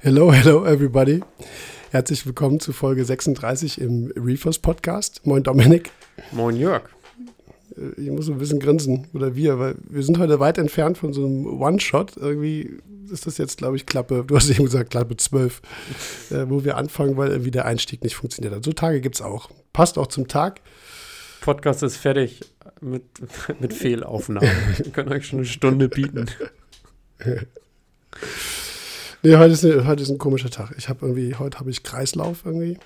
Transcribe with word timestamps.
Hello, 0.00 0.32
hello 0.32 0.64
everybody. 0.64 1.24
Herzlich 1.90 2.24
willkommen 2.24 2.60
zu 2.60 2.72
Folge 2.72 3.04
36 3.04 3.80
im 3.80 4.12
Reefers 4.14 4.60
Podcast. 4.60 5.26
Moin 5.26 5.42
Dominik. 5.42 5.90
Moin 6.30 6.54
Jörg. 6.54 6.84
Äh, 7.76 8.00
ich 8.00 8.08
muss 8.08 8.28
ein 8.28 8.38
bisschen 8.38 8.60
grinsen, 8.60 9.08
oder 9.12 9.34
wir, 9.34 9.58
weil 9.58 9.74
wir 9.88 10.04
sind 10.04 10.18
heute 10.20 10.38
weit 10.38 10.56
entfernt 10.56 10.98
von 10.98 11.12
so 11.12 11.26
einem 11.26 11.60
One-Shot. 11.60 12.16
Irgendwie 12.16 12.78
ist 13.10 13.26
das 13.26 13.38
jetzt, 13.38 13.58
glaube 13.58 13.74
ich, 13.74 13.86
Klappe, 13.86 14.22
du 14.24 14.36
hast 14.36 14.48
eben 14.50 14.66
gesagt, 14.66 14.90
Klappe 14.90 15.16
12, 15.16 15.62
äh, 16.30 16.44
wo 16.48 16.62
wir 16.62 16.76
anfangen, 16.76 17.16
weil 17.16 17.30
irgendwie 17.30 17.50
der 17.50 17.64
Einstieg 17.64 18.04
nicht 18.04 18.14
funktioniert 18.14 18.54
hat. 18.54 18.64
So 18.64 18.72
Tage 18.72 19.00
gibt 19.00 19.16
es 19.16 19.20
auch. 19.20 19.50
Passt 19.72 19.98
auch 19.98 20.06
zum 20.06 20.28
Tag. 20.28 20.60
Podcast 21.40 21.82
ist 21.82 21.96
fertig 21.96 22.42
mit, 22.80 23.02
mit 23.58 23.74
Fehlaufnahmen. 23.74 24.48
wir 24.76 24.92
können 24.92 25.10
euch 25.10 25.26
schon 25.26 25.40
eine 25.40 25.46
Stunde 25.46 25.88
bieten. 25.88 26.26
nee, 29.22 29.36
heute 29.36 29.52
ist, 29.52 29.64
heute 29.64 30.02
ist 30.02 30.10
ein 30.10 30.18
komischer 30.18 30.50
Tag. 30.50 30.74
Ich 30.76 30.88
habe 30.88 31.06
irgendwie, 31.06 31.34
heute 31.34 31.58
habe 31.58 31.70
ich 31.70 31.82
Kreislauf 31.82 32.42
irgendwie. 32.44 32.78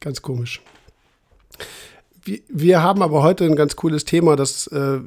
Ganz 0.00 0.22
komisch. 0.22 0.62
Wir 2.48 2.82
haben 2.82 3.02
aber 3.02 3.22
heute 3.22 3.44
ein 3.44 3.54
ganz 3.54 3.76
cooles 3.76 4.04
Thema, 4.04 4.34
das 4.34 4.66
äh, 4.68 4.98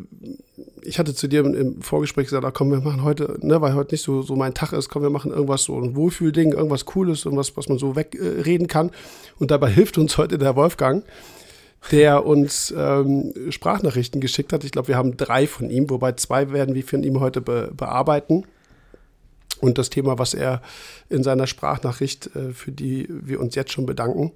ich 0.81 0.99
hatte 0.99 1.13
zu 1.13 1.27
dir 1.27 1.45
im 1.45 1.81
Vorgespräch 1.81 2.25
gesagt, 2.25 2.45
ach 2.45 2.53
komm, 2.53 2.71
wir 2.71 2.81
machen 2.81 3.03
heute, 3.03 3.37
ne, 3.41 3.61
weil 3.61 3.75
heute 3.75 3.93
nicht 3.93 4.03
so, 4.03 4.21
so 4.21 4.35
mein 4.35 4.53
Tag 4.53 4.73
ist, 4.73 4.89
komm, 4.89 5.03
wir 5.03 5.09
machen 5.09 5.31
irgendwas 5.31 5.63
so 5.63 5.79
ein 5.79 5.95
Wohlfühlding, 5.95 6.53
irgendwas 6.53 6.85
Cooles, 6.85 7.25
irgendwas, 7.25 7.55
was 7.57 7.69
man 7.69 7.77
so 7.77 7.95
wegreden 7.95 8.65
äh, 8.65 8.69
kann. 8.69 8.91
Und 9.37 9.51
dabei 9.51 9.69
hilft 9.69 9.97
uns 9.97 10.17
heute 10.17 10.37
der 10.37 10.55
Wolfgang, 10.55 11.03
der 11.91 12.25
uns 12.25 12.73
ähm, 12.75 13.33
Sprachnachrichten 13.49 14.21
geschickt 14.21 14.53
hat. 14.53 14.63
Ich 14.63 14.71
glaube, 14.71 14.89
wir 14.89 14.97
haben 14.97 15.17
drei 15.17 15.47
von 15.47 15.69
ihm, 15.69 15.89
wobei 15.89 16.13
zwei 16.13 16.51
werden 16.51 16.75
wir 16.75 16.83
von 16.83 17.03
ihm 17.03 17.19
heute 17.19 17.41
be 17.41 17.71
bearbeiten. 17.75 18.45
Und 19.61 19.77
das 19.77 19.89
Thema, 19.89 20.17
was 20.17 20.33
er 20.33 20.61
in 21.09 21.23
seiner 21.23 21.47
Sprachnachricht, 21.47 22.35
äh, 22.35 22.53
für 22.53 22.71
die 22.71 23.07
wir 23.09 23.39
uns 23.39 23.55
jetzt 23.55 23.71
schon 23.71 23.85
bedanken, 23.85 24.31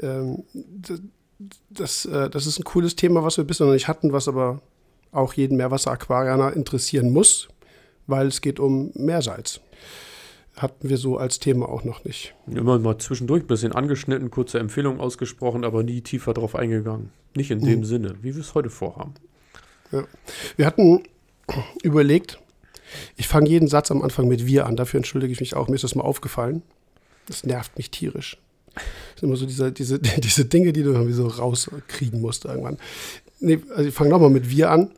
ähm, 0.00 0.44
das, 1.70 2.04
äh, 2.06 2.30
das 2.30 2.46
ist 2.46 2.58
ein 2.58 2.64
cooles 2.64 2.96
Thema, 2.96 3.22
was 3.22 3.36
wir 3.36 3.44
bisher 3.44 3.66
noch 3.66 3.74
nicht 3.74 3.88
hatten, 3.88 4.12
was 4.12 4.28
aber 4.28 4.60
auch 5.12 5.32
jeden 5.34 5.56
Meerwasser-Aquarianer 5.56 6.52
interessieren 6.54 7.12
muss, 7.12 7.48
weil 8.06 8.26
es 8.26 8.40
geht 8.40 8.60
um 8.60 8.90
Meersalz. 8.94 9.60
Hatten 10.56 10.88
wir 10.88 10.96
so 10.96 11.18
als 11.18 11.38
Thema 11.38 11.68
auch 11.68 11.84
noch 11.84 12.04
nicht. 12.04 12.34
Immer 12.48 12.78
mal 12.80 12.98
zwischendurch 12.98 13.44
ein 13.44 13.46
bisschen 13.46 13.72
angeschnitten, 13.72 14.30
kurze 14.30 14.58
Empfehlungen 14.58 15.00
ausgesprochen, 15.00 15.64
aber 15.64 15.84
nie 15.84 16.00
tiefer 16.00 16.34
drauf 16.34 16.56
eingegangen. 16.56 17.10
Nicht 17.36 17.52
in 17.52 17.60
dem 17.60 17.80
mhm. 17.80 17.84
Sinne, 17.84 18.14
wie 18.22 18.34
wir 18.34 18.40
es 18.40 18.54
heute 18.54 18.70
vorhaben. 18.70 19.14
Ja. 19.92 20.04
Wir 20.56 20.66
hatten 20.66 21.04
überlegt, 21.82 22.40
ich 23.16 23.28
fange 23.28 23.48
jeden 23.48 23.68
Satz 23.68 23.90
am 23.90 24.02
Anfang 24.02 24.28
mit 24.28 24.46
wir 24.46 24.66
an, 24.66 24.76
dafür 24.76 24.98
entschuldige 24.98 25.32
ich 25.32 25.40
mich 25.40 25.54
auch, 25.54 25.68
mir 25.68 25.74
ist 25.74 25.84
das 25.84 25.94
mal 25.94 26.04
aufgefallen. 26.04 26.62
Das 27.26 27.44
nervt 27.44 27.76
mich 27.76 27.90
tierisch. 27.90 28.38
Das 28.74 29.20
sind 29.20 29.28
immer 29.28 29.36
so 29.36 29.46
diese, 29.46 29.72
diese, 29.72 29.98
diese 30.18 30.44
Dinge, 30.44 30.72
die 30.72 30.82
du 30.82 30.92
irgendwie 30.92 31.12
so 31.12 31.26
rauskriegen 31.26 32.20
musst 32.20 32.44
irgendwann. 32.44 32.78
Nee, 33.40 33.60
also 33.74 33.88
ich 33.88 33.94
fange 33.94 34.10
nochmal 34.10 34.30
mit 34.30 34.50
wir 34.50 34.70
an. 34.70 34.90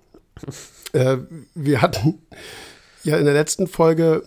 Äh, 0.92 1.18
wir 1.54 1.82
hatten 1.82 2.18
ja 3.04 3.16
in 3.16 3.24
der 3.24 3.34
letzten 3.34 3.66
Folge 3.66 4.22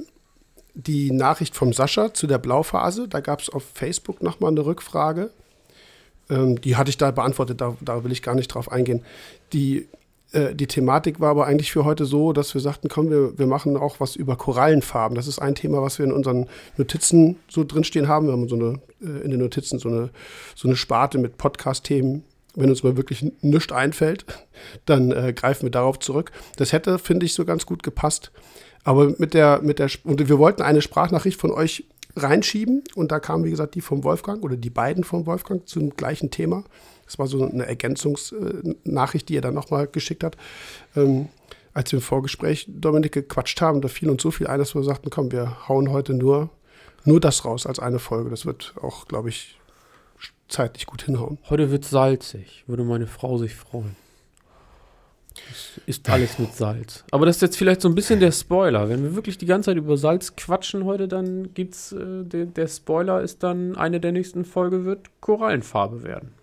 die 0.73 1.11
Nachricht 1.11 1.56
vom 1.56 1.73
Sascha 1.73 2.14
zu 2.14 2.28
der 2.28 2.38
Blauphase. 2.38 3.08
Da 3.08 3.19
gab 3.19 3.41
es 3.41 3.50
auf 3.50 3.64
Facebook 3.73 4.22
nochmal 4.22 4.52
eine 4.52 4.66
Rückfrage. 4.66 5.30
Ähm, 6.30 6.59
die 6.61 6.75
hatte 6.75 6.89
ich 6.89 6.97
da 6.97 7.11
beantwortet, 7.11 7.61
da, 7.61 7.75
da, 7.81 8.03
will 8.03 8.11
ich 8.11 8.22
gar 8.22 8.36
nicht 8.36 8.47
drauf 8.47 8.72
eingehen. 8.72 9.03
Die, 9.52 9.88
äh, 10.34 10.53
die 10.53 10.67
Thematik 10.67 11.20
war 11.20 11.30
aber 11.30 11.45
eigentlich 11.45 11.72
für 11.72 11.86
heute 11.86 12.06
so, 12.06 12.34
dass 12.34 12.53
wir 12.53 12.62
sagten, 12.62 12.89
komm, 12.89 13.09
wir, 13.09 13.38
wir 13.38 13.48
machen 13.48 13.78
auch 13.78 14.00
was 14.00 14.16
über 14.16 14.36
Korallenfarben. 14.36 15.16
Das 15.16 15.28
ist 15.28 15.40
ein 15.40 15.56
Thema, 15.56 15.81
was 15.81 16.00
wir 16.00 16.06
in 16.06 16.12
unseren 16.12 16.48
Notizen 16.78 17.38
so 17.48 17.64
drinstehen 17.64 18.08
haben. 18.08 18.28
Wir 18.28 18.34
haben 18.34 18.48
so 18.48 18.56
eine, 18.56 18.81
äh, 19.02 19.23
in 19.23 19.31
den 19.31 19.40
Notizen 19.40 19.80
so 19.80 19.90
eine, 19.90 20.09
so 20.56 20.67
eine 20.67 20.75
Sparte 20.75 21.17
mit 21.17 21.38
Podcast-Themen 21.38 22.23
wenn 22.56 22.70
uns 22.70 22.84
mal 22.84 22.95
wirklich 22.98 23.25
nichts 23.42 23.72
einfällt, 23.72 24.25
dann 24.85 25.12
äh, 25.12 25.34
greifen 25.34 25.63
wir 25.63 25.72
darauf 25.72 25.97
zurück. 26.00 26.31
Das 26.58 26.72
hätte, 26.72 27.00
finde 27.00 27.25
ich, 27.25 27.34
so 27.34 27.46
ganz 27.46 27.66
gut 27.66 27.81
gepasst. 27.81 28.31
Aber 28.84 29.13
mit 29.18 29.34
der, 29.34 29.62
mit 29.62 29.79
der, 29.79 29.90
und 30.03 30.28
wir 30.28 30.38
wollten 30.38 30.62
eine 30.62 30.81
Sprachnachricht 30.81 31.40
von 31.40 31.52
euch 31.52 31.85
reinschieben 32.16 32.84
und 32.96 33.12
da 33.12 33.19
kam, 33.19 33.44
wie 33.44 33.50
gesagt, 33.50 33.75
die 33.75 33.81
vom 33.81 34.03
Wolfgang 34.03 34.44
oder 34.44 34.56
die 34.56 34.69
beiden 34.69 35.03
vom 35.03 35.25
Wolfgang 35.25 35.68
zum 35.68 35.91
gleichen 35.91 36.29
Thema. 36.29 36.63
Das 37.06 37.19
war 37.19 37.28
so 37.28 37.44
eine 37.44 37.66
Ergänzungsnachricht, 37.66 39.30
die 39.30 39.38
er 39.38 39.41
dann 39.41 39.53
nochmal 39.53 39.88
geschickt 39.88 40.24
hat. 40.24 40.38
Ähm, 40.96 41.30
als 41.74 41.91
wir 41.91 41.97
im 41.97 42.03
Vorgespräch 42.03 42.68
Dominik 42.69 43.14
gequatscht 43.14 43.59
haben, 43.62 43.81
da 43.81 43.88
fiel 43.88 44.09
uns 44.09 44.22
so 44.22 44.31
viel 44.31 44.47
ein, 44.47 44.59
dass 44.59 44.75
wir 44.75 44.84
sagten, 44.84 45.09
komm, 45.09 45.31
wir 45.31 45.68
hauen 45.68 45.90
heute 45.90 46.14
nur, 46.14 46.50
nur 47.03 47.19
das 47.19 47.46
raus 47.46 47.66
als 47.66 47.80
eine 47.80 48.00
Folge. 48.00 48.30
Das 48.30 48.46
wird 48.46 48.75
auch, 48.81 49.08
glaube 49.08 49.30
ich, 49.30 49.58
zeitlich 50.47 50.86
gut 50.86 51.03
hinhauen. 51.03 51.40
Heute 51.50 51.72
wird 51.72 51.86
salzig, 51.86 52.64
würde 52.68 52.84
meine 52.84 53.08
Frau 53.08 53.38
sich 53.38 53.56
freuen. 53.56 53.96
Es 55.52 55.81
ist 55.88 56.09
alles 56.09 56.38
mit 56.38 56.53
Salz. 56.53 57.03
Aber 57.09 57.25
das 57.25 57.38
ist 57.38 57.41
jetzt 57.41 57.58
vielleicht 57.58 57.81
so 57.81 57.90
ein 57.90 57.96
bisschen 57.96 58.20
der 58.20 58.31
Spoiler. 58.31 58.88
Wenn 58.88 59.03
wir 59.03 59.16
wirklich 59.16 59.40
die 59.40 59.47
ganze 59.47 59.72
Zeit 59.72 59.78
über 59.78 59.97
Salz 59.97 60.35
quatschen 60.35 60.85
heute, 60.85 61.08
dann 61.08 61.53
gibt's 61.56 61.91
äh, 61.91 62.24
de, 62.24 62.46
der 62.46 62.68
Spoiler 62.68 63.22
ist 63.22 63.41
dann 63.41 63.75
eine 63.75 64.00
der 64.00 64.12
nächsten 64.12 64.46
Folge 64.46 64.85
wird 64.85 65.09
Korallenfarbe 65.22 66.03
werden. 66.03 66.34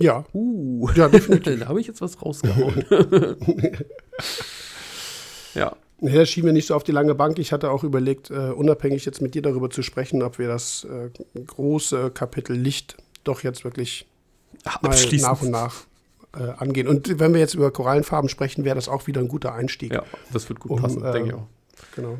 Ja. 0.00 0.24
Uh, 0.32 0.88
ja, 0.94 1.08
definitiv. 1.08 1.60
da 1.60 1.68
habe 1.68 1.80
ich 1.80 1.86
jetzt 1.86 2.00
was 2.00 2.20
rausgehauen. 2.20 2.84
ja. 5.54 5.76
Das 6.02 6.30
schien 6.30 6.46
mir 6.46 6.54
nicht 6.54 6.66
so 6.66 6.74
auf 6.74 6.84
die 6.84 6.92
lange 6.92 7.14
Bank. 7.14 7.38
Ich 7.38 7.52
hatte 7.52 7.70
auch 7.70 7.84
überlegt, 7.84 8.30
uh, 8.30 8.54
unabhängig 8.54 9.04
jetzt 9.04 9.20
mit 9.20 9.34
dir 9.34 9.42
darüber 9.42 9.68
zu 9.68 9.82
sprechen, 9.82 10.22
ob 10.22 10.38
wir 10.38 10.48
das 10.48 10.86
uh, 10.86 11.10
große 11.44 12.10
Kapitel 12.10 12.56
Licht 12.56 12.96
doch 13.24 13.42
jetzt 13.42 13.64
wirklich 13.64 14.06
nach 14.64 15.42
und 15.42 15.50
nach 15.50 15.82
uh, 16.38 16.42
angehen. 16.56 16.88
Und 16.88 17.18
wenn 17.18 17.34
wir 17.34 17.40
jetzt 17.40 17.52
über 17.52 17.70
Korallenfarben 17.70 18.30
sprechen, 18.30 18.64
wäre 18.64 18.76
das 18.76 18.88
auch 18.88 19.06
wieder 19.06 19.20
ein 19.20 19.28
guter 19.28 19.52
Einstieg. 19.52 19.92
Ja, 19.92 20.04
das 20.32 20.48
wird 20.48 20.60
gut 20.60 20.70
um, 20.70 20.80
passen, 20.80 21.02
denke 21.02 21.28
ich 21.28 21.34
auch. 21.34 21.46
Genau. 21.94 22.18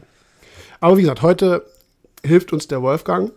Aber 0.80 0.98
wie 0.98 1.02
gesagt, 1.02 1.22
heute 1.22 1.64
hilft 2.22 2.52
uns 2.52 2.68
der 2.68 2.82
Wolfgang 2.82 3.32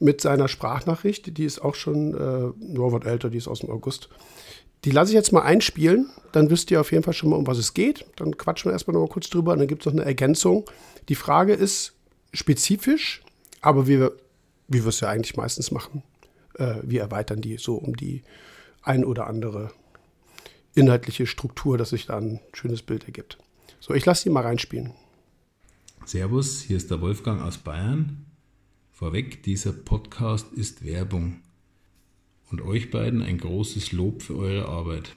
mit 0.00 0.20
seiner 0.20 0.48
Sprachnachricht. 0.48 1.36
Die 1.36 1.44
ist 1.44 1.60
auch 1.60 1.76
schon 1.76 2.14
äh, 2.14 2.52
nur 2.58 2.92
was 2.92 3.06
älter, 3.06 3.30
die 3.30 3.38
ist 3.38 3.48
aus 3.48 3.60
dem 3.60 3.70
August. 3.70 4.08
Die 4.84 4.90
lasse 4.90 5.12
ich 5.12 5.14
jetzt 5.14 5.32
mal 5.32 5.42
einspielen, 5.42 6.10
dann 6.32 6.48
wisst 6.48 6.70
ihr 6.70 6.80
auf 6.80 6.90
jeden 6.90 7.04
Fall 7.04 7.12
schon 7.12 7.30
mal, 7.30 7.36
um 7.36 7.46
was 7.46 7.58
es 7.58 7.74
geht. 7.74 8.06
Dann 8.16 8.36
quatschen 8.38 8.70
wir 8.70 8.72
erstmal 8.72 8.94
noch 8.94 9.02
mal 9.02 9.12
kurz 9.12 9.28
drüber 9.28 9.52
und 9.52 9.58
dann 9.58 9.68
gibt 9.68 9.82
es 9.82 9.86
noch 9.86 9.92
eine 9.92 10.08
Ergänzung. 10.08 10.64
Die 11.10 11.14
Frage 11.14 11.52
ist 11.52 11.92
spezifisch, 12.32 13.22
aber 13.60 13.86
wie 13.86 14.00
wir, 14.00 14.12
wie 14.68 14.82
wir 14.82 14.88
es 14.88 15.00
ja 15.00 15.08
eigentlich 15.10 15.36
meistens 15.36 15.70
machen, 15.70 16.02
äh, 16.54 16.76
wir 16.82 17.02
erweitern 17.02 17.42
die 17.42 17.58
so 17.58 17.74
um 17.74 17.94
die 17.94 18.22
ein 18.82 19.04
oder 19.04 19.26
andere 19.26 19.70
inhaltliche 20.74 21.26
Struktur, 21.26 21.76
dass 21.76 21.90
sich 21.90 22.06
da 22.06 22.16
ein 22.16 22.40
schönes 22.54 22.80
Bild 22.80 23.04
ergibt. 23.04 23.36
So, 23.80 23.92
ich 23.92 24.06
lasse 24.06 24.24
die 24.24 24.30
mal 24.30 24.44
reinspielen. 24.44 24.94
Servus, 26.06 26.62
hier 26.62 26.78
ist 26.78 26.90
der 26.90 27.02
Wolfgang 27.02 27.42
aus 27.42 27.58
Bayern. 27.58 28.29
Vorweg, 29.00 29.42
dieser 29.44 29.72
Podcast 29.72 30.52
ist 30.52 30.84
Werbung 30.84 31.40
und 32.50 32.60
euch 32.60 32.90
beiden 32.90 33.22
ein 33.22 33.38
großes 33.38 33.92
Lob 33.92 34.20
für 34.20 34.36
eure 34.36 34.68
Arbeit. 34.68 35.16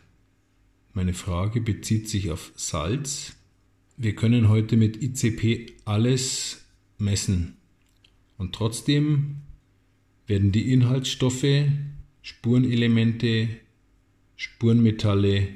Meine 0.93 1.13
Frage 1.13 1.59
bezieht 1.59 2.07
sich 2.07 2.31
auf 2.31 2.53
Salz. 2.55 3.35
Wir 3.97 4.15
können 4.15 4.47
heute 4.47 4.77
mit 4.77 5.03
ICP 5.03 5.73
alles 5.83 6.63
messen 6.97 7.57
und 8.37 8.55
trotzdem 8.55 9.41
werden 10.27 10.53
die 10.53 10.71
Inhaltsstoffe, 10.71 11.65
Spurenelemente, 12.21 13.49
Spurenmetalle 14.37 15.49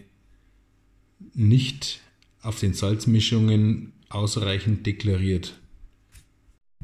nicht 1.33 2.01
auf 2.41 2.59
den 2.59 2.73
Salzmischungen 2.73 3.93
ausreichend 4.09 4.85
deklariert. 4.85 5.57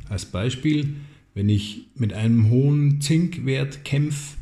Als 0.07 0.23
Beispiel, 0.23 0.95
wenn 1.33 1.49
ich 1.49 1.87
mit 1.95 2.13
einem 2.13 2.49
hohen 2.49 3.01
Zinkwert 3.01 3.83
kämpfe, 3.83 4.37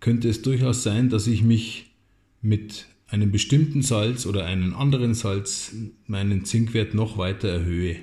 könnte 0.00 0.28
es 0.28 0.42
durchaus 0.42 0.82
sein, 0.82 1.10
dass 1.10 1.26
ich 1.26 1.42
mich 1.42 1.92
mit 2.40 2.86
einem 3.06 3.30
bestimmten 3.30 3.82
Salz 3.82 4.26
oder 4.26 4.46
einem 4.46 4.74
anderen 4.74 5.14
Salz 5.14 5.74
meinen 6.06 6.44
Zinkwert 6.44 6.94
noch 6.94 7.18
weiter 7.18 7.48
erhöhe. 7.48 7.96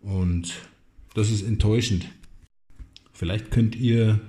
Und 0.00 0.54
das 1.14 1.30
ist 1.30 1.42
enttäuschend. 1.42 2.06
Vielleicht 3.12 3.50
könnt 3.50 3.74
ihr 3.74 4.20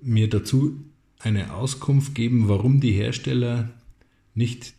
mir 0.00 0.28
dazu 0.28 0.84
eine 1.18 1.54
Auskunft 1.54 2.14
geben, 2.14 2.48
warum 2.48 2.80
die 2.80 2.92
Hersteller 2.92 3.70
nicht 4.34 4.74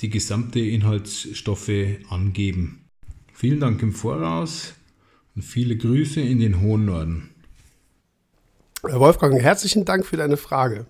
die 0.00 0.10
gesamte 0.10 0.60
Inhaltsstoffe 0.60 1.70
angeben. 2.08 2.86
Vielen 3.32 3.60
Dank 3.60 3.82
im 3.82 3.92
Voraus 3.92 4.74
und 5.36 5.42
viele 5.42 5.76
Grüße 5.76 6.20
in 6.20 6.40
den 6.40 6.60
hohen 6.62 6.86
Norden. 6.86 7.30
Wolfgang, 8.82 9.40
herzlichen 9.40 9.84
Dank 9.84 10.06
für 10.06 10.16
deine 10.16 10.36
Frage. 10.36 10.86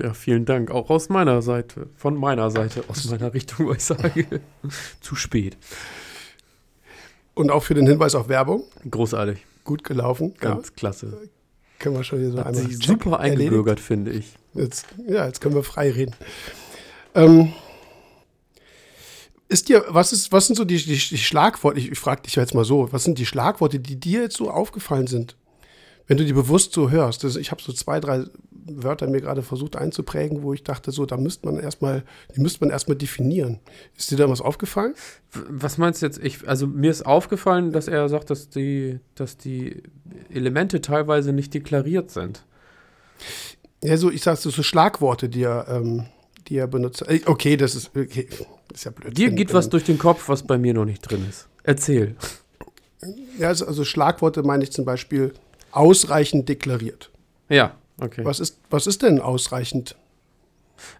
Ja, 0.00 0.12
vielen 0.12 0.44
Dank. 0.44 0.70
Auch 0.70 0.90
aus 0.90 1.08
meiner 1.08 1.42
Seite, 1.42 1.88
von 1.96 2.16
meiner 2.16 2.50
Seite, 2.50 2.84
aus 2.88 3.08
meiner 3.10 3.32
Richtung, 3.34 3.66
wo 3.66 3.72
ich 3.72 3.84
sage, 3.84 4.26
zu 5.00 5.14
spät. 5.14 5.56
Und 7.34 7.50
auch 7.50 7.62
für 7.62 7.74
den 7.74 7.86
Hinweis 7.86 8.14
auf 8.14 8.28
Werbung. 8.28 8.64
Großartig. 8.88 9.44
Gut 9.64 9.84
gelaufen. 9.84 10.34
Ganz 10.38 10.68
ja. 10.68 10.74
klasse. 10.74 11.28
Können 11.78 11.96
wir 11.96 12.04
schon 12.04 12.18
hier 12.18 12.30
so 12.30 12.38
Hat 12.38 12.46
einmal 12.46 12.62
sich 12.62 12.78
super 12.78 13.20
eingebürgert, 13.20 13.78
finde 13.78 14.10
ich. 14.12 14.34
Jetzt, 14.54 14.86
ja, 15.06 15.26
jetzt 15.26 15.40
können 15.40 15.54
wir 15.54 15.62
frei 15.62 15.90
reden. 15.90 16.14
Ähm, 17.14 17.52
ist 19.48 19.68
dir, 19.68 19.84
was 19.88 20.12
ist, 20.12 20.30
was 20.30 20.46
sind 20.46 20.56
so 20.56 20.64
die, 20.64 20.76
die, 20.76 20.96
die 20.96 21.18
Schlagworte, 21.18 21.78
ich, 21.78 21.90
ich 21.90 21.98
frage 21.98 22.22
dich 22.22 22.36
jetzt 22.36 22.54
mal 22.54 22.64
so, 22.64 22.92
was 22.92 23.04
sind 23.04 23.18
die 23.18 23.26
Schlagworte, 23.26 23.80
die 23.80 23.98
dir 23.98 24.22
jetzt 24.22 24.36
so 24.36 24.50
aufgefallen 24.50 25.06
sind? 25.06 25.36
Wenn 26.06 26.16
du 26.16 26.24
die 26.24 26.32
bewusst 26.32 26.72
so 26.72 26.90
hörst, 26.90 27.24
das, 27.24 27.36
ich 27.36 27.50
habe 27.50 27.62
so 27.62 27.72
zwei, 27.72 28.00
drei 28.00 28.24
Wörter 28.50 29.06
mir 29.06 29.20
gerade 29.20 29.42
versucht 29.42 29.76
einzuprägen, 29.76 30.42
wo 30.42 30.52
ich 30.52 30.62
dachte, 30.62 30.90
so, 30.90 31.06
da 31.06 31.16
müsste 31.16 31.46
man 31.46 31.58
erstmal, 31.58 32.04
die 32.34 32.40
müsste 32.40 32.60
man 32.60 32.70
erstmal 32.70 32.96
definieren. 32.96 33.60
Ist 33.96 34.10
dir 34.10 34.16
da 34.16 34.28
was 34.28 34.40
aufgefallen? 34.40 34.94
Was 35.32 35.78
meinst 35.78 36.02
du 36.02 36.06
jetzt? 36.06 36.18
Ich, 36.22 36.48
also 36.48 36.66
mir 36.66 36.90
ist 36.90 37.04
aufgefallen, 37.04 37.72
dass 37.72 37.88
er 37.88 38.08
sagt, 38.08 38.30
dass 38.30 38.48
die, 38.48 39.00
dass 39.14 39.36
die 39.36 39.82
Elemente 40.30 40.80
teilweise 40.80 41.32
nicht 41.32 41.52
deklariert 41.54 42.10
sind. 42.10 42.44
Ja, 43.82 43.96
so, 43.96 44.10
ich 44.10 44.22
sag 44.22 44.36
so, 44.36 44.50
so 44.50 44.62
Schlagworte, 44.62 45.28
die 45.28 45.42
er, 45.42 45.66
ähm, 45.68 46.06
die 46.48 46.56
er 46.56 46.66
benutzt. 46.66 47.02
Äh, 47.02 47.20
okay, 47.26 47.56
das 47.56 47.74
ist, 47.74 47.90
okay, 47.96 48.28
ist 48.72 48.84
ja 48.84 48.90
blöd. 48.90 49.16
Dir 49.16 49.30
geht 49.30 49.52
was 49.52 49.68
durch 49.68 49.84
den 49.84 49.98
Kopf, 49.98 50.28
was 50.28 50.42
bei 50.42 50.58
mir 50.58 50.74
noch 50.74 50.84
nicht 50.84 51.02
drin 51.02 51.26
ist. 51.28 51.48
Erzähl. 51.62 52.16
Ja, 53.38 53.48
also, 53.48 53.66
also 53.66 53.84
Schlagworte 53.84 54.42
meine 54.42 54.64
ich 54.64 54.72
zum 54.72 54.84
Beispiel 54.84 55.32
ausreichend 55.70 56.48
deklariert. 56.48 57.10
Ja, 57.48 57.74
okay. 58.00 58.24
Was 58.24 58.40
ist, 58.40 58.58
was 58.70 58.86
ist 58.86 59.02
denn 59.02 59.20
ausreichend? 59.20 59.96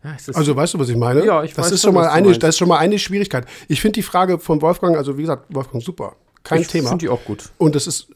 Ja, 0.03 0.17
also 0.35 0.57
weißt 0.57 0.75
du, 0.75 0.79
was 0.79 0.89
ich 0.89 0.97
meine? 0.97 1.25
Ja, 1.25 1.45
ich 1.45 1.55
das 1.55 1.67
weiß 1.67 1.73
ist 1.73 1.83
schon 1.83 1.95
mal 1.95 2.09
eine, 2.09 2.37
Das 2.37 2.51
ist 2.51 2.59
schon 2.59 2.69
mal 2.69 2.79
eine 2.79 2.99
Schwierigkeit. 2.99 3.47
Ich 3.69 3.81
finde 3.81 3.95
die 3.95 4.03
Frage 4.03 4.39
von 4.39 4.61
Wolfgang, 4.61 4.97
also 4.97 5.17
wie 5.17 5.23
gesagt, 5.23 5.55
Wolfgang 5.55 5.83
super, 5.83 6.17
kein 6.43 6.63
ich 6.63 6.69
Thema. 6.69 6.85
Ich 6.85 6.89
finde 6.91 7.05
die 7.05 7.09
auch 7.09 7.25
gut. 7.25 7.51
Und 7.59 7.75
das 7.75 7.87
ist 7.87 8.09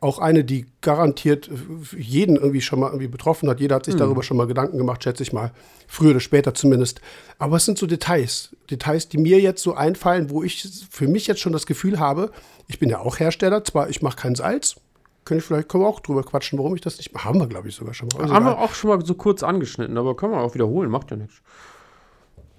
auch 0.00 0.18
eine, 0.18 0.44
die 0.44 0.66
garantiert 0.82 1.50
jeden 1.96 2.36
irgendwie 2.36 2.60
schon 2.60 2.80
mal 2.80 2.88
irgendwie 2.88 3.08
betroffen 3.08 3.48
hat. 3.48 3.60
Jeder 3.60 3.76
hat 3.76 3.86
sich 3.86 3.94
mhm. 3.94 4.00
darüber 4.00 4.22
schon 4.22 4.36
mal 4.36 4.46
Gedanken 4.46 4.76
gemacht, 4.76 5.02
schätze 5.02 5.22
ich 5.22 5.32
mal. 5.32 5.52
Früher 5.88 6.10
oder 6.10 6.20
später 6.20 6.54
zumindest. 6.54 7.00
Aber 7.38 7.56
es 7.56 7.64
sind 7.64 7.78
so 7.78 7.86
Details. 7.86 8.54
Details, 8.70 9.08
die 9.08 9.18
mir 9.18 9.40
jetzt 9.40 9.62
so 9.62 9.74
einfallen, 9.74 10.30
wo 10.30 10.42
ich 10.42 10.68
für 10.90 11.08
mich 11.08 11.26
jetzt 11.26 11.40
schon 11.40 11.52
das 11.52 11.66
Gefühl 11.66 11.98
habe, 11.98 12.30
ich 12.68 12.78
bin 12.78 12.90
ja 12.90 13.00
auch 13.00 13.18
Hersteller, 13.18 13.64
zwar 13.64 13.88
ich 13.88 14.02
mache 14.02 14.16
kein 14.16 14.34
Salz, 14.34 14.76
können 15.24 15.40
ich 15.40 15.46
vielleicht 15.46 15.68
können 15.68 15.84
wir 15.84 15.88
auch 15.88 16.00
drüber 16.00 16.22
quatschen, 16.22 16.58
warum 16.58 16.74
ich 16.74 16.82
das 16.82 16.98
nicht 16.98 17.12
mache. 17.14 17.24
Haben 17.24 17.40
wir, 17.40 17.46
glaube 17.46 17.68
ich, 17.68 17.74
sogar 17.74 17.94
schon 17.94 18.08
mal. 18.08 18.22
Also 18.22 18.34
haben 18.34 18.44
wir 18.44 18.58
auch 18.58 18.74
schon 18.74 18.90
mal 18.90 19.04
so 19.04 19.14
kurz 19.14 19.42
angeschnitten, 19.42 19.96
aber 19.96 20.14
können 20.14 20.32
wir 20.32 20.40
auch 20.40 20.54
wiederholen, 20.54 20.90
macht 20.90 21.10
ja 21.10 21.16
nichts. 21.16 21.42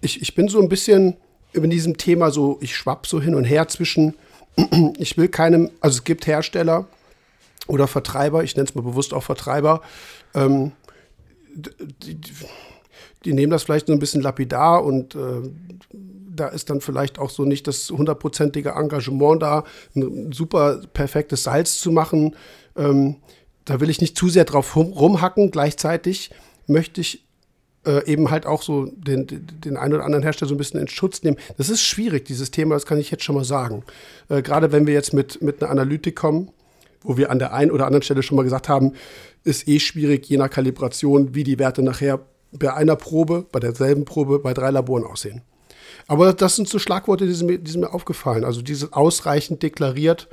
Ich, 0.02 0.22
ich 0.22 0.36
bin 0.36 0.48
so 0.48 0.60
ein 0.60 0.70
bisschen 0.70 1.18
über 1.54 1.68
diesem 1.68 1.98
Thema 1.98 2.30
so, 2.32 2.58
ich 2.62 2.76
schwapp 2.76 3.08
so 3.08 3.22
hin 3.22 3.36
und 3.36 3.46
her 3.46 3.68
zwischen, 3.68 4.16
ich 4.98 5.18
will 5.18 5.28
keinem, 5.28 5.70
also 5.82 5.98
es 5.98 6.04
gibt 6.04 6.28
Hersteller, 6.28 6.88
oder 7.68 7.88
Vertreiber, 7.88 8.44
ich 8.44 8.56
nenne 8.56 8.68
es 8.68 8.76
mal 8.76 8.82
bewusst 8.82 9.14
auch 9.14 9.24
Vertreiber, 9.24 9.82
ähm, 10.34 10.72
die, 11.54 12.16
die, 12.16 12.34
die, 13.26 13.34
nehmen 13.34 13.52
das 13.52 13.64
vielleicht 13.64 13.88
so 13.88 13.94
ein 13.94 14.00
bisschen 14.00 14.22
lapidar 14.22 14.84
und 14.84 15.16
äh, 15.16 15.50
da 16.36 16.48
ist 16.48 16.70
dann 16.70 16.82
vielleicht 16.82 17.20
auch 17.20 17.30
so 17.30 17.46
nicht 17.46 17.68
das 17.68 17.90
hundertprozentige 17.90 18.72
Engagement 18.72 19.42
da, 19.42 19.64
ein 19.96 20.32
super 20.32 20.82
perfektes 20.94 21.44
Salz 21.44 21.80
zu 21.80 21.92
machen. 21.92 22.36
Ähm, 22.76 23.16
da 23.66 23.80
will 23.82 23.90
ich 23.90 24.02
nicht 24.02 24.18
zu 24.18 24.30
sehr 24.30 24.46
drauf 24.46 24.76
rumhacken. 24.76 25.52
Gleichzeitig 25.52 26.32
möchte 26.68 27.02
ich 27.02 27.28
äh, 27.86 28.06
eben 28.06 28.30
halt 28.30 28.46
auch 28.46 28.62
so 28.62 28.86
den, 28.86 29.28
den 29.28 29.78
einen 29.78 29.96
oder 29.96 30.06
anderen 30.06 30.24
Hersteller 30.24 30.50
so 30.50 30.56
ein 30.56 30.60
bisschen 30.60 30.80
in 30.80 30.88
Schutz 30.88 31.24
nehmen. 31.24 31.38
Das 31.58 31.70
ist 31.70 31.82
schwierig, 31.82 32.26
dieses 32.26 32.52
Thema, 32.52 32.76
das 32.76 32.86
kann 32.86 33.00
ich 33.00 33.12
jetzt 33.12 33.24
schon 33.24 33.36
mal 33.36 33.44
sagen. 33.44 33.84
Äh, 34.30 34.42
Gerade 34.42 34.72
wenn 34.72 34.86
wir 34.88 34.94
jetzt 34.94 35.14
mit, 35.14 35.42
mit 35.42 35.62
einer 35.62 35.72
Analytik 35.72 36.16
kommen, 36.16 36.52
wo 37.02 37.18
wir 37.18 37.32
an 37.32 37.40
der 37.40 37.54
einen 37.54 37.72
oder 37.72 37.86
anderen 37.86 38.04
Stelle 38.04 38.24
schon 38.24 38.36
mal 38.36 38.44
gesagt 38.44 38.70
haben, 38.70 38.94
ist 39.44 39.68
eh 39.68 39.80
schwierig, 39.80 40.28
je 40.28 40.38
nach 40.38 40.50
Kalibration, 40.50 41.34
wie 41.34 41.44
die 41.44 41.60
Werte 41.60 41.82
nachher 41.82 42.20
bei 42.52 42.74
einer 42.74 42.96
Probe, 42.96 43.46
bei 43.52 43.60
derselben 43.60 44.06
Probe, 44.06 44.40
bei 44.40 44.54
drei 44.54 44.72
Laboren 44.72 45.04
aussehen. 45.04 45.42
Aber 46.08 46.34
das 46.34 46.56
sind 46.56 46.68
so 46.68 46.80
Schlagworte, 46.80 47.26
die 47.26 47.34
sind 47.34 47.48
mir, 47.48 47.58
die 47.58 47.72
sind 47.72 47.82
mir 47.82 47.94
aufgefallen. 47.94 48.44
Also 48.46 48.62
dieses 48.62 48.94
ausreichend 48.94 49.64
deklariert. 49.64 50.28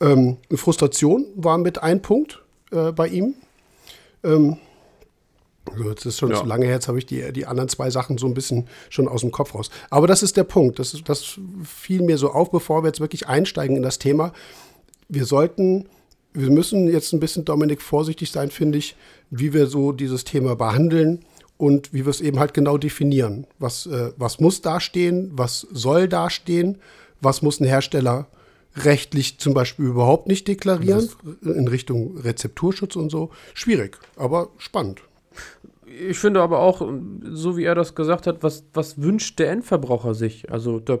Ähm, 0.00 0.38
Frustration 0.54 1.26
war 1.36 1.58
mit 1.58 1.82
ein 1.82 2.00
Punkt 2.00 2.42
äh, 2.70 2.92
bei 2.92 3.08
ihm. 3.08 3.34
Ähm, 4.24 4.56
also 5.70 5.90
jetzt 5.90 6.06
ist 6.06 6.18
schon 6.18 6.30
ja. 6.30 6.36
zu 6.36 6.46
lange 6.46 6.64
her, 6.64 6.74
jetzt 6.74 6.88
habe 6.88 6.98
ich 6.98 7.06
die, 7.06 7.32
die 7.32 7.46
anderen 7.46 7.68
zwei 7.68 7.90
Sachen 7.90 8.18
so 8.18 8.26
ein 8.26 8.34
bisschen 8.34 8.66
schon 8.88 9.08
aus 9.08 9.20
dem 9.20 9.30
Kopf 9.30 9.54
raus. 9.54 9.70
Aber 9.90 10.06
das 10.06 10.22
ist 10.22 10.36
der 10.36 10.44
Punkt. 10.44 10.78
Das, 10.78 10.96
das 11.04 11.38
fiel 11.64 12.02
mir 12.02 12.18
so 12.18 12.30
auf, 12.30 12.50
bevor 12.50 12.82
wir 12.82 12.88
jetzt 12.88 13.00
wirklich 13.00 13.28
einsteigen 13.28 13.76
in 13.76 13.82
das 13.82 13.98
Thema. 13.98 14.32
Wir 15.08 15.26
sollten 15.26 15.86
wir 16.32 16.50
müssen 16.50 16.88
jetzt 16.88 17.12
ein 17.12 17.20
bisschen, 17.20 17.44
Dominik, 17.44 17.82
vorsichtig 17.82 18.30
sein, 18.30 18.50
finde 18.50 18.78
ich, 18.78 18.96
wie 19.30 19.52
wir 19.52 19.66
so 19.66 19.92
dieses 19.92 20.24
Thema 20.24 20.56
behandeln 20.56 21.20
und 21.56 21.92
wie 21.92 22.04
wir 22.04 22.10
es 22.10 22.20
eben 22.20 22.38
halt 22.38 22.54
genau 22.54 22.78
definieren. 22.78 23.46
Was, 23.58 23.86
äh, 23.86 24.12
was 24.16 24.40
muss 24.40 24.62
dastehen, 24.62 25.30
was 25.34 25.66
soll 25.72 26.08
dastehen, 26.08 26.78
was 27.20 27.42
muss 27.42 27.60
ein 27.60 27.66
Hersteller 27.66 28.28
rechtlich 28.76 29.38
zum 29.38 29.52
Beispiel 29.52 29.86
überhaupt 29.86 30.28
nicht 30.28 30.46
deklarieren, 30.46 31.08
in 31.42 31.68
Richtung 31.68 32.16
Rezepturschutz 32.18 32.96
und 32.96 33.10
so. 33.10 33.30
Schwierig, 33.52 33.98
aber 34.16 34.50
spannend. 34.58 35.02
Ich 36.08 36.18
finde 36.18 36.40
aber 36.40 36.60
auch, 36.60 36.88
so 37.30 37.56
wie 37.56 37.64
er 37.64 37.74
das 37.74 37.96
gesagt 37.96 38.28
hat, 38.28 38.42
was, 38.42 38.64
was 38.72 39.02
wünscht 39.02 39.38
der 39.40 39.50
Endverbraucher 39.50 40.14
sich? 40.14 40.50
Also 40.52 40.78
da 40.78 40.98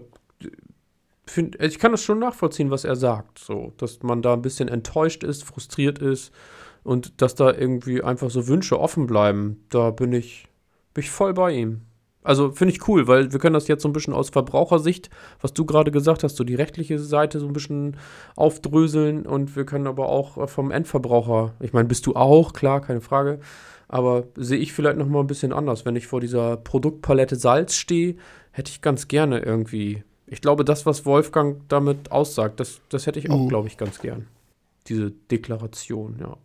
find, 1.30 1.60
ich 1.60 1.78
kann 1.78 1.92
das 1.92 2.02
schon 2.02 2.18
nachvollziehen, 2.18 2.70
was 2.70 2.84
er 2.84 2.96
sagt. 2.96 3.38
So, 3.38 3.72
dass 3.76 4.02
man 4.02 4.22
da 4.22 4.34
ein 4.34 4.42
bisschen 4.42 4.68
enttäuscht 4.68 5.24
ist, 5.24 5.44
frustriert 5.44 5.98
ist 5.98 6.32
und 6.82 7.20
dass 7.22 7.34
da 7.34 7.52
irgendwie 7.52 8.02
einfach 8.02 8.30
so 8.30 8.48
Wünsche 8.48 8.78
offen 8.78 9.06
bleiben. 9.06 9.64
Da 9.70 9.90
bin 9.90 10.12
ich, 10.12 10.48
bin 10.94 11.04
ich 11.04 11.10
voll 11.10 11.34
bei 11.34 11.52
ihm. 11.52 11.82
Also 12.22 12.50
finde 12.50 12.74
ich 12.74 12.86
cool, 12.86 13.08
weil 13.08 13.32
wir 13.32 13.38
können 13.38 13.54
das 13.54 13.66
jetzt 13.66 13.82
so 13.82 13.88
ein 13.88 13.94
bisschen 13.94 14.12
aus 14.12 14.28
Verbrauchersicht, 14.28 15.08
was 15.40 15.54
du 15.54 15.64
gerade 15.64 15.90
gesagt 15.90 16.22
hast, 16.22 16.36
so 16.36 16.44
die 16.44 16.54
rechtliche 16.54 16.98
Seite 16.98 17.40
so 17.40 17.46
ein 17.46 17.54
bisschen 17.54 17.96
aufdröseln 18.36 19.24
und 19.24 19.56
wir 19.56 19.64
können 19.64 19.86
aber 19.86 20.10
auch 20.10 20.46
vom 20.50 20.70
Endverbraucher, 20.70 21.54
ich 21.60 21.72
meine, 21.72 21.88
bist 21.88 22.06
du 22.06 22.16
auch, 22.16 22.52
klar, 22.52 22.82
keine 22.82 23.00
Frage, 23.00 23.40
aber 23.88 24.24
sehe 24.36 24.58
ich 24.58 24.74
vielleicht 24.74 24.98
noch 24.98 25.08
mal 25.08 25.20
ein 25.20 25.28
bisschen 25.28 25.54
anders. 25.54 25.86
Wenn 25.86 25.96
ich 25.96 26.08
vor 26.08 26.20
dieser 26.20 26.58
Produktpalette 26.58 27.36
Salz 27.36 27.74
stehe, 27.74 28.16
hätte 28.50 28.70
ich 28.70 28.82
ganz 28.82 29.08
gerne 29.08 29.40
irgendwie 29.40 30.04
ich 30.30 30.40
glaube, 30.40 30.64
das, 30.64 30.86
was 30.86 31.04
Wolfgang 31.04 31.60
damit 31.68 32.12
aussagt, 32.12 32.60
das, 32.60 32.80
das 32.88 33.06
hätte 33.06 33.18
ich 33.18 33.30
auch, 33.30 33.38
mhm. 33.38 33.48
glaube 33.48 33.68
ich, 33.68 33.76
ganz 33.76 33.98
gern. 33.98 34.28
Diese 34.86 35.10
Deklaration, 35.10 36.16
ja. 36.20 36.36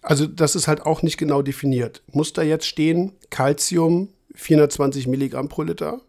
Also, 0.00 0.26
das 0.26 0.56
ist 0.56 0.66
halt 0.66 0.84
auch 0.84 1.02
nicht 1.02 1.18
genau 1.18 1.42
definiert. 1.42 2.02
Muss 2.12 2.32
da 2.32 2.42
jetzt 2.42 2.66
stehen, 2.66 3.12
Calcium 3.30 4.08
420 4.34 5.06
Milligramm 5.06 5.48
pro 5.48 5.62
Liter 5.62 6.00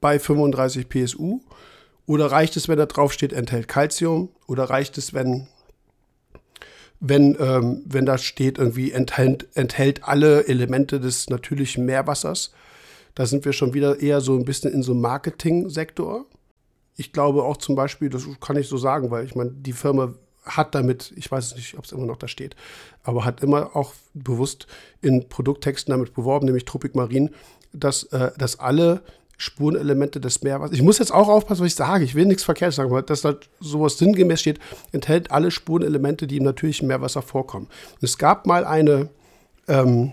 bei 0.00 0.18
35 0.18 0.88
PSU? 0.88 1.40
Oder 2.06 2.26
reicht 2.26 2.56
es, 2.56 2.68
wenn 2.68 2.76
da 2.76 2.86
drauf 2.86 3.12
steht, 3.12 3.32
enthält 3.32 3.68
Calcium? 3.68 4.28
Oder 4.46 4.64
reicht 4.64 4.98
es, 4.98 5.14
wenn, 5.14 5.46
wenn, 7.00 7.36
ähm, 7.40 7.82
wenn 7.86 8.04
da 8.04 8.18
steht, 8.18 8.58
irgendwie 8.58 8.90
enthält, 8.90 9.48
enthält 9.54 10.04
alle 10.04 10.46
Elemente 10.48 10.98
des 11.00 11.30
natürlichen 11.30 11.86
Meerwassers? 11.86 12.52
Da 13.14 13.26
sind 13.26 13.44
wir 13.44 13.52
schon 13.52 13.74
wieder 13.74 14.00
eher 14.00 14.20
so 14.20 14.36
ein 14.36 14.44
bisschen 14.44 14.72
in 14.72 14.82
so 14.82 14.92
einem 14.92 15.02
Marketing-Sektor. 15.02 16.26
Ich 16.96 17.12
glaube 17.12 17.42
auch 17.42 17.56
zum 17.56 17.74
Beispiel, 17.74 18.08
das 18.08 18.26
kann 18.40 18.56
ich 18.56 18.68
so 18.68 18.76
sagen, 18.76 19.10
weil 19.10 19.24
ich 19.24 19.34
meine, 19.34 19.50
die 19.50 19.72
Firma 19.72 20.14
hat 20.44 20.74
damit, 20.74 21.12
ich 21.16 21.30
weiß 21.30 21.56
nicht, 21.56 21.76
ob 21.78 21.84
es 21.84 21.92
immer 21.92 22.06
noch 22.06 22.16
da 22.16 22.28
steht, 22.28 22.54
aber 23.02 23.24
hat 23.24 23.42
immer 23.42 23.74
auch 23.74 23.94
bewusst 24.12 24.66
in 25.00 25.28
Produkttexten 25.28 25.92
damit 25.92 26.14
beworben, 26.14 26.46
nämlich 26.46 26.64
Tropic 26.64 26.96
Marine, 26.96 27.30
dass, 27.72 28.04
äh, 28.04 28.30
dass 28.36 28.58
alle 28.60 29.02
Spurenelemente 29.36 30.20
des 30.20 30.42
Meerwassers, 30.42 30.76
ich 30.76 30.82
muss 30.82 30.98
jetzt 30.98 31.12
auch 31.12 31.28
aufpassen, 31.28 31.62
was 31.62 31.68
ich 31.68 31.74
sage, 31.74 32.04
ich 32.04 32.14
will 32.14 32.26
nichts 32.26 32.44
Verkehrtes 32.44 32.76
sagen, 32.76 32.90
weil 32.90 33.02
dass 33.02 33.22
da 33.22 33.34
sowas 33.60 33.98
sinngemäß 33.98 34.40
steht, 34.40 34.60
enthält 34.92 35.30
alle 35.30 35.50
Spurenelemente, 35.50 36.26
die 36.26 36.36
im 36.36 36.44
natürlichen 36.44 36.86
Meerwasser 36.86 37.22
vorkommen. 37.22 37.66
Und 37.66 38.02
es 38.02 38.18
gab 38.18 38.46
mal 38.46 38.64
eine, 38.64 39.08
ähm, 39.66 40.12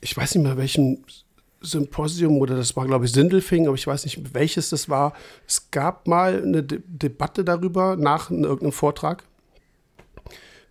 ich 0.00 0.16
weiß 0.16 0.34
nicht 0.34 0.44
mehr, 0.44 0.56
welchen 0.56 1.04
Symposium 1.64 2.38
oder 2.38 2.56
das 2.56 2.76
war, 2.76 2.86
glaube 2.86 3.04
ich, 3.06 3.12
Sindelfing, 3.12 3.66
aber 3.66 3.74
ich 3.74 3.86
weiß 3.86 4.04
nicht, 4.04 4.34
welches 4.34 4.70
das 4.70 4.88
war. 4.88 5.14
Es 5.46 5.70
gab 5.70 6.06
mal 6.06 6.42
eine 6.42 6.62
De 6.62 6.80
Debatte 6.86 7.44
darüber 7.44 7.96
nach 7.96 8.30
irgendeinem 8.30 8.72
Vortrag. 8.72 9.24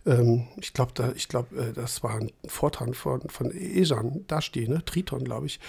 Ähm, 0.05 0.47
ich 0.57 0.73
glaube, 0.73 0.91
da, 0.95 1.13
glaub, 1.29 1.51
äh, 1.53 1.73
das 1.73 2.03
war 2.03 2.15
ein 2.15 2.31
Vortrag 2.45 2.95
von, 2.95 3.21
von 3.29 3.51
Esan, 3.51 4.25
Dashti, 4.27 4.67
ne? 4.67 4.83
Triton, 4.85 5.23
glaube 5.23 5.47
ich, 5.47 5.59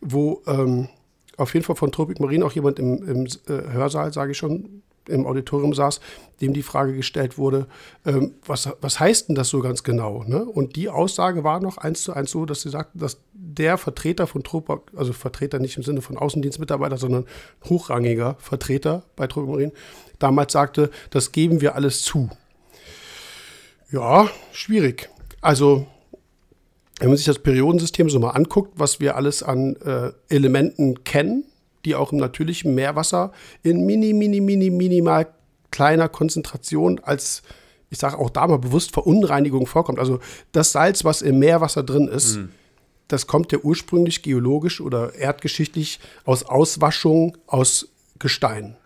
wo 0.00 0.42
ähm, 0.46 0.88
auf 1.36 1.54
jeden 1.54 1.64
Fall 1.64 1.76
von 1.76 1.92
Tropic 1.92 2.20
Marine 2.20 2.44
auch 2.44 2.52
jemand 2.52 2.78
im, 2.78 3.02
im 3.08 3.26
äh, 3.26 3.72
Hörsaal, 3.72 4.12
sage 4.12 4.32
ich 4.32 4.38
schon, 4.38 4.82
im 5.10 5.26
Auditorium 5.26 5.74
saß, 5.74 6.00
dem 6.40 6.52
die 6.52 6.62
Frage 6.62 6.94
gestellt 6.94 7.38
wurde, 7.38 7.66
ähm, 8.06 8.34
was, 8.46 8.68
was 8.80 9.00
heißt 9.00 9.28
denn 9.28 9.34
das 9.34 9.48
so 9.48 9.60
ganz 9.60 9.82
genau? 9.82 10.24
Ne? 10.24 10.44
Und 10.44 10.76
die 10.76 10.88
Aussage 10.88 11.44
war 11.44 11.60
noch 11.60 11.78
eins 11.78 12.02
zu 12.02 12.12
eins 12.12 12.30
so, 12.30 12.46
dass 12.46 12.62
sie 12.62 12.70
sagten, 12.70 12.98
dass 12.98 13.18
der 13.32 13.78
Vertreter 13.78 14.26
von 14.26 14.42
Tropa, 14.42 14.80
also 14.96 15.12
Vertreter 15.12 15.58
nicht 15.58 15.76
im 15.76 15.82
Sinne 15.82 16.02
von 16.02 16.16
Außendienstmitarbeiter, 16.16 16.96
sondern 16.96 17.26
hochrangiger 17.64 18.36
Vertreter 18.38 19.04
bei 19.16 19.26
Tropa 19.26 19.58
damals 20.18 20.52
sagte, 20.52 20.90
das 21.10 21.32
geben 21.32 21.60
wir 21.60 21.74
alles 21.74 22.02
zu. 22.02 22.30
Ja, 23.90 24.30
schwierig. 24.52 25.10
Also 25.40 25.86
wenn 27.00 27.08
man 27.08 27.16
sich 27.16 27.26
das 27.26 27.38
Periodensystem 27.38 28.10
so 28.10 28.20
mal 28.20 28.30
anguckt, 28.30 28.72
was 28.76 29.00
wir 29.00 29.16
alles 29.16 29.42
an 29.42 29.74
äh, 29.76 30.12
Elementen 30.28 31.02
kennen, 31.02 31.44
die 31.84 31.94
auch 31.94 32.12
im 32.12 32.18
natürlichen 32.18 32.74
Meerwasser 32.74 33.32
in 33.62 33.86
mini, 33.86 34.12
mini, 34.12 34.40
mini, 34.40 34.70
minimal 34.70 35.28
kleiner 35.70 36.08
Konzentration 36.08 37.00
als, 37.00 37.42
ich 37.90 37.98
sage 37.98 38.18
auch 38.18 38.30
da 38.30 38.46
mal 38.46 38.58
bewusst 38.58 38.92
Verunreinigung 38.92 39.66
vorkommt. 39.66 39.98
Also 39.98 40.20
das 40.52 40.72
Salz, 40.72 41.04
was 41.04 41.22
im 41.22 41.38
Meerwasser 41.38 41.82
drin 41.82 42.08
ist, 42.08 42.36
mhm. 42.36 42.50
das 43.08 43.26
kommt 43.26 43.52
ja 43.52 43.58
ursprünglich 43.58 44.22
geologisch 44.22 44.80
oder 44.80 45.14
erdgeschichtlich 45.14 46.00
aus 46.24 46.42
Auswaschung 46.44 47.36
aus 47.46 47.88
Gestein, 48.18 48.76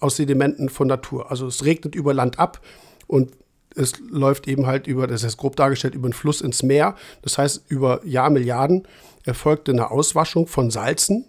aus 0.00 0.16
Sedimenten 0.16 0.68
von 0.68 0.88
Natur. 0.88 1.30
Also 1.30 1.46
es 1.46 1.64
regnet 1.64 1.94
über 1.94 2.12
Land 2.12 2.38
ab 2.38 2.60
und 3.06 3.32
es 3.76 3.98
läuft 4.08 4.46
eben 4.46 4.66
halt 4.66 4.86
über, 4.86 5.06
das 5.06 5.24
heißt 5.24 5.36
grob 5.36 5.56
dargestellt, 5.56 5.94
über 5.94 6.08
den 6.08 6.12
Fluss 6.12 6.40
ins 6.40 6.62
Meer. 6.62 6.94
Das 7.22 7.38
heißt, 7.38 7.64
über 7.68 8.00
Jahrmilliarden 8.04 8.86
erfolgte 9.24 9.72
eine 9.72 9.90
Auswaschung 9.90 10.46
von 10.46 10.70
Salzen 10.70 11.26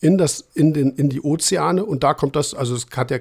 in, 0.00 0.18
das, 0.18 0.46
in, 0.54 0.72
den, 0.74 0.92
in 0.92 1.08
die 1.08 1.20
Ozeane 1.20 1.84
und 1.84 2.02
da 2.04 2.14
kommt 2.14 2.36
das, 2.36 2.54
also 2.54 2.74
es 2.74 2.86
hat 2.94 3.10
ja 3.10 3.18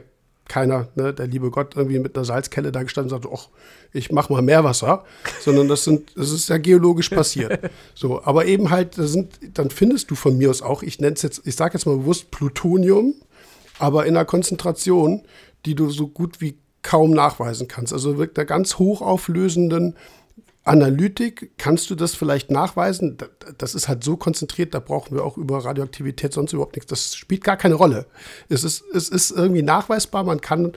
keiner, 0.47 0.87
ne, 0.95 1.13
der 1.13 1.27
liebe 1.27 1.49
Gott, 1.49 1.75
irgendwie 1.75 1.99
mit 1.99 2.15
einer 2.15 2.25
Salzkelle 2.25 2.71
da 2.71 2.83
gestanden 2.83 3.13
und 3.13 3.23
sagt, 3.23 3.33
ach, 3.33 3.49
ich 3.93 4.11
mach 4.11 4.29
mal 4.29 4.41
Meerwasser, 4.41 5.03
sondern 5.41 5.67
das 5.67 5.83
sind, 5.83 6.15
das 6.15 6.31
ist 6.31 6.49
ja 6.49 6.57
geologisch 6.57 7.09
passiert. 7.09 7.71
so, 7.95 8.23
aber 8.23 8.45
eben 8.45 8.69
halt, 8.69 8.97
das 8.97 9.11
sind, 9.11 9.39
dann 9.53 9.69
findest 9.69 10.11
du 10.11 10.15
von 10.15 10.37
mir 10.37 10.49
aus 10.49 10.61
auch, 10.61 10.83
ich 10.83 10.99
nenne 10.99 11.15
es 11.15 11.21
jetzt, 11.21 11.41
ich 11.45 11.55
sage 11.55 11.73
jetzt 11.75 11.85
mal 11.85 11.97
bewusst 11.97 12.31
Plutonium, 12.31 13.15
aber 13.79 14.05
in 14.05 14.15
einer 14.15 14.25
Konzentration, 14.25 15.23
die 15.65 15.75
du 15.75 15.89
so 15.89 16.07
gut 16.07 16.41
wie 16.41 16.57
kaum 16.83 17.11
nachweisen 17.11 17.67
kannst. 17.67 17.91
Also 17.93 18.13
mit 18.13 18.37
einer 18.37 18.45
ganz 18.45 18.77
hochauflösenden 18.77 19.95
Analytik 20.65 21.51
kannst 21.59 21.91
du 21.91 21.95
das 21.95 22.15
vielleicht 22.15 22.49
nachweisen. 22.49 23.17
Das 23.59 23.75
ist 23.75 23.87
halt 23.87 24.03
so 24.03 24.17
konzentriert, 24.17 24.73
da 24.73 24.79
brauchen 24.79 25.15
wir 25.15 25.23
auch 25.23 25.37
über 25.37 25.63
Radioaktivität 25.63 26.33
sonst 26.33 26.53
überhaupt 26.53 26.75
nichts. 26.75 26.89
Das 26.89 27.15
spielt 27.15 27.43
gar 27.43 27.55
keine 27.55 27.75
Rolle. 27.75 28.07
Es 28.49 28.63
ist, 28.63 28.83
es 28.93 29.07
ist 29.09 29.29
irgendwie 29.29 29.61
nachweisbar. 29.61 30.23
Man 30.23 30.41
kann 30.41 30.73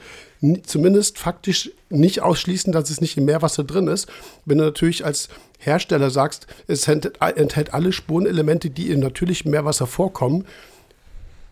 zumindest 0.66 1.18
faktisch 1.18 1.70
nicht 1.88 2.20
ausschließen, 2.20 2.70
dass 2.70 2.90
es 2.90 3.00
nicht 3.00 3.16
im 3.16 3.24
Meerwasser 3.24 3.64
drin 3.64 3.88
ist. 3.88 4.08
Wenn 4.44 4.58
du 4.58 4.64
natürlich 4.64 5.06
als 5.06 5.30
Hersteller 5.58 6.10
sagst, 6.10 6.46
es 6.66 6.86
enthält 6.86 7.72
alle 7.72 7.92
Spurenelemente, 7.92 8.68
die 8.68 8.90
im 8.90 9.00
natürlichen 9.00 9.50
Meerwasser 9.50 9.86
vorkommen, 9.86 10.44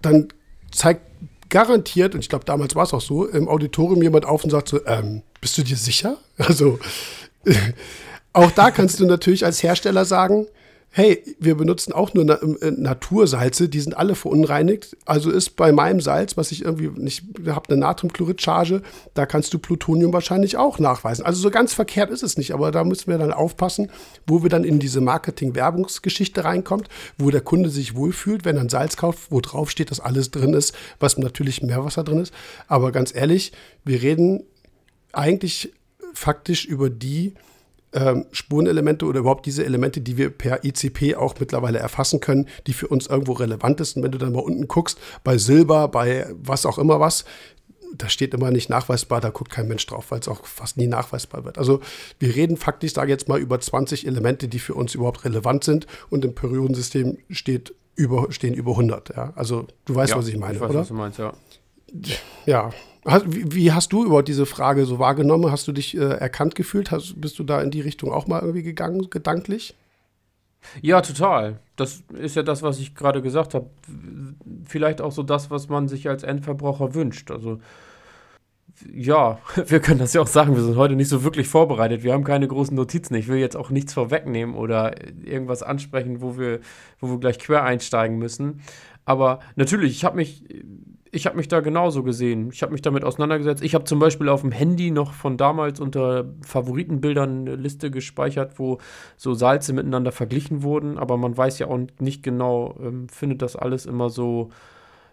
dann 0.03 0.29
zeigt 0.71 1.01
garantiert, 1.49 2.15
und 2.15 2.21
ich 2.21 2.29
glaube, 2.29 2.45
damals 2.45 2.75
war 2.75 2.85
es 2.85 2.93
auch 2.93 3.01
so, 3.01 3.27
im 3.27 3.49
Auditorium 3.49 4.03
jemand 4.03 4.27
auf 4.27 4.45
und 4.45 4.51
sagt 4.51 4.69
so, 4.69 4.85
ähm, 4.85 5.23
bist 5.41 5.57
du 5.57 5.63
dir 5.63 5.77
sicher? 5.77 6.19
Also 6.39 6.79
auch 8.37 8.51
da 8.51 8.71
kannst 8.71 9.01
du 9.01 9.07
natürlich 9.07 9.45
als 9.45 9.63
Hersteller 9.63 10.05
sagen, 10.05 10.47
hey, 10.91 11.23
wir 11.39 11.57
benutzen 11.57 11.93
auch 11.93 12.15
nur 12.15 12.25
Na 12.25 12.35
äh, 12.37 12.71
Natursalze, 12.71 13.69
die 13.69 13.81
sind 13.81 13.97
alle 13.97 14.15
verunreinigt. 14.15 14.97
Also 15.05 15.31
ist 15.31 15.57
bei 15.57 15.73
meinem 15.73 16.01
Salz, 16.01 16.37
was 16.37 16.53
ich 16.53 16.65
irgendwie 16.65 16.89
nicht 17.01 17.25
habe, 17.47 17.69
eine 17.69 17.79
Natriumchloridcharge, 17.81 18.83
da 19.15 19.27
kannst 19.27 19.53
du 19.53 19.59
Plutonium 19.59 20.13
wahrscheinlich 20.13 20.57
auch 20.57 20.79
nachweisen. 20.79 21.25
Also 21.25 21.41
so 21.41 21.51
ganz 21.51 21.75
verkehrt 21.75 22.11
ist 22.11 22.23
es 22.23 22.39
nicht, 22.39 22.53
aber 22.53 22.73
da 22.73 22.85
müssen 22.85 23.11
wir 23.11 23.19
dann 23.19 23.33
aufpassen, 23.33 23.91
wo 24.27 24.43
wir 24.43 24.51
dann 24.51 24.65
in 24.65 24.79
diese 24.79 25.01
Marketing-Werbungsgeschichte 25.01 26.45
reinkommt, 26.45 26.89
wo 27.19 27.31
der 27.31 27.43
Kunde 27.43 27.69
sich 27.69 27.95
wohlfühlt, 27.95 28.45
wenn 28.45 28.57
er 28.57 28.63
ein 28.63 28.71
Salz 28.71 28.97
kauft, 28.97 29.31
wo 29.31 29.41
drauf 29.41 29.71
steht, 29.71 29.91
dass 29.91 30.01
alles 30.01 30.31
drin 30.31 30.55
ist, 30.55 30.75
was 30.99 31.19
natürlich 31.19 31.63
Meerwasser 31.63 32.05
drin 32.05 32.21
ist. 32.21 32.33
Aber 32.69 32.93
ganz 32.93 33.15
ehrlich, 33.15 33.53
wir 33.85 34.01
reden 34.01 34.45
eigentlich 35.13 35.73
faktisch 36.15 36.65
über 36.65 36.89
die 36.89 37.35
ähm, 37.97 38.27
Spurenelemente 38.31 39.07
oder 39.07 39.21
überhaupt 39.21 39.47
diese 39.47 39.65
Elemente, 39.65 40.01
die 40.01 40.17
wir 40.19 40.31
per 40.31 40.65
ICP 40.65 41.17
auch 41.17 41.35
mittlerweile 41.41 41.79
erfassen 41.79 42.21
können, 42.21 42.47
die 42.67 42.75
für 42.75 42.89
uns 42.89 43.07
irgendwo 43.07 43.33
relevant 43.33 43.81
ist. 43.81 43.97
Und 43.97 44.03
wenn 44.03 44.13
du 44.13 44.19
dann 44.19 44.33
mal 44.33 44.41
unten 44.41 44.69
guckst, 44.69 44.99
bei 45.25 45.39
Silber, 45.39 45.89
bei 45.89 46.27
was 46.37 46.67
auch 46.67 46.79
immer 46.79 47.01
was, 47.01 47.25
da 47.97 48.09
steht 48.11 48.35
immer 48.35 48.51
nicht 48.51 48.69
nachweisbar, 48.69 49.21
da 49.21 49.31
guckt 49.31 49.51
kein 49.51 49.69
Mensch 49.69 49.87
drauf, 49.87 50.11
weil 50.11 50.21
es 50.21 50.29
auch 50.29 50.45
fast 50.45 50.77
nie 50.77 50.87
nachweisbar 50.87 51.45
wird. 51.45 51.57
Also 51.57 51.81
wir 52.19 52.35
reden 52.37 52.59
faktisch, 52.59 52.93
sage 52.93 53.11
jetzt 53.11 53.29
mal, 53.29 53.41
über 53.41 53.59
20 53.59 54.07
Elemente, 54.07 54.49
die 54.49 54.59
für 54.59 54.75
uns 54.75 54.95
überhaupt 54.95 55.25
relevant 55.25 55.65
sind 55.65 55.87
und 56.11 56.25
im 56.25 56.35
Periodensystem 56.35 57.19
steht 57.31 57.75
über, 57.95 58.31
stehen 58.31 58.53
über 58.53 58.73
100. 58.73 59.17
Ja? 59.17 59.33
Also 59.37 59.67
du 59.87 59.95
weißt, 59.95 60.11
ja, 60.11 60.19
was 60.19 60.29
ich 60.29 60.37
meine, 60.37 60.55
ich 60.55 60.61
weiß, 60.61 60.71
oder? 60.71 60.81
Was 60.81 60.89
du 60.89 60.95
meinst, 60.95 61.19
ja. 61.19 61.33
Ja, 62.45 62.71
wie 63.07 63.73
hast 63.73 63.93
du 63.93 64.05
überhaupt 64.05 64.29
diese 64.29 64.47
Frage 64.47 64.85
so 64.85 64.99
wahrgenommen? 64.99 65.51
Hast 65.51 65.69
du 65.69 65.73
dich 65.73 65.97
äh, 65.97 66.01
erkannt 66.01 66.55
gefühlt? 66.55 66.91
Hast, 66.91 67.21
bist 67.21 67.39
du 67.39 67.45
da 67.45 67.61
in 67.61 67.71
die 67.71 67.81
Richtung 67.81 68.13
auch 68.13 68.27
mal 68.27 68.41
irgendwie 68.41 68.65
gegangen, 68.65 69.09
gedanklich? 69.11 69.75
Ja, 70.83 71.01
total. 71.01 71.61
Das 71.77 72.03
ist 72.19 72.35
ja 72.35 72.43
das, 72.43 72.63
was 72.63 72.81
ich 72.81 72.95
gerade 72.95 73.23
gesagt 73.23 73.55
habe. 73.55 73.71
Vielleicht 74.65 75.01
auch 75.01 75.13
so 75.13 75.23
das, 75.23 75.51
was 75.51 75.69
man 75.69 75.87
sich 75.87 76.09
als 76.09 76.25
Endverbraucher 76.25 76.95
wünscht. 76.95 77.31
Also, 77.31 77.61
ja, 78.93 79.39
wir 79.67 79.81
können 79.81 80.01
das 80.01 80.13
ja 80.13 80.21
auch 80.21 80.27
sagen, 80.27 80.57
wir 80.57 80.63
sind 80.63 80.77
heute 80.77 80.97
nicht 80.97 81.09
so 81.09 81.23
wirklich 81.23 81.47
vorbereitet. 81.47 82.03
Wir 82.03 82.13
haben 82.13 82.25
keine 82.25 82.49
großen 82.49 82.75
Notizen. 82.75 83.15
Ich 83.15 83.29
will 83.29 83.39
jetzt 83.39 83.57
auch 83.57 83.71
nichts 83.71 83.95
vorwegnehmen 83.95 84.57
oder 84.57 84.95
irgendwas 85.25 85.63
ansprechen, 85.63 86.21
wo 86.21 86.37
wir, 86.39 86.61
wo 86.99 87.09
wir 87.09 87.21
gleich 87.21 87.39
quer 87.39 87.63
einsteigen 87.63 88.19
müssen. 88.19 88.63
Aber 89.05 89.39
natürlich, 89.55 89.93
ich 89.93 90.05
habe 90.05 90.17
mich 90.17 90.43
ich 91.17 91.27
habe 91.27 91.37
mich 91.37 91.49
da 91.49 91.61
genauso 91.61 92.03
gesehen. 92.03 92.51
Ich 92.53 92.63
habe 92.63 92.73
mich 92.73 92.83
damit 92.83 93.03
auseinandergesetzt. 93.03 93.65
Ich 93.65 93.75
habe 93.75 93.85
zum 93.85 93.99
Beispiel 93.99 94.29
auf 94.29 94.43
dem 94.43 94.53
Handy 94.53 94.91
noch 94.91 95.15
von 95.15 95.37
damals 95.37 95.81
unter 95.81 96.27
Favoritenbildern 96.43 97.41
eine 97.41 97.57
Liste 97.57 97.91
gespeichert, 97.91 98.59
wo 98.59 98.79
so 99.17 99.33
Salze 99.33 99.73
miteinander 99.73 100.13
verglichen 100.13 100.63
wurden. 100.63 100.99
Aber 100.99 101.17
man 101.17 101.37
weiß 101.37 101.59
ja 101.59 101.69
auch 101.69 101.81
nicht 101.99 102.23
genau, 102.23 102.77
ähm, 102.81 103.09
findet 103.09 103.41
das 103.41 103.57
alles 103.57 103.87
immer 103.87 104.11
so 104.11 104.51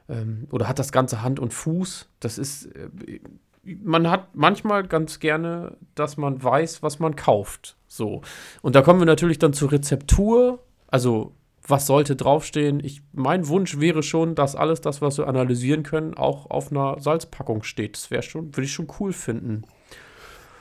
ähm, 0.10 0.48
oder 0.52 0.68
hat 0.68 0.78
das 0.78 0.92
Ganze 0.92 1.24
Hand 1.24 1.40
und 1.40 1.54
Fuß. 1.54 2.10
Das 2.20 2.38
ist, 2.38 2.66
äh, 2.66 3.20
man 3.82 4.10
hat 4.10 4.36
manchmal 4.36 4.86
ganz 4.86 5.20
gerne, 5.20 5.78
dass 5.96 6.18
man 6.18 6.44
weiß, 6.44 6.84
was 6.84 7.00
man 7.00 7.16
kauft. 7.16 7.78
So. 7.88 8.22
Und 8.62 8.76
da 8.76 8.82
kommen 8.82 9.00
wir 9.00 9.06
natürlich 9.06 9.40
dann 9.40 9.54
zur 9.54 9.72
Rezeptur. 9.72 10.60
Also 10.88 11.34
was 11.68 11.86
sollte 11.86 12.16
draufstehen? 12.16 12.84
Ich, 12.84 13.02
mein 13.14 13.48
Wunsch 13.48 13.80
wäre 13.80 14.04
schon, 14.04 14.36
dass 14.36 14.56
alles 14.56 14.82
das, 14.82 15.02
was 15.02 15.18
wir 15.18 15.28
analysieren 15.28 15.84
können, 15.84 16.14
auch 16.14 16.50
auf 16.50 16.72
einer 16.72 17.00
Salzpackung 17.00 17.64
steht. 17.64 17.96
Das 17.96 18.12
wäre 18.12 18.24
schon, 18.24 18.56
würde 18.56 18.64
ich 18.64 18.74
schon 18.74 18.88
cool 19.00 19.14
finden. 19.14 19.64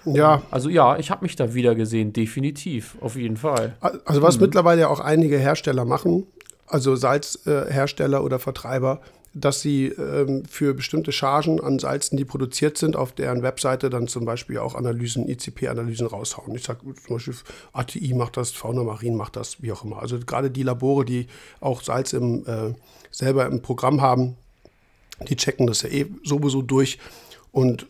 Ja. 0.04 0.42
Also 0.50 0.68
ja, 0.68 0.96
ich 0.98 1.10
habe 1.10 1.24
mich 1.24 1.36
da 1.36 1.54
wieder 1.54 1.74
gesehen, 1.74 2.12
definitiv, 2.12 2.96
auf 3.00 3.16
jeden 3.16 3.36
Fall. 3.36 3.74
Also 4.04 4.22
was 4.22 4.36
mhm. 4.36 4.42
mittlerweile 4.42 4.88
auch 4.88 5.00
einige 5.00 5.38
Hersteller 5.38 5.84
machen, 5.84 6.26
also 6.66 6.96
Salzhersteller 6.96 8.18
äh, 8.18 8.22
oder 8.22 8.38
Vertreiber, 8.38 9.00
dass 9.34 9.62
sie 9.62 9.86
ähm, 9.86 10.44
für 10.44 10.74
bestimmte 10.74 11.10
Chargen 11.10 11.58
an 11.60 11.78
Salzen, 11.78 12.18
die 12.18 12.24
produziert 12.24 12.76
sind, 12.76 12.96
auf 12.96 13.12
deren 13.12 13.42
Webseite 13.42 13.88
dann 13.88 14.08
zum 14.08 14.24
Beispiel 14.24 14.58
auch 14.58 14.74
Analysen, 14.74 15.28
ICP-Analysen 15.28 16.06
raushauen. 16.06 16.54
Ich 16.54 16.64
sage 16.64 16.80
zum 16.82 17.16
Beispiel, 17.16 17.34
ATI 17.72 18.14
macht 18.14 18.36
das, 18.36 18.50
Fauna 18.50 18.82
Marin 18.82 19.16
macht 19.16 19.36
das, 19.36 19.62
wie 19.62 19.72
auch 19.72 19.84
immer. 19.84 20.02
Also 20.02 20.18
gerade 20.18 20.50
die 20.50 20.62
Labore, 20.62 21.06
die 21.06 21.28
auch 21.60 21.82
Salz 21.82 22.12
im, 22.12 22.44
äh, 22.46 22.74
selber 23.10 23.46
im 23.46 23.62
Programm 23.62 24.02
haben, 24.02 24.36
die 25.28 25.36
checken 25.36 25.66
das 25.66 25.80
ja 25.82 25.88
eh 25.88 26.06
sowieso 26.24 26.60
durch. 26.60 26.98
Und 27.52 27.86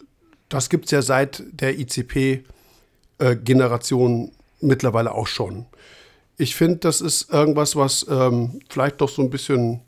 das 0.48 0.68
gibt 0.68 0.84
es 0.86 0.92
ja 0.92 1.02
seit 1.02 1.42
der 1.50 1.76
ICP-Generation 1.78 4.28
äh, 4.28 4.32
mittlerweile 4.60 5.12
auch 5.12 5.26
schon. 5.26 5.66
Ich 6.36 6.54
finde, 6.54 6.76
das 6.78 7.00
ist 7.00 7.32
irgendwas, 7.32 7.74
was 7.76 8.06
ähm, 8.08 8.60
vielleicht 8.68 9.00
doch 9.00 9.08
so 9.08 9.22
ein 9.22 9.30
bisschen 9.30 9.80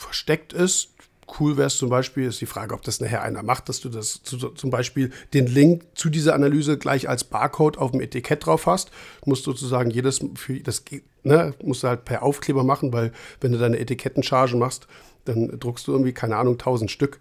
versteckt 0.00 0.52
ist. 0.52 0.90
Cool 1.38 1.56
wäre 1.56 1.68
es 1.68 1.76
zum 1.76 1.90
Beispiel, 1.90 2.26
ist 2.26 2.40
die 2.40 2.46
Frage, 2.46 2.74
ob 2.74 2.82
das 2.82 3.00
nachher 3.00 3.22
einer 3.22 3.44
macht, 3.44 3.68
dass 3.68 3.80
du 3.80 3.88
das 3.88 4.22
zu, 4.24 4.36
zum 4.36 4.70
Beispiel 4.70 5.12
den 5.32 5.46
Link 5.46 5.84
zu 5.94 6.10
dieser 6.10 6.34
Analyse 6.34 6.76
gleich 6.76 7.08
als 7.08 7.22
Barcode 7.22 7.78
auf 7.78 7.92
dem 7.92 8.00
Etikett 8.00 8.46
drauf 8.46 8.66
hast. 8.66 8.90
Du 9.22 9.30
musst 9.30 9.44
sozusagen 9.44 9.90
jedes, 9.90 10.20
für 10.34 10.58
das 10.58 10.82
ne, 11.22 11.54
musst 11.62 11.84
du 11.84 11.88
halt 11.88 12.04
per 12.04 12.24
Aufkleber 12.24 12.64
machen, 12.64 12.92
weil 12.92 13.12
wenn 13.40 13.52
du 13.52 13.58
deine 13.58 13.78
Etikettencharge 13.78 14.56
machst, 14.56 14.88
dann 15.26 15.60
druckst 15.60 15.86
du 15.86 15.92
irgendwie, 15.92 16.12
keine 16.12 16.36
Ahnung, 16.36 16.54
1000 16.54 16.90
Stück 16.90 17.20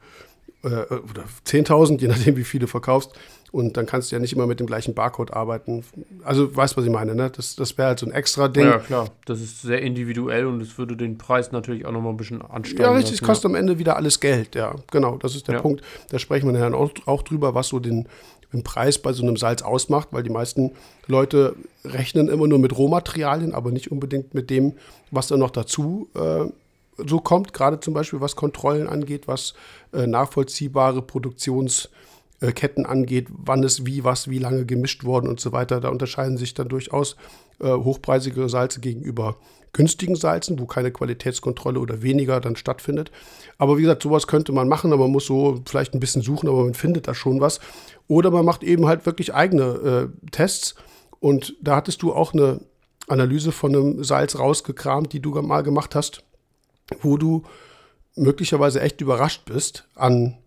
oder 0.63 1.23
10.000, 1.45 2.01
je 2.01 2.07
nachdem, 2.07 2.35
wie 2.37 2.43
viele 2.43 2.61
du 2.61 2.67
verkaufst. 2.67 3.11
Und 3.51 3.77
dann 3.77 3.87
kannst 3.87 4.11
du 4.11 4.15
ja 4.15 4.19
nicht 4.19 4.33
immer 4.33 4.45
mit 4.45 4.59
dem 4.59 4.67
gleichen 4.67 4.93
Barcode 4.93 5.33
arbeiten. 5.33 5.83
Also, 6.23 6.55
weißt 6.55 6.73
du, 6.73 6.77
was 6.77 6.85
ich 6.85 6.91
meine, 6.91 7.15
ne? 7.15 7.31
Das, 7.35 7.55
das 7.55 7.75
wäre 7.79 7.87
halt 7.89 7.99
so 7.99 8.05
ein 8.05 8.11
extra 8.11 8.47
Ding. 8.47 8.65
Ja, 8.65 8.77
klar. 8.77 9.09
Das 9.25 9.41
ist 9.41 9.63
sehr 9.63 9.81
individuell 9.81 10.45
und 10.45 10.61
es 10.61 10.77
würde 10.77 10.95
den 10.95 11.17
Preis 11.17 11.51
natürlich 11.51 11.85
auch 11.87 11.91
nochmal 11.91 12.13
ein 12.13 12.17
bisschen 12.17 12.43
ansteigen. 12.43 12.83
Ja, 12.83 12.91
richtig, 12.91 13.13
es 13.15 13.21
kostet 13.23 13.45
am 13.45 13.55
Ende 13.55 13.79
wieder 13.79 13.95
alles 13.95 14.19
Geld, 14.19 14.53
ja. 14.53 14.75
Genau, 14.91 15.17
das 15.17 15.35
ist 15.35 15.47
der 15.47 15.55
Ja. 15.55 15.61
Punkt. 15.61 15.81
Da 16.09 16.19
sprechen 16.19 16.51
wir 16.53 16.59
dann 16.59 16.75
auch, 16.75 16.91
auch 17.07 17.23
drüber, 17.23 17.55
was 17.55 17.69
so 17.69 17.79
den, 17.79 18.07
den 18.53 18.61
Preis 18.63 18.99
bei 18.99 19.13
so 19.13 19.23
einem 19.23 19.35
Salz 19.35 19.63
ausmacht, 19.63 20.09
weil 20.11 20.21
die 20.21 20.29
meisten 20.29 20.73
Leute 21.07 21.55
rechnen 21.83 22.27
immer 22.27 22.45
nur 22.45 22.59
mit 22.59 22.77
Rohmaterialien, 22.77 23.55
aber 23.55 23.71
nicht 23.71 23.91
unbedingt 23.91 24.35
mit 24.35 24.51
dem, 24.51 24.73
was 25.09 25.25
dann 25.25 25.39
noch 25.39 25.51
dazu 25.51 26.07
äh, 26.13 26.45
so 27.03 27.19
kommt. 27.19 27.53
Gerade 27.53 27.79
zum 27.79 27.95
Beispiel, 27.95 28.21
was 28.21 28.35
Kontrollen 28.35 28.87
angeht, 28.87 29.27
was 29.27 29.51
äh, 29.51 29.55
nachvollziehbare 29.91 31.01
Produktionsketten 31.01 32.85
angeht, 32.85 33.27
wann 33.29 33.63
ist 33.63 33.85
wie, 33.85 34.03
was, 34.03 34.29
wie 34.29 34.39
lange 34.39 34.65
gemischt 34.65 35.03
worden 35.03 35.27
und 35.27 35.39
so 35.39 35.51
weiter. 35.51 35.79
Da 35.79 35.89
unterscheiden 35.89 36.37
sich 36.37 36.53
dann 36.53 36.69
durchaus 36.69 37.15
äh, 37.59 37.71
hochpreisigere 37.71 38.49
Salze 38.49 38.79
gegenüber 38.79 39.37
günstigen 39.73 40.15
Salzen, 40.15 40.59
wo 40.59 40.65
keine 40.65 40.91
Qualitätskontrolle 40.91 41.79
oder 41.79 42.01
weniger 42.01 42.39
dann 42.39 42.55
stattfindet. 42.55 43.11
Aber 43.57 43.77
wie 43.77 43.83
gesagt, 43.83 44.03
sowas 44.03 44.27
könnte 44.27 44.51
man 44.51 44.67
machen, 44.67 44.93
aber 44.93 45.03
man 45.03 45.11
muss 45.11 45.25
so 45.25 45.61
vielleicht 45.65 45.93
ein 45.93 45.99
bisschen 45.99 46.21
suchen, 46.21 46.49
aber 46.49 46.63
man 46.63 46.73
findet 46.73 47.07
da 47.07 47.13
schon 47.13 47.39
was. 47.41 47.59
Oder 48.07 48.31
man 48.31 48.45
macht 48.45 48.63
eben 48.63 48.87
halt 48.87 49.05
wirklich 49.05 49.33
eigene 49.33 49.63
äh, 49.63 50.29
Tests. 50.31 50.75
Und 51.19 51.55
da 51.61 51.75
hattest 51.75 52.01
du 52.01 52.13
auch 52.13 52.33
eine 52.33 52.61
Analyse 53.07 53.51
von 53.51 53.75
einem 53.75 54.03
Salz 54.03 54.37
rausgekramt, 54.37 55.13
die 55.13 55.21
du 55.21 55.31
mal 55.41 55.61
gemacht 55.61 55.95
hast, 55.95 56.23
wo 57.01 57.17
du 57.17 57.43
möglicherweise 58.19 58.81
echt 58.81 59.01
überrascht 59.01 59.45
bist 59.45 59.87
an 59.95 60.37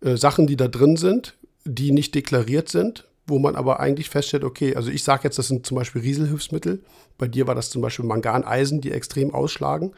äh, 0.00 0.16
Sachen, 0.16 0.46
die 0.46 0.56
da 0.56 0.68
drin 0.68 0.96
sind, 0.96 1.36
die 1.64 1.92
nicht 1.92 2.14
deklariert 2.14 2.68
sind, 2.68 3.08
wo 3.26 3.38
man 3.38 3.54
aber 3.54 3.80
eigentlich 3.80 4.10
feststellt, 4.10 4.44
okay, 4.44 4.74
also 4.74 4.90
ich 4.90 5.04
sage 5.04 5.24
jetzt, 5.24 5.38
das 5.38 5.48
sind 5.48 5.64
zum 5.66 5.76
Beispiel 5.76 6.02
Rieselhilfsmittel. 6.02 6.82
Bei 7.18 7.28
dir 7.28 7.46
war 7.46 7.54
das 7.54 7.70
zum 7.70 7.82
Beispiel 7.82 8.04
Manganeisen, 8.04 8.80
die 8.80 8.90
extrem 8.90 9.32
ausschlagen, 9.32 9.92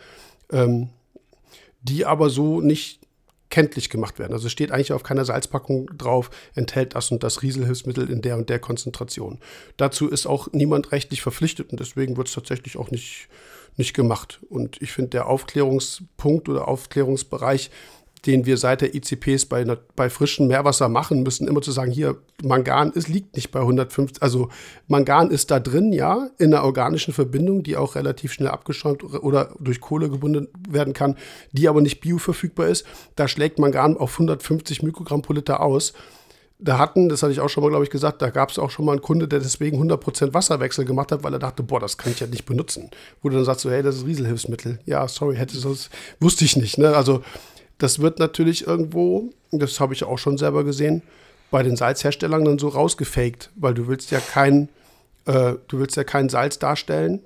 ähm, 0.52 0.90
die 1.80 2.04
aber 2.04 2.28
so 2.28 2.60
nicht 2.60 3.00
kenntlich 3.50 3.88
gemacht 3.88 4.18
werden. 4.18 4.32
Also 4.32 4.46
es 4.46 4.52
steht 4.52 4.72
eigentlich 4.72 4.92
auf 4.92 5.04
keiner 5.04 5.24
Salzpackung 5.24 5.86
drauf, 5.96 6.30
enthält 6.54 6.96
das 6.96 7.12
und 7.12 7.22
das 7.22 7.42
Rieselhilfsmittel 7.42 8.10
in 8.10 8.20
der 8.20 8.36
und 8.36 8.50
der 8.50 8.58
Konzentration. 8.58 9.38
Dazu 9.76 10.08
ist 10.08 10.26
auch 10.26 10.48
niemand 10.52 10.92
rechtlich 10.92 11.22
verpflichtet 11.22 11.70
und 11.70 11.78
deswegen 11.78 12.16
wird 12.16 12.28
es 12.28 12.34
tatsächlich 12.34 12.76
auch 12.76 12.90
nicht, 12.90 13.28
nicht 13.76 13.94
gemacht. 13.94 14.40
Und 14.48 14.80
ich 14.80 14.92
finde, 14.92 15.10
der 15.10 15.26
Aufklärungspunkt 15.26 16.48
oder 16.48 16.68
Aufklärungsbereich, 16.68 17.70
den 18.26 18.46
wir 18.46 18.56
seit 18.56 18.80
der 18.80 18.94
ICPs 18.94 19.46
bei, 19.46 19.64
bei 19.96 20.08
frischem 20.08 20.46
Meerwasser 20.46 20.88
machen 20.88 21.22
müssen, 21.22 21.46
immer 21.46 21.60
zu 21.60 21.72
sagen, 21.72 21.90
hier, 21.90 22.16
Mangan 22.42 22.92
ist, 22.92 23.08
liegt 23.08 23.36
nicht 23.36 23.50
bei 23.50 23.60
150, 23.60 24.22
also 24.22 24.48
Mangan 24.88 25.30
ist 25.30 25.50
da 25.50 25.60
drin, 25.60 25.92
ja, 25.92 26.30
in 26.38 26.54
einer 26.54 26.64
organischen 26.64 27.12
Verbindung, 27.12 27.62
die 27.62 27.76
auch 27.76 27.96
relativ 27.96 28.32
schnell 28.32 28.48
abgeschäumt 28.48 29.04
oder 29.04 29.54
durch 29.60 29.80
Kohle 29.80 30.08
gebunden 30.08 30.48
werden 30.68 30.94
kann, 30.94 31.16
die 31.52 31.68
aber 31.68 31.82
nicht 31.82 32.00
bioverfügbar 32.00 32.68
ist. 32.68 32.86
Da 33.14 33.28
schlägt 33.28 33.58
Mangan 33.58 33.96
auf 33.96 34.14
150 34.14 34.82
Mikrogramm 34.82 35.22
pro 35.22 35.34
Liter 35.34 35.60
aus. 35.60 35.92
Da 36.64 36.78
hatten, 36.78 37.10
das 37.10 37.22
hatte 37.22 37.32
ich 37.32 37.40
auch 37.40 37.48
schon 37.48 37.62
mal, 37.62 37.68
glaube 37.68 37.84
ich, 37.84 37.90
gesagt, 37.90 38.22
da 38.22 38.30
gab 38.30 38.50
es 38.50 38.58
auch 38.58 38.70
schon 38.70 38.86
mal 38.86 38.92
einen 38.92 39.02
Kunde, 39.02 39.28
der 39.28 39.40
deswegen 39.40 39.82
100% 39.82 40.32
Wasserwechsel 40.32 40.86
gemacht 40.86 41.12
hat, 41.12 41.22
weil 41.22 41.34
er 41.34 41.38
dachte, 41.38 41.62
boah, 41.62 41.78
das 41.78 41.98
kann 41.98 42.12
ich 42.12 42.20
ja 42.20 42.26
nicht 42.26 42.46
benutzen. 42.46 42.90
Wo 43.20 43.28
du 43.28 43.36
dann 43.36 43.44
sagst, 43.44 43.60
so, 43.60 43.70
hey, 43.70 43.82
das 43.82 43.96
ist 43.96 44.06
Rieselhilfsmittel. 44.06 44.78
Ja, 44.86 45.06
sorry, 45.06 45.36
hätte 45.36 45.60
das, 45.60 45.90
wusste 46.20 46.44
ich 46.44 46.56
nicht. 46.56 46.78
Ne? 46.78 46.96
Also 46.96 47.22
das 47.78 47.98
wird 47.98 48.18
natürlich 48.18 48.66
irgendwo, 48.66 49.30
das 49.50 49.78
habe 49.78 49.92
ich 49.92 50.04
auch 50.04 50.18
schon 50.18 50.38
selber 50.38 50.64
gesehen, 50.64 51.02
bei 51.50 51.62
den 51.62 51.76
Salzherstellern 51.76 52.44
dann 52.44 52.58
so 52.58 52.68
rausgefaked, 52.68 53.50
weil 53.56 53.74
du 53.74 53.86
willst 53.86 54.10
ja 54.10 54.20
kein, 54.20 54.68
äh, 55.26 55.54
du 55.68 55.78
willst 55.78 55.96
ja 55.96 56.04
kein 56.04 56.28
Salz 56.28 56.58
darstellen 56.58 57.20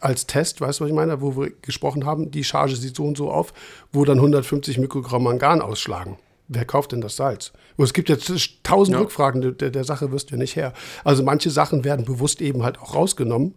als 0.00 0.26
Test, 0.26 0.60
weißt 0.60 0.80
du, 0.80 0.84
was 0.84 0.90
ich 0.90 0.96
meine, 0.96 1.20
wo 1.20 1.36
wir 1.36 1.52
gesprochen 1.62 2.06
haben, 2.06 2.30
die 2.30 2.42
Charge 2.44 2.74
sieht 2.74 2.96
so 2.96 3.04
und 3.04 3.16
so 3.16 3.30
auf, 3.30 3.52
wo 3.92 4.04
dann 4.04 4.18
150 4.18 4.78
Mikrogramm 4.78 5.24
Mangan 5.24 5.60
ausschlagen. 5.60 6.16
Wer 6.52 6.64
kauft 6.64 6.90
denn 6.90 7.00
das 7.00 7.14
Salz? 7.14 7.52
Und 7.76 7.84
es 7.84 7.92
gibt 7.92 8.08
jetzt 8.08 8.28
tausend 8.64 8.96
Ja. 8.96 9.02
Rückfragen, 9.02 9.56
der, 9.56 9.70
der 9.70 9.84
Sache 9.84 10.10
wirst 10.10 10.30
du 10.30 10.34
ja 10.34 10.38
nicht 10.38 10.56
her. 10.56 10.72
Also 11.04 11.22
manche 11.22 11.48
Sachen 11.48 11.84
werden 11.84 12.04
bewusst 12.04 12.40
eben 12.40 12.64
halt 12.64 12.80
auch 12.80 12.96
rausgenommen 12.96 13.54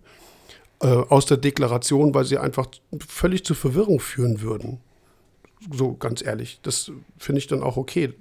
äh, 0.80 0.86
aus 0.86 1.26
der 1.26 1.38
Deklaration, 1.38 2.14
weil 2.14 2.26
sie 2.26 2.38
einfach 2.38 2.68
völlig 3.08 3.46
zur 3.46 3.56
Verwirrung 3.56 4.00
führen 4.00 4.42
würden. 4.42 4.80
So 5.72 5.96
ganz 5.96 6.24
ehrlich, 6.24 6.60
das 6.62 6.92
finde 7.18 7.40
ich 7.40 7.48
dann 7.48 7.64
auch 7.64 7.78
okay. 7.78 8.14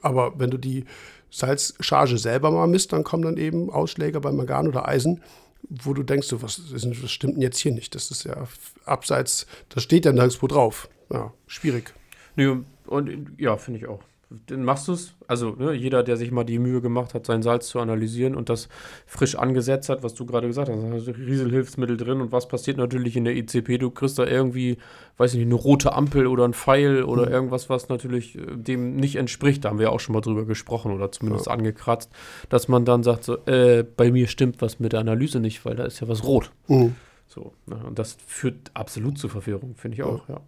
Aber 0.00 0.38
wenn 0.38 0.50
du 0.50 0.56
die 0.56 0.86
Salzcharge 1.30 2.16
selber 2.16 2.50
mal 2.50 2.66
misst, 2.66 2.94
dann 2.94 3.04
kommen 3.04 3.24
dann 3.24 3.36
eben 3.36 3.68
Ausschläge 3.68 4.20
bei 4.20 4.32
Mangan 4.32 4.68
oder 4.68 4.88
Eisen, 4.88 5.22
wo 5.68 5.92
du 5.92 6.02
denkst, 6.02 6.28
so, 6.28 6.40
was, 6.40 6.62
was 6.72 7.10
stimmt 7.10 7.34
denn 7.34 7.42
jetzt 7.42 7.58
hier 7.58 7.72
nicht? 7.72 7.94
Das 7.94 8.10
ist 8.10 8.24
ja 8.24 8.48
abseits, 8.86 9.46
das 9.68 9.82
steht 9.82 10.06
ja 10.06 10.12
nirgendwo 10.12 10.46
drauf. 10.46 10.88
Ja, 11.12 11.32
schwierig. 11.46 11.92
Nee, 12.36 12.56
und 12.86 13.32
ja, 13.38 13.56
finde 13.58 13.80
ich 13.80 13.86
auch. 13.86 14.00
Dann 14.46 14.64
machst 14.64 14.88
du 14.88 14.92
es. 14.92 15.14
Also, 15.26 15.50
ne, 15.50 15.72
jeder, 15.72 16.02
der 16.02 16.16
sich 16.16 16.30
mal 16.30 16.44
die 16.44 16.58
Mühe 16.58 16.80
gemacht 16.80 17.14
hat, 17.14 17.26
sein 17.26 17.42
Salz 17.42 17.68
zu 17.68 17.80
analysieren 17.80 18.34
und 18.34 18.48
das 18.48 18.68
frisch 19.06 19.36
angesetzt 19.36 19.88
hat, 19.88 20.02
was 20.02 20.14
du 20.14 20.26
gerade 20.26 20.46
gesagt 20.46 20.68
hast, 20.68 21.06
du 21.06 21.12
Rieselhilfsmittel 21.12 21.96
drin 21.96 22.20
und 22.20 22.32
was 22.32 22.48
passiert 22.48 22.76
natürlich 22.76 23.16
in 23.16 23.24
der 23.24 23.34
ICP? 23.36 23.78
Du 23.78 23.90
kriegst 23.90 24.18
da 24.18 24.26
irgendwie, 24.26 24.76
weiß 25.16 25.32
ich 25.32 25.38
nicht, 25.38 25.46
eine 25.46 25.54
rote 25.54 25.92
Ampel 25.94 26.26
oder 26.26 26.44
ein 26.44 26.54
Pfeil 26.54 27.04
oder 27.04 27.30
irgendwas, 27.30 27.70
was 27.70 27.88
natürlich 27.88 28.36
äh, 28.36 28.40
dem 28.54 28.96
nicht 28.96 29.16
entspricht. 29.16 29.64
Da 29.64 29.70
haben 29.70 29.78
wir 29.78 29.92
auch 29.92 30.00
schon 30.00 30.14
mal 30.14 30.20
drüber 30.20 30.44
gesprochen 30.44 30.92
oder 30.92 31.10
zumindest 31.10 31.48
angekratzt, 31.48 32.10
dass 32.48 32.68
man 32.68 32.84
dann 32.84 33.02
sagt, 33.02 33.24
so, 33.24 33.38
äh, 33.46 33.82
bei 33.84 34.10
mir 34.10 34.28
stimmt 34.28 34.60
was 34.60 34.78
mit 34.78 34.92
der 34.92 35.00
Analyse 35.00 35.40
nicht, 35.40 35.64
weil 35.64 35.76
da 35.76 35.84
ist 35.84 36.00
ja 36.00 36.08
was 36.08 36.24
rot. 36.24 36.50
Mhm. 36.68 36.94
So, 37.26 37.52
ne, 37.66 37.80
und 37.86 37.98
das 37.98 38.16
führt 38.26 38.70
absolut 38.74 39.18
zur 39.18 39.30
Verwirrung, 39.30 39.74
finde 39.74 39.96
ich 39.96 40.02
auch, 40.02 40.28
ja. 40.28 40.40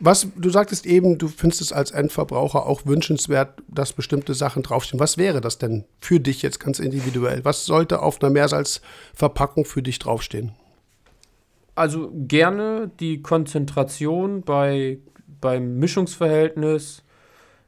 Was, 0.00 0.28
du 0.36 0.48
sagtest 0.48 0.86
eben, 0.86 1.18
du 1.18 1.26
findest 1.26 1.60
es 1.60 1.72
als 1.72 1.90
Endverbraucher 1.90 2.66
auch 2.66 2.86
wünschenswert, 2.86 3.60
dass 3.66 3.92
bestimmte 3.92 4.32
Sachen 4.34 4.62
draufstehen. 4.62 5.00
Was 5.00 5.18
wäre 5.18 5.40
das 5.40 5.58
denn 5.58 5.84
für 6.00 6.20
dich 6.20 6.42
jetzt 6.42 6.60
ganz 6.60 6.78
individuell? 6.78 7.44
Was 7.44 7.64
sollte 7.66 8.00
auf 8.00 8.22
einer 8.22 8.30
Meersalzverpackung 8.30 9.64
für 9.64 9.82
dich 9.82 9.98
draufstehen? 9.98 10.52
Also 11.74 12.12
gerne 12.14 12.90
die 13.00 13.22
Konzentration 13.22 14.42
bei, 14.42 14.98
beim 15.40 15.78
Mischungsverhältnis. 15.78 17.02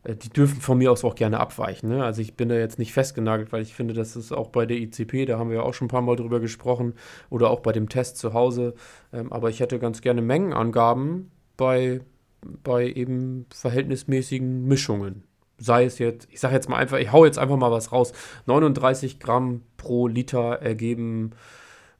äh, 0.05 0.15
Die 0.15 0.31
dürfen 0.31 0.61
von 0.61 0.79
mir 0.79 0.93
aus 0.93 1.05
auch 1.05 1.17
gerne 1.17 1.41
abweichen. 1.41 1.89
Ne? 1.89 2.05
Also 2.05 2.23
ich 2.23 2.35
bin 2.35 2.49
da 2.49 2.55
jetzt 2.55 2.79
nicht 2.79 2.93
festgenagelt, 2.93 3.53
weil 3.53 3.63
ich 3.63 3.75
finde, 3.75 3.95
das 3.95 4.15
ist 4.15 4.31
auch 4.31 4.51
bei 4.51 4.67
der 4.67 4.77
ICP, 4.77 5.27
da 5.27 5.39
haben 5.39 5.51
wir 5.51 5.59
ja 5.59 5.63
auch 5.63 5.75
schon 5.75 5.87
ein 5.87 5.91
paar 5.91 6.03
Mal 6.03 6.17
drüber 6.17 6.39
gesprochen, 6.39 6.95
oder 7.29 7.51
auch 7.51 7.61
bei 7.61 7.73
dem 7.73 7.89
Test 7.89 8.19
zu 8.19 8.35
Hause. 8.35 8.75
Ähm, 9.13 9.33
aber 9.33 9.51
ich 9.51 9.59
hätte 9.59 9.81
ganz 9.81 10.01
gerne 10.01 10.23
Mengenangaben 10.23 11.33
bei, 11.61 12.01
bei 12.65 12.87
eben 12.87 13.45
verhältnismäßigen 13.51 14.65
Mischungen. 14.65 15.25
Sei 15.59 15.85
es 15.85 15.99
jetzt, 15.99 16.27
ich 16.31 16.41
sage 16.41 16.55
jetzt 16.55 16.71
mal 16.71 16.79
einfach, 16.79 16.97
ich 16.97 17.13
hau 17.13 17.27
jetzt 17.27 17.39
einfach 17.39 17.59
mal 17.59 17.71
was 17.71 17.93
raus. 17.93 18.15
39 18.47 19.21
Gramm 19.21 19.61
pro 19.77 20.09
Liter 20.09 20.55
ergeben 20.63 21.33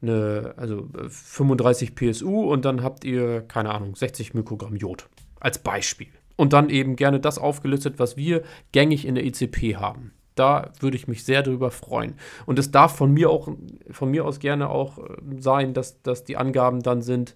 eine, 0.01 0.55
also 0.57 0.89
äh, 0.97 1.09
35 1.09 1.93
PSU 1.93 2.51
und 2.51 2.65
dann 2.65 2.81
habt 2.81 3.05
ihr, 3.05 3.41
keine 3.41 3.69
Ahnung, 3.69 3.95
60 3.95 4.33
Mikrogramm 4.33 4.75
Jod 4.75 5.07
als 5.39 5.59
Beispiel. 5.59 6.09
Und 6.37 6.53
dann 6.53 6.71
eben 6.71 6.95
gerne 6.95 7.19
das 7.19 7.37
aufgelistet, 7.37 7.99
was 7.99 8.17
wir 8.17 8.41
gängig 8.71 9.05
in 9.05 9.13
der 9.13 9.25
ECP 9.25 9.75
haben. 9.75 10.11
Da 10.33 10.71
würde 10.79 10.97
ich 10.97 11.07
mich 11.07 11.23
sehr 11.23 11.43
darüber 11.43 11.69
freuen. 11.69 12.15
Und 12.47 12.57
es 12.57 12.71
darf 12.71 12.95
von 12.95 13.13
mir 13.13 13.29
auch, 13.29 13.47
von 13.91 14.09
mir 14.09 14.25
aus 14.25 14.39
gerne 14.39 14.71
auch 14.71 14.97
äh, 14.97 15.17
sein, 15.37 15.75
dass, 15.75 16.01
dass 16.01 16.23
die 16.23 16.37
Angaben 16.37 16.81
dann 16.81 17.03
sind 17.03 17.35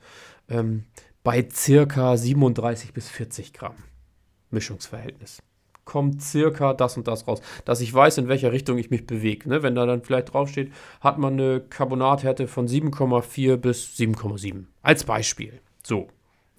ähm, 0.49 0.85
bei 1.25 1.45
circa 1.51 2.15
37 2.15 2.93
bis 2.93 3.09
40 3.09 3.51
Gramm 3.51 3.73
Mischungsverhältnis. 4.51 5.41
Kommt 5.83 6.21
circa 6.21 6.73
das 6.73 6.97
und 6.97 7.07
das 7.07 7.27
raus, 7.27 7.41
dass 7.65 7.81
ich 7.81 7.93
weiß, 7.93 8.19
in 8.19 8.27
welcher 8.27 8.51
Richtung 8.51 8.77
ich 8.77 8.91
mich 8.91 9.07
bewege. 9.07 9.49
Ne? 9.49 9.63
Wenn 9.63 9.75
da 9.75 9.87
dann 9.87 10.03
vielleicht 10.03 10.33
draufsteht, 10.33 10.71
hat 11.01 11.17
man 11.17 11.33
eine 11.33 11.61
Carbonathärte 11.61 12.47
von 12.47 12.67
7,4 12.67 13.57
bis 13.57 13.97
7,7. 13.97 14.65
Als 14.83 15.03
Beispiel. 15.03 15.59
So. 15.83 16.07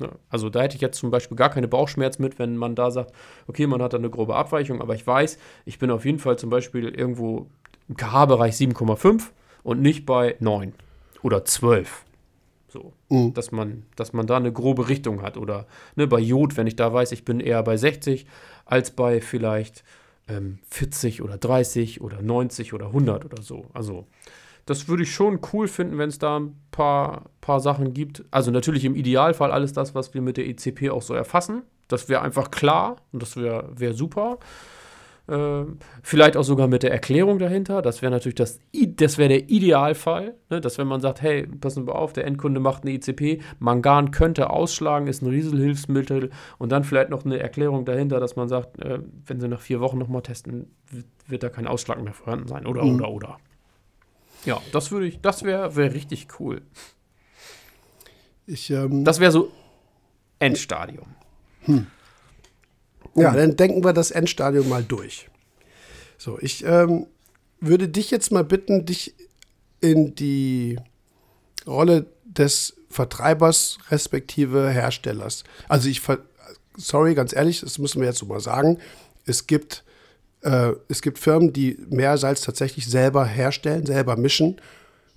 Ne? 0.00 0.10
Also 0.30 0.50
da 0.50 0.62
hätte 0.62 0.74
ich 0.74 0.82
jetzt 0.82 0.98
zum 0.98 1.12
Beispiel 1.12 1.36
gar 1.36 1.50
keine 1.50 1.68
Bauchschmerz 1.68 2.18
mit, 2.18 2.40
wenn 2.40 2.56
man 2.56 2.74
da 2.74 2.90
sagt, 2.90 3.12
okay, 3.46 3.68
man 3.68 3.80
hat 3.80 3.92
da 3.92 3.98
eine 3.98 4.10
grobe 4.10 4.34
Abweichung, 4.34 4.80
aber 4.80 4.96
ich 4.96 5.06
weiß, 5.06 5.38
ich 5.64 5.78
bin 5.78 5.92
auf 5.92 6.04
jeden 6.04 6.18
Fall 6.18 6.38
zum 6.38 6.50
Beispiel 6.50 6.88
irgendwo 6.88 7.46
im 7.88 7.96
KH-Bereich 7.96 8.54
7,5 8.54 9.30
und 9.62 9.80
nicht 9.80 10.06
bei 10.06 10.34
9 10.40 10.72
oder 11.22 11.44
12. 11.44 12.04
So, 12.76 12.92
Mhm. 13.08 13.32
dass 13.32 13.52
man, 13.52 13.84
dass 13.96 14.12
man 14.12 14.26
da 14.26 14.36
eine 14.36 14.52
grobe 14.52 14.88
Richtung 14.88 15.22
hat. 15.22 15.36
Oder 15.38 15.66
ne, 15.94 16.06
bei 16.06 16.18
Jod, 16.18 16.56
wenn 16.56 16.66
ich 16.66 16.76
da 16.76 16.92
weiß, 16.92 17.12
ich 17.12 17.24
bin 17.24 17.40
eher 17.40 17.62
bei 17.62 17.76
60 17.76 18.26
als 18.66 18.90
bei 18.90 19.20
vielleicht 19.20 19.82
ähm, 20.28 20.58
40 20.68 21.22
oder 21.22 21.38
30 21.38 22.00
oder 22.02 22.20
90 22.20 22.74
oder 22.74 22.86
100 22.88 23.24
oder 23.24 23.42
so. 23.42 23.66
Also, 23.72 24.06
das 24.66 24.88
würde 24.88 25.04
ich 25.04 25.14
schon 25.14 25.40
cool 25.52 25.68
finden, 25.68 25.96
wenn 25.96 26.08
es 26.08 26.18
da 26.18 26.38
ein 26.40 26.56
paar, 26.70 27.30
paar 27.40 27.60
Sachen 27.60 27.94
gibt. 27.94 28.24
Also 28.30 28.50
natürlich 28.50 28.84
im 28.84 28.96
Idealfall 28.96 29.52
alles 29.52 29.72
das, 29.72 29.94
was 29.94 30.12
wir 30.12 30.20
mit 30.20 30.36
der 30.36 30.46
ECP 30.48 30.90
auch 30.90 31.02
so 31.02 31.14
erfassen. 31.14 31.62
Das 31.88 32.08
wäre 32.08 32.20
einfach 32.22 32.50
klar 32.50 32.96
und 33.12 33.22
das 33.22 33.36
wäre 33.36 33.70
wär 33.74 33.94
super. 33.94 34.38
Äh, 35.28 35.64
vielleicht 36.02 36.36
auch 36.36 36.44
sogar 36.44 36.68
mit 36.68 36.84
der 36.84 36.92
Erklärung 36.92 37.40
dahinter. 37.40 37.82
Das 37.82 38.00
wäre 38.00 38.12
natürlich 38.12 38.36
das, 38.36 38.60
das 38.72 39.18
wäre 39.18 39.28
der 39.30 39.50
Idealfall, 39.50 40.36
ne? 40.50 40.60
dass 40.60 40.78
wenn 40.78 40.86
man 40.86 41.00
sagt, 41.00 41.20
hey, 41.20 41.46
passen 41.46 41.86
wir 41.86 41.96
auf, 41.96 42.12
der 42.12 42.26
Endkunde 42.26 42.60
macht 42.60 42.84
eine 42.84 42.92
ICP, 42.92 43.40
Mangan 43.58 44.12
könnte 44.12 44.50
ausschlagen, 44.50 45.08
ist 45.08 45.22
ein 45.22 45.28
Rieselhilfsmittel 45.28 46.30
und 46.58 46.70
dann 46.70 46.84
vielleicht 46.84 47.10
noch 47.10 47.24
eine 47.24 47.40
Erklärung 47.40 47.84
dahinter, 47.84 48.20
dass 48.20 48.36
man 48.36 48.48
sagt, 48.48 48.80
äh, 48.80 49.00
wenn 49.26 49.40
sie 49.40 49.48
nach 49.48 49.60
vier 49.60 49.80
Wochen 49.80 49.98
nochmal 49.98 50.22
testen, 50.22 50.70
wird, 50.90 51.06
wird, 51.26 51.42
da 51.42 51.48
kein 51.48 51.66
Ausschlag 51.66 52.00
mehr 52.00 52.12
vorhanden 52.12 52.46
sein 52.46 52.64
oder, 52.64 52.84
mhm. 52.84 52.94
oder, 52.94 53.10
oder. 53.10 53.36
Ja, 54.44 54.60
das 54.70 54.92
würde 54.92 55.06
ich, 55.06 55.20
das 55.20 55.42
wäre 55.42 55.74
wär 55.74 55.92
richtig 55.92 56.28
cool. 56.38 56.62
Ich, 58.46 58.70
ähm, 58.70 59.04
das 59.04 59.18
wäre 59.18 59.32
so 59.32 59.50
Endstadium. 60.38 61.06
Hm. 61.62 61.88
Ja, 63.22 63.32
dann 63.32 63.56
denken 63.56 63.84
wir 63.84 63.92
das 63.92 64.10
Endstadium 64.10 64.68
mal 64.68 64.82
durch. 64.82 65.28
So, 66.18 66.38
ich 66.40 66.64
ähm, 66.64 67.06
würde 67.60 67.88
dich 67.88 68.10
jetzt 68.10 68.32
mal 68.32 68.44
bitten, 68.44 68.86
dich 68.86 69.14
in 69.80 70.14
die 70.14 70.78
Rolle 71.66 72.06
des 72.24 72.76
Vertreibers 72.90 73.78
respektive 73.90 74.68
Herstellers. 74.68 75.44
Also 75.68 75.88
ich, 75.88 76.02
sorry, 76.76 77.14
ganz 77.14 77.34
ehrlich, 77.34 77.60
das 77.60 77.78
müssen 77.78 78.00
wir 78.00 78.08
jetzt 78.08 78.18
so 78.18 78.26
mal 78.26 78.40
sagen. 78.40 78.78
Es 79.26 79.46
gibt, 79.46 79.84
äh, 80.42 80.72
es 80.88 81.02
gibt 81.02 81.18
Firmen, 81.18 81.52
die 81.52 81.78
Meersalz 81.90 82.42
tatsächlich 82.42 82.86
selber 82.86 83.26
herstellen, 83.26 83.86
selber 83.86 84.16
mischen. 84.16 84.60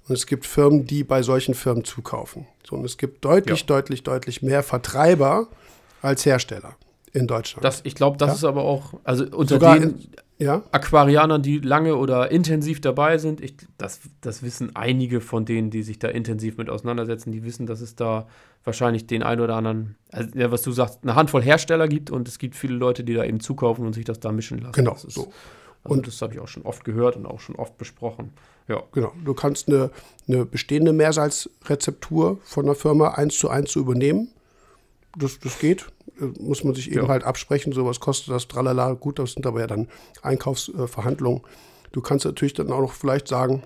Und 0.08 0.16
es 0.16 0.26
gibt 0.26 0.46
Firmen, 0.46 0.86
die 0.86 1.04
bei 1.04 1.22
solchen 1.22 1.54
Firmen 1.54 1.86
zukaufen. 1.86 2.48
So, 2.68 2.76
und 2.76 2.84
es 2.84 2.98
gibt 2.98 3.24
deutlich, 3.24 3.60
ja. 3.62 3.66
deutlich, 3.68 4.04
deutlich 4.04 4.42
mehr 4.42 4.64
Vertreiber 4.64 5.48
als 6.02 6.26
Hersteller 6.26 6.76
in 7.14 7.28
Deutschland. 7.28 7.64
Das, 7.64 7.82
ich 7.84 7.96
glaube, 7.96 8.18
das 8.18 8.30
ja? 8.30 8.34
ist 8.36 8.44
aber 8.44 8.64
auch, 8.64 8.94
also 9.04 9.26
unter 9.26 9.56
Sogar 9.56 9.80
den 9.80 9.90
in, 9.92 10.08
ja? 10.38 10.64
Aquarianern, 10.72 11.42
die 11.42 11.60
lange 11.60 11.96
oder 11.98 12.32
intensiv 12.32 12.82
dabei 12.82 13.18
sind, 13.18 13.42
ich, 13.42 13.56
das, 13.78 14.00
das 14.22 14.42
wissen 14.42 14.76
einige 14.76 15.22
von 15.22 15.46
denen, 15.46 15.70
die 15.70 15.84
sich 15.84 16.00
da 16.00 16.08
intensiv 16.08 16.58
mit 16.58 16.70
auseinandersetzen, 16.70 17.32
die 17.32 17.44
wissen, 17.44 17.66
dass 17.66 17.82
es 17.82 17.96
da 17.96 18.28
wahrscheinlich 18.64 19.08
den 19.08 19.24
einen 19.24 19.42
oder 19.42 19.56
anderen, 19.56 19.96
also, 20.12 20.30
ja, 20.36 20.52
was 20.52 20.62
du 20.62 20.72
sagst, 20.72 21.00
eine 21.04 21.16
Handvoll 21.16 21.44
Hersteller 21.44 21.88
gibt 21.88 22.10
und 22.10 22.28
es 22.28 22.40
gibt 22.40 22.56
viele 22.56 22.76
Leute, 22.76 23.04
die 23.04 23.14
da 23.14 23.24
eben 23.24 23.40
zukaufen 23.40 23.86
und 23.86 23.94
sich 23.94 24.06
das 24.06 24.20
da 24.20 24.32
mischen 24.32 24.60
lassen. 24.60 24.74
Genau, 24.74 24.94
ist, 24.94 25.12
so. 25.12 25.32
Also 25.84 25.96
und 25.96 26.08
das 26.08 26.22
habe 26.22 26.34
ich 26.34 26.40
auch 26.40 26.48
schon 26.48 26.64
oft 26.64 26.84
gehört 26.84 27.16
und 27.16 27.26
auch 27.26 27.40
schon 27.40 27.56
oft 27.56 27.78
besprochen. 27.78 28.34
Ja. 28.68 28.84
Genau. 28.92 29.14
Du 29.24 29.34
kannst 29.34 29.68
eine, 29.68 29.92
eine 30.28 30.46
bestehende 30.46 30.94
Meersalzrezeptur 30.94 32.40
von 32.44 32.66
einer 32.66 32.76
Firma 32.76 33.10
eins 33.12 33.38
zu 33.38 33.50
eins 33.50 33.76
übernehmen. 33.76 34.30
Das, 35.18 35.40
das 35.40 35.58
geht 35.60 35.88
muss 36.40 36.64
man 36.64 36.76
sich 36.76 36.92
eben 36.92 37.04
ja. 37.04 37.08
halt 37.08 37.24
absprechen, 37.24 37.74
so 37.74 37.86
was 37.86 38.00
kostet 38.00 38.34
das, 38.34 38.48
tralala, 38.48 38.94
gut, 38.94 39.20
das 39.20 39.34
sind 39.34 39.46
aber 39.46 39.62
ja 39.62 39.68
dann 39.68 39.88
Einkaufsverhandlungen. 40.22 41.42
Du 41.92 42.02
kannst 42.02 42.26
natürlich 42.26 42.54
dann 42.54 42.72
auch 42.72 42.82
noch 42.82 42.94
vielleicht 42.94 43.28
sagen, 43.28 43.64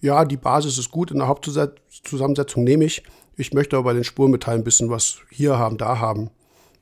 ja, 0.00 0.24
die 0.24 0.36
Basis 0.36 0.78
ist 0.78 0.90
gut, 0.90 1.10
in 1.10 1.18
der 1.18 1.28
Hauptzusammensetzung 1.28 2.64
nehme 2.64 2.84
ich, 2.84 3.04
ich 3.36 3.52
möchte 3.54 3.76
aber 3.76 3.84
bei 3.86 3.94
den 3.94 4.04
Spurmetallen 4.04 4.60
ein 4.60 4.64
bisschen 4.64 4.90
was 4.90 5.18
hier 5.30 5.58
haben, 5.58 5.78
da 5.78 5.98
haben, 5.98 6.30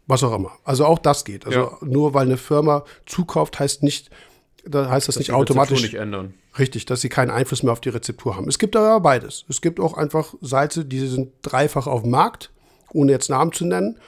was 0.06 0.24
auch 0.24 0.34
immer. 0.34 0.52
Also 0.64 0.84
auch 0.86 0.98
das 0.98 1.24
geht. 1.24 1.46
Also 1.46 1.58
ja. 1.58 1.78
nur 1.82 2.14
weil 2.14 2.26
eine 2.26 2.38
Firma 2.38 2.84
zukauft, 3.06 3.60
heißt 3.60 3.82
nicht, 3.82 4.10
da 4.64 4.90
heißt 4.90 5.06
das, 5.06 5.14
das 5.14 5.20
nicht 5.20 5.32
automatisch. 5.32 5.82
Nicht 5.82 5.94
ändern. 5.94 6.34
Richtig, 6.58 6.84
dass 6.86 7.00
sie 7.00 7.08
keinen 7.08 7.30
Einfluss 7.30 7.62
mehr 7.62 7.72
auf 7.72 7.80
die 7.80 7.90
Rezeptur 7.90 8.36
haben. 8.36 8.48
Es 8.48 8.58
gibt 8.58 8.74
aber 8.74 9.00
beides. 9.00 9.44
Es 9.48 9.60
gibt 9.60 9.78
auch 9.78 9.94
einfach 9.94 10.34
Salze, 10.40 10.84
die 10.84 11.06
sind 11.06 11.32
dreifach 11.42 11.86
auf 11.86 12.02
dem 12.02 12.10
Markt, 12.10 12.50
ohne 12.92 13.12
jetzt 13.12 13.30
Namen 13.30 13.52
zu 13.52 13.64
nennen 13.64 13.98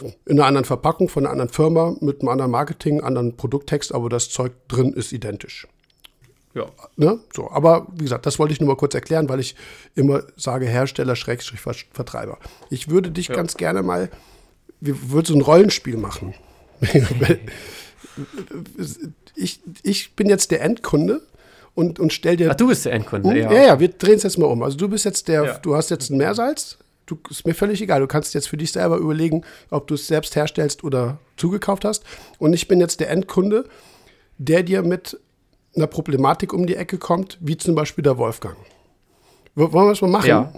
in 0.00 0.38
einer 0.38 0.46
anderen 0.46 0.64
Verpackung 0.64 1.08
von 1.08 1.24
einer 1.24 1.32
anderen 1.32 1.50
Firma 1.50 1.96
mit 2.00 2.20
einem 2.20 2.28
anderen 2.28 2.50
Marketing, 2.50 3.00
anderen 3.00 3.36
Produkttext, 3.36 3.94
aber 3.94 4.08
das 4.08 4.28
Zeug 4.28 4.52
drin 4.68 4.92
ist 4.92 5.12
identisch. 5.12 5.66
Ja. 6.54 6.66
Ne? 6.96 7.18
So, 7.34 7.50
aber 7.50 7.86
wie 7.92 8.04
gesagt, 8.04 8.24
das 8.24 8.38
wollte 8.38 8.54
ich 8.54 8.60
nur 8.60 8.68
mal 8.68 8.76
kurz 8.76 8.94
erklären, 8.94 9.28
weil 9.28 9.40
ich 9.40 9.54
immer 9.94 10.22
sage 10.36 10.66
Hersteller, 10.66 11.14
Schrägstrich, 11.14 11.60
Vertreiber. 11.60 12.38
Ich 12.70 12.88
würde 12.88 13.10
dich 13.10 13.28
ja. 13.28 13.34
ganz 13.34 13.56
gerne 13.56 13.82
mal, 13.82 14.10
wir 14.80 15.10
würden 15.10 15.26
so 15.26 15.34
ein 15.34 15.42
Rollenspiel 15.42 15.98
machen. 15.98 16.34
ich, 19.36 19.60
ich 19.82 20.16
bin 20.16 20.28
jetzt 20.28 20.50
der 20.50 20.62
Endkunde 20.62 21.22
und, 21.74 22.00
und 22.00 22.12
stell 22.12 22.36
dir. 22.36 22.50
Ach, 22.50 22.54
du 22.54 22.68
bist 22.68 22.86
der 22.86 22.92
Endkunde, 22.92 23.30
hm? 23.30 23.36
ja. 23.36 23.52
Ja, 23.52 23.62
ja, 23.66 23.80
wir 23.80 23.88
drehen 23.88 24.14
es 24.14 24.22
jetzt 24.22 24.38
mal 24.38 24.46
um. 24.46 24.62
Also 24.62 24.78
du 24.78 24.88
bist 24.88 25.04
jetzt 25.04 25.28
der, 25.28 25.44
ja. 25.44 25.58
du 25.58 25.76
hast 25.76 25.90
jetzt 25.90 26.10
ein 26.10 26.16
Meersalz, 26.16 26.78
du, 27.06 27.18
ist 27.30 27.46
mir 27.46 27.54
völlig 27.54 27.80
egal. 27.80 28.00
Du 28.00 28.06
kannst 28.06 28.34
jetzt 28.34 28.48
für 28.48 28.56
dich 28.56 28.72
selber 28.72 28.96
überlegen, 28.96 29.42
ob 29.70 29.86
du 29.86 29.94
es 29.94 30.06
selbst 30.06 30.36
herstellst 30.36 30.84
oder 30.84 31.18
zugekauft 31.36 31.84
hast. 31.84 32.04
Und 32.38 32.52
ich 32.52 32.68
bin 32.68 32.80
jetzt 32.80 33.00
der 33.00 33.10
Endkunde, 33.10 33.64
der 34.38 34.62
dir 34.62 34.82
mit 34.82 35.18
einer 35.74 35.86
Problematik 35.86 36.52
um 36.52 36.66
die 36.66 36.76
Ecke 36.76 36.98
kommt, 36.98 37.38
wie 37.40 37.56
zum 37.56 37.74
Beispiel 37.74 38.02
der 38.02 38.18
Wolfgang. 38.18 38.56
Wollen 39.54 39.72
wir 39.72 39.92
es 39.92 40.02
mal 40.02 40.10
machen? 40.10 40.28
Ja. 40.28 40.52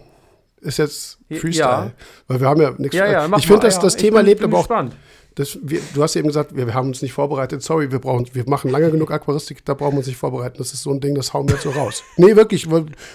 Ist 0.60 0.78
jetzt 0.78 1.18
Freestyle. 1.28 1.62
Ja. 1.62 1.92
Weil 2.26 2.40
wir 2.40 2.48
haben 2.48 2.60
ja 2.60 2.74
nichts. 2.78 2.96
Ja, 2.96 3.06
ja, 3.06 3.36
ich 3.36 3.46
finde, 3.46 3.62
das, 3.62 3.78
das 3.78 3.94
Thema 3.94 4.18
bin, 4.18 4.26
lebt 4.26 4.40
bin 4.40 4.50
aber 4.50 4.58
auch. 4.58 4.62
Gespannt. 4.62 4.96
Das, 5.38 5.56
wir, 5.62 5.80
du 5.94 6.02
hast 6.02 6.16
eben 6.16 6.26
gesagt, 6.26 6.56
wir, 6.56 6.74
haben 6.74 6.88
uns 6.88 7.00
nicht 7.00 7.12
vorbereitet. 7.12 7.62
Sorry, 7.62 7.92
wir, 7.92 8.00
brauchen, 8.00 8.26
wir 8.32 8.42
machen 8.48 8.72
lange 8.72 8.90
genug 8.90 9.12
Aquaristik, 9.12 9.64
da 9.64 9.74
brauchen 9.74 9.92
wir 9.92 9.98
uns 9.98 10.08
nicht 10.08 10.16
vorbereiten. 10.16 10.58
Das 10.58 10.72
ist 10.72 10.82
so 10.82 10.90
ein 10.90 10.98
Ding, 10.98 11.14
das 11.14 11.32
hauen 11.32 11.46
wir 11.46 11.54
jetzt 11.54 11.62
so 11.62 11.70
raus. 11.70 12.02
Nee, 12.16 12.34
wirklich, 12.34 12.66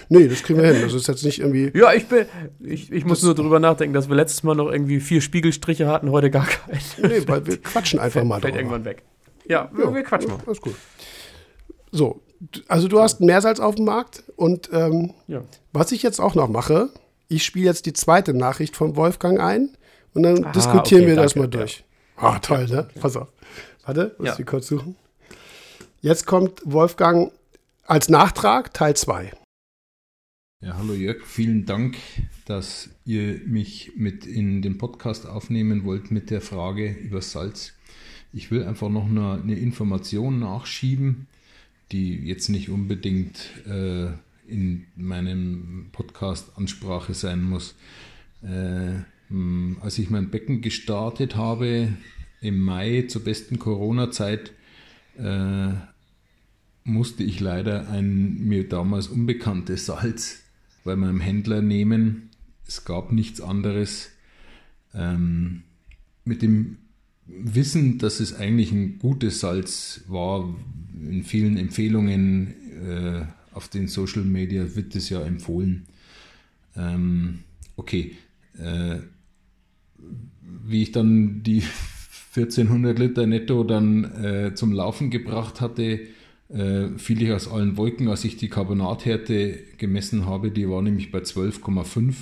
nee, 0.08 0.26
das 0.26 0.42
kriegen 0.42 0.62
wir 0.62 0.72
hin. 0.72 0.80
Das 0.80 0.94
ist 0.94 1.06
jetzt 1.06 1.22
nicht 1.22 1.40
irgendwie. 1.40 1.70
Ja, 1.78 1.92
ich 1.92 2.06
bin, 2.06 2.24
ich, 2.60 2.90
ich 2.90 3.04
muss 3.04 3.22
nur 3.22 3.34
drüber 3.34 3.60
nachdenken, 3.60 3.92
dass 3.92 4.08
wir 4.08 4.16
letztes 4.16 4.42
Mal 4.42 4.54
noch 4.54 4.72
irgendwie 4.72 5.00
vier 5.00 5.20
Spiegelstriche 5.20 5.86
hatten, 5.86 6.10
heute 6.10 6.30
gar 6.30 6.46
keinen. 6.46 6.80
Nee, 7.02 7.22
weil 7.26 7.46
wir 7.46 7.58
quatschen 7.58 7.98
einfach 7.98 8.20
fällt, 8.20 8.26
mal 8.26 8.40
Fällt 8.40 8.56
irgendwann 8.56 8.86
weg. 8.86 9.02
Ja, 9.46 9.70
wir, 9.74 9.84
ja, 9.84 9.94
wir 9.94 10.02
quatschen 10.02 10.30
mal. 10.30 10.38
Alles 10.46 10.62
gut. 10.62 10.74
So, 11.92 12.22
also 12.68 12.88
du 12.88 13.00
hast 13.00 13.20
Meersalz 13.20 13.60
auf 13.60 13.74
dem 13.74 13.84
Markt 13.84 14.24
und 14.36 14.70
ähm, 14.72 15.12
ja. 15.28 15.42
was 15.74 15.92
ich 15.92 16.02
jetzt 16.02 16.20
auch 16.20 16.34
noch 16.34 16.48
mache, 16.48 16.88
ich 17.28 17.44
spiele 17.44 17.66
jetzt 17.66 17.84
die 17.84 17.92
zweite 17.92 18.32
Nachricht 18.32 18.76
von 18.76 18.96
Wolfgang 18.96 19.40
ein 19.40 19.76
und 20.14 20.22
dann 20.22 20.42
Aha, 20.42 20.52
diskutieren 20.52 21.02
okay, 21.02 21.10
wir 21.10 21.16
das 21.16 21.36
mal 21.36 21.48
durch. 21.48 21.80
Ja. 21.80 21.84
Ah, 22.16 22.38
toll, 22.38 22.66
ne? 22.66 22.88
Pass 23.00 23.16
auf. 23.16 23.32
Warte, 23.84 24.14
muss 24.18 24.28
ja. 24.28 24.36
ich 24.38 24.46
kurz 24.46 24.68
suchen. 24.68 24.96
Jetzt 26.00 26.26
kommt 26.26 26.62
Wolfgang 26.64 27.32
als 27.84 28.08
Nachtrag 28.08 28.72
Teil 28.72 28.94
2. 28.94 29.32
Ja, 30.60 30.76
hallo 30.78 30.94
Jörg, 30.94 31.24
vielen 31.26 31.66
Dank, 31.66 31.96
dass 32.46 32.88
ihr 33.04 33.40
mich 33.46 33.92
mit 33.96 34.24
in 34.24 34.62
den 34.62 34.78
Podcast 34.78 35.26
aufnehmen 35.26 35.84
wollt 35.84 36.10
mit 36.10 36.30
der 36.30 36.40
Frage 36.40 36.90
über 36.90 37.20
Salz. 37.20 37.74
Ich 38.32 38.50
will 38.50 38.64
einfach 38.64 38.88
noch 38.88 39.06
eine, 39.06 39.40
eine 39.42 39.58
Information 39.58 40.38
nachschieben, 40.38 41.26
die 41.92 42.16
jetzt 42.26 42.48
nicht 42.48 42.70
unbedingt 42.70 43.50
äh, 43.66 44.08
in 44.46 44.86
meinem 44.96 45.88
Podcast 45.92 46.52
Ansprache 46.56 47.12
sein 47.12 47.42
muss. 47.42 47.74
Äh, 48.42 49.02
als 49.80 49.98
ich 49.98 50.10
mein 50.10 50.30
Becken 50.30 50.60
gestartet 50.60 51.36
habe, 51.36 51.88
im 52.40 52.58
Mai 52.60 53.06
zur 53.08 53.24
besten 53.24 53.58
Corona-Zeit, 53.58 54.52
äh, 55.18 55.72
musste 56.84 57.24
ich 57.24 57.40
leider 57.40 57.88
ein 57.88 58.44
mir 58.44 58.68
damals 58.68 59.08
unbekanntes 59.08 59.86
Salz 59.86 60.42
bei 60.84 60.96
meinem 60.96 61.20
Händler 61.20 61.62
nehmen. 61.62 62.30
Es 62.66 62.84
gab 62.84 63.12
nichts 63.12 63.40
anderes. 63.40 64.10
Ähm, 64.94 65.62
mit 66.24 66.42
dem 66.42 66.76
Wissen, 67.26 67.98
dass 67.98 68.20
es 68.20 68.34
eigentlich 68.34 68.72
ein 68.72 68.98
gutes 68.98 69.40
Salz 69.40 70.02
war, 70.08 70.54
in 71.00 71.24
vielen 71.24 71.56
Empfehlungen 71.56 72.54
äh, 72.86 73.24
auf 73.52 73.68
den 73.68 73.88
Social 73.88 74.24
Media 74.24 74.76
wird 74.76 74.94
es 74.94 75.08
ja 75.08 75.22
empfohlen. 75.22 75.86
Ähm, 76.76 77.40
okay, 77.76 78.16
äh, 78.58 78.98
wie 80.66 80.82
ich 80.82 80.92
dann 80.92 81.42
die 81.42 81.62
1400 82.36 82.98
Liter 82.98 83.26
netto 83.26 83.62
dann 83.62 84.04
äh, 84.04 84.54
zum 84.54 84.72
Laufen 84.72 85.10
gebracht 85.10 85.60
hatte, 85.60 86.00
äh, 86.48 86.88
fiel 86.96 87.22
ich 87.22 87.32
aus 87.32 87.48
allen 87.48 87.76
Wolken, 87.76 88.08
als 88.08 88.24
ich 88.24 88.36
die 88.36 88.48
Carbonathärte 88.48 89.58
gemessen 89.78 90.26
habe. 90.26 90.50
Die 90.50 90.68
war 90.68 90.82
nämlich 90.82 91.12
bei 91.12 91.20
12,5. 91.20 92.14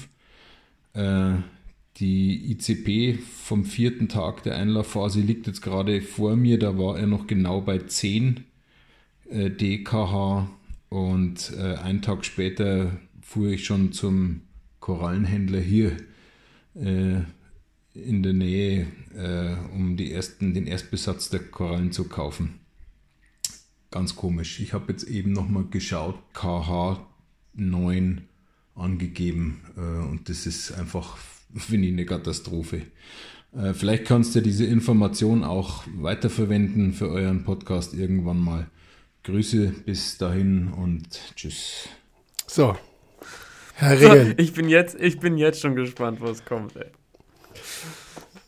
Äh, 0.95 1.41
die 1.99 2.53
ICP 2.53 3.19
vom 3.23 3.65
vierten 3.65 4.09
Tag 4.09 4.43
der 4.43 4.57
Einlaufphase 4.57 5.21
liegt 5.21 5.47
jetzt 5.47 5.63
gerade 5.63 6.01
vor 6.01 6.37
mir. 6.37 6.59
Da 6.59 6.79
war 6.79 6.99
er 6.99 7.07
noch 7.07 7.27
genau 7.27 7.61
bei 7.61 7.79
10 7.79 8.45
äh, 9.31 9.51
dkh 9.51 10.49
und 10.89 11.53
äh, 11.57 11.77
einen 11.77 12.03
Tag 12.03 12.25
später 12.25 12.93
fuhr 13.21 13.49
ich 13.49 13.65
schon 13.65 13.93
zum 13.93 14.43
Korallenhändler 14.81 15.61
hier 15.61 15.97
äh, 16.75 17.21
in 17.95 18.23
der 18.23 18.33
Nähe, 18.33 18.87
äh, 19.15 19.55
um 19.75 19.97
die 19.97 20.13
ersten, 20.13 20.55
den 20.55 20.67
Erstbesatz 20.67 21.29
der 21.29 21.41
Korallen 21.41 21.93
zu 21.93 22.05
kaufen. 22.05 22.61
Ganz 23.91 24.17
komisch. 24.17 24.61
Ich 24.61 24.73
habe 24.73 24.93
jetzt 24.93 25.05
eben 25.05 25.33
nochmal 25.33 25.65
geschaut, 25.71 26.17
KH9 26.35 28.23
angegeben 28.75 29.61
äh, 29.77 29.81
und 29.81 30.29
das 30.29 30.47
ist 30.47 30.73
einfach, 30.73 31.19
finde 31.55 31.89
ich, 31.89 31.93
eine 31.93 32.07
Katastrophe. 32.07 32.83
Äh, 33.55 33.75
vielleicht 33.75 34.07
kannst 34.07 34.35
du 34.35 34.41
diese 34.41 34.65
Information 34.65 35.45
auch 35.45 35.85
weiterverwenden 35.95 36.95
für 36.95 37.09
euren 37.11 37.45
Podcast 37.45 37.93
irgendwann 37.93 38.39
mal. 38.39 38.71
Grüße 39.25 39.75
bis 39.85 40.17
dahin 40.19 40.73
und 40.73 41.07
tschüss. 41.37 41.89
So. 42.47 42.77
Herr 43.75 44.01
Regeln. 44.01 44.35
Ich 44.39 44.53
bin 44.53 44.69
jetzt, 44.69 44.99
ich 44.99 45.21
bin 45.21 45.37
jetzt 45.37 45.61
schon 45.61 45.77
gespannt, 45.77 46.21
was 46.21 46.45
kommt, 46.45 46.77
ey. 46.77 46.91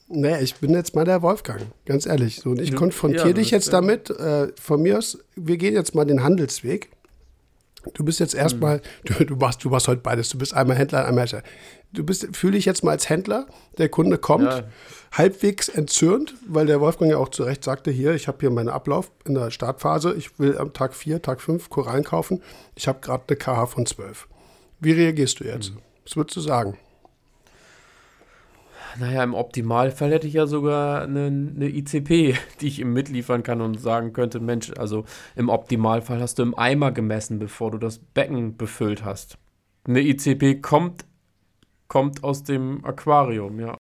Nee, 0.08 0.40
ich 0.42 0.56
bin 0.56 0.72
jetzt 0.72 0.94
mal 0.94 1.04
der 1.04 1.22
Wolfgang, 1.22 1.62
ganz 1.86 2.06
ehrlich. 2.06 2.36
So, 2.40 2.50
und 2.50 2.60
ich 2.60 2.70
Du- 2.70 2.76
konfrontiere 2.76 3.28
ja, 3.28 3.32
dich 3.32 3.50
jetzt 3.50 3.72
damit. 3.72 4.10
Äh, 4.10 4.48
von 4.60 4.82
mir 4.82 4.98
aus, 4.98 5.18
wir 5.34 5.56
gehen 5.56 5.74
jetzt 5.74 5.94
mal 5.94 6.04
den 6.04 6.22
Handelsweg. 6.22 6.90
Du 7.94 8.04
bist 8.04 8.18
jetzt 8.20 8.34
erstmal, 8.34 8.80
du, 9.04 9.24
du, 9.24 9.36
machst, 9.36 9.62
du 9.64 9.68
machst 9.70 9.88
heute 9.88 10.00
beides. 10.00 10.28
Du 10.30 10.38
bist 10.38 10.54
einmal 10.54 10.76
Händler, 10.76 11.04
einmal 11.06 11.22
Hersteller. 11.22 11.42
Du 11.92 12.04
bist, 12.04 12.28
fühle 12.36 12.52
dich 12.52 12.64
jetzt 12.64 12.82
mal 12.84 12.92
als 12.92 13.08
Händler. 13.08 13.46
Der 13.78 13.88
Kunde 13.88 14.16
kommt, 14.18 14.44
Ja. 14.44 14.64
halbwegs 15.12 15.68
entzürnt, 15.68 16.34
weil 16.48 16.66
der 16.66 16.80
Wolfgang 16.80 17.10
ja 17.10 17.18
auch 17.18 17.28
zu 17.28 17.42
Recht 17.44 17.62
sagte: 17.64 17.90
Hier, 17.90 18.14
ich 18.14 18.26
habe 18.28 18.38
hier 18.40 18.50
meinen 18.50 18.68
Ablauf 18.70 19.10
in 19.26 19.34
der 19.34 19.50
Startphase. 19.50 20.14
Ich 20.14 20.38
will 20.38 20.56
am 20.58 20.72
Tag 20.72 20.94
4, 20.94 21.20
Tag 21.22 21.40
5 21.40 21.68
Korallen 21.70 22.04
kaufen. 22.04 22.42
Ich 22.74 22.88
habe 22.88 23.00
gerade 23.00 23.24
eine 23.28 23.36
KH 23.36 23.66
von 23.66 23.84
12. 23.86 24.28
Wie 24.80 24.92
reagierst 24.92 25.40
du 25.40 25.44
jetzt? 25.44 25.72
Was 26.06 26.16
würdest 26.16 26.36
du 26.36 26.40
sagen? 26.40 26.76
Naja, 28.98 29.22
im 29.24 29.34
Optimalfall 29.34 30.12
hätte 30.12 30.26
ich 30.26 30.34
ja 30.34 30.46
sogar 30.46 31.02
eine, 31.02 31.26
eine 31.26 31.68
ICP, 31.68 32.36
die 32.60 32.66
ich 32.66 32.80
ihm 32.80 32.92
mitliefern 32.92 33.42
kann 33.42 33.60
und 33.60 33.80
sagen 33.80 34.12
könnte, 34.12 34.40
Mensch, 34.40 34.72
also 34.76 35.04
im 35.36 35.48
Optimalfall 35.48 36.20
hast 36.20 36.38
du 36.38 36.42
im 36.42 36.56
Eimer 36.56 36.92
gemessen, 36.92 37.38
bevor 37.38 37.70
du 37.70 37.78
das 37.78 37.98
Becken 37.98 38.56
befüllt 38.56 39.04
hast. 39.04 39.38
Eine 39.86 40.00
ICP 40.00 40.60
kommt, 40.62 41.04
kommt 41.88 42.24
aus 42.24 42.42
dem 42.42 42.84
Aquarium, 42.84 43.60
ja. 43.60 43.76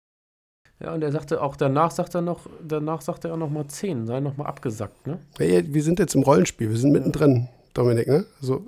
Ja, 0.79 0.93
und 0.93 1.01
er 1.01 1.11
sagte 1.11 1.41
auch 1.41 1.55
danach, 1.55 1.91
sagt 1.91 2.13
er 2.13 2.21
noch, 2.21 2.41
danach 2.61 3.01
sagt 3.01 3.23
er 3.23 3.33
auch 3.33 3.37
noch 3.37 3.49
mal 3.49 3.67
10, 3.67 4.05
sei 4.05 4.19
noch 4.19 4.35
mal 4.35 4.45
abgesackt, 4.45 5.07
ne? 5.07 5.19
Hey, 5.37 5.63
wir 5.73 5.81
sind 5.81 5.99
jetzt 5.99 6.13
im 6.13 6.23
Rollenspiel, 6.23 6.69
wir 6.69 6.77
sind 6.77 6.91
mittendrin, 6.91 7.47
Dominik, 7.73 8.07
ne? 8.07 8.25
Also, 8.41 8.65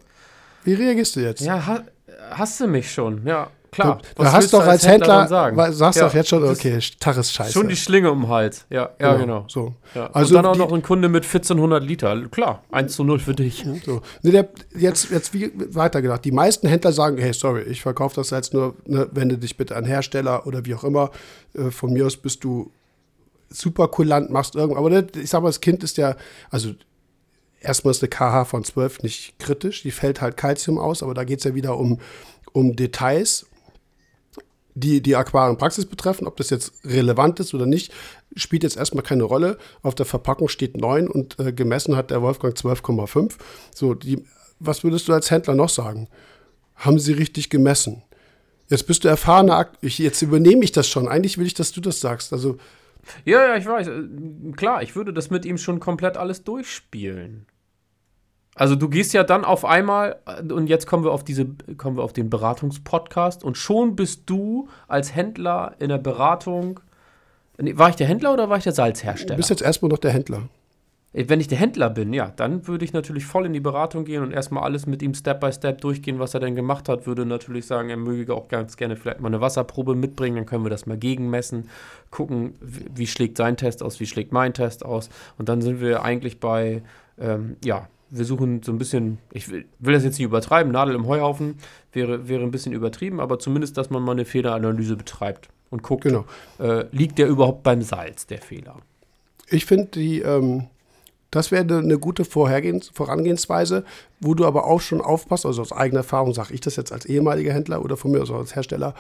wie 0.64 0.76
reagierst 0.76 1.18
du 1.18 1.20
jetzt? 1.20 1.42
Ja, 1.42 1.66
ha, 1.66 1.84
hast 2.32 2.62
du 2.62 2.68
mich 2.68 2.90
schon, 2.90 3.26
ja, 3.28 3.50
klar. 3.76 4.00
Du, 4.16 4.24
du 4.24 4.32
hast 4.32 4.52
du 4.52 4.58
doch 4.58 4.66
als 4.66 4.86
Händler, 4.88 5.08
dann 5.20 5.28
sagen? 5.28 5.58
weil- 5.58 5.72
sagst 5.74 6.00
Ja, 6.00 6.08
doch 6.08 6.14
jetzt 6.14 6.30
schon, 6.30 6.44
okay, 6.44 6.80
Tag 7.00 7.18
ist 7.18 7.32
scheiße. 7.32 7.52
Schon 7.54 7.68
die 7.68 7.76
Schlinge 7.76 8.12
um 8.12 8.22
den 8.22 8.30
Hals, 8.30 8.66
ja, 8.70 8.90
ja, 9.00 9.16
genau. 9.16 9.46
So. 9.48 9.74
Ja. 9.94 10.10
Also 10.14 10.36
und 10.38 10.44
dann 10.44 10.46
auch 10.52 10.54
die- 10.54 10.60
noch 10.60 10.72
ein 10.74 10.82
Kunde 10.82 11.08
mit 11.10 11.26
1400 11.26 11.84
Liter. 11.84 12.28
Klar, 12.30 12.64
1 12.72 12.96
zu 12.96 13.04
0 13.04 13.20
für 13.20 13.34
dich. 13.36 13.66
So. 13.86 14.02
Nee, 14.24 14.32
der, 14.32 14.50
jetzt, 14.76 15.12
jetzt 15.12 15.34
wie 15.34 15.52
weitergedacht. 15.56 16.26
Die 16.26 16.32
meisten 16.32 16.68
Händler 16.68 16.92
sagen, 16.92 17.18
hey, 17.18 17.34
sorry, 17.34 17.62
ich 17.64 17.82
verkaufe 17.82 18.16
das 18.16 18.32
jetzt 18.32 18.54
nur, 18.54 18.76
ne, 18.86 19.08
wende 19.12 19.38
dich 19.38 19.58
bitte 19.58 19.76
an 19.76 19.86
Hersteller 19.86 20.48
oder 20.48 20.66
wie 20.66 20.74
auch 20.76 20.84
immer. 20.84 21.12
Äh, 21.54 21.72
von 21.72 21.94
mir 21.94 22.06
aus 22.06 22.18
bist 22.18 22.44
du 22.44 22.72
super 23.50 23.88
kulant, 23.88 24.30
machst 24.32 24.56
irgendwas. 24.56 24.80
Aber 24.80 24.90
ne, 24.90 25.08
ich 25.16 25.30
sag 25.30 25.42
mal, 25.42 25.50
das 25.50 25.62
Kind 25.62 25.84
ist 25.84 25.98
ja, 25.98 26.16
also 26.50 26.72
erstmal 27.62 27.92
ist 27.92 28.02
eine 28.04 28.10
KH 28.10 28.46
von 28.46 28.64
12 28.64 29.04
nicht 29.04 29.40
kritisch, 29.40 29.84
die 29.84 29.92
fällt 29.92 30.22
halt 30.22 30.38
Calcium 30.38 30.78
aus, 30.78 31.02
aber 31.04 31.14
da 31.14 31.24
geht 31.24 31.40
es 31.40 31.46
ja 31.46 31.56
wieder 31.56 31.78
um, 31.78 32.00
um 32.52 32.76
Details, 32.76 33.46
die 34.76 35.02
die 35.02 35.16
Aquarienpraxis 35.16 35.86
betreffen. 35.86 36.28
Ob 36.28 36.36
das 36.38 36.50
jetzt 36.50 36.74
relevant 36.86 37.40
ist 37.40 37.54
oder 37.54 37.66
nicht, 37.66 37.92
spielt 38.36 38.64
jetzt 38.64 38.78
erstmal 38.78 39.04
keine 39.04 39.24
Rolle. 39.24 39.58
Auf 39.82 39.96
der 39.96 40.06
Verpackung 40.06 40.50
steht 40.50 40.78
9 40.78 41.08
und 41.08 41.40
äh, 41.40 41.54
gemessen 41.54 41.96
hat 41.96 42.12
der 42.12 42.22
Wolfgang 42.22 42.56
12,5. 42.56 43.34
So, 43.74 43.94
die, 43.94 44.24
was 44.60 44.84
würdest 44.84 45.08
du 45.08 45.14
als 45.14 45.32
Händler 45.32 45.56
noch 45.56 45.70
sagen? 45.70 46.10
Haben 46.76 47.00
sie 47.00 47.14
richtig 47.14 47.50
gemessen? 47.50 48.04
Jetzt 48.70 48.86
bist 48.88 49.04
du 49.04 49.08
erfahrener, 49.08 49.70
ich, 49.82 49.98
jetzt 50.00 50.22
übernehme 50.22 50.64
ich 50.64 50.72
das 50.72 50.88
schon. 50.88 51.08
Eigentlich 51.08 51.38
will 51.38 51.48
ich, 51.48 51.54
dass 51.54 51.72
du 51.72 51.82
das 51.82 52.02
sagst. 52.02 52.34
Also, 52.34 52.58
Ja, 53.24 53.48
ja, 53.48 53.56
ich 53.56 53.66
weiß. 53.66 53.88
Äh, 53.88 54.52
Klar, 54.58 54.84
ich 54.84 54.96
würde 54.96 55.14
das 55.14 55.30
mit 55.30 55.46
ihm 55.46 55.58
schon 55.58 55.80
komplett 55.80 56.18
alles 56.18 56.44
durchspielen. 56.44 57.46
Also 58.56 58.76
du 58.76 58.88
gehst 58.88 59.14
ja 59.14 59.24
dann 59.24 59.44
auf 59.44 59.66
einmal, 59.66 60.16
äh, 60.26 60.52
und 60.52 60.68
jetzt 60.68 60.88
kommen 60.88 61.04
wir 61.04 61.12
auf 61.12 61.24
diese, 61.24 61.46
kommen 61.78 61.98
wir 61.98 62.04
auf 62.04 62.14
den 62.14 62.30
Beratungspodcast 62.30 63.44
und 63.44 63.58
schon 63.58 63.96
bist 63.96 64.24
du 64.26 64.70
als 64.88 65.14
Händler 65.14 65.76
in 65.80 65.90
der 65.90 65.98
Beratung. 65.98 66.80
Nee, 67.58 67.78
war 67.78 67.90
ich 67.90 67.96
der 67.96 68.08
Händler 68.08 68.34
oder 68.34 68.50
war 68.50 68.58
ich 68.58 68.64
der 68.64 68.74
du 68.74 68.78
Salzhersteller? 68.78 69.36
bist 69.36 69.50
jetzt 69.50 69.62
erstmal 69.62 69.90
noch 69.90 69.98
der 69.98 70.12
Händler. 70.12 70.44
Äh, 71.12 71.26
Wenn 71.28 71.42
ich 71.42 71.50
der 71.50 71.58
Händler 71.58 71.90
bin, 71.90 72.14
ja, 72.14 72.32
dann 72.34 72.66
würde 72.66 72.86
ich 72.86 72.94
natürlich 72.94 73.26
voll 73.26 73.46
in 73.46 73.52
die 73.52 73.60
Beratung 73.60 74.06
gehen 74.06 74.24
und 74.24 74.32
erstmal 74.32 74.64
alles 74.64 74.86
mit 74.86 75.02
ihm 75.02 75.14
Step 75.14 75.42
by 75.42 75.52
Step 75.52 75.82
durchgehen, 75.82 76.20
was 76.20 76.34
er 76.34 76.40
denn 76.40 76.56
gemacht 76.56 76.88
hat. 76.88 77.06
Würde 77.08 77.26
natürlich 77.26 77.66
sagen, 77.66 77.90
er 77.90 77.98
möge 77.98 78.34
auch 78.34 78.48
ganz 78.48 78.78
gerne 78.78 78.96
vielleicht 78.96 79.20
mal 79.20 79.28
eine 79.28 79.42
Wasserprobe 79.42 79.96
mitbringen, 79.96 80.38
dann 80.38 80.46
können 80.46 80.64
wir 80.64 80.70
das 80.70 80.86
mal 80.86 80.98
gegenmessen, 80.98 81.70
gucken, 82.10 82.56
wie, 82.62 82.86
wie 82.96 83.08
schlägt 83.08 83.36
sein 83.36 83.58
Test 83.58 83.84
aus, 83.84 84.00
wie 84.00 84.06
schlägt 84.08 84.32
mein 84.32 84.54
Test 84.54 84.86
aus. 84.86 85.10
Und 85.38 85.50
dann 85.50 85.62
sind 85.62 85.82
wir 85.82 86.04
eigentlich 86.04 86.40
bei, 86.40 86.84
ähm, 87.20 87.58
ja, 87.62 87.90
wir 88.18 88.26
suchen 88.26 88.62
so 88.64 88.72
ein 88.72 88.78
bisschen, 88.78 89.18
ich 89.32 89.50
will, 89.50 89.66
will 89.80 89.94
das 89.94 90.04
jetzt 90.04 90.18
nicht 90.18 90.26
übertreiben, 90.26 90.72
Nadel 90.72 90.96
im 90.96 91.08
Heuhaufen 91.08 91.56
wäre, 91.94 92.28
wäre 92.28 92.44
ein 92.44 92.52
bisschen 92.52 92.74
übertrieben, 92.74 93.20
aber 93.20 93.40
zumindest, 93.40 93.78
dass 93.78 93.90
man 93.90 94.04
mal 94.04 94.14
eine 94.14 94.26
Fehleranalyse 94.26 94.96
betreibt 94.96 95.50
und 95.70 95.84
guckt, 95.84 96.04
Genau. 96.04 96.26
äh, 96.60 96.86
liegt 96.92 97.18
der 97.18 97.28
überhaupt 97.28 97.64
beim 97.64 97.82
Salz, 97.82 98.28
der 98.28 98.40
Fehler. 98.40 98.78
Ich 99.50 99.66
finde, 99.66 99.88
die, 99.88 100.22
ähm, 100.22 100.68
das 101.32 101.52
wäre 101.52 101.64
eine, 101.78 102.00
gute 102.00 102.24
Vorhergehens 102.26 102.90
Vorangehensweise, 102.94 103.84
wo 104.22 104.34
du 104.34 104.46
aber 104.46 104.66
auch 104.66 104.80
schon 104.82 105.02
aufpasst, 105.02 105.46
also 105.46 105.62
aus 105.62 105.72
eigener 105.72 106.00
Erfahrung 106.00 106.34
sage 106.34 106.54
ich 106.54 106.62
das 106.62 106.78
jetzt 106.78 106.92
als 106.92 107.06
ehemaliger 107.06 107.54
Händler 107.54 107.84
oder 107.84 107.98
von 107.98 108.12
mir 108.12 108.22
aus 108.22 108.32
als 108.32 108.56
Hersteller, 108.56 108.96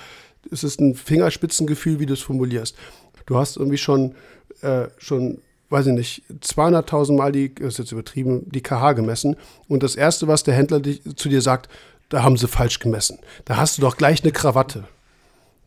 es 0.51 0.63
ist 0.63 0.79
ein 0.79 0.95
Fingerspitzengefühl, 0.95 1.99
wie 1.99 2.05
du 2.05 2.13
es 2.13 2.21
formulierst. 2.21 2.75
Du 3.25 3.37
hast 3.37 3.57
irgendwie 3.57 3.77
schon, 3.77 4.13
äh, 4.61 4.87
schon 4.97 5.39
weiß 5.75 5.87
ich 5.87 5.93
nicht, 5.93 6.23
200.000 6.41 7.17
Mal 7.17 7.33
die, 7.33 7.53
das 7.53 7.73
ist 7.73 7.79
jetzt 7.79 7.91
übertrieben, 7.91 8.49
die 8.49 8.61
KH 8.61 8.93
gemessen 8.93 9.35
und 9.67 9.83
das 9.83 9.95
Erste, 9.95 10.27
was 10.29 10.43
der 10.43 10.53
Händler 10.53 10.79
dich, 10.79 11.01
zu 11.17 11.27
dir 11.27 11.41
sagt, 11.41 11.67
da 12.07 12.23
haben 12.23 12.37
sie 12.37 12.47
falsch 12.47 12.79
gemessen. 12.79 13.19
Da 13.43 13.57
hast 13.57 13.77
du 13.77 13.81
doch 13.81 13.97
gleich 13.97 14.23
eine 14.23 14.31
Krawatte. 14.31 14.85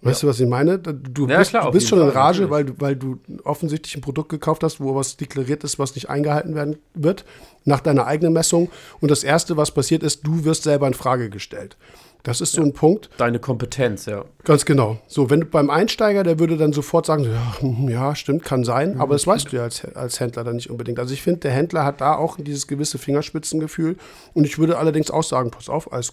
Weißt 0.01 0.23
du, 0.23 0.29
was 0.29 0.39
ich 0.39 0.47
meine? 0.47 0.79
Du 0.79 1.27
Ja, 1.27 1.39
bist, 1.39 1.51
klar, 1.51 1.67
du 1.67 1.73
bist 1.73 1.89
schon 1.89 2.01
in 2.01 2.09
Rage, 2.09 2.49
weil 2.51 2.65
du, 2.65 2.75
weil 2.79 2.95
du 2.95 3.19
offensichtlich 3.45 3.97
ein 3.97 4.01
Produkt 4.01 4.29
gekauft 4.29 4.63
hast, 4.63 4.81
wo 4.81 4.95
was 4.95 5.17
deklariert 5.17 5.65
ist, 5.65 5.79
was 5.79 5.95
nicht 5.95 6.09
eingehalten 6.09 6.55
werden 6.55 6.77
wird, 6.95 7.25
nach 7.65 7.81
deiner 7.81 8.07
eigenen 8.07 8.33
Messung. 8.33 8.71
Und 9.01 9.11
das 9.11 9.25
Erste, 9.25 9.57
was 9.57 9.73
passiert 9.73 10.03
ist, 10.05 10.25
du 10.25 10.45
wirst 10.45 10.63
selber 10.63 10.87
in 10.87 10.95
Frage 10.95 11.29
gestellt. 11.29 11.77
Das 12.23 12.41
ist 12.41 12.53
so 12.53 12.63
ein 12.63 12.73
Punkt, 12.73 13.11
Deine 13.17 13.39
Kompetenz, 13.39 14.07
ja. 14.07 14.25
ganz 14.45 14.65
genau. 14.65 14.99
So, 15.07 15.31
wenn 15.31 15.41
du 15.41 15.47
beim 15.47 15.71
Einsteiger, 15.71 16.25
der 16.25 16.39
würde 16.39 16.57
dann 16.57 16.73
sofort 16.73 17.07
sagen, 17.07 17.25
ja, 17.25 17.89
ja 17.89 18.15
stimmt, 18.15 18.45
kann 18.45 18.65
sein, 18.65 19.01
aber 19.01 19.15
das 19.15 19.27
weißt 19.27 19.53
du 19.53 19.57
ja 19.57 19.63
als, 19.63 19.85
als 19.95 20.21
Händler 20.21 20.45
dann 20.45 20.57
nicht 20.57 20.71
unbedingt. 20.71 20.99
Also 20.99 21.15
ich 21.15 21.23
finde, 21.23 21.41
der 21.41 21.53
Händler 21.53 21.85
hat 21.85 22.01
da 22.01 22.17
auch 22.17 22.37
dieses 22.37 22.67
gewisse 22.67 22.99
Fingerspitzengefühl 22.99 23.97
und 24.35 24.45
ich 24.45 24.59
würde 24.59 24.79
allerdings 24.79 25.11
auch 25.11 25.23
sagen, 25.23 25.51
pass 25.51 25.69
auf, 25.69 25.93
als, 25.93 26.13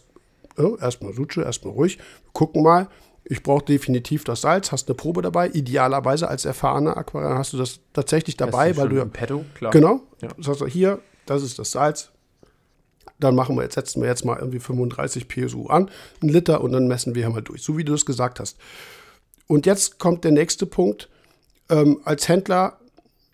ja, 0.58 0.76
erstmal 0.80 1.13
Suche, 1.13 1.41
erstmal 1.41 1.74
ruhig, 1.74 1.98
gucken 2.34 2.63
mal, 2.63 2.88
ich 3.28 3.41
brauche 3.41 3.65
definitiv 3.65 4.24
das 4.24 4.41
Salz, 4.41 4.72
hast 4.72 4.88
eine 4.88 4.96
Probe 4.96 5.24
dabei, 5.24 5.50
idealerweise 5.50 6.28
als 6.28 6.46
erfahrener 6.46 6.96
Aquarianer 6.96 7.39
hast 7.39 7.54
du 7.54 7.58
das 7.58 7.80
tatsächlich 7.91 8.38
dabei, 8.38 8.78
weil 8.78 8.89
du 8.89 8.98
ja 8.98 9.06
Petto, 9.06 9.44
klar. 9.56 9.72
Genau. 9.72 10.02
Ja. 10.22 10.30
Sagst 10.38 10.62
du, 10.62 10.68
hier, 10.68 11.00
das 11.26 11.41
ist 11.41 11.58
das 11.58 11.72
Salz. 11.72 12.12
Dann 13.20 13.36
machen 13.36 13.56
wir 13.56 13.63
jetzt, 13.63 13.76
setzen 13.76 14.02
wir 14.02 14.10
jetzt 14.10 14.26
mal 14.26 14.38
irgendwie 14.38 14.60
35 14.60 15.28
PSU 15.28 15.68
an, 15.68 15.89
ein 16.22 16.30
Liter 16.30 16.62
und 16.62 16.72
dann 16.72 16.88
messen 16.88 17.15
wir 17.15 17.24
hier 17.24 17.34
mal 17.34 17.41
durch, 17.41 17.62
so 17.62 17.78
wie 17.78 17.84
du 17.84 17.94
es 17.94 18.06
gesagt 18.06 18.39
hast. 18.39 18.58
Und 19.48 19.65
jetzt 19.65 20.00
kommt 20.00 20.24
der 20.24 20.32
nächste 20.32 20.65
Punkt. 20.65 21.10
Ähm, 21.70 22.00
als 22.04 22.28
Händler 22.28 22.80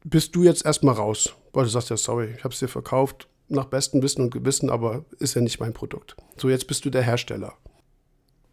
bist 0.04 0.36
du 0.36 0.44
jetzt 0.44 0.66
erstmal 0.66 0.96
raus, 0.96 1.34
weil 1.54 1.64
du 1.64 1.70
sagst 1.70 1.90
ja, 1.90 1.98
sorry, 1.98 2.34
ich 2.38 2.44
habe 2.44 2.54
es 2.54 2.60
dir 2.60 2.68
verkauft, 2.68 3.28
nach 3.50 3.66
bestem 3.66 4.02
Wissen 4.02 4.22
und 4.22 4.32
Gewissen, 4.32 4.70
aber 4.70 5.06
ist 5.20 5.36
ja 5.36 5.42
nicht 5.42 5.60
mein 5.60 5.74
Produkt. 5.74 6.16
So, 6.38 6.50
jetzt 6.50 6.68
bist 6.68 6.86
du 6.86 6.90
der 6.90 7.02
Hersteller. 7.02 7.54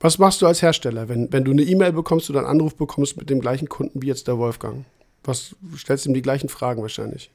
Was 0.00 0.18
machst 0.18 0.42
du 0.42 0.46
als 0.46 0.62
Hersteller, 0.62 1.08
wenn, 1.08 1.32
wenn 1.32 1.44
du 1.44 1.50
eine 1.50 1.62
E-Mail 1.62 1.92
bekommst 1.92 2.30
oder 2.30 2.40
einen 2.40 2.48
Anruf 2.48 2.76
bekommst 2.76 3.16
mit 3.16 3.30
dem 3.30 3.40
gleichen 3.40 3.68
Kunden 3.68 4.02
wie 4.02 4.06
jetzt 4.06 4.28
der 4.28 4.38
Wolfgang? 4.38 4.84
Was 5.24 5.56
stellst 5.76 6.04
du 6.04 6.10
ihm 6.10 6.14
die 6.14 6.22
gleichen 6.22 6.48
Fragen 6.48 6.82
wahrscheinlich? 6.82 7.30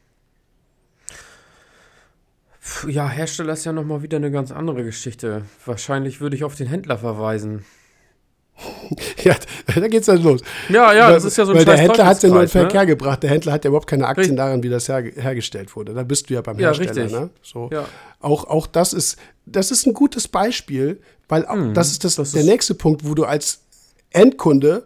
Ja, 2.88 3.10
Hersteller 3.10 3.54
ist 3.54 3.65
ja 3.65 3.73
nochmal 3.73 4.04
wieder 4.04 4.17
eine 4.17 4.32
ganz 4.32 4.52
andere 4.52 4.84
Geschichte. 4.84 5.43
Wahrscheinlich 5.65 6.21
würde 6.21 6.36
ich 6.36 6.43
auf 6.43 6.56
den 6.56 6.67
Händler 6.67 6.97
verweisen. 6.97 7.63
Ja, 9.23 9.36
da 9.73 9.88
geht's 9.88 10.06
dann 10.08 10.21
los. 10.21 10.41
Ja, 10.69 10.93
ja, 10.93 11.08
weil, 11.08 11.13
das 11.13 11.23
ist 11.23 11.38
ja 11.38 11.45
so 11.45 11.52
ein 11.54 11.58
Weil 11.58 11.65
der 11.65 11.78
Händler 11.78 12.06
hat 12.06 12.21
ja 12.21 12.30
nur 12.30 12.39
in 12.41 12.45
Teufelskreis, 12.47 12.62
Verkehr 12.62 12.82
ne? 12.82 12.88
gebracht. 12.88 13.23
Der 13.23 13.30
Händler 13.30 13.54
hat 13.54 13.63
ja 13.63 13.69
überhaupt 13.69 13.88
keine 13.88 14.06
Aktien 14.08 14.36
daran, 14.36 14.62
wie 14.63 14.69
das 14.69 14.88
her, 14.89 15.02
hergestellt 15.02 15.76
wurde. 15.76 15.93
Da 15.93 16.04
bist 16.04 16.30
du 16.30 16.34
ja 16.36 16.41
beim 16.41 16.60
Ja, 16.60 16.67
Hersteller. 16.67 16.89
richtig. 17.06 17.12
Ne? 17.19 17.30
So. 17.41 17.69
Ja. 17.71 17.86
Auch, 18.19 18.43
auch 18.45 18.67
das 18.67 18.93
ist, 18.93 19.17
das 19.45 19.71
ist 19.71 19.88
ein 19.88 19.93
gutes 19.93 20.28
Beispiel, 20.28 20.99
weil 21.30 21.45
auch, 21.45 21.73
das 21.73 21.91
ist 21.91 22.04
das, 22.04 22.15
das 22.15 22.32
der 22.34 22.41
ist- 22.41 22.47
nächste 22.47 22.76
Punkt, 22.76 23.06
wo 23.08 23.15
du 23.15 23.23
als 23.23 23.62
Endkunde, 24.12 24.86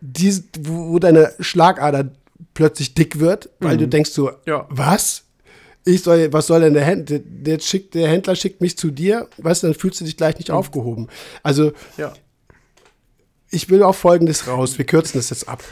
die, 0.00 0.42
wo, 0.60 0.98
deine 0.98 1.32
Schlagader 1.40 2.10
plötzlich 2.52 2.94
dick 2.94 3.18
wird, 3.20 3.48
weil 3.60 3.76
du 3.78 3.86
denkst 3.88 4.10
so. 4.10 4.32
Ja. 4.44 4.66
was? 4.70 5.22
Ich 5.88 6.02
soll, 6.02 6.32
was 6.32 6.48
soll 6.48 6.60
denn 6.62 6.74
der 6.74 6.84
Händler? 6.84 7.20
Der, 7.22 7.60
schickt, 7.60 7.94
der 7.94 8.08
Händler 8.08 8.34
schickt 8.34 8.60
mich 8.60 8.76
zu 8.76 8.90
dir, 8.90 9.28
weißt 9.38 9.62
du, 9.62 9.68
dann 9.68 9.74
fühlst 9.74 10.00
du 10.00 10.04
dich 10.04 10.16
gleich 10.16 10.36
nicht 10.36 10.50
aufgehoben. 10.50 11.06
Also 11.44 11.72
Ja. 11.96 12.12
ich 13.50 13.70
will 13.70 13.82
auf 13.84 13.96
Folgendes 13.96 14.48
raus. 14.48 14.78
Wir 14.78 14.84
kürzen 14.84 15.16
das 15.18 15.30
jetzt 15.30 15.48
ab. 15.48 15.62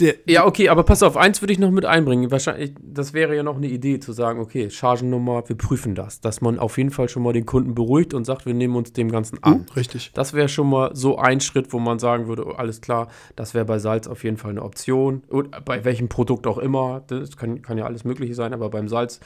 Der, 0.00 0.14
Ja, 0.26 0.46
okay, 0.46 0.68
aber 0.68 0.82
pass 0.82 1.02
auf, 1.02 1.16
eins 1.16 1.42
würde 1.42 1.52
ich 1.52 1.58
noch 1.58 1.70
mit 1.70 1.84
einbringen. 1.84 2.30
Wahrscheinlich, 2.30 2.74
das 2.82 3.12
wäre 3.12 3.36
ja 3.36 3.42
noch 3.42 3.56
eine 3.56 3.68
Idee 3.68 4.00
zu 4.00 4.12
sagen, 4.12 4.40
okay, 4.40 4.70
Chargennummer, 4.70 5.48
wir 5.48 5.56
prüfen 5.56 5.94
das. 5.94 6.20
Dass 6.20 6.40
man 6.40 6.58
auf 6.58 6.78
jeden 6.78 6.90
Fall 6.90 7.08
schon 7.08 7.22
mal 7.22 7.32
den 7.32 7.46
Kunden 7.46 7.74
beruhigt 7.74 8.14
und 8.14 8.24
sagt, 8.24 8.46
wir 8.46 8.54
nehmen 8.54 8.76
uns 8.76 8.92
dem 8.92 9.10
Ganzen 9.10 9.42
an. 9.42 9.54
Hm, 9.54 9.66
richtig. 9.76 10.12
Das 10.14 10.32
wäre 10.32 10.48
schon 10.48 10.68
mal 10.68 10.90
so 10.94 11.18
ein 11.18 11.40
Schritt, 11.40 11.72
wo 11.72 11.78
man 11.78 11.98
sagen 11.98 12.26
würde, 12.26 12.46
oh, 12.46 12.52
alles 12.52 12.80
klar, 12.80 13.08
das 13.36 13.54
wäre 13.54 13.64
bei 13.64 13.78
Salz 13.78 14.06
auf 14.08 14.24
jeden 14.24 14.36
Fall 14.36 14.50
eine 14.50 14.62
Option. 14.62 15.22
Und 15.28 15.50
bei 15.64 15.84
welchem 15.84 16.08
Produkt 16.08 16.46
auch 16.46 16.58
immer, 16.58 17.02
das 17.06 17.36
kann, 17.36 17.62
kann 17.62 17.78
ja 17.78 17.84
alles 17.84 18.04
Mögliche 18.04 18.34
sein, 18.34 18.52
aber 18.52 18.70
beim 18.70 18.88
Salz, 18.88 19.20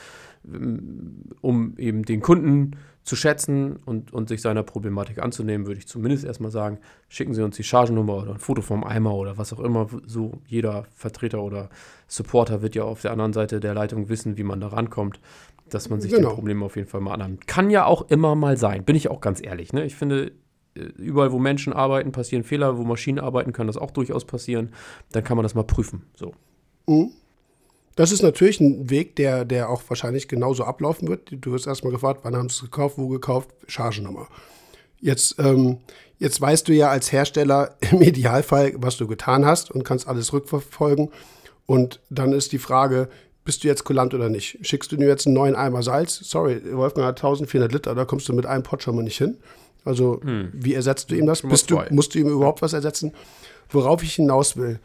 ähm, 0.46 1.24
um 1.40 1.74
eben 1.78 2.04
den 2.04 2.20
Kunden 2.20 2.72
zu 3.04 3.16
schätzen 3.16 3.76
und, 3.84 4.12
und 4.12 4.28
sich 4.30 4.40
seiner 4.40 4.62
Problematik 4.62 5.22
anzunehmen, 5.22 5.66
würde 5.66 5.78
ich 5.78 5.86
zumindest 5.86 6.24
erstmal 6.24 6.50
sagen, 6.50 6.78
schicken 7.08 7.34
Sie 7.34 7.42
uns 7.42 7.56
die 7.56 7.62
Chargennummer 7.62 8.16
oder 8.16 8.32
ein 8.32 8.38
Foto 8.38 8.62
vom 8.62 8.82
Eimer 8.82 9.14
oder 9.14 9.36
was 9.36 9.52
auch 9.52 9.60
immer. 9.60 9.86
So 10.06 10.40
jeder 10.46 10.86
Vertreter 10.94 11.42
oder 11.42 11.68
Supporter 12.08 12.62
wird 12.62 12.74
ja 12.74 12.84
auf 12.84 13.02
der 13.02 13.12
anderen 13.12 13.34
Seite 13.34 13.60
der 13.60 13.74
Leitung 13.74 14.08
wissen, 14.08 14.38
wie 14.38 14.42
man 14.42 14.60
da 14.60 14.68
rankommt, 14.68 15.20
dass 15.68 15.90
man 15.90 16.00
sich 16.00 16.12
Genau. 16.12 16.30
dem 16.30 16.34
Problem 16.34 16.62
auf 16.62 16.76
jeden 16.76 16.88
Fall 16.88 17.02
mal 17.02 17.12
annimmt. 17.12 17.46
Kann 17.46 17.68
ja 17.70 17.84
auch 17.84 18.08
immer 18.08 18.34
mal 18.34 18.56
sein, 18.56 18.84
bin 18.84 18.96
ich 18.96 19.10
auch 19.10 19.20
ganz 19.20 19.44
ehrlich. 19.44 19.74
Ne? 19.74 19.84
Ich 19.84 19.96
finde, 19.96 20.32
äh, 20.74 20.80
überall, 20.96 21.30
wo 21.30 21.38
Menschen 21.38 21.74
arbeiten, 21.74 22.10
passieren 22.10 22.42
Fehler, 22.42 22.78
wo 22.78 22.84
Maschinen 22.84 23.18
arbeiten, 23.18 23.52
kann 23.52 23.66
das 23.66 23.76
auch 23.76 23.90
durchaus 23.90 24.24
passieren. 24.24 24.70
Dann 25.12 25.24
kann 25.24 25.36
man 25.36 25.42
das 25.42 25.54
mal 25.54 25.64
prüfen. 25.64 26.02
So. 26.14 26.32
Das 27.96 28.11
ist 28.11 28.22
natürlich 28.22 28.61
ein 28.61 28.90
Weg, 28.90 29.16
der, 29.16 29.44
der 29.44 29.68
auch 29.68 29.83
wahrscheinlich 29.88 30.26
genauso 30.26 30.64
ablaufen 30.64 31.09
wird. 31.09 31.28
Du 31.30 31.52
wirst 31.52 31.66
erstmal 31.66 31.92
gefragt, 31.92 32.20
wann 32.24 32.37
haben 32.37 32.48
sie 32.48 32.57
es 32.57 32.62
gekauft, 32.62 32.98
wo 32.98 33.09
gekauft, 33.09 33.50
Chargennummer. 33.68 34.28
Jetzt, 35.00 35.37
ähm, 35.38 35.78
jetzt 36.18 36.40
weißt 36.40 36.66
du 36.66 36.72
ja 36.72 36.88
als 36.88 37.12
Hersteller 37.12 37.76
im 37.92 38.02
Idealfall, 38.02 38.74
was 38.76 38.96
du 38.96 39.07
getan 39.07 39.46
hast 39.46 39.70
und 39.70 39.85
kannst 39.85 40.09
alles 40.09 40.33
rückverfolgen. 40.33 41.11
Und 41.66 42.00
dann 42.11 42.33
ist 42.33 42.52
die 42.52 42.59
Frage, 42.59 43.09
bist 43.44 43.62
du 43.62 43.68
jetzt 43.68 43.85
kulant 43.85 44.12
oder 44.14 44.28
nicht? 44.28 44.59
Schickst 44.62 44.90
du 44.90 44.96
dir 44.96 45.07
jetzt 45.07 45.26
einen 45.26 45.35
neuen 45.35 45.54
Eimer 45.54 45.83
Salz? 45.83 46.18
Sorry, 46.24 46.61
Wolfgang 46.72 47.07
hat 47.07 47.18
1400 47.18 47.72
Liter, 47.72 47.94
da 47.94 48.04
kommst 48.04 48.28
du 48.28 48.33
mit 48.33 48.46
einem 48.46 48.62
Pott 48.62 48.83
schon 48.83 48.96
mal 48.96 49.02
nicht 49.02 49.18
hin. 49.18 49.37
Also, 49.85 50.20
wie 50.52 50.72
ersetzt 50.72 51.11
du 51.11 51.14
ihm 51.14 51.26
das? 51.26 51.42
Bist 51.42 51.70
du, 51.70 51.78
musst 51.90 52.14
du 52.14 52.18
ihm 52.18 52.28
überhaupt 52.28 52.62
was 52.62 52.72
ersetzen? 52.72 53.12
Worauf 53.68 54.02
ich 54.02 54.14
hinaus 54.14 54.57
will, 54.57 54.80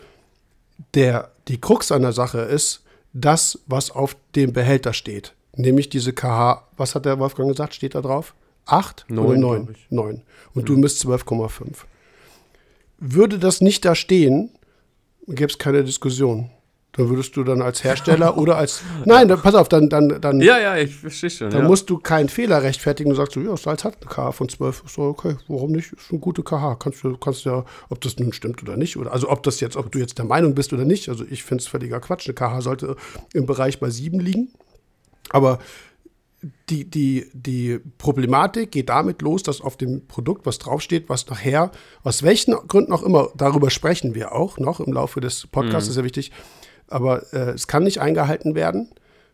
der, 0.93 1.31
die 1.47 1.59
Krux 1.59 1.91
an 1.93 2.01
der 2.01 2.11
Sache 2.11 2.39
ist, 2.39 2.83
das, 3.13 3.59
was 3.67 3.91
auf 3.91 4.15
dem 4.35 4.53
Behälter 4.53 4.93
steht. 4.93 5.33
Nämlich 5.55 5.89
diese 5.89 6.13
KH, 6.13 6.67
was 6.77 6.95
hat 6.95 7.05
der 7.05 7.19
Wolfgang 7.19 7.49
gesagt, 7.49 7.73
steht 7.73 7.95
da 7.95 8.01
drauf? 8.01 8.33
8 8.65 9.05
oder 9.09 9.21
Neun, 9.21 9.39
9? 9.39 9.65
glaub 9.65 9.75
ich. 9.75 9.85
9. 9.89 10.21
Und 10.53 10.69
du 10.69 10.77
misst 10.77 11.03
12,5. 11.05 11.85
Würde 12.99 13.39
das 13.39 13.61
nicht 13.61 13.85
da 13.85 13.95
stehen, 13.95 14.51
gäbe 15.27 15.51
es 15.51 15.57
keine 15.57 15.83
Diskussion. 15.83 16.49
Dann 16.93 17.07
würdest 17.07 17.35
du 17.35 17.43
dann 17.43 17.61
als 17.61 17.83
Hersteller 17.83 18.35
oder 18.37 18.57
als. 18.57 18.81
Nein, 19.05 19.27
dann, 19.27 19.39
pass 19.39 19.53
auf, 19.53 19.69
dann, 19.69 19.89
dann, 19.89 20.19
dann, 20.19 20.41
Ja, 20.41 20.59
ja, 20.59 20.75
ich 20.75 20.95
verstehe 20.95 21.29
schon. 21.29 21.51
dann 21.51 21.61
ja. 21.61 21.67
musst 21.67 21.87
du 21.89 21.99
keinen 21.99 22.29
Fehler 22.29 22.63
rechtfertigen. 22.63 23.11
Du 23.11 23.15
sagst 23.15 23.33
so, 23.33 23.41
ja, 23.41 23.55
Salz 23.57 23.83
hat 23.83 23.97
eine 24.01 24.09
KH 24.09 24.31
von 24.31 24.49
12. 24.49 24.83
Ist 24.85 24.97
doch 24.97 25.03
okay, 25.03 25.37
warum 25.47 25.71
nicht? 25.71 25.93
Ist 25.93 26.09
eine 26.09 26.19
gute 26.19 26.41
KH. 26.41 26.77
Kannst 26.79 27.03
du 27.03 27.15
kannst 27.17 27.45
ja, 27.45 27.63
ob 27.89 28.01
das 28.01 28.17
nun 28.17 28.33
stimmt 28.33 28.63
oder 28.63 28.75
nicht. 28.75 28.97
Oder, 28.97 29.13
also 29.13 29.29
ob 29.29 29.43
das 29.43 29.59
jetzt, 29.59 29.77
ob 29.77 29.91
du 29.91 29.99
jetzt 29.99 30.17
der 30.17 30.25
Meinung 30.25 30.55
bist 30.55 30.73
oder 30.73 30.83
nicht. 30.83 31.09
Also 31.09 31.25
ich 31.29 31.43
finde 31.43 31.61
es 31.61 31.67
völliger 31.67 31.99
Quatsch. 31.99 32.27
Eine 32.27 32.33
KH 32.33 32.61
sollte 32.61 32.95
im 33.33 33.45
Bereich 33.45 33.79
bei 33.79 33.91
7 33.91 34.19
liegen. 34.19 34.49
Aber 35.29 35.59
die, 36.69 36.89
die, 36.89 37.29
die 37.33 37.79
Problematik 37.97 38.71
geht 38.71 38.89
damit 38.89 39.21
los, 39.21 39.43
dass 39.43 39.61
auf 39.61 39.75
dem 39.75 40.07
Produkt 40.07 40.45
was 40.45 40.57
draufsteht, 40.57 41.09
was 41.09 41.27
nachher, 41.27 41.71
aus 42.03 42.23
welchen 42.23 42.53
Gründen 42.67 42.93
auch 42.93 43.03
immer, 43.03 43.29
darüber 43.35 43.69
sprechen 43.69 44.15
wir 44.15 44.31
auch 44.33 44.57
noch 44.57 44.79
im 44.79 44.93
Laufe 44.93 45.19
des 45.19 45.47
Podcasts, 45.47 45.89
ist 45.89 45.97
ja 45.97 46.03
wichtig, 46.03 46.31
aber 46.89 47.33
äh, 47.33 47.51
es 47.51 47.67
kann 47.67 47.83
nicht 47.83 47.99
eingehalten 47.99 48.55
werden, 48.55 48.89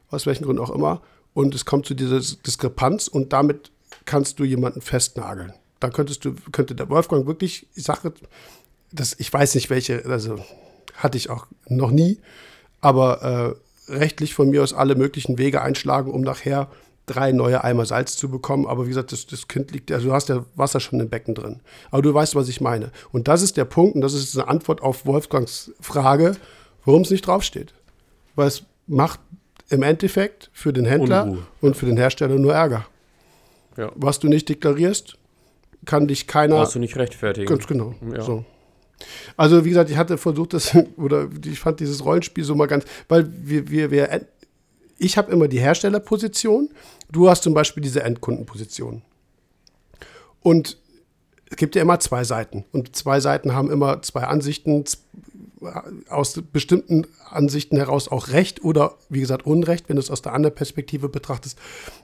aus 0.10 0.26
welchen 0.26 0.46
Gründen 0.46 0.62
auch 0.62 0.70
immer, 0.70 1.02
und 1.34 1.54
es 1.54 1.65
kommt 1.65 1.86
zu 1.86 1.94
dieser 1.94 2.20
Diskrepanz 2.20 3.08
und 3.08 3.34
damit 3.34 3.72
kannst 4.06 4.39
du 4.39 4.44
jemanden 4.44 4.82
festnageln. 4.82 5.54
Da 5.80 5.89
könntest 5.89 6.24
du, 6.24 6.36
könnte 6.52 6.76
der 6.76 6.89
Wolfgang 6.89 7.28
wirklich, 7.28 7.68
ich 7.76 7.84
sage, 7.84 8.13
das, 8.91 9.15
ich 9.20 9.32
weiß 9.32 9.56
nicht 9.56 9.70
welche, 9.70 10.06
also 10.06 10.39
hatte 10.96 11.18
ich 11.18 11.30
auch 11.30 11.48
noch 11.68 11.91
nie, 11.91 12.20
aber 12.80 13.58
äh, 13.89 13.91
rechtlich 13.91 14.34
von 14.34 14.50
mir 14.50 14.63
aus 14.63 14.74
alle 14.74 14.96
möglichen 14.96 15.38
Wege 15.38 15.62
einschlagen, 15.62 16.12
um 16.12 16.22
nachher 16.22 16.70
drei 17.06 17.32
neue 17.32 17.63
Eimer 17.63 17.86
Salz 17.86 18.18
zu 18.18 18.30
bekommen. 18.30 18.65
Aber 18.65 18.86
wie 18.86 18.89
gesagt, 18.89 19.12
das, 19.12 19.28
das 19.28 19.48
Kind 19.48 19.72
liegt, 19.72 19.91
also 19.91 20.08
du 20.08 20.13
hast 20.13 20.30
ja 20.30 20.46
Wasser 20.56 20.80
schon 20.80 21.00
im 21.00 21.10
Becken 21.10 21.36
drin. 21.36 21.60
Aber 21.91 22.02
du 22.02 22.13
weißt, 22.13 22.36
was 22.36 22.48
ich 22.48 22.62
meine. 22.62 22.91
Und 23.12 23.28
das 23.28 23.41
ist 23.41 23.58
der 23.58 23.65
Punkt, 23.65 23.96
und 23.96 24.02
das 24.02 24.13
ist 24.13 24.38
eine 24.38 24.48
Antwort 24.48 24.82
auf 24.82 25.06
Wolfgangs 25.06 25.72
Frage, 25.80 26.36
warum 26.86 27.02
es 27.02 27.10
nicht 27.10 27.28
draufsteht. 27.28 27.74
Weil 28.36 28.48
es 28.48 28.63
macht 28.88 29.19
im 29.69 29.84
Endeffekt 29.84 30.50
für 30.54 30.71
den 30.71 30.86
Händler 30.86 31.24
Unruhe. 31.26 31.48
und 31.62 31.76
für 31.76 31.86
den 31.86 31.98
Hersteller 31.98 32.36
nur 32.36 32.54
Ärger. 32.54 32.86
Ja. 33.78 33.91
Was 33.95 34.19
du 34.19 34.28
nicht 34.28 34.48
deklarierst, 34.48 35.17
kann 35.86 36.08
dich 36.08 36.28
keiner. 36.28 36.58
Brauchst 36.58 36.76
du 36.76 36.80
nicht 36.80 36.95
rechtfertigen. 36.95 37.48
Ganz 37.48 37.67
genau. 37.67 37.95
Ja. 38.13 38.21
So. 38.21 38.45
Also 39.36 39.65
wie 39.65 39.69
gesagt, 39.69 39.89
ich 39.89 39.98
hatte 39.98 40.17
versucht, 40.17 40.54
das 40.54 40.76
oder 40.98 41.28
ich 41.45 41.60
fand 41.60 41.80
dieses 41.80 42.04
Rollenspiel 42.06 42.43
so 42.43 42.56
mal 42.56 42.67
ganz, 42.67 42.86
weil 43.08 43.28
wir 43.30 43.69
wir 43.69 43.91
wir 43.91 44.21
ich 44.98 45.17
habe 45.17 45.32
immer 45.32 45.48
die 45.48 45.60
Herstellerposition, 45.60 46.69
du 47.12 47.30
hast 47.30 47.43
zum 47.43 47.54
Beispiel 47.54 47.84
diese 47.84 48.02
Endkundenposition. 48.04 49.02
Und 50.41 50.78
es 51.50 51.58
gibt 51.58 51.76
ja 51.76 51.82
immer 51.82 52.00
zwei 52.00 52.24
Seiten 52.24 52.65
und 52.71 52.95
zwei 52.95 53.19
Seiten 53.19 53.54
haben 53.54 53.69
immer 53.69 54.02
zwei 54.02 54.24
Ansichten 54.24 54.86
aus 56.10 56.41
bestimmten 56.51 57.08
Ansichten 57.30 57.78
heraus 57.78 58.08
auch 58.08 58.30
Recht 58.30 58.63
oder 58.63 58.95
wie 59.10 59.19
gesagt 59.19 59.45
Unrecht, 59.45 59.89
wenn 59.89 59.95
du 59.95 60.01
es 60.01 60.12
aus 60.12 60.21
der 60.21 60.34
anderen 60.34 60.56
Perspektive 60.56 61.10
betrachtest. 61.10 61.58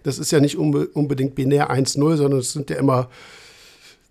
Das 0.04 0.20
ist 0.20 0.32
ja 0.32 0.40
nicht 0.40 0.58
unbe 0.58 0.88
unbedingt 0.88 1.36
binär 1.36 1.72
1-0, 1.72 2.16
sondern 2.18 2.40
es 2.40 2.54
sind 2.54 2.70
ja 2.70 2.78
immer 2.78 3.10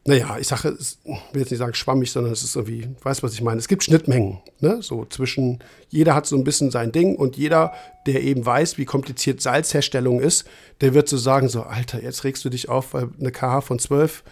naja, 0.06 0.38
ich 0.40 0.48
sage, 0.48 0.76
ich 0.80 0.96
will 1.04 1.42
jetzt 1.42 1.50
nicht 1.50 1.58
sagen 1.58 1.74
schwammig, 1.74 2.10
sondern 2.10 2.32
es 2.32 2.42
ist 2.42 2.56
irgendwie, 2.56 2.88
weißt 3.02 3.22
was 3.22 3.34
ich 3.34 3.42
meine? 3.42 3.58
Es 3.58 3.68
gibt 3.68 3.84
Schnittmengen, 3.84 4.38
ne? 4.60 4.82
So 4.82 5.04
zwischen, 5.04 5.58
jeder 5.90 6.14
hat 6.14 6.26
so 6.26 6.36
ein 6.36 6.44
bisschen 6.44 6.70
sein 6.70 6.90
Ding 6.90 7.16
und 7.16 7.36
jeder, 7.36 7.74
der 8.06 8.22
eben 8.22 8.44
weiß, 8.44 8.78
wie 8.78 8.86
kompliziert 8.86 9.42
Salzherstellung 9.42 10.20
ist, 10.20 10.46
der 10.80 10.94
wird 10.94 11.08
so 11.08 11.18
sagen, 11.18 11.50
so, 11.50 11.64
Alter, 11.64 12.02
jetzt 12.02 12.24
regst 12.24 12.44
du 12.44 12.48
dich 12.48 12.70
auf, 12.70 12.94
weil 12.94 13.10
eine 13.20 13.30
KH 13.30 13.60
von 13.60 13.78
12 13.78 14.24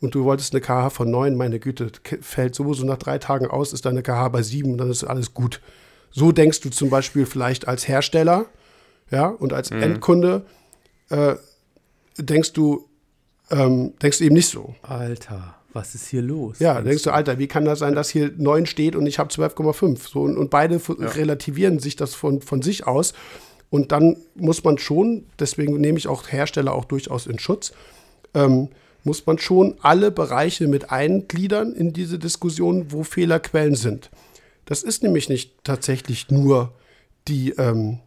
und 0.00 0.14
du 0.14 0.24
wolltest 0.24 0.52
eine 0.54 0.60
KH 0.60 0.90
von 0.90 1.10
9, 1.10 1.36
meine 1.36 1.58
Güte, 1.58 1.90
fällt 2.20 2.54
sowieso 2.54 2.84
nach 2.84 2.98
drei 2.98 3.18
Tagen 3.18 3.46
aus, 3.46 3.72
ist 3.72 3.86
deine 3.86 4.02
KH 4.02 4.28
bei 4.28 4.42
7 4.42 4.72
und 4.72 4.78
dann 4.78 4.90
ist 4.90 5.04
alles 5.04 5.32
gut. 5.34 5.60
So 6.10 6.32
denkst 6.32 6.60
du 6.60 6.70
zum 6.70 6.90
Beispiel 6.90 7.26
vielleicht 7.26 7.68
als 7.68 7.88
Hersteller, 7.88 8.46
ja, 9.10 9.28
und 9.28 9.52
als 9.52 9.70
Endkunde 9.82 10.44
äh, 11.10 11.36
denkst 12.18 12.52
du, 12.52 12.88
ähm, 13.50 13.92
denkst 14.02 14.18
du 14.18 14.24
eben 14.24 14.34
nicht 14.34 14.48
so. 14.48 14.74
Alter, 14.82 15.54
was 15.72 15.94
ist 15.94 16.06
hier 16.08 16.22
los? 16.22 16.58
Ja, 16.58 16.80
denkst 16.80 17.02
du, 17.04 17.10
Alter, 17.10 17.38
wie 17.38 17.46
kann 17.46 17.64
das 17.64 17.78
sein, 17.78 17.94
dass 17.94 18.08
hier 18.10 18.32
9 18.36 18.66
steht 18.66 18.96
und 18.96 19.06
ich 19.06 19.18
habe 19.18 19.30
12,5? 19.32 20.08
So, 20.08 20.22
und, 20.22 20.36
und 20.36 20.50
beide 20.50 20.76
f- 20.76 20.90
relativieren 20.98 21.78
sich 21.78 21.96
das 21.96 22.14
von, 22.14 22.40
von 22.40 22.62
sich 22.62 22.86
aus. 22.86 23.12
Und 23.70 23.92
dann 23.92 24.16
muss 24.34 24.64
man 24.64 24.78
schon, 24.78 25.26
deswegen 25.38 25.80
nehme 25.80 25.98
ich 25.98 26.08
auch 26.08 26.28
Hersteller 26.30 26.72
auch 26.72 26.84
durchaus 26.86 27.26
in 27.26 27.38
Schutz, 27.38 27.72
ähm, 28.34 28.68
muss 29.06 29.24
man 29.24 29.38
schon 29.38 29.76
alle 29.80 30.10
Bereiche 30.10 30.66
mit 30.66 30.90
eingliedern 30.90 31.72
in 31.72 31.92
diese 31.92 32.18
Diskussion, 32.18 32.90
wo 32.90 33.04
Fehlerquellen 33.04 33.76
sind. 33.76 34.10
Das 34.64 34.82
ist 34.82 35.02
nämlich 35.04 35.28
nicht 35.28 35.52
tatsächlich 35.62 36.28
nur 36.30 36.74
die, 37.28 37.50
ähm, 37.52 38.00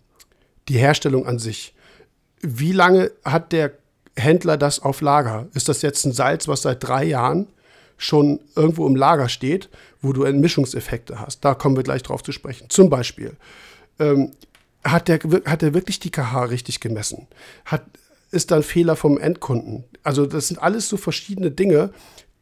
die 0.68 0.78
Herstellung 0.78 1.26
an 1.26 1.40
sich. 1.40 1.74
Wie 2.42 2.74
lange 2.74 3.12
hat 3.24 3.54
der 3.54 3.72
Händler 4.18 4.58
das 4.58 4.82
auf 4.82 5.00
Lager? 5.00 5.48
Ist 5.54 5.70
das 5.70 5.82
jetzt 5.82 6.06
ein 6.06 6.12
Salz, 6.12 6.50
was 6.50 6.64
seit 6.64 6.84
drei 6.86 7.06
Jahren 7.06 7.48
schon 7.98 8.42
irgendwo 8.56 8.86
im 8.86 8.98
Lager 8.98 9.30
steht, 9.30 9.70
wo 10.02 10.12
du 10.12 10.24
Entmischungseffekte 10.24 11.20
hast? 11.20 11.46
Da 11.46 11.54
kommen 11.54 11.78
wir 11.78 11.84
gleich 11.84 12.04
drauf 12.04 12.24
zu 12.24 12.34
sprechen. 12.34 12.70
Zum 12.70 12.90
Beispiel, 12.90 13.38
ähm, 14.00 14.32
hat, 14.84 15.08
der, 15.08 15.20
hat 15.46 15.62
der 15.62 15.74
wirklich 15.74 16.00
die 16.00 16.12
KH 16.12 16.44
richtig 16.46 16.82
gemessen? 16.82 17.28
Hat, 17.66 17.84
ist 18.32 18.52
da 18.52 18.58
ein 18.58 18.64
Fehler 18.64 18.96
vom 18.96 19.18
Endkunden? 19.18 19.84
Also 20.04 20.26
das 20.26 20.48
sind 20.48 20.62
alles 20.62 20.90
so 20.90 20.98
verschiedene 20.98 21.52
Dinge, 21.52 21.92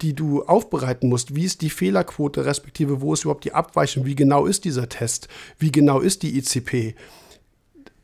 die 0.01 0.13
du 0.13 0.43
aufbereiten 0.43 1.09
musst. 1.09 1.35
Wie 1.35 1.45
ist 1.45 1.61
die 1.61 1.69
Fehlerquote, 1.69 2.45
respektive 2.45 3.01
wo 3.01 3.13
ist 3.13 3.23
überhaupt 3.23 3.45
die 3.45 3.53
Abweichung? 3.53 4.05
Wie 4.05 4.15
genau 4.15 4.45
ist 4.45 4.65
dieser 4.65 4.89
Test? 4.89 5.27
Wie 5.57 5.71
genau 5.71 5.99
ist 5.99 6.23
die 6.23 6.37
ICP? 6.37 6.95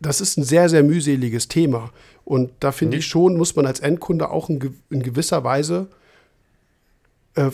das 0.03 0.21
ist 0.21 0.37
ein 0.37 0.43
sehr, 0.43 0.69
sehr 0.69 0.83
mühseliges 0.83 1.47
Thema. 1.47 1.91
Und 2.25 2.51
da 2.59 2.71
finde 2.71 2.97
ich 2.97 3.07
schon, 3.07 3.37
muss 3.37 3.55
man 3.55 3.65
als 3.65 3.79
Endkunde 3.79 4.29
auch 4.29 4.49
in 4.49 4.59
gewisser 4.89 5.43
Weise 5.43 5.87
äh, 7.35 7.49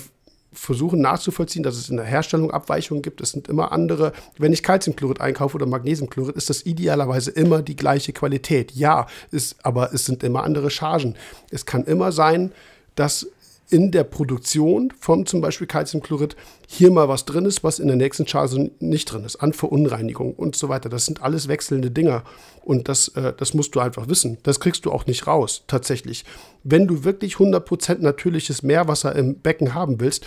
versuchen 0.60 1.00
nachzuvollziehen, 1.00 1.64
dass 1.64 1.78
es 1.78 1.90
in 1.90 1.98
der 1.98 2.06
Herstellung 2.06 2.52
Abweichungen 2.52 3.02
gibt. 3.02 3.22
Es 3.22 3.32
sind 3.32 3.48
immer 3.48 3.72
andere. 3.72 4.12
Wenn 4.38 4.52
ich 4.52 4.62
Calciumchlorid 4.62 5.22
einkaufe 5.22 5.56
oder 5.56 5.66
Magnesiumchlorid, 5.66 6.36
ist 6.36 6.50
das 6.50 6.66
idealerweise 6.66 7.32
immer 7.32 7.62
die 7.62 7.78
gleiche 7.78 8.12
Qualität. 8.12 8.74
Ja, 8.74 9.08
ist, 9.32 9.56
aber 9.64 9.94
es 9.94 10.06
sind 10.06 10.22
immer 10.22 10.44
andere 10.44 10.70
Chargen. 10.70 11.16
Es 11.50 11.66
kann 11.66 11.86
immer 11.86 12.12
sein, 12.12 12.52
dass 12.96 13.28
in 13.70 13.92
der 13.92 14.04
Produktion 14.04 14.92
von 15.00 15.26
zum 15.26 15.42
Beispiel 15.42 15.68
Calciumchlorid 15.68 16.36
hier 16.68 16.92
mal 16.92 17.08
was 17.08 17.26
drin 17.26 17.46
ist, 17.46 17.64
was 17.64 17.80
in 17.80 17.88
der 17.88 17.98
nächsten 17.98 18.28
Charge 18.28 18.72
nicht 18.80 19.06
drin 19.06 19.24
ist, 19.24 19.38
an 19.38 19.54
Verunreinigung 19.54 20.34
und 20.34 20.56
so 20.56 20.70
weiter. 20.70 20.90
Das 20.90 21.06
sind 21.06 21.22
alles 21.22 21.48
wechselnde 21.48 21.92
Dinger 21.92 22.24
und 22.64 22.88
das, 22.88 23.10
äh, 23.10 23.34
das 23.38 23.54
musst 23.54 23.76
du 23.76 23.80
einfach 23.80 24.08
wissen. 24.08 24.40
Das 24.44 24.60
kriegst 24.60 24.86
du 24.86 24.92
auch 24.92 25.06
nicht 25.06 25.28
raus, 25.28 25.64
tatsächlich. 25.68 26.26
Wenn 26.64 26.88
du 26.88 27.04
wirklich 27.04 27.36
100% 27.36 28.00
natürliches 28.00 28.64
Meerwasser 28.64 29.16
im 29.16 29.36
Becken 29.36 29.74
haben 29.76 30.00
willst, 30.00 30.26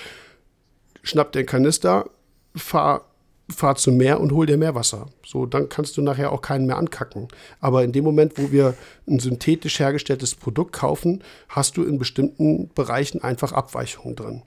schnapp 1.02 1.32
den 1.32 1.46
Kanister, 1.46 2.10
fahr 2.54 3.11
fahr 3.50 3.76
zum 3.76 3.96
Meer 3.96 4.20
und 4.20 4.32
hol 4.32 4.46
dir 4.46 4.56
Meerwasser. 4.56 5.06
So, 5.26 5.46
dann 5.46 5.68
kannst 5.68 5.96
du 5.96 6.02
nachher 6.02 6.32
auch 6.32 6.42
keinen 6.42 6.66
mehr 6.66 6.78
ankacken. 6.78 7.28
Aber 7.60 7.84
in 7.84 7.92
dem 7.92 8.04
Moment, 8.04 8.38
wo 8.38 8.52
wir 8.52 8.74
ein 9.06 9.18
synthetisch 9.18 9.78
hergestelltes 9.78 10.34
Produkt 10.34 10.72
kaufen, 10.72 11.22
hast 11.48 11.76
du 11.76 11.84
in 11.84 11.98
bestimmten 11.98 12.70
Bereichen 12.74 13.22
einfach 13.22 13.52
Abweichungen 13.52 14.16
drin. 14.16 14.42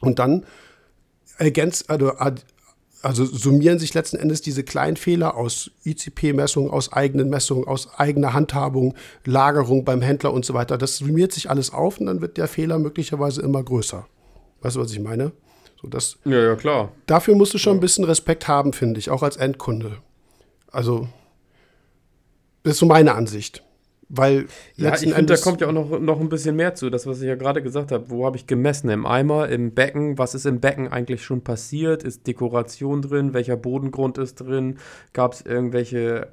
Und 0.00 0.18
dann 0.18 0.44
ergänzt, 1.38 1.88
also, 1.88 2.12
also 3.02 3.24
summieren 3.24 3.78
sich 3.78 3.94
letzten 3.94 4.16
Endes 4.16 4.42
diese 4.42 4.64
kleinen 4.64 4.96
Fehler 4.96 5.36
aus 5.36 5.70
ICP-Messungen, 5.84 6.70
aus 6.70 6.92
eigenen 6.92 7.30
Messungen, 7.30 7.66
aus 7.66 7.94
eigener 7.98 8.32
Handhabung, 8.32 8.94
Lagerung 9.24 9.84
beim 9.84 10.02
Händler 10.02 10.32
und 10.32 10.44
so 10.44 10.54
weiter. 10.54 10.78
Das 10.78 10.96
summiert 10.96 11.32
sich 11.32 11.48
alles 11.48 11.72
auf 11.72 12.00
und 12.00 12.06
dann 12.06 12.20
wird 12.20 12.36
der 12.36 12.48
Fehler 12.48 12.78
möglicherweise 12.78 13.42
immer 13.42 13.62
größer. 13.62 14.06
Weißt 14.60 14.76
du, 14.76 14.80
was 14.80 14.92
ich 14.92 15.00
meine? 15.00 15.32
So, 15.86 15.90
das, 15.90 16.18
ja, 16.24 16.42
ja, 16.42 16.56
klar. 16.56 16.90
Dafür 17.06 17.36
musst 17.36 17.54
du 17.54 17.58
schon 17.58 17.74
ja. 17.74 17.78
ein 17.78 17.80
bisschen 17.80 18.04
Respekt 18.04 18.48
haben, 18.48 18.72
finde 18.72 18.98
ich, 18.98 19.08
auch 19.08 19.22
als 19.22 19.36
Endkunde. 19.36 19.98
Also, 20.72 21.06
das 22.64 22.72
ist 22.72 22.78
so 22.80 22.86
meine 22.86 23.14
Ansicht. 23.14 23.62
Weil 24.08 24.46
ja, 24.74 24.94
ich 24.94 25.12
finde, 25.12 25.26
da 25.26 25.36
kommt 25.36 25.60
ja 25.60 25.68
auch 25.68 25.72
noch, 25.72 26.00
noch 26.00 26.20
ein 26.20 26.28
bisschen 26.28 26.56
mehr 26.56 26.74
zu. 26.74 26.90
Das, 26.90 27.06
was 27.06 27.20
ich 27.20 27.28
ja 27.28 27.36
gerade 27.36 27.62
gesagt 27.62 27.92
habe. 27.92 28.10
Wo 28.10 28.26
habe 28.26 28.36
ich 28.36 28.48
gemessen? 28.48 28.88
Im 28.90 29.06
Eimer, 29.06 29.48
im 29.48 29.74
Becken? 29.74 30.18
Was 30.18 30.34
ist 30.34 30.44
im 30.44 30.60
Becken 30.60 30.88
eigentlich 30.88 31.24
schon 31.24 31.42
passiert? 31.42 32.02
Ist 32.02 32.26
Dekoration 32.26 33.02
drin? 33.02 33.32
Welcher 33.32 33.56
Bodengrund 33.56 34.18
ist 34.18 34.36
drin? 34.36 34.78
Gab 35.12 35.34
es 35.34 35.42
irgendwelche 35.42 36.32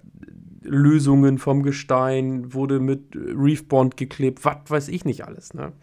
Lösungen 0.62 1.38
vom 1.38 1.62
Gestein? 1.62 2.54
Wurde 2.54 2.80
mit 2.80 3.16
Reefbond 3.16 3.98
geklebt? 3.98 4.46
Was 4.46 4.58
weiß 4.68 4.88
ich 4.90 5.06
nicht 5.06 5.26
alles, 5.26 5.54
ne? 5.54 5.74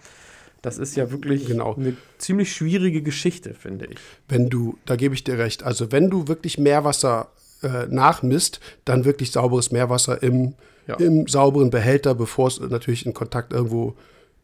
Das 0.63 0.79
ist 0.79 0.97
ja 0.97 1.11
wirklich 1.11 1.47
genau. 1.47 1.75
eine 1.75 1.97
ziemlich 2.19 2.53
schwierige 2.53 3.03
Geschichte, 3.03 3.55
finde 3.55 3.87
ich. 3.87 3.99
Wenn 4.29 4.51
du, 4.51 4.79
da 4.85 4.97
gebe 4.97 5.15
ich 5.15 5.25
dir 5.25 5.39
recht, 5.39 5.63
also 5.63 5.91
wenn 5.91 6.11
du 6.11 6.29
wirklich 6.29 6.59
Meerwasser 6.59 7.29
äh, 7.63 7.87
nachmisst, 7.89 8.61
dann 8.85 9.05
wirklich 9.05 9.33
sauberes 9.33 9.71
Meerwasser 9.71 10.23
im, 10.23 10.55
ja. 10.87 10.97
im 10.97 11.27
sauberen 11.27 11.71
Behälter, 11.71 12.15
bevor 12.15 12.49
es 12.49 12.61
natürlich 12.61 13.07
in 13.07 13.15
Kontakt 13.15 13.53
irgendwo 13.53 13.95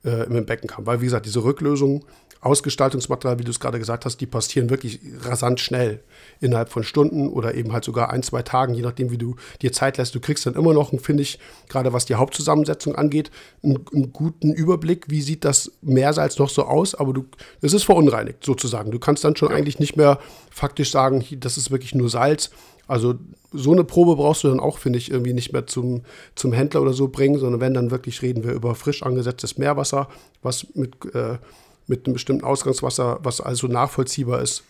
äh, 0.05 0.25
im 0.25 0.47
Becken 0.47 0.69
kam. 0.69 0.87
Weil, 0.87 1.01
wie 1.01 1.07
gesagt, 1.07 1.27
diese 1.27 1.45
Rücklösung 1.45 2.05
Ausgestaltungsmaterial, 2.41 3.39
wie 3.39 3.45
du 3.45 3.51
es 3.51 3.61
gerade 3.61 3.79
gesagt 3.79 4.05
hast, 4.05 4.21
die 4.21 4.27
passieren 4.27 4.71
wirklich 4.71 5.01
rasant 5.23 5.61
schnell. 5.61 6.01
Innerhalb 6.41 6.71
von 6.71 6.83
Stunden 6.83 7.29
oder 7.29 7.55
eben 7.55 7.73
halt 7.73 7.85
sogar 7.85 8.11
ein, 8.11 8.23
zwei 8.23 8.43
Tagen, 8.43 8.75
je 8.75 8.83
nachdem, 8.83 9.11
wie 9.11 9.19
du 9.19 9.37
dir 9.63 9.73
Zeit 9.73 9.99
lässt. 9.99 10.15
Du 10.15 10.21
kriegst 10.21 10.47
dann 10.47 10.55
immer 10.55 10.73
noch, 10.73 10.93
finde 11.01 11.23
ich, 11.23 11.39
gerade 11.69 11.93
was 11.93 12.05
die 12.05 12.15
Hauptzusammensetzung 12.15 12.95
angeht, 12.95 13.31
einen, 13.63 13.85
einen, 13.93 14.13
guten 14.13 14.53
Überblick, 14.53 15.07
wie 15.09 15.23
sieht 15.23 15.45
das 15.45 15.73
Meersalz 15.83 16.39
noch 16.39 16.49
so 16.49 16.65
aus, 16.65 16.95
aber 16.95 17.13
du, 17.13 17.25
es 17.63 17.73
ist 17.73 17.85
verunreinigt 17.85 18.45
sozusagen. 18.45 18.91
Du 18.91 18.99
kannst 18.99 19.25
dann 19.25 19.37
schon 19.37 19.51
ja. 19.51 19.57
eigentlich 19.57 19.79
nicht 19.79 19.97
mehr 19.97 20.19
faktisch 20.51 20.91
sagen, 20.91 21.25
das 21.41 21.57
ist 21.57 21.71
wirklich 21.71 21.95
nur 21.95 22.11
Salz. 22.11 22.51
Also 22.89 23.15
so 23.53 23.73
eine 23.73 23.83
Probe 23.83 24.17
brauchst 24.17 24.45
du 24.45 24.49
dann 24.49 24.61
auch, 24.61 24.79
finde 24.79 24.99
ich, 24.99 25.11
irgendwie 25.11 25.33
nicht 25.33 25.53
mehr 25.53 25.67
zum, 25.67 26.03
zum 26.35 26.53
Händler 26.53 26.83
oder 26.83 26.93
so 26.93 27.09
bringen, 27.09 27.39
sondern 27.39 27.61
wenn, 27.61 27.75
dann 27.75 27.91
wirklich 27.91 28.23
reden 28.23 28.45
wir 28.45 28.53
über 28.53 28.75
frisch 28.75 29.03
angesetztes 29.03 29.59
Meerwasser, 29.59 30.09
was 30.43 30.67
mit 30.75 31.15
äh, 31.15 31.39
mit 31.87 32.07
einem 32.07 32.15
bestimmten 32.15 32.45
Ausgangswasser, 32.45 33.21
was 33.23 33.41
also 33.41 33.67
nachvollziehbar 33.67 34.43
ist, 34.43 34.65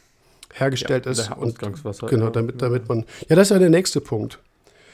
hergestellt 0.59 1.07
ja, 1.07 1.13
ist. 1.13 1.31
Ausgangswasser. 1.33 2.05
Und, 2.05 2.11
genau, 2.11 2.31
damit, 2.31 2.61
damit 2.61 2.89
man. 2.89 3.05
Ja, 3.29 3.37
das 3.37 3.49
ist 3.49 3.51
ja 3.51 3.59
der 3.59 3.71
nächste 3.71 4.01
Punkt. 4.01 4.39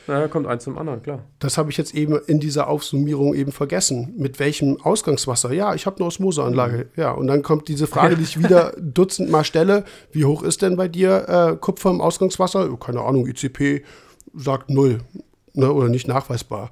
Na, 0.09 0.27
kommt 0.27 0.49
eins 0.49 0.65
zum 0.65 0.79
anderen, 0.79 1.01
klar. 1.03 1.21
Das 1.39 1.59
habe 1.59 1.71
ich 1.71 1.77
jetzt 1.77 1.95
eben 1.95 2.19
in 2.27 2.41
dieser 2.41 2.67
Aufsummierung 2.67 3.35
eben 3.35 3.53
vergessen. 3.53 4.13
Mit 4.17 4.41
welchem 4.41 4.81
Ausgangswasser? 4.83 5.53
Ja, 5.53 5.75
ich 5.75 5.87
habe 5.87 5.97
eine 5.97 6.07
Osmoseanlage. 6.07 6.77
Mhm. 6.77 7.01
Ja, 7.01 7.13
und 7.13 7.29
dann 7.29 7.43
kommt 7.43 7.69
diese 7.69 7.87
Frage, 7.87 8.17
die 8.17 8.25
ich 8.25 8.43
wieder 8.43 8.73
dutzendmal 8.81 9.45
stelle. 9.45 9.85
Wie 10.11 10.25
hoch 10.25 10.43
ist 10.43 10.63
denn 10.63 10.77
bei 10.77 10.89
dir 10.89 11.29
äh, 11.29 11.57
Kupfer 11.57 11.91
im 11.91 12.01
Ausgangswasser? 12.01 12.77
Keine 12.79 13.01
Ahnung, 13.01 13.27
ICP 13.29 13.85
sagt 14.35 14.71
null 14.71 15.01
ne, 15.55 15.73
oder 15.73 15.89
nicht 15.89 16.09
nachweisbar. 16.09 16.71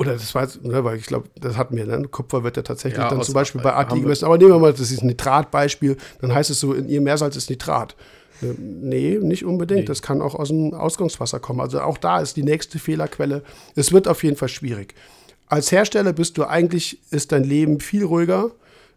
Oder 0.00 0.14
das 0.14 0.34
war, 0.34 0.48
ne, 0.62 0.82
weil 0.82 0.96
ich 0.96 1.04
glaube, 1.04 1.28
das 1.38 1.58
hatten 1.58 1.76
wir, 1.76 1.84
ne? 1.84 2.08
Kupfer 2.08 2.42
wird 2.42 2.56
ja 2.56 2.62
tatsächlich 2.62 3.02
ja, 3.02 3.10
dann 3.10 3.20
zum 3.20 3.34
Beispiel 3.34 3.60
bei 3.60 3.74
AT 3.74 3.90
gemessen. 3.90 4.24
Aber 4.24 4.38
nehmen 4.38 4.52
wir 4.52 4.58
mal, 4.58 4.72
das 4.72 4.90
ist 4.90 5.02
ein 5.02 5.08
Nitratbeispiel, 5.08 5.98
dann 6.22 6.32
heißt 6.32 6.48
es 6.48 6.58
so, 6.58 6.72
in 6.72 6.88
ihr 6.88 7.02
Meersalz 7.02 7.36
ist 7.36 7.50
Nitrat. 7.50 7.94
Ne, 8.40 8.54
nee, 8.58 9.18
nicht 9.20 9.44
unbedingt. 9.44 9.80
Nee. 9.80 9.84
Das 9.84 10.00
kann 10.00 10.22
auch 10.22 10.34
aus 10.34 10.48
dem 10.48 10.72
Ausgangswasser 10.72 11.38
kommen. 11.38 11.60
Also 11.60 11.82
auch 11.82 11.98
da 11.98 12.18
ist 12.18 12.38
die 12.38 12.42
nächste 12.42 12.78
Fehlerquelle. 12.78 13.42
Es 13.74 13.92
wird 13.92 14.08
auf 14.08 14.24
jeden 14.24 14.36
Fall 14.36 14.48
schwierig. 14.48 14.94
Als 15.48 15.70
Hersteller 15.70 16.14
bist 16.14 16.38
du 16.38 16.46
eigentlich, 16.46 16.98
ist 17.10 17.30
dein 17.32 17.44
Leben 17.44 17.78
viel 17.80 18.06
ruhiger, 18.06 18.52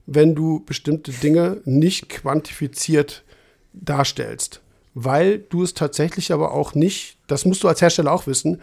wenn 0.05 0.35
du 0.35 0.63
bestimmte 0.65 1.11
Dinge 1.11 1.57
nicht 1.65 2.07
quantifiziert 2.07 3.25
darstellst. 3.73 4.61
Weil 4.93 5.39
du 5.39 5.63
es 5.63 5.73
tatsächlich 5.73 6.31
aber 6.31 6.53
auch 6.53 6.75
nicht, 6.75 7.17
das 7.27 7.43
musst 7.43 7.61
du 7.61 7.67
als 7.67 7.81
Hersteller 7.81 8.13
auch 8.13 8.25
wissen, 8.25 8.61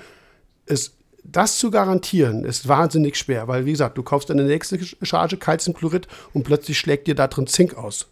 es 0.64 0.93
das 1.25 1.59
zu 1.59 1.71
garantieren, 1.71 2.45
ist 2.45 2.68
wahnsinnig 2.68 3.16
schwer, 3.16 3.49
weil, 3.49 3.66
wie 3.66 3.73
gesagt, 3.73 3.99
du 3.99 4.03
kaufst 4.03 4.31
eine 4.31 4.45
nächste 4.45 4.79
Charge 5.03 5.37
Calciumchlorid 5.37 6.09
und 6.33 6.45
plötzlich 6.45 6.79
schlägt 6.79 7.07
dir 7.07 7.14
da 7.14 7.29
drin 7.29 7.47
Zink 7.47 7.75
aus. 7.75 8.09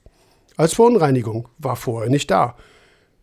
Als 0.57 0.75
Verunreinigung 0.75 1.49
war 1.59 1.77
vorher 1.77 2.11
nicht 2.11 2.31
da. 2.31 2.57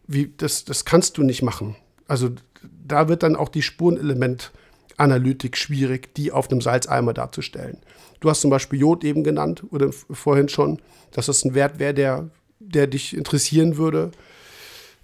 Wie, 0.07 0.33
das, 0.37 0.65
das 0.65 0.85
kannst 0.85 1.17
du 1.17 1.23
nicht 1.23 1.41
machen. 1.41 1.75
Also 2.07 2.29
da 2.61 3.07
wird 3.07 3.23
dann 3.23 3.35
auch 3.35 3.49
die 3.49 3.61
Spurenelementanalytik 3.61 5.57
schwierig, 5.57 6.13
die 6.15 6.31
auf 6.31 6.49
einem 6.49 6.61
Salzeimer 6.61 7.13
darzustellen. 7.13 7.77
Du 8.19 8.29
hast 8.29 8.41
zum 8.41 8.51
Beispiel 8.51 8.79
Jod 8.79 9.03
eben 9.03 9.23
genannt 9.23 9.63
oder 9.71 9.91
vorhin 9.91 10.49
schon, 10.49 10.81
dass 11.11 11.25
das 11.25 11.43
ein 11.43 11.53
Wert 11.53 11.79
wäre, 11.79 11.93
der, 11.93 12.29
der 12.59 12.87
dich 12.87 13.15
interessieren 13.15 13.77
würde. 13.77 14.11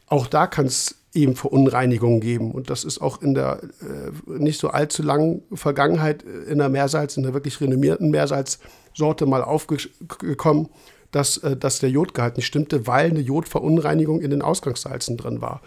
Auch 0.08 0.28
da 0.28 0.48
kann 0.48 0.66
es 0.66 1.01
eben 1.14 1.36
Verunreinigungen 1.36 2.22
geben. 2.22 2.52
Und 2.52 2.70
das 2.70 2.84
ist 2.84 3.02
auch 3.02 3.22
in 3.22 3.34
der 3.34 3.62
äh, 3.82 4.40
nicht 4.40 4.60
so 4.60 4.70
allzu 4.70 5.04
langen 5.04 5.44
Vergangenheit 5.54 6.24
in 6.24 6.60
der 6.60 6.70
Meersalz, 6.70 7.18
in 7.18 7.24
der 7.24 7.34
wirklich 7.34 7.60
renommierten 7.60 8.12
Meersalzsorte 8.12 9.26
mal 9.26 9.44
aufgekommen, 9.44 10.70
dass, 11.12 11.38
äh, 11.38 11.58
dass 11.58 11.80
der 11.80 11.90
Jodgehalt 11.90 12.38
nicht 12.38 12.48
stimmte, 12.48 12.88
weil 12.88 13.10
eine 13.10 13.20
Jodverunreinigung 13.20 14.22
in 14.22 14.32
den 14.32 14.42
Ausgangssalzen 14.42 15.18
drin 15.18 15.42
war. 15.42 15.62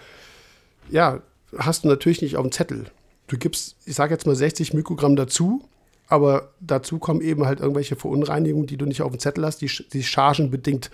Ja, 0.91 1.21
hast 1.59 1.85
du 1.85 1.89
natürlich 1.89 2.23
nicht 2.23 2.37
auf 2.37 2.43
dem 2.43 2.53
Zettel. 2.53 2.87
Du 3.27 3.37
gibst, 3.39 3.77
ich 3.85 3.95
sage 3.95 4.15
jetzt 4.15 4.27
mal 4.27 4.37
60 4.37 4.75
Mikrogramm 4.75 5.17
dazu, 5.17 5.63
aber 6.09 6.51
dazu 6.61 6.99
kommen 6.99 7.21
eben 7.21 7.47
halt 7.47 7.61
irgendwelche 7.61 7.97
Verunreinigungen, 7.97 8.67
die 8.67 8.77
du 8.77 8.87
nicht 8.87 9.03
auf 9.03 9.11
dem 9.11 9.21
Zettel 9.21 9.45
hast, 9.45 9.61
die, 9.61 9.71
die 9.93 10.03
chargenbedingt 10.03 10.91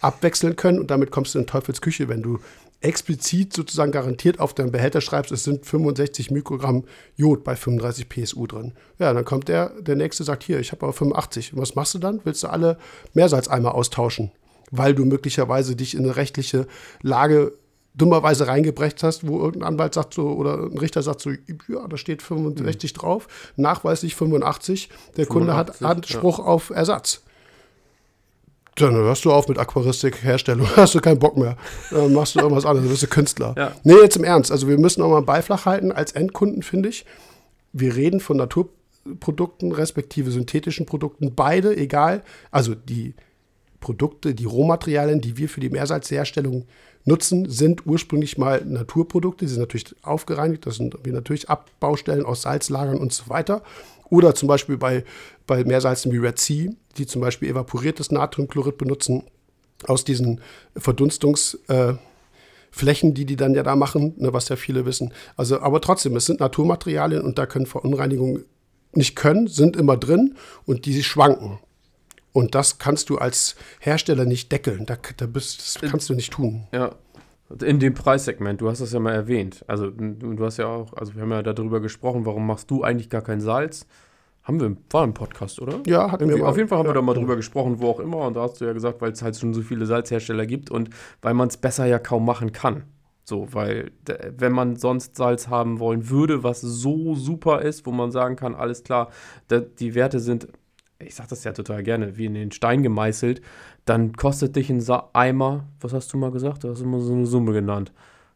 abwechseln 0.00 0.56
können 0.56 0.78
und 0.78 0.90
damit 0.90 1.10
kommst 1.10 1.34
du 1.34 1.38
in 1.38 1.46
Teufelsküche, 1.46 2.08
wenn 2.08 2.22
du 2.22 2.38
explizit 2.84 3.52
sozusagen 3.54 3.92
garantiert 3.92 4.40
auf 4.40 4.54
deinem 4.54 4.70
Behälter 4.70 5.00
schreibst, 5.00 5.32
es 5.32 5.44
sind 5.44 5.64
65 5.64 6.30
Mikrogramm 6.30 6.84
Jod 7.16 7.42
bei 7.42 7.56
35 7.56 8.08
PSU 8.08 8.46
drin. 8.46 8.72
Ja, 8.98 9.12
dann 9.12 9.24
kommt 9.24 9.48
der, 9.48 9.70
der 9.80 9.96
nächste 9.96 10.22
sagt, 10.22 10.44
hier, 10.44 10.60
ich 10.60 10.72
habe 10.72 10.84
aber 10.84 10.92
85. 10.92 11.54
Und 11.54 11.62
was 11.62 11.74
machst 11.74 11.94
du 11.94 11.98
dann? 11.98 12.20
Willst 12.24 12.42
du 12.42 12.48
alle 12.48 12.78
Meersalzeimer 13.14 13.74
austauschen? 13.74 14.30
Weil 14.70 14.94
du 14.94 15.04
möglicherweise 15.04 15.76
dich 15.76 15.94
in 15.94 16.04
eine 16.04 16.16
rechtliche 16.16 16.66
Lage 17.00 17.52
dummerweise 17.94 18.48
reingebrecht 18.48 19.02
hast, 19.02 19.26
wo 19.26 19.38
irgendein 19.38 19.68
Anwalt 19.68 19.94
sagt 19.94 20.14
so, 20.14 20.28
oder 20.28 20.64
ein 20.64 20.76
Richter 20.76 21.02
sagt 21.02 21.20
so, 21.20 21.30
ja, 21.30 21.86
da 21.88 21.96
steht 21.96 22.22
65 22.22 22.92
mhm. 22.92 22.98
drauf, 22.98 23.28
nachweislich 23.56 24.14
85. 24.16 24.88
Der 25.16 25.26
85, 25.26 25.28
Kunde 25.28 25.56
hat 25.56 25.82
Anspruch 25.82 26.38
ja. 26.38 26.44
auf 26.44 26.70
Ersatz 26.70 27.23
dann 28.76 28.94
hörst 28.94 29.24
du 29.24 29.32
auf 29.32 29.48
mit 29.48 29.58
Aquaristik, 29.58 30.22
Herstellung, 30.22 30.66
hast 30.76 30.94
du 30.94 31.00
keinen 31.00 31.18
Bock 31.18 31.36
mehr. 31.36 31.56
Dann 31.90 32.12
machst 32.12 32.34
du 32.34 32.40
irgendwas 32.40 32.66
anderes, 32.66 32.90
wirst 32.90 33.02
du 33.02 33.06
Künstler. 33.06 33.54
Ja. 33.56 33.72
Nee, 33.84 33.94
jetzt 33.94 34.16
im 34.16 34.24
Ernst. 34.24 34.50
Also 34.50 34.68
wir 34.68 34.78
müssen 34.78 35.02
auch 35.02 35.10
mal 35.10 35.22
beiflach 35.22 35.66
halten 35.66 35.92
als 35.92 36.12
Endkunden, 36.12 36.62
finde 36.62 36.88
ich. 36.88 37.04
Wir 37.72 37.94
reden 37.94 38.20
von 38.20 38.36
Naturprodukten, 38.36 39.72
respektive 39.72 40.30
synthetischen 40.30 40.86
Produkten, 40.86 41.34
beide, 41.34 41.76
egal. 41.76 42.22
Also 42.50 42.74
die 42.74 43.14
Produkte, 43.80 44.34
die 44.34 44.46
Rohmaterialien, 44.46 45.20
die 45.20 45.36
wir 45.36 45.48
für 45.48 45.60
die 45.60 45.70
Meersalzherstellung 45.70 46.66
nutzen, 47.04 47.48
sind 47.50 47.86
ursprünglich 47.86 48.38
mal 48.38 48.64
Naturprodukte. 48.64 49.46
Sie 49.46 49.54
sind 49.54 49.60
natürlich 49.60 49.94
aufgereinigt, 50.02 50.66
das 50.66 50.76
sind 50.76 50.96
natürlich 51.06 51.50
Abbaustellen 51.50 52.24
aus 52.24 52.42
Salzlagern 52.42 52.98
und 52.98 53.12
so 53.12 53.28
weiter. 53.28 53.62
Oder 54.08 54.34
zum 54.34 54.48
Beispiel 54.48 54.76
bei, 54.76 55.04
bei 55.46 55.64
Meersalzen 55.64 56.12
wie 56.12 56.18
Red 56.18 56.38
Sea, 56.38 56.70
die 56.94 57.06
zum 57.06 57.20
Beispiel 57.20 57.50
evaporiertes 57.50 58.10
Natriumchlorid 58.10 58.78
benutzen, 58.78 59.24
aus 59.86 60.04
diesen 60.04 60.40
Verdunstungsflächen, 60.76 62.00
äh, 63.10 63.12
die 63.12 63.24
die 63.24 63.36
dann 63.36 63.54
ja 63.54 63.62
da 63.62 63.76
machen, 63.76 64.14
ne, 64.16 64.32
was 64.32 64.48
ja 64.48 64.56
viele 64.56 64.86
wissen. 64.86 65.12
Also, 65.36 65.60
aber 65.60 65.80
trotzdem, 65.80 66.16
es 66.16 66.26
sind 66.26 66.40
Naturmaterialien 66.40 67.22
und 67.22 67.38
da 67.38 67.46
können 67.46 67.66
Verunreinigungen 67.66 68.44
nicht 68.92 69.16
können, 69.16 69.46
sind 69.48 69.76
immer 69.76 69.96
drin 69.96 70.36
und 70.66 70.86
die 70.86 71.02
schwanken. 71.02 71.58
Und 72.32 72.54
das 72.54 72.78
kannst 72.78 73.10
du 73.10 73.18
als 73.18 73.54
Hersteller 73.80 74.24
nicht 74.24 74.50
deckeln. 74.50 74.86
Da, 74.86 74.96
da 75.16 75.26
bist, 75.26 75.60
das 75.60 75.90
kannst 75.90 76.08
du 76.08 76.14
nicht 76.14 76.32
tun. 76.32 76.66
Ja. 76.72 76.94
In 77.62 77.78
dem 77.78 77.94
Preissegment, 77.94 78.60
du 78.60 78.68
hast 78.68 78.80
das 78.80 78.92
ja 78.92 78.98
mal 78.98 79.12
erwähnt. 79.12 79.64
Also 79.68 79.90
du, 79.90 80.34
du 80.34 80.44
hast 80.44 80.56
ja 80.56 80.66
auch, 80.66 80.94
also 80.94 81.14
wir 81.14 81.22
haben 81.22 81.30
ja 81.30 81.42
darüber 81.42 81.80
gesprochen, 81.80 82.26
warum 82.26 82.46
machst 82.46 82.70
du 82.70 82.82
eigentlich 82.82 83.10
gar 83.10 83.22
kein 83.22 83.40
Salz? 83.40 83.86
Haben 84.44 84.60
wir, 84.60 84.76
war 84.90 85.04
im 85.04 85.14
Podcast, 85.14 85.60
oder? 85.60 85.80
Ja, 85.86 86.12
hatten 86.12 86.28
wir 86.28 86.36
mal. 86.36 86.48
auf 86.48 86.56
jeden 86.58 86.68
Fall 86.68 86.78
haben 86.78 86.84
ja. 86.84 86.90
wir 86.90 86.96
da 86.96 87.02
mal 87.02 87.14
drüber 87.14 87.34
gesprochen, 87.34 87.80
wo 87.80 87.88
auch 87.88 87.98
immer. 87.98 88.26
Und 88.26 88.36
da 88.36 88.42
hast 88.42 88.60
du 88.60 88.66
ja 88.66 88.74
gesagt, 88.74 89.00
weil 89.00 89.12
es 89.12 89.22
halt 89.22 89.36
schon 89.36 89.54
so 89.54 89.62
viele 89.62 89.86
Salzhersteller 89.86 90.44
gibt 90.44 90.70
und 90.70 90.90
weil 91.22 91.32
man 91.32 91.48
es 91.48 91.56
besser 91.56 91.86
ja 91.86 91.98
kaum 91.98 92.26
machen 92.26 92.52
kann. 92.52 92.84
So, 93.24 93.48
weil 93.52 93.92
wenn 94.36 94.52
man 94.52 94.76
sonst 94.76 95.16
Salz 95.16 95.48
haben 95.48 95.80
wollen 95.80 96.10
würde, 96.10 96.42
was 96.42 96.60
so 96.60 97.14
super 97.14 97.62
ist, 97.62 97.86
wo 97.86 97.90
man 97.90 98.10
sagen 98.10 98.36
kann, 98.36 98.54
alles 98.54 98.84
klar, 98.84 99.08
die 99.50 99.94
Werte 99.94 100.20
sind, 100.20 100.48
ich 100.98 101.14
sag 101.14 101.28
das 101.28 101.42
ja 101.42 101.52
total 101.52 101.82
gerne, 101.82 102.18
wie 102.18 102.26
in 102.26 102.34
den 102.34 102.52
Stein 102.52 102.82
gemeißelt, 102.82 103.40
dann 103.86 104.12
kostet 104.12 104.56
dich 104.56 104.68
ein 104.68 104.82
Sa 104.82 105.08
Eimer, 105.14 105.68
was 105.80 105.94
hast 105.94 106.12
du 106.12 106.18
mal 106.18 106.32
gesagt? 106.32 106.64
Du 106.64 106.68
hast 106.68 106.82
immer 106.82 107.00
so 107.00 107.14
eine 107.14 107.24
Summe 107.24 107.54
genannt. 107.54 107.92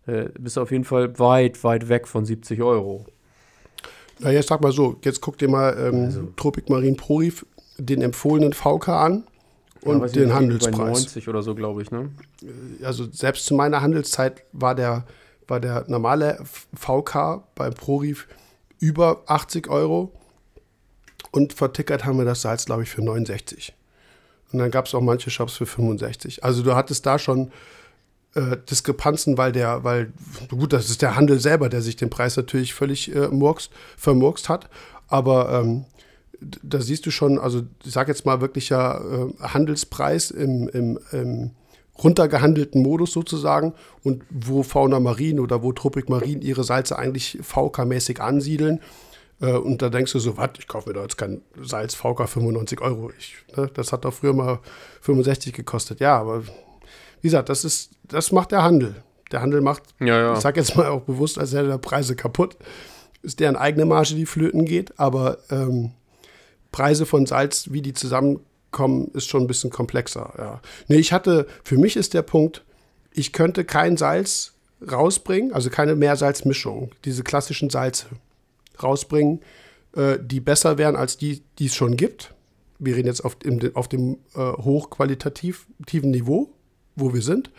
Äh, 0.06 0.30
bist 0.38 0.58
auf 0.58 0.70
jeden 0.70 0.84
Fall 0.84 1.18
weit, 1.18 1.62
weit 1.64 1.90
weg 1.90 2.08
von 2.08 2.24
70 2.24 2.62
Euro. 2.62 3.04
Na, 4.20 4.30
jetzt 4.30 4.48
sag 4.48 4.60
mal 4.60 4.72
so, 4.72 4.96
jetzt 5.02 5.20
guck 5.20 5.38
dir 5.38 5.48
mal 5.48 5.76
ähm, 5.78 6.04
Also. 6.04 6.28
Tropic 6.36 6.70
Marine 6.70 6.96
Prorif 6.96 7.46
den 7.78 8.02
empfohlenen 8.02 8.52
VK 8.52 8.88
an 8.88 9.24
Ja, 9.82 9.90
und 9.92 10.04
ich 10.04 10.12
den 10.12 10.24
nicht, 10.24 10.30
Bei 10.30 10.36
Handelspreis. 10.36 10.76
90 10.76 11.28
oder 11.28 11.42
so, 11.42 11.54
glaube 11.54 11.82
ich, 11.82 11.90
ne? 11.90 12.10
Also 12.82 13.06
selbst 13.10 13.46
zu 13.46 13.54
meiner 13.54 13.80
Handelszeit 13.80 14.44
war 14.52 14.74
der, 14.74 15.04
war 15.46 15.60
der 15.60 15.84
normale 15.88 16.38
VK 16.74 17.42
beim 17.54 17.74
Prorif 17.74 18.26
über 18.80 19.22
80 19.26 19.68
Euro 19.68 20.12
und 21.30 21.52
vertickert 21.52 22.04
haben 22.04 22.18
wir 22.18 22.24
das 22.24 22.42
Salz, 22.42 22.64
glaube 22.64 22.82
ich, 22.82 22.90
für 22.90 23.02
69. 23.02 23.74
Und 24.52 24.58
dann 24.60 24.70
gab 24.70 24.86
es 24.86 24.94
auch 24.94 25.00
manche 25.00 25.30
Shops 25.30 25.54
für 25.54 25.66
65. 25.66 26.42
Also 26.42 26.62
du 26.62 26.74
hattest 26.74 27.04
da 27.06 27.18
schon 27.18 27.52
äh, 28.34 28.56
Diskrepanzen, 28.70 29.38
weil 29.38 29.52
der, 29.52 29.84
weil, 29.84 30.12
gut, 30.50 30.72
das 30.72 30.90
ist 30.90 31.02
der 31.02 31.16
Handel 31.16 31.40
selber, 31.40 31.68
der 31.68 31.82
sich 31.82 31.96
den 31.96 32.10
Preis 32.10 32.36
natürlich 32.36 32.74
völlig 32.74 33.14
äh, 33.14 33.28
murkst, 33.28 33.70
vermurkst 33.96 34.48
hat. 34.48 34.68
Aber 35.08 35.60
ähm, 35.60 35.84
da 36.40 36.80
siehst 36.80 37.06
du 37.06 37.10
schon, 37.10 37.38
also 37.38 37.62
ich 37.84 37.92
sage 37.92 38.12
jetzt 38.12 38.26
mal 38.26 38.40
wirklicher 38.40 39.00
äh, 39.00 39.42
Handelspreis 39.42 40.30
im, 40.30 40.68
im, 40.68 40.98
im 41.12 41.50
runtergehandelten 42.02 42.82
Modus 42.82 43.12
sozusagen 43.12 43.74
und 44.04 44.22
wo 44.30 44.62
Fauna 44.62 45.00
Marin 45.00 45.40
oder 45.40 45.62
wo 45.62 45.72
Tropic 45.72 46.08
Marin 46.08 46.42
ihre 46.42 46.62
Salze 46.62 46.98
eigentlich 46.98 47.38
VK-mäßig 47.42 48.20
ansiedeln. 48.20 48.80
Äh, 49.40 49.52
und 49.52 49.82
da 49.82 49.88
denkst 49.88 50.12
du 50.12 50.18
so, 50.18 50.36
was, 50.36 50.50
ich 50.58 50.68
kaufe 50.68 50.88
mir 50.88 50.94
da 50.94 51.02
jetzt 51.02 51.18
kein 51.18 51.42
Salz 51.60 51.94
VK 51.94 52.28
95 52.28 52.80
Euro. 52.80 53.10
Ich, 53.18 53.36
ne, 53.56 53.70
das 53.74 53.92
hat 53.92 54.04
doch 54.04 54.14
früher 54.14 54.32
mal 54.32 54.60
65 55.00 55.52
gekostet. 55.52 56.00
Ja, 56.00 56.18
aber 56.18 56.42
wie 57.20 57.28
gesagt, 57.28 57.48
das 57.48 57.64
ist, 57.64 57.90
das 58.04 58.32
macht 58.32 58.52
der 58.52 58.62
Handel. 58.62 58.96
Der 59.30 59.42
Handel 59.42 59.60
macht, 59.60 59.82
Ja, 60.00 60.06
ja. 60.20 60.32
ich 60.34 60.40
sage 60.40 60.60
jetzt 60.60 60.76
mal 60.76 60.86
auch 60.86 61.02
bewusst, 61.02 61.38
als 61.38 61.52
hätte 61.52 61.68
er 61.68 61.78
Preise 61.78 62.16
kaputt. 62.16 62.56
Ist 63.22 63.40
deren 63.40 63.56
eigene 63.56 63.84
Marge, 63.84 64.14
die 64.14 64.26
flöten 64.26 64.64
geht, 64.64 64.98
aber 64.98 65.38
ähm, 65.50 65.92
Preise 66.72 67.04
von 67.04 67.26
Salz, 67.26 67.68
wie 67.70 67.82
die 67.82 67.92
zusammenkommen, 67.92 69.10
ist 69.14 69.28
schon 69.28 69.42
ein 69.42 69.46
bisschen 69.46 69.70
komplexer. 69.70 70.32
Ja. 70.38 70.60
Nee, 70.86 70.96
ich 70.96 71.12
hatte, 71.12 71.46
für 71.64 71.76
mich 71.76 71.96
ist 71.96 72.14
der 72.14 72.22
Punkt, 72.22 72.64
ich 73.12 73.32
könnte 73.32 73.64
kein 73.64 73.96
Salz 73.96 74.54
rausbringen, 74.90 75.52
also 75.52 75.70
keine 75.70 75.96
Meersalzmischung, 75.96 76.92
diese 77.04 77.24
klassischen 77.24 77.70
Salze 77.70 78.06
rausbringen, 78.82 79.40
äh, 79.96 80.18
die 80.22 80.40
besser 80.40 80.78
wären 80.78 80.96
als 80.96 81.16
die, 81.16 81.42
die 81.58 81.66
es 81.66 81.74
schon 81.74 81.96
gibt. 81.96 82.34
Wir 82.78 82.94
reden 82.94 83.08
jetzt 83.08 83.24
auf, 83.24 83.36
im, 83.42 83.60
auf 83.74 83.88
dem 83.88 84.18
äh, 84.34 84.38
hochqualitativen 84.38 86.10
Niveau, 86.10 86.54
wo 87.00 87.14
wir 87.14 87.22
sind. 87.22 87.50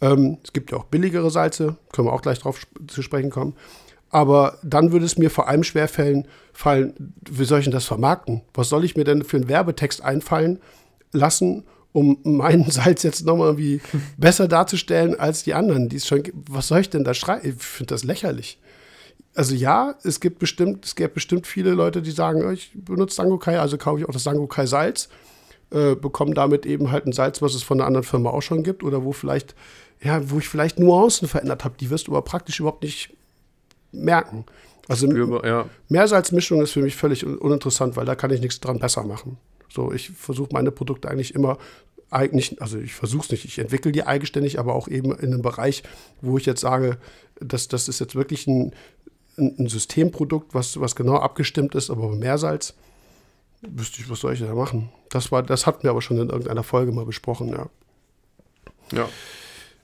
Ähm, 0.00 0.38
es 0.44 0.52
gibt 0.52 0.70
ja 0.70 0.78
auch 0.78 0.84
billigere 0.84 1.30
Salze, 1.30 1.76
können 1.92 2.08
wir 2.08 2.12
auch 2.12 2.22
gleich 2.22 2.38
drauf 2.38 2.66
zu 2.86 3.02
sprechen 3.02 3.30
kommen. 3.30 3.54
Aber 4.10 4.58
dann 4.62 4.92
würde 4.92 5.04
es 5.04 5.18
mir 5.18 5.30
vor 5.30 5.48
allem 5.48 5.64
schwerfallen, 5.64 6.26
fallen, 6.52 7.14
wie 7.30 7.44
soll 7.44 7.58
ich 7.58 7.66
denn 7.66 7.72
das 7.72 7.84
vermarkten? 7.84 8.42
Was 8.54 8.68
soll 8.68 8.84
ich 8.84 8.96
mir 8.96 9.04
denn 9.04 9.22
für 9.22 9.36
einen 9.36 9.48
Werbetext 9.48 10.02
einfallen 10.02 10.60
lassen, 11.12 11.64
um 11.92 12.18
meinen 12.22 12.70
Salz 12.70 13.02
jetzt 13.02 13.24
nochmal 13.26 13.48
irgendwie 13.48 13.80
besser 14.16 14.48
darzustellen 14.48 15.18
als 15.18 15.42
die 15.42 15.54
anderen, 15.54 15.88
die 15.88 15.96
es 15.96 16.06
schon? 16.06 16.22
Was 16.48 16.68
soll 16.68 16.80
ich 16.80 16.90
denn 16.90 17.04
da 17.04 17.12
schreiben? 17.12 17.48
Ich 17.48 17.62
finde 17.62 17.94
das 17.94 18.04
lächerlich. 18.04 18.58
Also 19.34 19.54
ja, 19.54 19.94
es 20.02 20.20
gibt 20.20 20.38
bestimmt, 20.38 20.84
es 20.84 20.96
gibt 20.96 21.14
bestimmt 21.14 21.46
viele 21.46 21.70
Leute, 21.70 22.02
die 22.02 22.10
sagen, 22.10 22.44
oh, 22.44 22.50
ich 22.50 22.72
benutze 22.74 23.16
Sangokai, 23.16 23.58
also 23.58 23.76
kaufe 23.78 24.00
ich 24.00 24.08
auch 24.08 24.12
das 24.12 24.24
Sangokai 24.24 24.66
Salz, 24.66 25.08
äh, 25.70 25.94
bekomme 25.94 26.34
damit 26.34 26.66
eben 26.66 26.90
halt 26.90 27.06
ein 27.06 27.12
Salz, 27.12 27.42
was 27.42 27.54
es 27.54 27.62
von 27.62 27.78
einer 27.78 27.86
anderen 27.86 28.04
Firma 28.04 28.30
auch 28.30 28.42
schon 28.42 28.62
gibt 28.62 28.82
oder 28.82 29.04
wo 29.04 29.12
vielleicht, 29.12 29.54
ja, 30.02 30.30
wo 30.30 30.38
ich 30.38 30.48
vielleicht 30.48 30.78
Nuancen 30.78 31.28
verändert 31.28 31.64
habe, 31.64 31.74
die 31.78 31.90
wirst 31.90 32.08
du 32.08 32.12
aber 32.12 32.22
praktisch 32.22 32.60
überhaupt 32.60 32.82
nicht 32.82 33.14
merken. 33.92 34.44
Also 34.88 35.06
ja. 35.44 35.66
Meersalzmischung 35.88 36.62
ist 36.62 36.72
für 36.72 36.80
mich 36.80 36.96
völlig 36.96 37.24
un- 37.26 37.36
uninteressant, 37.36 37.96
weil 37.96 38.06
da 38.06 38.14
kann 38.14 38.30
ich 38.30 38.40
nichts 38.40 38.60
dran 38.60 38.78
besser 38.78 39.04
machen. 39.04 39.36
So, 39.68 39.92
ich 39.92 40.10
versuche 40.10 40.48
meine 40.52 40.70
Produkte 40.70 41.10
eigentlich 41.10 41.34
immer 41.34 41.58
eigentlich, 42.10 42.60
also 42.62 42.78
ich 42.78 42.94
versuche 42.94 43.24
es 43.24 43.30
nicht, 43.30 43.44
ich 43.44 43.58
entwickle 43.58 43.92
die 43.92 44.06
eigenständig, 44.06 44.58
aber 44.58 44.74
auch 44.74 44.88
eben 44.88 45.12
in 45.12 45.32
einem 45.32 45.42
Bereich, 45.42 45.82
wo 46.22 46.38
ich 46.38 46.46
jetzt 46.46 46.62
sage, 46.62 46.96
dass 47.38 47.68
das 47.68 47.88
ist 47.88 48.00
jetzt 48.00 48.14
wirklich 48.14 48.46
ein, 48.46 48.72
ein, 49.36 49.68
Systemprodukt, 49.68 50.54
was, 50.54 50.80
was 50.80 50.96
genau 50.96 51.16
abgestimmt 51.16 51.74
ist, 51.74 51.90
aber 51.90 52.08
Meersalz 52.08 52.74
wüsste 53.62 54.00
ich, 54.00 54.10
was 54.10 54.20
soll 54.20 54.34
ich 54.34 54.40
da 54.40 54.54
machen? 54.54 54.90
Das 55.10 55.32
war, 55.32 55.42
das 55.42 55.66
hatten 55.66 55.82
wir 55.82 55.90
aber 55.90 56.02
schon 56.02 56.18
in 56.18 56.28
irgendeiner 56.28 56.62
Folge 56.62 56.92
mal 56.92 57.04
besprochen, 57.04 57.48
ja. 57.48 57.68
Ja. 58.92 59.08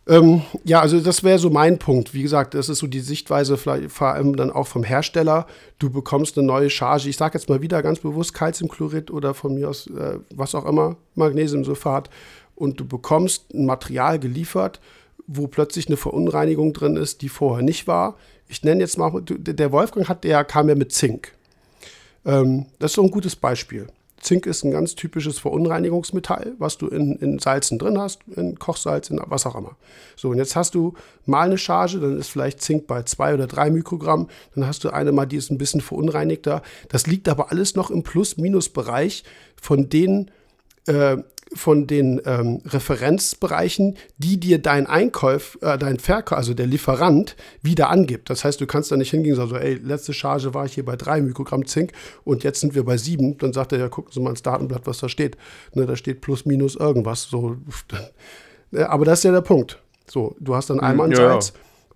Ähm, 0.07 0.43
ja, 0.64 0.81
also 0.81 1.01
das 1.01 1.25
wäre 1.25 1.39
so 1.39 1.49
mein 1.49 1.79
Punkt. 1.79 2.12
Wie 2.12 2.22
gesagt, 2.22 2.55
das 2.55 2.68
ist 2.68 2.79
so 2.79 2.87
die 2.87 3.01
Sichtweise 3.01 3.57
vielleicht 3.57 3.91
vor 3.91 4.09
allem 4.09 4.37
dann 4.37 4.51
auch 4.51 4.66
vom 4.66 4.85
Hersteller. 4.85 5.47
Du 5.79 5.89
bekommst 5.89 6.37
eine 6.37 6.47
neue 6.47 6.68
Charge. 6.68 7.09
Ich 7.09 7.16
sage 7.16 7.39
jetzt 7.39 7.49
mal 7.49 7.62
wieder 7.62 7.83
ganz 7.83 8.01
bewusst 8.01 8.35
Calciumchlorid 8.35 9.11
oder 9.11 9.33
von 9.33 9.55
mir 9.55 9.70
aus 9.70 9.87
äh, 9.87 10.18
was 10.35 10.55
auch 10.55 10.66
immer, 10.66 10.97
Magnesiumsulfat. 11.14 12.11
Und 12.55 12.81
du 12.81 12.87
bekommst 12.87 13.53
ein 13.55 13.64
Material 13.64 14.18
geliefert, 14.18 14.81
wo 15.27 15.47
plötzlich 15.47 15.87
eine 15.87 15.97
Verunreinigung 15.97 16.75
drin 16.75 16.97
ist, 16.97 17.22
die 17.22 17.31
vorher 17.31 17.64
nicht 17.64 17.87
war. 17.87 18.16
Ich 18.47 18.62
nenne 18.62 18.83
jetzt 18.83 18.99
mal, 18.99 19.11
der 19.22 19.72
Wolfgang 19.72 20.09
hat, 20.09 20.25
der 20.25 20.45
kam 20.45 20.68
ja 20.68 20.75
mit 20.75 20.93
Zink. 20.93 21.33
Ähm, 22.25 22.66
das 22.79 22.93
ist 22.93 22.97
so 22.97 23.03
ein 23.03 23.11
gutes 23.11 23.37
Beispiel. 23.37 23.87
Zink 24.25 24.47
ist 24.47 24.64
ein 24.64 24.70
ganz 24.70 24.95
typisches 24.95 25.39
Verunreinigungsmetall, 25.39 26.55
was 26.59 26.79
du 26.79 26.89
in, 26.89 27.16
in 27.16 27.39
Salzen 27.39 27.79
drin 27.79 27.99
hast, 27.99 28.20
in 28.35 28.59
Kochsalz, 28.59 29.11
in 29.11 29.20
was 29.27 29.45
auch 29.45 29.55
immer. 29.55 29.77
So, 30.16 30.31
und 30.31 30.39
jetzt 30.39 30.57
hast 30.57 30.75
du 30.75 30.95
mal 31.27 31.47
eine 31.47 31.59
Charge, 31.59 32.01
dann 32.01 32.18
ist 32.18 32.29
vielleicht 32.29 32.62
Zink 32.62 32.87
bei 32.87 33.03
zwei 33.03 33.35
oder 33.35 33.47
drei 33.47 33.70
Mikrogramm, 33.70 34.29
dann 34.55 34.66
hast 34.66 34.83
du 34.83 34.91
eine 34.91 35.12
mal, 35.12 35.27
die 35.27 35.37
ist 35.37 35.51
ein 35.51 35.59
bisschen 35.59 35.83
verunreinigter. 35.83 36.62
Das 36.89 37.07
liegt 37.07 37.29
aber 37.29 37.51
alles 37.53 37.77
noch 37.77 37.91
im 37.91 38.03
Plus-Minus-Bereich 38.03 39.25
von 39.61 39.91
den 39.91 40.31
äh, 40.87 41.18
von 41.55 41.87
den 41.87 42.21
ähm, 42.25 42.61
Referenzbereichen, 42.67 43.97
die 44.19 44.39
dir 44.39 44.59
dein 44.61 44.87
Einkauf, 44.87 45.59
äh, 45.63 45.79
dein 45.79 45.99
Verkauf, 45.99 46.37
also 46.37 46.55
der 46.55 46.67
Lieferant, 46.67 47.37
wieder 47.63 47.91
angibt. 47.91 48.31
Das 48.31 48.45
heißt, 48.45 48.61
du 48.61 48.67
kannst 48.67 48.91
da 48.93 48.97
nicht 48.97 49.11
hingehen 49.11 49.33
und 49.33 49.37
sagen, 49.39 49.51
so, 49.51 49.57
ey, 49.57 49.75
letzte 49.75 50.13
Charge 50.13 50.55
war 50.55 50.67
ich 50.67 50.75
hier 50.75 50.85
bei 50.85 50.97
drei 50.97 51.21
Mikrogramm 51.21 51.67
Zink 51.67 51.93
und 52.25 52.45
jetzt 52.45 52.61
sind 52.61 52.75
wir 52.75 52.85
bei 52.85 52.97
sieben. 52.97 53.39
Dann 53.39 53.53
sagt 53.53 53.73
er, 53.73 53.79
ja, 53.79 53.89
gucken 53.89 54.13
Sie 54.13 54.21
mal 54.21 54.31
ins 54.31 54.43
Datenblatt, 54.43 54.87
was 54.87 54.99
da 54.99 55.09
steht. 55.09 55.37
Ne, 55.75 55.87
da 55.87 55.97
steht 55.97 56.21
plus, 56.21 56.45
minus 56.45 56.77
irgendwas. 56.77 57.25
So. 57.25 57.57
Ja, 58.73 58.89
Aber 58.89 59.05
das 59.05 59.21
ist 59.21 59.25
ja 59.25 59.33
der 59.33 59.41
Punkt. 59.41 59.79
So, 60.07 60.37
du 60.39 60.55
hast 60.55 60.71
dann 60.71 60.81
einmal 60.81 61.07
ein 61.07 61.13
ja. 61.13 61.17
Salz, 61.17 61.53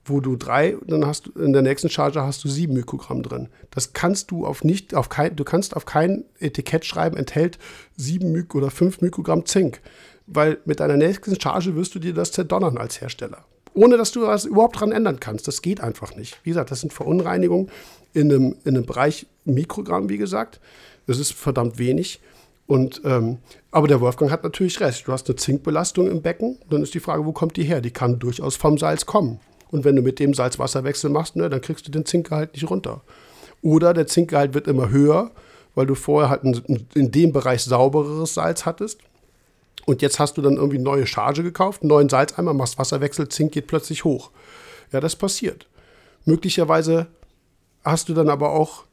wo 0.08 0.20
du 0.20 0.36
drei, 0.36 0.76
dann 0.86 1.06
hast 1.06 1.26
du 1.26 1.32
in 1.40 1.52
der 1.52 1.62
nächsten 1.62 1.88
Charge 1.88 2.22
hast 2.22 2.44
du 2.44 2.48
sieben 2.48 2.74
Mikrogramm 2.74 3.22
drin. 3.22 3.48
Das 3.70 3.92
kannst 3.92 4.30
du 4.30 4.46
auf 4.46 4.64
nicht, 4.64 4.94
auf 4.94 5.08
kein, 5.08 5.34
du 5.36 5.44
kannst 5.44 5.76
auf 5.76 5.86
kein 5.86 6.24
Etikett 6.38 6.84
schreiben, 6.84 7.16
enthält 7.16 7.58
sieben 7.96 8.32
Mik 8.32 8.54
oder 8.54 8.70
fünf 8.70 9.00
Mikrogramm 9.00 9.46
Zink. 9.46 9.80
Weil 10.26 10.58
mit 10.64 10.80
deiner 10.80 10.96
nächsten 10.96 11.40
Charge 11.40 11.74
wirst 11.74 11.94
du 11.94 11.98
dir 11.98 12.12
das 12.12 12.32
zerdonnern 12.32 12.78
als 12.78 13.00
Hersteller. 13.00 13.44
Ohne 13.74 13.96
dass 13.96 14.12
du 14.12 14.20
das 14.20 14.44
überhaupt 14.44 14.80
dran 14.80 14.92
ändern 14.92 15.20
kannst. 15.20 15.48
Das 15.48 15.62
geht 15.62 15.80
einfach 15.80 16.16
nicht. 16.16 16.38
Wie 16.42 16.50
gesagt, 16.50 16.70
das 16.70 16.80
sind 16.80 16.92
Verunreinigungen 16.92 17.70
in 18.12 18.32
einem, 18.32 18.56
in 18.64 18.76
einem 18.76 18.86
Bereich 18.86 19.26
Mikrogramm, 19.44 20.08
wie 20.08 20.18
gesagt. 20.18 20.60
Das 21.06 21.18
ist 21.18 21.32
verdammt 21.32 21.78
wenig. 21.78 22.20
Und, 22.66 23.00
ähm, 23.04 23.38
aber 23.70 23.88
der 23.88 24.00
Wolfgang 24.00 24.30
hat 24.30 24.44
natürlich 24.44 24.78
recht. 24.80 25.06
Du 25.06 25.12
hast 25.12 25.28
eine 25.28 25.36
Zinkbelastung 25.36 26.10
im 26.10 26.20
Becken. 26.20 26.58
Dann 26.68 26.82
ist 26.82 26.92
die 26.92 27.00
Frage, 27.00 27.24
wo 27.24 27.32
kommt 27.32 27.56
die 27.56 27.62
her? 27.62 27.80
Die 27.80 27.90
kann 27.90 28.18
durchaus 28.18 28.56
vom 28.56 28.76
Salz 28.76 29.06
kommen. 29.06 29.40
Und 29.70 29.84
wenn 29.84 29.96
du 29.96 30.02
mit 30.02 30.18
dem 30.18 30.34
Salz-Wasser-Wechsel 30.34 31.10
machst, 31.10 31.36
ne, 31.36 31.50
dann 31.50 31.60
kriegst 31.60 31.86
du 31.86 31.90
den 31.90 32.06
Zinkgehalt 32.06 32.54
nicht 32.54 32.68
runter. 32.70 33.02
Oder 33.62 33.92
der 33.92 34.06
Zinkgehalt 34.06 34.54
wird 34.54 34.66
immer 34.66 34.90
höher, 34.90 35.30
weil 35.74 35.86
du 35.86 35.94
vorher 35.94 36.30
halt 36.30 36.44
ein, 36.44 36.86
in 36.94 37.10
dem 37.10 37.32
Bereich 37.32 37.62
saubereres 37.62 38.34
Salz 38.34 38.64
hattest. 38.66 39.00
Und 39.86 40.02
jetzt 40.02 40.18
hast 40.18 40.36
du 40.36 40.42
dann 40.42 40.56
irgendwie 40.56 40.76
eine 40.76 40.84
neue 40.84 41.06
Charge 41.06 41.42
gekauft, 41.42 41.82
einen 41.82 41.88
neuen 41.88 42.08
Salzeimer, 42.08 42.52
machst 42.52 42.78
Wasserwechsel, 42.78 43.28
Zink 43.28 43.52
geht 43.52 43.66
plötzlich 43.66 44.04
hoch. 44.04 44.30
Ja, 44.92 45.00
das 45.00 45.16
passiert. 45.16 45.66
Möglicherweise 46.24 47.06
hast 47.84 48.08
du 48.08 48.14
dann 48.14 48.28
aber 48.28 48.50
auch 48.50 48.84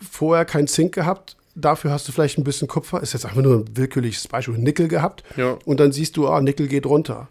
vorher 0.00 0.44
kein 0.44 0.66
Zink 0.66 0.94
gehabt, 0.94 1.36
dafür 1.54 1.90
hast 1.90 2.08
du 2.08 2.12
vielleicht 2.12 2.38
ein 2.38 2.44
bisschen 2.44 2.68
Kupfer, 2.68 3.02
ist 3.02 3.12
jetzt 3.12 3.24
einfach 3.24 3.42
nur 3.42 3.58
ein 3.58 3.76
willkürliches 3.76 4.28
Beispiel, 4.28 4.58
Nickel 4.58 4.88
gehabt. 4.88 5.22
Ja. 5.36 5.58
Und 5.64 5.80
dann 5.80 5.92
siehst 5.92 6.16
du, 6.16 6.28
ah, 6.28 6.40
Nickel 6.40 6.66
geht 6.66 6.86
runter. 6.86 7.28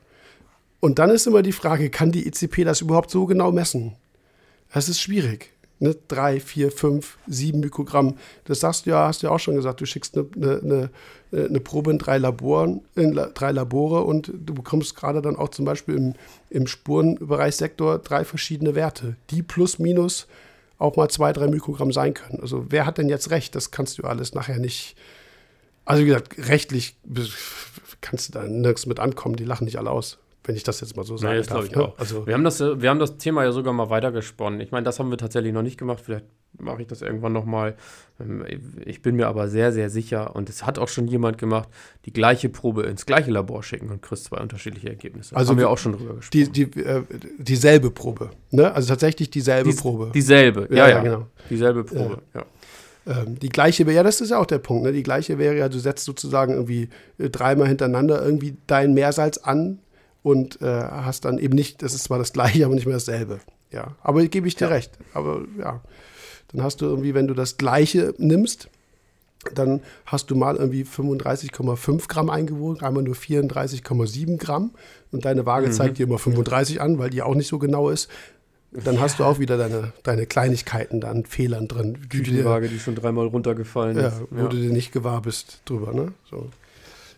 Und 0.82 0.98
dann 1.00 1.12
ist 1.12 1.28
immer 1.28 1.44
die 1.44 1.52
Frage, 1.54 1.90
kann 1.90 2.12
die 2.12 2.28
ECP 2.28 2.66
das 2.66 2.82
überhaupt 2.82 3.12
so 3.12 3.26
genau 3.28 3.52
messen? 3.52 3.96
Das 4.74 4.90
ist 4.90 5.00
schwierig. 5.00 5.52
Ne? 5.80 5.96
Drei, 6.08 6.40
vier, 6.40 6.72
fünf, 6.72 7.20
sieben 7.28 7.60
Mikrogramm. 7.60 8.18
Das 8.46 8.62
sagst 8.62 8.86
du 8.86 8.90
ja, 8.90 9.08
hast 9.08 9.22
du 9.22 9.28
ja 9.28 9.34
auch 9.34 9.40
schon 9.40 9.56
gesagt, 9.56 9.80
du 9.80 9.86
schickst 9.86 10.18
eine, 10.18 10.28
eine, 10.36 10.90
eine, 11.32 11.46
eine 11.46 11.60
Probe 11.60 11.92
in 11.92 12.00
drei, 12.00 12.18
Laboren, 12.18 12.82
in 12.96 13.14
drei 13.14 13.52
Labore 13.52 14.02
und 14.04 14.32
du 14.34 14.56
bekommst 14.56 14.96
gerade 14.96 15.22
dann 15.22 15.36
auch 15.36 15.50
zum 15.50 15.66
Beispiel 15.66 15.96
im, 15.96 16.14
im 16.50 16.66
Spurenbereichssektor 16.66 18.00
drei 18.00 18.26
verschiedene 18.26 18.74
Werte, 18.74 19.16
die 19.30 19.44
plus 19.44 19.78
minus 19.78 20.28
auch 20.80 20.96
mal 20.96 21.10
zwei, 21.10 21.32
drei 21.32 21.48
Mikrogramm 21.48 21.92
sein 21.92 22.16
können. 22.16 22.40
Also 22.42 22.66
wer 22.70 22.88
hat 22.88 22.98
denn 22.98 23.08
jetzt 23.08 23.30
recht? 23.30 23.54
Das 23.54 23.70
kannst 23.70 24.00
du 24.00 24.04
alles 24.04 24.34
nachher 24.34 24.58
nicht. 24.58 24.96
Also 25.86 26.02
wie 26.02 26.08
gesagt, 26.08 26.38
rechtlich 26.48 26.96
kannst 28.02 28.30
du 28.30 28.34
da 28.34 28.48
nirgends 28.48 28.88
mit 28.88 29.00
ankommen, 29.00 29.36
die 29.36 29.46
lachen 29.46 29.66
nicht 29.66 29.78
alle 29.78 29.92
aus 29.92 30.18
wenn 30.44 30.56
ich 30.56 30.64
das 30.64 30.82
jetzt 30.82 30.96
mal 30.98 31.04
so 31.04 31.18
sagen 31.18 31.40
nee, 31.40 31.46
darf. 31.46 31.70
Ne? 31.70 31.94
Also 31.98 32.26
wir, 32.26 32.34
haben 32.34 32.44
das, 32.44 32.60
wir 32.60 32.90
haben 32.90 33.00
das 33.00 33.18
Thema 33.18 33.44
ja 33.44 33.52
sogar 33.52 33.74
mal 33.74 33.90
weitergesponnen. 33.90 34.60
Ich 34.60 34.72
meine, 34.72 34.84
das 34.84 35.00
haben 35.00 35.12
wir 35.12 35.18
tatsächlich 35.18 35.54
noch 35.54 35.62
nicht 35.62 35.78
gemacht. 35.78 36.02
Vielleicht 36.04 36.26
mache 36.58 36.82
ich 36.82 36.88
das 36.88 37.02
irgendwann 37.02 37.34
nochmal. 37.34 37.76
Ähm, 38.20 38.44
ich 38.84 39.02
bin 39.02 39.16
mir 39.16 39.28
aber 39.28 39.50
sehr, 39.50 39.72
sehr 39.72 39.90
sicher, 39.90 40.36
und 40.36 40.50
es 40.50 40.66
hat 40.66 40.80
auch 40.80 40.88
schon 40.88 41.08
jemand 41.08 41.38
gemacht, 41.38 41.70
die 42.06 42.14
gleiche 42.14 42.50
Probe 42.50 42.84
ins 42.84 43.06
gleiche 43.06 43.32
Labor 43.32 43.62
schicken 43.64 43.90
und 43.90 44.02
kriegst 44.02 44.26
zwei 44.26 44.38
unterschiedliche 44.38 44.90
Ergebnisse. 44.90 45.36
Also 45.36 45.52
haben 45.52 45.60
wir 45.60 45.70
auch 45.70 45.78
schon 45.78 45.94
drüber 45.94 46.16
gesprochen. 46.16 46.52
Die, 46.54 46.66
die, 46.72 46.82
äh, 46.82 47.04
dieselbe 47.38 47.92
Probe, 47.92 48.32
ne? 48.50 48.74
Also 48.74 48.90
tatsächlich 48.90 49.30
dieselbe 49.30 49.70
Dies, 49.70 49.82
Probe. 49.82 50.12
Dieselbe, 50.14 50.68
ja, 50.72 50.76
ja, 50.76 50.90
ja, 50.90 51.04
genau. 51.04 51.28
Dieselbe 51.50 51.84
Probe, 51.84 52.22
ja. 52.34 52.46
Ähm, 53.08 53.40
die 53.40 53.50
gleiche 53.50 53.86
wäre, 53.88 53.98
ja, 53.98 54.04
das 54.04 54.22
ist 54.22 54.30
ja 54.30 54.38
auch 54.38 54.46
der 54.46 54.60
Punkt, 54.60 54.84
ne? 54.84 54.92
Die 54.92 55.04
gleiche 55.04 55.38
wäre 55.38 55.56
ja, 55.56 55.70
du 55.70 55.80
setzt 55.80 56.06
sozusagen 56.06 56.54
irgendwie 56.54 56.90
äh, 57.18 57.30
dreimal 57.30 57.68
hintereinander 57.68 58.24
irgendwie 58.24 58.58
dein 58.68 58.94
Meersalz 58.94 59.38
an 59.38 59.80
und 60.24 60.62
äh, 60.62 60.66
hast 60.66 61.26
dann 61.26 61.38
eben 61.38 61.56
nicht, 61.56 61.82
das 61.82 61.94
ist 61.94 62.04
zwar 62.04 62.20
das 62.20 62.34
gleiche, 62.34 62.66
aber 62.66 62.76
nicht 62.76 62.86
mehr 62.86 62.96
dasselbe. 62.96 63.40
Ja, 63.72 63.96
aber 64.02 64.26
gebe 64.28 64.48
ich 64.48 64.56
dir 64.56 64.68
ja. 64.68 64.74
recht. 64.74 64.92
Aber 65.14 65.42
ja, 65.58 65.82
dann 66.52 66.64
hast 66.64 66.82
du 66.82 66.86
irgendwie, 66.86 67.14
wenn 67.14 67.28
du 67.28 67.34
das 67.34 67.58
gleiche 67.58 68.14
nimmst, 68.18 68.70
dann 69.56 69.82
hast 70.06 70.30
du 70.30 70.36
mal 70.36 70.56
irgendwie 70.56 70.84
35,5 70.84 72.08
Gramm 72.08 72.30
eingewogen, 72.30 72.84
einmal 72.84 73.04
nur 73.04 73.16
34,7 73.16 74.38
Gramm 74.38 74.72
und 75.12 75.26
deine 75.26 75.46
Waage 75.46 75.68
mhm. 75.68 75.72
zeigt 75.72 75.98
dir 75.98 76.06
immer 76.06 76.20
35 76.20 76.80
an, 76.80 77.00
weil 77.00 77.10
die 77.10 77.22
auch 77.22 77.34
nicht 77.34 77.48
so 77.48 77.58
genau 77.58 77.90
ist. 77.90 78.10
Dann 78.72 78.96
ja. 78.96 79.02
hast 79.02 79.20
du 79.20 79.26
auch 79.26 79.40
wieder 79.40 79.58
deine, 79.58 79.92
deine 80.04 80.26
Kleinigkeiten 80.26 81.02
da 81.02 81.10
an 81.10 81.26
Fehlern 81.26 81.68
drin. 81.68 81.98
Die 82.14 82.46
Waage, 82.46 82.70
die 82.70 82.80
schon 82.80 82.96
dreimal 82.96 83.28
runtergefallen 83.28 83.98
ja, 83.98 84.08
ist. 84.08 84.22
Wo 84.30 84.44
ja. 84.44 84.48
du 84.48 84.56
dir 84.56 84.72
nicht 84.72 84.94
gewahr 84.94 85.22
bist 85.22 85.62
drüber, 85.66 85.94
ne? 85.94 86.14
So. 86.30 86.50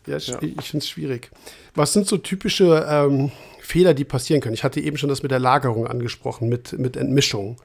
Ja, 0.07 0.17
ja. 0.17 0.41
ich, 0.41 0.57
ich 0.57 0.69
finde 0.69 0.83
es 0.83 0.89
schwierig. 0.89 1.31
Was 1.75 1.93
sind 1.93 2.07
so 2.07 2.17
typische 2.17 2.85
ähm, 2.89 3.31
Fehler, 3.59 3.93
die 3.93 4.03
passieren 4.03 4.41
können? 4.41 4.53
Ich 4.53 4.63
hatte 4.63 4.79
eben 4.79 4.97
schon 4.97 5.09
das 5.09 5.23
mit 5.23 5.31
der 5.31 5.39
Lagerung 5.39 5.87
angesprochen, 5.87 6.49
mit, 6.49 6.77
mit 6.77 6.97
Entmischung. 6.97 7.57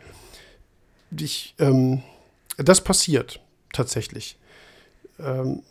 Ich, 1.17 1.55
ähm, 1.59 2.03
das 2.57 2.83
passiert 2.83 3.41
tatsächlich. 3.73 4.39
Ähm, 5.19 5.63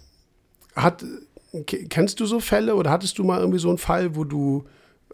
hat, 0.76 1.03
kennst 1.65 2.20
du 2.20 2.26
so 2.26 2.39
Fälle 2.39 2.76
oder 2.76 2.91
hattest 2.91 3.18
du 3.18 3.24
mal 3.24 3.39
irgendwie 3.39 3.59
so 3.59 3.70
einen 3.70 3.78
Fall, 3.78 4.15
wo 4.15 4.24
du 4.24 4.65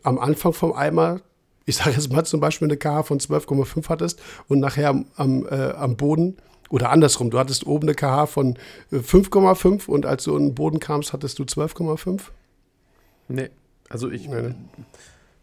am 0.03 0.19
Anfang 0.19 0.53
vom 0.53 0.73
Eimer, 0.73 1.21
ich 1.65 1.77
sage 1.77 1.91
jetzt 1.91 2.11
mal 2.11 2.25
zum 2.25 2.39
Beispiel 2.39 2.67
eine 2.67 2.77
KH 2.77 3.03
von 3.03 3.19
12,5 3.19 3.89
hattest 3.89 4.21
und 4.47 4.59
nachher 4.59 4.89
am, 4.89 5.05
am, 5.15 5.45
äh, 5.47 5.71
am 5.71 5.95
Boden 5.95 6.37
oder 6.74 6.89
andersrum, 6.89 7.30
du 7.30 7.38
hattest 7.38 7.67
oben 7.67 7.88
eine 7.88 7.93
KH 7.93 8.26
von 8.26 8.57
5,5 8.91 9.88
äh, 9.88 9.91
und 9.91 10.07
als 10.07 10.24
du 10.24 10.36
in 10.36 10.47
den 10.47 10.55
Boden 10.55 10.80
kamst, 10.80 11.13
hattest 11.13 11.38
du 11.38 11.43
12,5? 11.43 12.19
Nee, 13.28 13.51
also 13.89 14.09
ich. 14.09 14.28
Nee. 14.28 14.55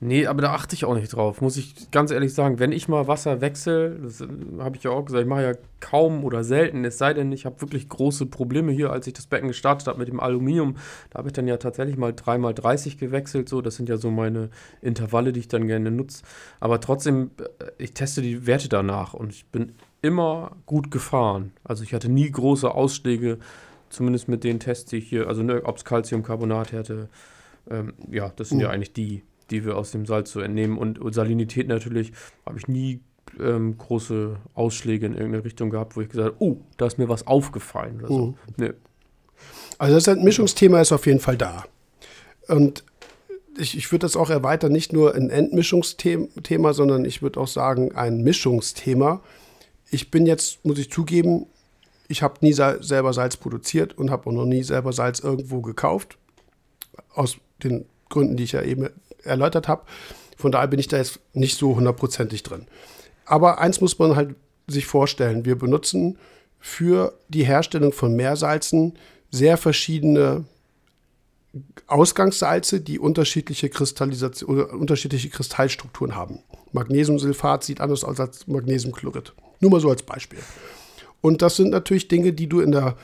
nee, 0.00 0.26
aber 0.26 0.42
da 0.42 0.52
achte 0.52 0.74
ich 0.74 0.84
auch 0.84 0.96
nicht 0.96 1.14
drauf, 1.14 1.40
muss 1.40 1.56
ich 1.56 1.92
ganz 1.92 2.10
ehrlich 2.10 2.34
sagen. 2.34 2.58
Wenn 2.58 2.72
ich 2.72 2.88
mal 2.88 3.06
Wasser 3.06 3.40
wechsle, 3.40 3.90
das 4.02 4.22
äh, 4.22 4.26
habe 4.58 4.74
ich 4.76 4.82
ja 4.82 4.90
auch 4.90 5.04
gesagt, 5.04 5.22
ich 5.22 5.28
mache 5.28 5.42
ja 5.44 5.52
kaum 5.78 6.24
oder 6.24 6.42
selten, 6.42 6.84
es 6.84 6.98
sei 6.98 7.14
denn, 7.14 7.30
ich 7.30 7.46
habe 7.46 7.60
wirklich 7.60 7.88
große 7.88 8.26
Probleme 8.26 8.72
hier, 8.72 8.90
als 8.90 9.06
ich 9.06 9.12
das 9.12 9.28
Becken 9.28 9.46
gestartet 9.46 9.86
habe 9.86 10.00
mit 10.00 10.08
dem 10.08 10.18
Aluminium. 10.18 10.78
Da 11.10 11.20
habe 11.20 11.28
ich 11.28 11.32
dann 11.32 11.46
ja 11.46 11.58
tatsächlich 11.58 11.96
mal 11.96 12.10
3x30 12.10 12.98
gewechselt, 12.98 13.48
so. 13.48 13.60
Das 13.62 13.76
sind 13.76 13.88
ja 13.88 13.98
so 13.98 14.10
meine 14.10 14.50
Intervalle, 14.82 15.32
die 15.32 15.38
ich 15.38 15.48
dann 15.48 15.68
gerne 15.68 15.92
nutze. 15.92 16.24
Aber 16.58 16.80
trotzdem, 16.80 17.30
äh, 17.38 17.70
ich 17.78 17.94
teste 17.94 18.20
die 18.20 18.48
Werte 18.48 18.68
danach 18.68 19.14
und 19.14 19.30
ich 19.30 19.46
bin 19.46 19.74
immer 20.02 20.56
gut 20.66 20.90
gefahren. 20.90 21.52
Also 21.64 21.84
ich 21.84 21.94
hatte 21.94 22.08
nie 22.08 22.30
große 22.30 22.70
Ausschläge, 22.70 23.38
zumindest 23.90 24.28
mit 24.28 24.44
den 24.44 24.60
Tests, 24.60 24.90
die 24.90 24.98
ich 24.98 25.08
hier, 25.08 25.28
also 25.28 25.42
ne, 25.42 25.62
ob 25.64 25.76
es 25.76 25.84
Calciumcarbonat 25.84 26.72
hätte. 26.72 27.08
Ähm, 27.70 27.94
ja, 28.10 28.32
das 28.36 28.48
sind 28.48 28.58
mhm. 28.58 28.64
ja 28.64 28.70
eigentlich 28.70 28.92
die, 28.92 29.22
die 29.50 29.64
wir 29.64 29.76
aus 29.76 29.90
dem 29.90 30.06
Salz 30.06 30.30
so 30.30 30.40
entnehmen. 30.40 30.78
Und, 30.78 30.98
und 30.98 31.12
Salinität 31.12 31.68
natürlich 31.68 32.12
habe 32.46 32.58
ich 32.58 32.68
nie 32.68 33.00
ähm, 33.38 33.76
große 33.76 34.36
Ausschläge 34.54 35.06
in 35.06 35.12
irgendeine 35.12 35.44
Richtung 35.44 35.70
gehabt, 35.70 35.96
wo 35.96 36.00
ich 36.00 36.08
gesagt 36.08 36.34
habe, 36.34 36.44
oh, 36.44 36.56
da 36.76 36.86
ist 36.86 36.98
mir 36.98 37.08
was 37.08 37.26
aufgefallen 37.26 37.98
oder 37.98 38.08
so. 38.08 38.26
Mhm. 38.26 38.34
Nee. 38.56 38.70
Also 39.78 39.94
das 39.94 40.06
Entmischungsthema 40.06 40.80
ist 40.80 40.92
auf 40.92 41.06
jeden 41.06 41.20
Fall 41.20 41.36
da. 41.36 41.64
Und 42.48 42.84
ich, 43.58 43.76
ich 43.76 43.90
würde 43.90 44.02
das 44.02 44.16
auch 44.16 44.30
erweitern, 44.30 44.72
nicht 44.72 44.92
nur 44.92 45.14
ein 45.14 45.30
Entmischungsthema, 45.30 46.72
sondern 46.72 47.04
ich 47.04 47.22
würde 47.22 47.40
auch 47.40 47.48
sagen, 47.48 47.92
ein 47.94 48.22
Mischungsthema 48.22 49.22
ich 49.90 50.10
bin 50.10 50.26
jetzt, 50.26 50.64
muss 50.64 50.78
ich 50.78 50.90
zugeben, 50.90 51.46
ich 52.08 52.22
habe 52.22 52.34
nie 52.40 52.52
selber 52.52 53.12
Salz 53.12 53.36
produziert 53.36 53.96
und 53.96 54.10
habe 54.10 54.28
auch 54.28 54.32
noch 54.32 54.44
nie 54.44 54.62
selber 54.62 54.92
Salz 54.92 55.20
irgendwo 55.20 55.60
gekauft. 55.60 56.18
Aus 57.14 57.36
den 57.62 57.86
Gründen, 58.08 58.36
die 58.36 58.44
ich 58.44 58.52
ja 58.52 58.62
eben 58.62 58.88
erläutert 59.22 59.68
habe. 59.68 59.82
Von 60.36 60.52
daher 60.52 60.68
bin 60.68 60.80
ich 60.80 60.88
da 60.88 60.96
jetzt 60.96 61.20
nicht 61.34 61.56
so 61.56 61.76
hundertprozentig 61.76 62.42
drin. 62.42 62.66
Aber 63.26 63.60
eins 63.60 63.80
muss 63.80 63.98
man 63.98 64.16
halt 64.16 64.34
sich 64.66 64.86
vorstellen: 64.86 65.44
Wir 65.44 65.56
benutzen 65.56 66.18
für 66.58 67.14
die 67.28 67.44
Herstellung 67.44 67.92
von 67.92 68.14
Meersalzen 68.14 68.94
sehr 69.30 69.56
verschiedene 69.56 70.44
Ausgangssalze, 71.86 72.80
die 72.80 72.98
unterschiedliche 72.98 73.68
Kristallisation 73.68 74.64
unterschiedliche 74.64 75.30
Kristallstrukturen 75.30 76.14
haben. 76.14 76.40
Magnesiumsulfat 76.72 77.64
sieht 77.64 77.80
anders 77.80 78.04
aus 78.04 78.20
als 78.20 78.46
Magnesiumchlorid. 78.46 79.32
Nur 79.60 79.70
mal 79.70 79.80
so 79.80 79.90
als 79.90 80.02
Beispiel. 80.02 80.40
Und 81.20 81.42
das 81.42 81.56
sind 81.56 81.70
natürlich 81.70 82.08
Dinge, 82.08 82.32
die 82.32 82.48
du 82.48 82.60
in 82.60 82.72
der, 82.72 82.96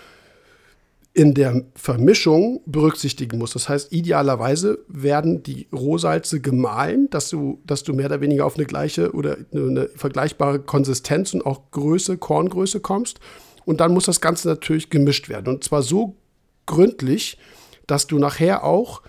in 1.12 1.34
der 1.34 1.64
Vermischung 1.74 2.62
berücksichtigen 2.66 3.38
musst. 3.38 3.54
Das 3.54 3.68
heißt, 3.68 3.92
idealerweise 3.92 4.78
werden 4.88 5.42
die 5.42 5.68
Rohsalze 5.72 6.40
gemahlen, 6.40 7.08
dass 7.10 7.28
du, 7.28 7.60
dass 7.66 7.82
du 7.82 7.92
mehr 7.92 8.06
oder 8.06 8.20
weniger 8.20 8.46
auf 8.46 8.56
eine 8.56 8.66
gleiche 8.66 9.12
oder 9.12 9.36
eine 9.52 9.88
vergleichbare 9.94 10.60
Konsistenz 10.60 11.34
und 11.34 11.44
auch 11.44 11.70
Größe, 11.70 12.16
Korngröße 12.16 12.80
kommst. 12.80 13.20
Und 13.66 13.80
dann 13.80 13.92
muss 13.92 14.06
das 14.06 14.20
Ganze 14.20 14.48
natürlich 14.48 14.90
gemischt 14.90 15.28
werden. 15.28 15.54
Und 15.54 15.64
zwar 15.64 15.82
so 15.82 16.16
gründlich, 16.64 17.38
dass 17.86 18.06
du 18.06 18.18
nachher 18.18 18.64
auch 18.64 19.02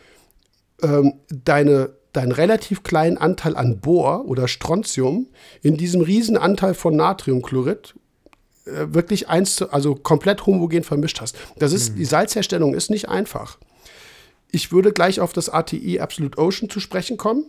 ähm, 0.82 1.14
deine 1.30 1.97
deinen 2.18 2.32
relativ 2.32 2.84
kleinen 2.84 3.18
Anteil 3.18 3.56
an 3.56 3.80
Bohr 3.80 4.26
oder 4.26 4.48
Strontium 4.48 5.28
in 5.62 5.78
diesem 5.78 6.02
riesen 6.02 6.36
Anteil 6.36 6.74
von 6.74 6.96
Natriumchlorid 6.96 7.94
äh, 8.66 8.94
wirklich 8.94 9.30
eins 9.30 9.56
zu, 9.56 9.72
also 9.72 9.94
komplett 9.96 10.46
homogen 10.46 10.84
vermischt 10.84 11.22
hast. 11.22 11.38
Das 11.58 11.74
ist, 11.74 11.92
mhm. 11.92 11.98
die 11.98 12.06
Salzherstellung 12.06 12.74
ist 12.74 12.90
nicht 12.90 13.08
einfach. 13.08 13.58
Ich 14.52 14.72
würde 14.72 14.92
gleich 14.92 15.20
auf 15.20 15.32
das 15.32 15.50
ATI 15.50 16.00
Absolute 16.00 16.40
Ocean 16.40 16.70
zu 16.70 16.80
sprechen 16.80 17.18
kommen, 17.18 17.46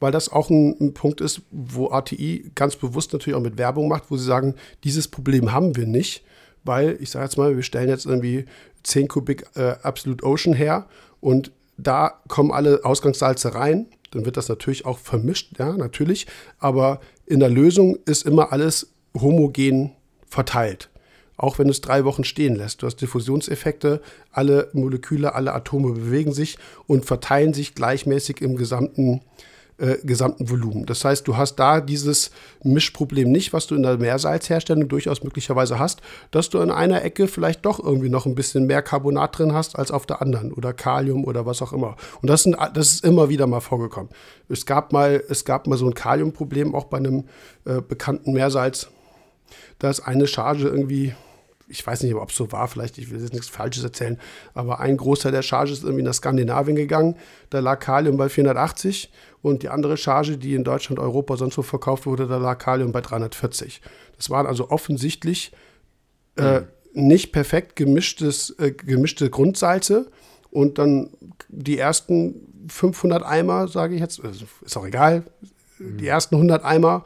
weil 0.00 0.10
das 0.10 0.28
auch 0.28 0.50
ein, 0.50 0.76
ein 0.80 0.92
Punkt 0.92 1.20
ist, 1.20 1.42
wo 1.52 1.90
ATI 1.90 2.50
ganz 2.54 2.74
bewusst 2.74 3.12
natürlich 3.12 3.36
auch 3.36 3.42
mit 3.42 3.58
Werbung 3.58 3.88
macht, 3.88 4.10
wo 4.10 4.16
sie 4.16 4.24
sagen, 4.24 4.56
dieses 4.82 5.06
Problem 5.06 5.52
haben 5.52 5.76
wir 5.76 5.86
nicht, 5.86 6.24
weil 6.64 6.96
ich 7.00 7.10
sage 7.10 7.26
jetzt 7.26 7.38
mal, 7.38 7.54
wir 7.54 7.62
stellen 7.62 7.88
jetzt 7.88 8.06
irgendwie 8.06 8.46
10 8.82 9.06
Kubik 9.06 9.46
äh, 9.54 9.76
Absolute 9.82 10.24
Ocean 10.24 10.52
her 10.54 10.86
und 11.20 11.52
da 11.76 12.20
kommen 12.28 12.52
alle 12.52 12.84
Ausgangssalze 12.84 13.54
rein. 13.54 13.86
Dann 14.10 14.24
wird 14.24 14.36
das 14.36 14.48
natürlich 14.48 14.86
auch 14.86 14.98
vermischt, 14.98 15.58
ja, 15.58 15.76
natürlich. 15.76 16.26
Aber 16.58 17.00
in 17.26 17.40
der 17.40 17.50
Lösung 17.50 17.98
ist 18.06 18.24
immer 18.24 18.52
alles 18.52 18.92
homogen 19.14 19.92
verteilt. 20.26 20.90
Auch 21.36 21.58
wenn 21.58 21.68
es 21.68 21.82
drei 21.82 22.04
Wochen 22.04 22.24
stehen 22.24 22.56
lässt. 22.56 22.82
Du 22.82 22.86
hast 22.86 22.96
Diffusionseffekte, 22.96 24.00
alle 24.30 24.70
Moleküle, 24.72 25.34
alle 25.34 25.52
Atome 25.52 25.92
bewegen 25.92 26.32
sich 26.32 26.56
und 26.86 27.04
verteilen 27.04 27.52
sich 27.52 27.74
gleichmäßig 27.74 28.40
im 28.40 28.56
gesamten 28.56 29.16
äh, 29.16 29.20
gesamten 30.04 30.48
Volumen. 30.48 30.86
Das 30.86 31.04
heißt, 31.04 31.28
du 31.28 31.36
hast 31.36 31.56
da 31.56 31.82
dieses 31.82 32.30
Mischproblem 32.62 33.30
nicht, 33.30 33.52
was 33.52 33.66
du 33.66 33.74
in 33.74 33.82
der 33.82 33.98
Meersalzherstellung 33.98 34.88
durchaus 34.88 35.22
möglicherweise 35.22 35.78
hast, 35.78 36.00
dass 36.30 36.48
du 36.48 36.60
in 36.60 36.70
einer 36.70 37.02
Ecke 37.04 37.28
vielleicht 37.28 37.66
doch 37.66 37.78
irgendwie 37.78 38.08
noch 38.08 38.24
ein 38.24 38.34
bisschen 38.34 38.66
mehr 38.66 38.80
Carbonat 38.80 39.38
drin 39.38 39.52
hast 39.52 39.78
als 39.78 39.90
auf 39.90 40.06
der 40.06 40.22
anderen 40.22 40.52
oder 40.52 40.72
Kalium 40.72 41.24
oder 41.26 41.44
was 41.44 41.60
auch 41.60 41.74
immer. 41.74 41.96
Und 42.22 42.30
das, 42.30 42.44
sind, 42.44 42.56
das 42.72 42.94
ist 42.94 43.04
immer 43.04 43.28
wieder 43.28 43.46
mal 43.46 43.60
vorgekommen. 43.60 44.10
Es 44.48 44.64
gab 44.64 44.92
mal, 44.92 45.22
es 45.28 45.44
gab 45.44 45.66
mal 45.66 45.76
so 45.76 45.86
ein 45.86 45.94
Kaliumproblem 45.94 46.74
auch 46.74 46.84
bei 46.84 46.96
einem 46.96 47.24
äh, 47.66 47.82
bekannten 47.82 48.32
Meersalz. 48.32 48.88
Da 49.78 49.90
ist 49.90 50.00
eine 50.00 50.26
Charge 50.26 50.68
irgendwie 50.68 51.12
ich 51.68 51.86
weiß 51.86 52.02
nicht, 52.02 52.14
ob 52.14 52.30
es 52.30 52.36
so 52.36 52.52
war, 52.52 52.68
vielleicht, 52.68 52.98
ich 52.98 53.10
will 53.10 53.20
jetzt 53.20 53.32
nichts 53.32 53.48
Falsches 53.48 53.82
erzählen, 53.82 54.18
aber 54.54 54.80
ein 54.80 54.96
Großteil 54.96 55.32
der 55.32 55.42
Charge 55.42 55.72
ist 55.72 55.82
irgendwie 55.82 56.04
nach 56.04 56.14
Skandinavien 56.14 56.76
gegangen. 56.76 57.16
Da 57.50 57.58
lag 57.58 57.80
Kalium 57.80 58.16
bei 58.16 58.28
480 58.28 59.10
und 59.46 59.62
die 59.62 59.68
andere 59.68 59.96
Charge, 59.96 60.38
die 60.38 60.54
in 60.54 60.64
Deutschland, 60.64 60.98
Europa 60.98 61.36
sonst 61.36 61.56
wo 61.56 61.62
verkauft 61.62 62.04
wurde, 62.04 62.26
da 62.26 62.36
lag 62.38 62.58
Kalium 62.58 62.90
bei 62.90 63.00
340. 63.00 63.80
Das 64.16 64.28
waren 64.28 64.44
also 64.44 64.70
offensichtlich 64.70 65.52
äh, 66.34 66.62
nicht 66.94 67.30
perfekt 67.30 67.76
gemischtes, 67.76 68.50
äh, 68.58 68.72
gemischte 68.72 69.30
Grundsalze. 69.30 70.10
Und 70.50 70.78
dann 70.78 71.10
die 71.48 71.78
ersten 71.78 72.66
500 72.68 73.22
Eimer, 73.22 73.68
sage 73.68 73.94
ich 73.94 74.00
jetzt, 74.00 74.24
also 74.24 74.46
ist 74.64 74.76
auch 74.76 74.84
egal, 74.84 75.22
die 75.78 76.08
ersten 76.08 76.34
100 76.34 76.64
Eimer 76.64 77.04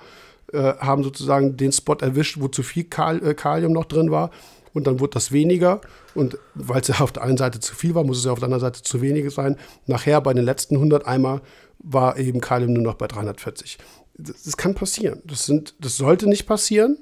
äh, 0.55 0.77
haben 0.79 1.05
sozusagen 1.05 1.59
den 1.59 1.73
Spot 1.73 1.97
erwischt, 2.01 2.41
wo 2.41 2.49
zu 2.49 2.63
viel 2.63 2.85
Kal 2.85 3.23
äh, 3.23 3.35
Kalium 3.35 3.75
noch 3.75 3.85
drin 3.85 4.11
war. 4.11 4.31
Und 4.73 4.87
dann 4.87 4.99
wurde 4.99 5.13
das 5.13 5.31
weniger. 5.31 5.83
Und 6.15 6.39
weil 6.55 6.81
es 6.81 6.89
ja 6.89 7.01
auf 7.01 7.13
der 7.13 7.23
einen 7.23 7.37
Seite 7.37 7.61
zu 7.61 7.75
viel 7.75 7.95
war, 7.95 8.05
muss 8.05 8.17
es 8.17 8.25
ja 8.25 8.33
auf 8.33 8.39
der 8.39 8.47
anderen 8.47 8.63
Seite 8.63 8.83
zu 8.83 9.03
wenig 9.03 9.31
sein. 9.35 9.57
Nachher 9.87 10.23
bei 10.23 10.33
den 10.33 10.45
letzten 10.45 10.77
100 10.77 11.07
Eimer 11.07 11.43
war 11.83 12.19
eben 12.19 12.41
Kalium 12.41 12.73
nur 12.73 12.83
noch 12.83 12.95
bei 12.95 13.07
340. 13.07 13.79
Das, 14.17 14.43
das 14.43 14.57
kann 14.57 14.75
passieren. 14.75 15.23
Das, 15.25 15.47
sind, 15.47 15.75
das 15.81 15.97
sollte 15.97 16.29
nicht 16.29 16.47
passieren. 16.47 16.99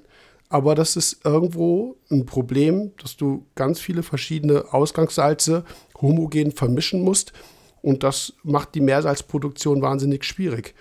Aber 0.49 0.74
das 0.74 0.97
ist 0.97 1.24
irgendwo 1.24 1.97
ein 2.11 2.24
Problem, 2.24 2.93
dass 3.03 3.16
du 3.16 3.45
ganz 3.55 3.81
viele 3.81 4.03
verschiedene 4.03 4.72
Ausgangssalze 4.72 5.64
homogen 6.01 6.53
vermischen 6.53 7.03
musst. 7.03 7.33
Und 7.83 8.03
das 8.03 8.33
macht 8.43 8.74
die 8.74 8.81
Meersalzproduktion 8.81 9.83
wahnsinnig 9.83 10.24
schwierig. 10.24 10.74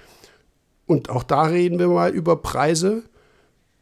Und 0.86 1.10
auch 1.10 1.24
da 1.24 1.44
reden 1.44 1.80
wir 1.80 1.90
mal 1.90 2.12
über 2.12 2.38
Preise, 2.38 3.04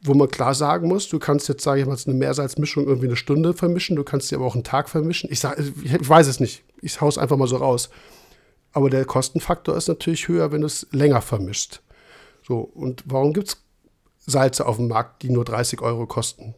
wo 0.02 0.14
man 0.16 0.28
klar 0.28 0.56
sagen 0.56 0.88
muss, 0.88 1.08
du 1.08 1.20
kannst 1.20 1.48
jetzt, 1.48 1.64
sage 1.64 1.82
ich 1.82 1.88
mal, 1.88 1.98
eine 2.04 2.16
Meersalzmischung 2.16 2.86
irgendwie 2.86 3.08
eine 3.08 3.16
Stunde 3.16 3.54
vermischen, 3.54 3.96
du 3.96 4.04
kannst 4.04 4.28
sie 4.28 4.36
aber 4.36 4.46
auch 4.46 4.56
einen 4.56 4.64
Tag 4.64 4.90
vermischen. 4.90 5.32
Ich, 5.32 5.40
sag, 5.40 5.58
ich 5.60 6.10
weiß 6.10 6.28
es 6.28 6.40
nicht. 6.40 6.64
Ich 6.82 7.00
hau's 7.00 7.18
einfach 7.18 7.38
mal 7.38 7.48
so 7.48 7.58
raus. 7.58 7.90
Aber 8.76 8.90
der 8.90 9.06
Kostenfaktor 9.06 9.78
ist 9.78 9.88
natürlich 9.88 10.28
höher, 10.28 10.52
wenn 10.52 10.60
du 10.60 10.68
es 10.68 10.86
länger 10.92 11.22
vermischst. 11.22 11.82
So, 12.46 12.60
und 12.60 13.04
warum 13.08 13.32
gibt 13.32 13.48
es 13.48 13.58
Salze 14.28 14.66
auf 14.68 14.76
dem 14.76 14.90
Markt, 14.90 15.24
die 15.24 15.30
nur 15.30 15.46
30 15.46 15.82
Euro 15.82 16.06
kosten? 16.06 16.56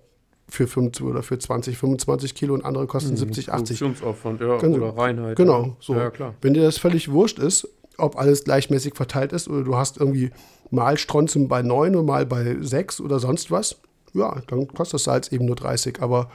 Für 0.49 0.65
25 0.65 1.03
oder 1.05 1.21
für 1.21 1.37
20, 1.37 1.77
25 1.77 2.33
Kilo 2.33 2.55
und 2.55 2.65
andere 2.65 2.87
kosten 2.87 3.11
Mhm. 3.11 3.17
70, 3.17 3.51
80. 3.53 3.79
Produktionsaufwand, 3.79 4.41
ja, 4.41 4.57
Ganz- 4.57 4.77
oder 4.77 4.97
Reinheit. 4.97 5.35
Genau, 5.37 5.75
so. 5.79 5.93
Ja, 5.93 6.09
klar. 6.09 6.33
Wenn 6.41 6.55
dir 6.55 6.63
das 6.63 6.79
völlig 6.79 7.11
wurscht 7.11 7.37
ist, 7.37 7.67
ob 7.99 8.17
alles 8.17 8.43
gleichmäßig 8.45 8.95
verteilt 8.95 9.31
ist 9.31 9.47
oder 9.47 9.63
du 9.63 9.75
hast 9.75 9.97
irgendwie 9.97 10.31
mal 10.71 10.97
Strontium 10.97 11.47
bei 11.47 11.61
9 11.61 11.95
und 11.95 12.05
mal 12.07 12.25
bei 12.25 12.57
6 12.61 12.99
oder 12.99 13.19
sonst 13.19 13.51
was, 13.51 13.75
ja, 14.13 14.41
dann 14.47 14.67
kostet 14.69 14.95
das 14.95 15.03
Salz 15.03 15.31
eben 15.31 15.45
nur 15.45 15.55
30. 15.55 16.01
Aber 16.01 16.31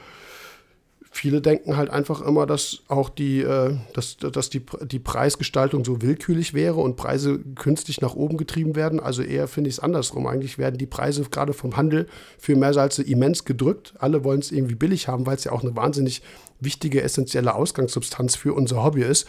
viele 1.13 1.41
denken 1.41 1.77
halt 1.77 1.91
einfach 1.91 2.21
immer, 2.21 2.47
dass 2.47 2.79
auch 2.87 3.09
die, 3.09 3.41
äh, 3.41 3.75
dass, 3.93 4.17
dass 4.17 4.49
die, 4.49 4.63
die 4.81 4.99
Preisgestaltung 4.99 5.85
so 5.85 6.01
willkürlich 6.01 6.53
wäre 6.55 6.81
und 6.81 6.95
Preise 6.95 7.39
künstlich 7.55 8.01
nach 8.01 8.15
oben 8.15 8.35
getrieben 8.35 8.75
werden. 8.75 8.99
Also 8.99 9.21
eher 9.21 9.47
finde 9.47 9.69
ich 9.69 9.75
es 9.75 9.79
andersrum. 9.79 10.25
Eigentlich 10.25 10.57
werden 10.57 10.77
die 10.77 10.87
Preise 10.87 11.23
gerade 11.29 11.53
vom 11.53 11.77
Handel 11.77 12.07
für 12.39 12.55
Meersalze 12.55 13.03
immens 13.03 13.45
gedrückt. 13.45 13.93
Alle 13.99 14.23
wollen 14.23 14.39
es 14.39 14.51
irgendwie 14.51 14.75
billig 14.75 15.07
haben, 15.07 15.27
weil 15.27 15.35
es 15.35 15.43
ja 15.43 15.51
auch 15.51 15.61
eine 15.61 15.75
wahnsinnig 15.75 16.23
wichtige, 16.59 17.03
essentielle 17.03 17.53
Ausgangssubstanz 17.53 18.35
für 18.35 18.53
unser 18.53 18.83
Hobby 18.83 19.03
ist 19.03 19.27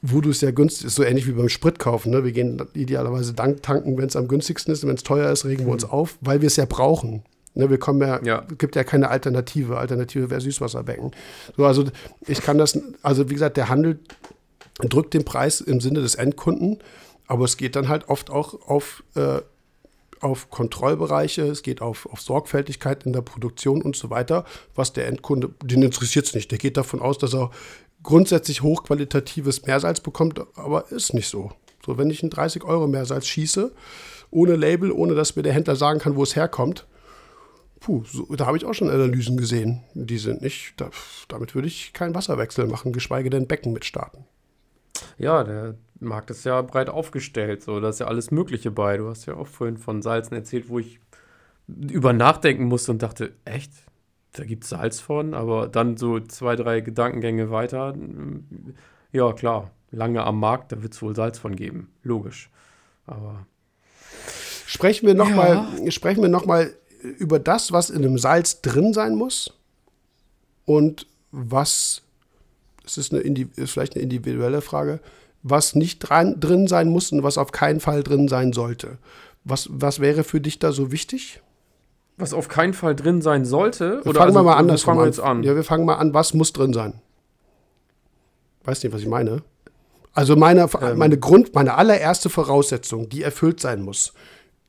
wo 0.00 0.20
du 0.20 0.30
es 0.30 0.40
ja 0.42 0.52
günstig 0.52 0.86
ist, 0.86 0.94
so 0.94 1.02
ähnlich 1.02 1.26
wie 1.26 1.32
beim 1.32 1.48
Sprit 1.48 1.80
kaufen. 1.80 2.12
Ne? 2.12 2.22
Wir 2.22 2.30
gehen 2.30 2.62
idealerweise 2.74 3.34
tanken, 3.34 3.98
wenn 3.98 4.06
es 4.06 4.14
am 4.14 4.28
günstigsten 4.28 4.72
ist. 4.72 4.86
Wenn 4.86 4.94
es 4.94 5.02
teuer 5.02 5.28
ist, 5.32 5.44
regen 5.44 5.66
wir 5.66 5.72
uns 5.72 5.84
auf, 5.84 6.18
weil 6.20 6.40
wir 6.40 6.46
es 6.46 6.54
ja 6.54 6.66
brauchen. 6.66 7.24
Ne? 7.54 7.70
Wir 7.70 7.78
kommen 7.78 8.00
ja, 8.00 8.22
Ja. 8.24 8.44
gibt 8.58 8.76
ja 8.76 8.84
keine 8.84 9.08
Alternative. 9.08 9.78
Alternative 9.78 10.30
wäre 10.30 10.40
Süßwasserbecken. 10.40 11.12
So, 11.56 11.64
also 11.64 11.84
ich 12.26 12.40
kann 12.42 12.58
das, 12.58 12.78
also 13.02 13.28
wie 13.30 13.34
gesagt, 13.34 13.56
der 13.56 13.68
Handel 13.68 13.98
drückt 14.80 15.14
den 15.14 15.24
Preis 15.24 15.60
im 15.60 15.80
Sinne 15.80 16.00
des 16.00 16.14
Endkunden, 16.14 16.78
aber 17.26 17.44
es 17.44 17.56
geht 17.56 17.76
dann 17.76 17.88
halt 17.88 18.08
oft 18.08 18.30
auch 18.30 18.68
auf, 18.68 19.02
äh, 19.16 19.40
auf 20.20 20.50
Kontrollbereiche, 20.50 21.42
es 21.42 21.62
geht 21.62 21.80
auf, 21.80 22.06
auf 22.06 22.20
Sorgfältigkeit 22.20 23.04
in 23.04 23.12
der 23.12 23.20
Produktion 23.22 23.82
und 23.82 23.96
so 23.96 24.10
weiter, 24.10 24.44
was 24.74 24.92
der 24.92 25.06
Endkunde, 25.06 25.50
den 25.62 25.82
interessiert 25.82 26.26
es 26.26 26.34
nicht. 26.34 26.50
Der 26.50 26.58
geht 26.58 26.76
davon 26.76 27.00
aus, 27.00 27.18
dass 27.18 27.34
er 27.34 27.50
grundsätzlich 28.02 28.62
hochqualitatives 28.62 29.66
Meersalz 29.66 30.00
bekommt, 30.00 30.40
aber 30.54 30.90
ist 30.92 31.14
nicht 31.14 31.28
so. 31.28 31.52
So, 31.84 31.98
wenn 31.98 32.10
ich 32.10 32.22
ein 32.22 32.30
30 32.30 32.64
Euro 32.64 32.86
Meersalz 32.86 33.26
schieße, 33.26 33.72
ohne 34.30 34.56
Label, 34.56 34.92
ohne 34.92 35.14
dass 35.14 35.36
mir 35.36 35.42
der 35.42 35.52
Händler 35.52 35.76
sagen 35.76 35.98
kann, 35.98 36.16
wo 36.16 36.22
es 36.22 36.36
herkommt, 36.36 36.86
puh, 37.80 38.02
so, 38.04 38.24
da 38.36 38.46
habe 38.46 38.56
ich 38.56 38.64
auch 38.64 38.74
schon 38.74 38.90
Analysen 38.90 39.36
gesehen. 39.36 39.82
Die 39.94 40.18
sind 40.18 40.42
nicht, 40.42 40.74
da, 40.80 40.90
damit 41.28 41.54
würde 41.54 41.68
ich 41.68 41.92
keinen 41.92 42.14
Wasserwechsel 42.14 42.66
machen, 42.66 42.92
geschweige 42.92 43.30
denn 43.30 43.46
Becken 43.46 43.72
mitstarten. 43.72 44.24
Ja, 45.16 45.44
der 45.44 45.74
Markt 46.00 46.30
ist 46.30 46.44
ja 46.44 46.60
breit 46.62 46.88
aufgestellt, 46.88 47.62
so 47.62 47.80
da 47.80 47.88
ist 47.90 48.00
ja 48.00 48.06
alles 48.06 48.30
Mögliche 48.30 48.70
bei. 48.70 48.96
Du 48.96 49.08
hast 49.08 49.26
ja 49.26 49.34
auch 49.34 49.46
vorhin 49.46 49.76
von 49.78 50.02
Salzen 50.02 50.34
erzählt, 50.34 50.68
wo 50.68 50.78
ich 50.78 51.00
über 51.68 52.12
nachdenken 52.12 52.64
musste 52.64 52.92
und 52.92 53.02
dachte, 53.02 53.32
echt? 53.44 53.72
Da 54.32 54.44
gibt 54.44 54.64
es 54.64 54.70
Salz 54.70 55.00
von, 55.00 55.34
aber 55.34 55.68
dann 55.68 55.96
so 55.96 56.20
zwei, 56.20 56.56
drei 56.56 56.80
Gedankengänge 56.80 57.50
weiter. 57.50 57.94
mm, 57.94 58.74
Ja, 59.12 59.32
klar, 59.32 59.70
lange 59.90 60.22
am 60.24 60.38
Markt, 60.40 60.72
da 60.72 60.82
wird 60.82 60.92
es 60.94 61.02
wohl 61.02 61.14
Salz 61.16 61.38
von 61.38 61.56
geben. 61.56 61.90
Logisch. 62.02 62.50
Aber 63.06 63.46
Sprechen 64.66 65.06
wir 65.06 65.14
Ja. 65.14 65.24
nochmal 65.24 65.90
sprechen 65.90 66.22
wir 66.22 66.28
noch 66.28 66.44
mal 66.46 66.70
über 67.02 67.38
das, 67.38 67.72
was 67.72 67.90
in 67.90 68.04
einem 68.04 68.18
Salz 68.18 68.60
drin 68.60 68.92
sein 68.92 69.14
muss 69.14 69.52
und 70.64 71.06
was, 71.30 72.02
das 72.82 72.98
ist, 72.98 73.12
eine, 73.12 73.22
ist 73.22 73.72
vielleicht 73.72 73.94
eine 73.94 74.02
individuelle 74.02 74.60
Frage, 74.60 75.00
was 75.42 75.74
nicht 75.74 76.00
dran, 76.00 76.40
drin 76.40 76.66
sein 76.66 76.88
muss 76.88 77.12
und 77.12 77.22
was 77.22 77.38
auf 77.38 77.52
keinen 77.52 77.80
Fall 77.80 78.02
drin 78.02 78.28
sein 78.28 78.52
sollte. 78.52 78.98
Was, 79.44 79.68
was 79.70 80.00
wäre 80.00 80.24
für 80.24 80.40
dich 80.40 80.58
da 80.58 80.72
so 80.72 80.90
wichtig? 80.92 81.40
was 82.18 82.34
auf 82.34 82.48
keinen 82.48 82.74
Fall 82.74 82.96
drin 82.96 83.22
sein 83.22 83.44
sollte, 83.44 84.02
fangen 84.02 84.08
oder 84.08 84.20
also, 84.22 84.34
wir 84.34 84.42
mal 84.42 84.54
wo 84.54 84.58
andersrum 84.58 84.96
fangen 84.96 84.98
wir 84.98 85.02
an. 85.04 85.08
jetzt 85.08 85.20
an? 85.20 85.42
Ja, 85.44 85.54
wir 85.54 85.64
fangen 85.64 85.86
mal 85.86 85.94
an, 85.94 86.12
was 86.14 86.34
muss 86.34 86.52
drin 86.52 86.72
sein? 86.72 87.00
Weißt 88.64 88.84
nicht, 88.84 88.92
was 88.92 89.00
ich 89.00 89.06
meine? 89.06 89.42
Also 90.14 90.34
meine, 90.34 90.68
Ähm. 90.80 90.98
meine 90.98 91.16
Grund, 91.16 91.54
meine 91.54 91.74
allererste 91.74 92.28
Voraussetzung, 92.28 93.08
die 93.08 93.22
erfüllt 93.22 93.60
sein 93.60 93.82
muss. 93.82 94.12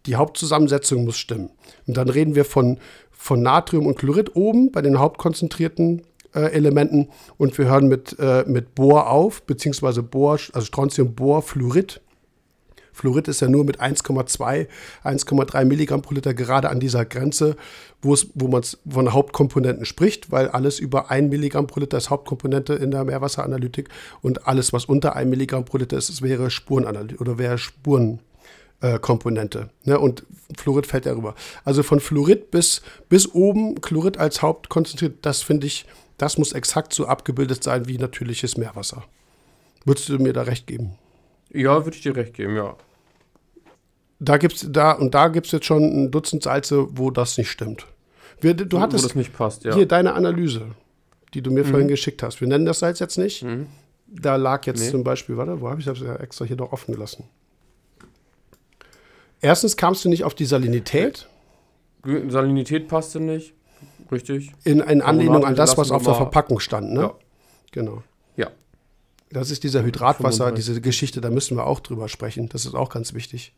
Die 0.05 0.15
Hauptzusammensetzung 0.15 1.05
muss 1.05 1.17
stimmen. 1.17 1.49
Und 1.87 1.97
dann 1.97 2.09
reden 2.09 2.35
wir 2.35 2.45
von, 2.45 2.79
von 3.11 3.41
Natrium 3.41 3.85
und 3.85 3.97
Chlorid 3.97 4.35
oben 4.35 4.71
bei 4.71 4.81
den 4.81 4.99
hauptkonzentrierten 4.99 6.03
äh, 6.33 6.51
Elementen 6.51 7.09
und 7.37 7.57
wir 7.57 7.65
hören 7.65 7.87
mit, 7.87 8.17
äh, 8.19 8.43
mit 8.47 8.75
Bohr 8.75 9.09
auf, 9.09 9.43
beziehungsweise 9.43 10.03
Bohr, 10.03 10.39
also 10.53 10.65
Strontium, 10.65 11.15
Bohr, 11.15 11.41
Fluorid. 11.41 12.01
Fluorid 12.93 13.29
ist 13.29 13.39
ja 13.39 13.47
nur 13.47 13.63
mit 13.63 13.79
1,2, 13.81 14.67
1,3 15.03 15.65
Milligramm 15.65 16.01
pro 16.01 16.13
Liter 16.13 16.33
gerade 16.33 16.69
an 16.69 16.79
dieser 16.79 17.05
Grenze, 17.05 17.55
wo 18.01 18.47
man 18.47 18.61
von 18.89 19.13
Hauptkomponenten 19.13 19.85
spricht, 19.85 20.31
weil 20.31 20.49
alles 20.49 20.79
über 20.79 21.09
1 21.09 21.29
Milligramm 21.29 21.65
pro 21.65 21.79
Liter 21.79 21.97
ist 21.97 22.09
Hauptkomponente 22.09 22.73
in 22.73 22.91
der 22.91 23.05
Meerwasseranalytik 23.05 23.89
und 24.21 24.47
alles, 24.47 24.73
was 24.73 24.85
unter 24.85 25.15
1 25.15 25.29
Milligramm 25.29 25.65
pro 25.65 25.77
Liter 25.77 25.97
ist, 25.97 26.21
wäre 26.21 26.51
Spurenanalytik 26.51 27.21
oder 27.21 27.37
wäre 27.37 27.57
Spuren. 27.57 28.19
Äh, 28.81 28.99
Komponente. 28.99 29.69
Ne? 29.85 29.99
Und 29.99 30.25
Fluorid 30.57 30.87
fällt 30.87 31.05
darüber. 31.05 31.35
Also 31.63 31.83
von 31.83 31.99
Fluorid 31.99 32.51
bis, 32.51 32.81
bis 33.09 33.27
oben 33.33 33.81
Chlorid 33.81 34.17
als 34.17 34.41
Hauptkonzentriert, 34.41 35.17
das 35.25 35.41
finde 35.41 35.67
ich, 35.67 35.85
das 36.17 36.37
muss 36.37 36.53
exakt 36.53 36.93
so 36.93 37.05
abgebildet 37.05 37.63
sein 37.63 37.87
wie 37.87 37.97
natürliches 37.97 38.57
Meerwasser. 38.57 39.03
Würdest 39.85 40.09
du 40.09 40.17
mir 40.19 40.33
da 40.33 40.43
recht 40.43 40.67
geben? 40.67 40.97
Ja, 41.51 41.85
würde 41.85 41.95
ich 41.97 42.03
dir 42.03 42.15
recht 42.15 42.33
geben, 42.33 42.55
ja. 42.55 42.75
Da 44.19 44.37
gibt's 44.37 44.67
da 44.69 44.91
und 44.91 45.13
da 45.15 45.29
gibt 45.29 45.45
es 45.45 45.53
jetzt 45.53 45.65
schon 45.65 45.83
ein 45.83 46.11
Dutzend 46.11 46.43
Salze, 46.43 46.87
wo 46.97 47.09
das 47.09 47.37
nicht 47.37 47.49
stimmt. 47.49 47.85
Wir, 48.41 48.53
du 48.53 48.77
wo 48.77 48.81
hattest 48.81 49.05
das 49.05 49.15
nicht 49.15 49.33
passt, 49.33 49.63
ja. 49.63 49.73
hier 49.73 49.85
deine 49.87 50.13
Analyse, 50.13 50.67
die 51.33 51.41
du 51.41 51.51
mir 51.51 51.63
vorhin 51.65 51.87
geschickt 51.87 52.21
hast. 52.21 52.41
Wir 52.41 52.47
nennen 52.47 52.65
das 52.65 52.79
Salz 52.79 52.99
jetzt 52.99 53.17
nicht. 53.17 53.43
Mhm. 53.43 53.67
Da 54.07 54.35
lag 54.35 54.65
jetzt 54.65 54.81
Nee. 54.81 54.91
zum 54.91 55.03
Beispiel, 55.03 55.37
warte, 55.37 55.61
wo 55.61 55.69
habe 55.69 55.79
ich 55.79 55.85
das 55.85 55.99
ja 55.99 56.15
extra 56.15 56.43
hier 56.45 56.57
noch 56.57 56.73
offen 56.73 56.93
gelassen? 56.93 57.25
Erstens 59.41 59.77
kamst 59.77 60.03
du 60.05 60.09
nicht 60.09 60.23
auf 60.23 60.35
die 60.35 60.45
Salinität 60.45 61.27
Salinität 62.03 62.87
passte 62.87 63.19
nicht. 63.19 63.53
Richtig. 64.11 64.51
in, 64.63 64.79
in 64.79 65.01
Anlehnung 65.01 65.45
an 65.45 65.55
das, 65.55 65.77
was 65.77 65.91
auf 65.91 66.03
der 66.03 66.15
Verpackung 66.15 66.59
stand. 66.59 66.91
Ne? 66.93 67.01
Ja. 67.01 67.13
Genau. 67.71 68.01
Ja. 68.35 68.47
Das 69.29 69.51
ist 69.51 69.63
dieser 69.63 69.83
Hydratwasser, 69.83 70.45
35. 70.45 70.65
diese 70.65 70.81
Geschichte, 70.81 71.21
da 71.21 71.29
müssen 71.29 71.57
wir 71.57 71.67
auch 71.67 71.79
drüber 71.79 72.09
sprechen. 72.09 72.49
Das 72.49 72.65
ist 72.65 72.73
auch 72.73 72.89
ganz 72.89 73.13
wichtig. 73.13 73.53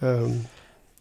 Ähm, 0.00 0.44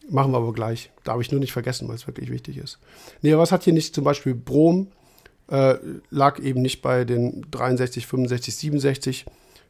machen 0.10 0.32
wir 0.32 0.38
aber 0.38 0.54
gleich. 0.54 0.90
Darf 1.04 1.22
ich 1.22 1.32
nur 1.32 1.40
nicht 1.40 1.54
vergessen, 1.54 1.88
weil 1.88 1.96
es 1.96 2.08
wirklich 2.08 2.32
wichtig 2.32 2.58
ist. 2.58 2.80
Nee, 3.22 3.36
was 3.38 3.52
hat 3.52 3.64
hier 3.64 3.74
nicht 3.74 3.94
zum 3.94 4.04
Beispiel 4.04 4.34
Brom? 4.34 4.88
Äh, 5.52 5.76
lag 6.10 6.40
eben 6.40 6.62
nicht 6.62 6.82
bei 6.82 7.06
den 7.06 7.46
63, 7.52 8.08
65, 8.08 8.56
67 8.56 9.26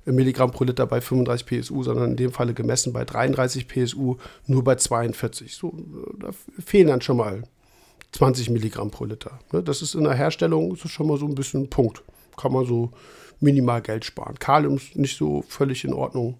Milligramm 0.06 0.52
pro 0.52 0.64
Liter 0.64 0.88
bei 0.88 1.02
35 1.02 1.46
PSU, 1.46 1.84
sondern 1.84 2.12
in 2.12 2.18
dem 2.18 2.32
Falle 2.32 2.54
gemessen 2.54 2.94
bei 2.94 3.06
33 3.06 3.68
PSU, 3.68 4.18
nur 4.48 4.64
bei 4.64 4.76
42. 4.76 5.56
So, 5.56 5.70
äh, 5.70 6.20
da 6.20 6.30
fehlen 6.64 6.88
dann 6.88 7.02
schon 7.02 7.18
mal 7.18 7.44
20 8.12 8.50
Milligramm 8.50 8.92
pro 8.92 9.06
Liter. 9.06 9.40
Ne? 9.52 9.62
Das 9.62 9.82
ist 9.82 9.96
in 9.96 10.04
der 10.04 10.14
Herstellung 10.14 10.76
schon 10.76 11.08
mal 11.08 11.18
so 11.18 11.26
ein 11.26 11.36
bisschen 11.36 11.64
ein 11.64 11.70
Punkt. 11.70 12.04
Kann 12.38 12.54
man 12.54 12.66
so 12.66 12.92
minimal 13.40 13.82
Geld 13.82 14.06
sparen. 14.06 14.40
Kalium 14.40 14.78
ist 14.78 14.96
nicht 14.96 15.18
so 15.18 15.44
völlig 15.48 15.84
in 15.84 15.94
Ordnung. 15.94 16.40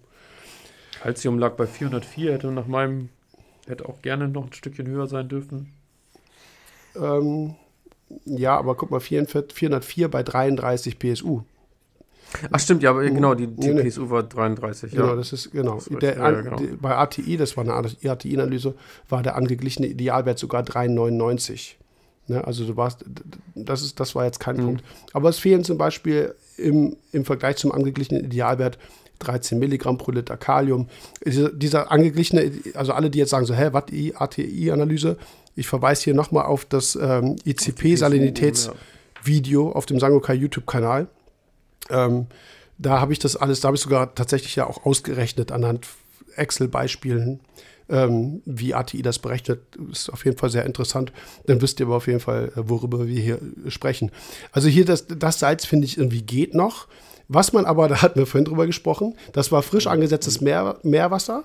Calcium 1.02 1.38
lag 1.38 1.56
bei 1.56 1.66
404, 1.66 2.32
hätte 2.32 2.48
nach 2.48 2.66
meinem, 2.66 3.08
hätte 3.66 3.88
auch 3.88 4.02
gerne 4.02 4.28
noch 4.28 4.46
ein 4.46 4.52
Stückchen 4.52 4.86
höher 4.86 5.06
sein 5.06 5.28
dürfen. 5.28 5.72
Ähm, 6.94 7.54
ja, 8.24 8.56
aber 8.58 8.74
guck 8.74 8.90
mal, 8.90 9.00
44, 9.00 9.56
404 9.56 10.08
bei 10.08 10.22
33 10.22 10.98
PSU. 10.98 11.42
Ach 12.50 12.60
stimmt, 12.60 12.82
ja, 12.82 12.90
aber 12.90 13.04
genau, 13.04 13.34
die, 13.34 13.46
die 13.48 13.68
Nee. 13.74 13.82
PSU 13.88 14.08
war 14.10 14.22
33, 14.22 14.92
Genau, 14.92 15.08
ja. 15.08 15.16
das 15.16 15.32
ist 15.32 15.50
genau. 15.52 15.74
Das 15.76 15.88
der, 16.00 16.16
ja, 16.16 16.30
genau. 16.30 16.56
die, 16.56 16.66
bei 16.68 16.96
ATI, 16.96 17.36
das 17.36 17.56
war 17.56 17.64
eine 17.64 17.74
ATI-Analyse, 17.74 18.74
war 19.08 19.22
der 19.22 19.36
angeglichene 19.36 19.88
Idealwert 19.88 20.38
sogar 20.38 20.62
3,99. 20.62 21.72
Ne, 22.28 22.44
also 22.44 22.64
du 22.64 22.76
warst, 22.76 23.04
das, 23.56 23.82
ist, 23.82 23.98
das 23.98 24.14
war 24.14 24.24
jetzt 24.24 24.38
kein 24.38 24.56
Mhm. 24.56 24.64
Punkt. 24.64 24.84
Aber 25.12 25.28
es 25.28 25.38
fehlen 25.38 25.64
zum 25.64 25.78
Beispiel 25.78 26.34
im, 26.56 26.96
im 27.12 27.24
Vergleich 27.24 27.56
zum 27.56 27.72
angeglichenen 27.72 28.24
Idealwert 28.24 28.78
13 29.18 29.58
Milligramm 29.58 29.98
pro 29.98 30.12
Liter 30.12 30.36
Kalium. 30.36 30.88
Dieser, 31.26 31.50
dieser 31.50 31.90
angeglichene, 31.90 32.52
also 32.74 32.92
alle, 32.92 33.10
die 33.10 33.18
jetzt 33.18 33.30
sagen 33.30 33.44
so, 33.46 33.54
hä, 33.54 33.70
was 33.72 33.86
die 33.86 34.14
ATI-Analyse? 34.16 35.16
Ich 35.56 35.66
verweise 35.66 36.04
hier 36.04 36.14
nochmal 36.14 36.44
auf 36.46 36.64
das 36.64 36.94
ähm, 36.96 37.36
ICP-Salinitätsvideo 37.44 39.72
auf 39.72 39.86
dem 39.86 39.98
Sangokai 39.98 40.34
YouTube-Kanal. 40.34 41.08
Ähm, 41.88 42.26
da 42.78 43.00
habe 43.00 43.12
ich 43.12 43.18
das 43.18 43.36
alles, 43.36 43.60
da 43.60 43.68
habe 43.68 43.76
ich 43.76 43.82
sogar 43.82 44.14
tatsächlich 44.14 44.56
ja 44.56 44.66
auch 44.66 44.84
ausgerechnet 44.84 45.52
anhand 45.52 45.86
Excel-Beispielen, 46.36 47.40
ähm, 47.88 48.42
wie 48.46 48.74
ATI 48.74 49.02
das 49.02 49.18
berechnet. 49.18 49.60
Ist 49.90 50.10
auf 50.10 50.24
jeden 50.24 50.38
Fall 50.38 50.50
sehr 50.50 50.64
interessant. 50.64 51.12
Dann 51.46 51.60
wisst 51.60 51.80
ihr 51.80 51.86
aber 51.86 51.96
auf 51.96 52.06
jeden 52.06 52.20
Fall, 52.20 52.52
äh, 52.56 52.68
worüber 52.68 53.06
wir 53.06 53.20
hier 53.20 53.40
äh, 53.66 53.70
sprechen. 53.70 54.10
Also 54.52 54.68
hier 54.68 54.84
das, 54.84 55.06
das 55.06 55.38
Salz, 55.38 55.64
finde 55.64 55.86
ich, 55.86 55.98
irgendwie 55.98 56.22
geht 56.22 56.54
noch. 56.54 56.88
Was 57.28 57.52
man 57.52 57.66
aber, 57.66 57.88
da 57.88 58.02
hatten 58.02 58.18
wir 58.18 58.26
vorhin 58.26 58.46
drüber 58.46 58.66
gesprochen, 58.66 59.14
das 59.32 59.52
war 59.52 59.62
frisch 59.62 59.86
angesetztes 59.86 60.40
Meer, 60.40 60.78
Meerwasser. 60.82 61.44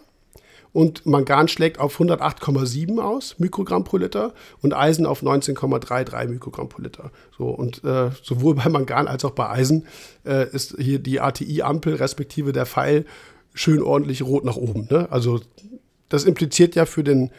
Und 0.76 1.06
Mangan 1.06 1.48
schlägt 1.48 1.80
auf 1.80 2.02
108,7 2.02 3.00
aus, 3.00 3.40
Mikrogramm 3.40 3.86
pro 3.86 3.96
Liter, 3.96 4.34
und 4.62 4.74
Eisen 4.74 5.06
auf 5.06 5.24
19,33 5.24 6.28
Mikrogramm 6.28 6.68
pro 6.68 6.82
Liter. 6.82 7.12
So, 7.38 7.48
und 7.48 7.82
äh, 7.86 8.10
sowohl 8.22 8.56
bei 8.56 8.68
Mangan 8.68 9.08
als 9.08 9.24
auch 9.24 9.32
bei 9.32 9.50
Eisen 9.50 9.88
äh, 10.26 10.50
ist 10.50 10.76
hier 10.78 11.00
die 11.00 11.22
ATI-Ampel 11.22 11.96
respektive 11.96 12.52
der 12.52 12.66
Pfeil 12.66 13.06
schön 13.54 13.82
ordentlich 13.82 14.22
rot 14.24 14.44
nach 14.44 14.58
oben. 14.58 14.90
Ne? 14.92 15.08
Also 15.10 15.40
das 16.10 16.26
impliziert 16.26 16.76
ja 16.76 16.86
für 16.86 17.06
den, 17.06 17.32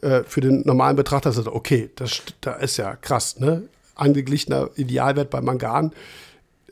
äh, 0.00 0.24
für 0.24 0.40
den 0.40 0.62
normalen 0.66 0.96
Betrachter, 0.96 1.28
dass 1.28 1.36
er 1.36 1.44
sagt, 1.44 1.54
okay, 1.54 1.88
das, 1.94 2.20
da 2.40 2.54
ist 2.54 2.78
ja 2.78 2.96
krass. 2.96 3.38
Ne? 3.38 3.62
Angeglichener 3.94 4.70
Idealwert 4.74 5.30
bei 5.30 5.40
Mangan 5.40 5.92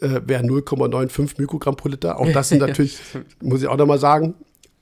äh, 0.00 0.22
wäre 0.24 0.42
0,95 0.42 1.40
Mikrogramm 1.40 1.76
pro 1.76 1.88
Liter. 1.88 2.18
Auch 2.18 2.26
das 2.32 2.48
sind 2.48 2.58
natürlich, 2.58 2.98
muss 3.40 3.62
ich 3.62 3.68
auch 3.68 3.76
nochmal 3.76 4.00
sagen, 4.00 4.34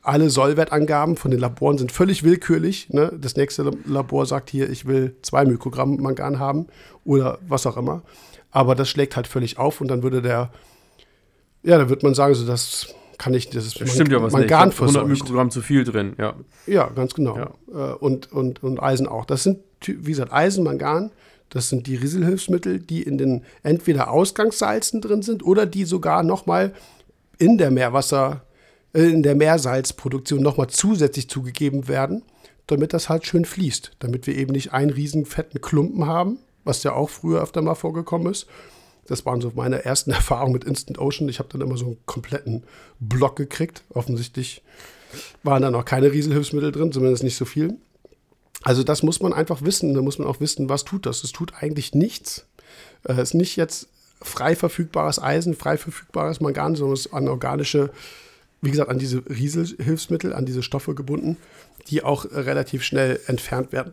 alle 0.03 0.31
Sollwertangaben 0.31 1.17
von 1.17 1.31
den 1.31 1.41
Laboren 1.41 1.79
sind 1.79 1.93
völlig 1.93 2.23
willkürlich. 2.23 2.89
Ne? 2.91 3.13
Das 3.21 3.37
nächste 3.37 3.71
Labor 3.85 4.27
sagt 4.27 4.51
hier, 4.51 4.71
ich 4.71 4.87
will 4.87 5.17
zwei 5.23 5.45
Mikrogramm 5.45 5.97
Mangan 5.97 6.39
haben 6.39 6.67
oder 7.05 7.39
was 7.47 7.67
auch 7.67 7.77
immer. 7.77 8.03
Aber 8.51 8.75
das 8.75 8.89
schlägt 8.89 9.17
halt 9.17 9.27
völlig 9.27 9.59
auf 9.59 9.81
und 9.81 9.89
dann 9.89 10.03
würde 10.03 10.23
der, 10.23 10.51
ja, 11.63 11.79
da 11.79 11.89
wird 11.89 12.03
man 12.03 12.15
sagen, 12.15 12.35
so 12.35 12.47
das 12.47 12.95
kann 13.19 13.35
ich, 13.35 13.51
das 13.51 13.67
ist 13.67 13.81
Das 13.81 13.93
stimmt 13.93 14.13
ja 14.13 14.23
was 14.23 14.33
nicht. 14.33 14.49
Mangan 14.49 14.71
hab 14.71 14.81
100 14.81 14.93
verseucht. 14.95 15.09
Mikrogramm 15.09 15.51
zu 15.51 15.61
viel 15.61 15.85
drin, 15.85 16.15
ja. 16.19 16.35
Ja, 16.67 16.87
ganz 16.89 17.15
genau. 17.15 17.37
Ja. 17.37 17.93
Äh, 17.93 17.95
Und, 17.97 18.33
und, 18.33 18.63
und 18.63 18.81
Eisen 18.81 19.09
auch. 19.09 19.25
Das 19.25 19.43
sind, 19.43 19.59
wie 19.85 20.11
gesagt, 20.11 20.33
Eisen, 20.33 20.65
Mangan, 20.65 21.11
das 21.51 21.69
sind 21.69 21.87
die 21.87 21.97
Rieselhilfsmittel, 21.97 22.79
die 22.79 23.03
in 23.03 23.19
den 23.19 23.43
entweder 23.63 24.11
Ausgangssalzen 24.11 25.01
drin 25.01 25.23
sind 25.23 25.45
oder 25.45 25.67
die 25.67 25.85
sogar 25.85 26.23
nochmal 26.23 26.73
in 27.39 27.59
der 27.59 27.71
Meerwasser, 27.71 28.43
in 28.93 29.23
der 29.23 29.35
Meersalzproduktion 29.35 30.43
nochmal 30.43 30.69
zusätzlich 30.69 31.29
zugegeben 31.29 31.89
werden, 31.89 32.23
damit 32.67 32.93
das 32.93 33.09
halt 33.09 33.27
schön 33.27 33.45
fließt. 33.45 33.93
Damit 33.99 34.27
wir 34.27 34.37
eben 34.37 34.53
nicht 34.53 34.73
einen 34.73 34.91
riesen 34.91 35.27
fetten 35.27 35.61
Klumpen 35.61 36.07
haben, 36.07 36.39
was 36.65 36.83
ja 36.83 36.93
auch 36.93 37.11
früher 37.11 37.43
öfter 37.43 37.63
mal 37.63 37.75
vorgekommen 37.75 38.31
ist. 38.31 38.47
Das 39.07 39.25
waren 39.25 39.41
so 39.41 39.53
meine 39.55 39.85
ersten 39.85 40.11
Erfahrungen 40.13 40.53
mit 40.53 40.65
Instant 40.65 40.99
Ocean. 40.99 41.29
Ich 41.29 41.39
habe 41.39 41.49
dann 41.51 41.61
immer 41.61 41.77
so 41.77 41.87
einen 41.87 41.99
kompletten 42.07 42.65
Block 43.01 43.37
gekriegt. 43.37 43.83
Offensichtlich 43.91 44.63
waren 45.43 45.63
da 45.63 45.71
noch 45.71 45.85
keine 45.85 46.13
Rieselhilfsmittel 46.13 46.73
drin, 46.73 46.93
zumindest 46.93 47.25
nicht 47.25 47.37
so 47.37 47.45
viel. 47.45 47.77
Also 48.63 48.83
das 48.83 49.03
muss 49.03 49.21
man 49.21 49.33
einfach 49.33 49.63
wissen. 49.63 49.95
Da 49.95 50.03
muss 50.03 50.19
man 50.19 50.29
auch 50.29 50.41
wissen, 50.41 50.69
was 50.69 50.85
tut 50.85 51.07
das. 51.07 51.25
Es 51.25 51.33
tut 51.33 51.55
eigentlich 51.61 51.95
nichts. 51.95 52.47
Es 53.05 53.19
ist 53.19 53.35
nicht 53.35 53.57
jetzt 53.57 53.89
frei 54.21 54.57
verfügbares 54.57 55.23
Eisen, 55.23 55.55
frei 55.55 55.79
verfügbares 55.79 56.41
Mangan, 56.41 56.75
sondern 56.75 56.95
es 56.95 57.07
ist 57.07 57.13
an 57.13 57.29
organische, 57.29 57.91
wie 58.61 58.71
gesagt, 58.71 58.91
an 58.91 58.99
diese 58.99 59.23
Rieselhilfsmittel, 59.29 60.33
an 60.33 60.47
diese 60.47 60.63
Stoffe 60.63 60.95
gebunden, 60.95 61.37
die 61.89 62.03
auch 62.03 62.25
relativ 62.31 62.83
schnell 62.83 63.21
entfernt 63.27 63.73
werden. 63.73 63.93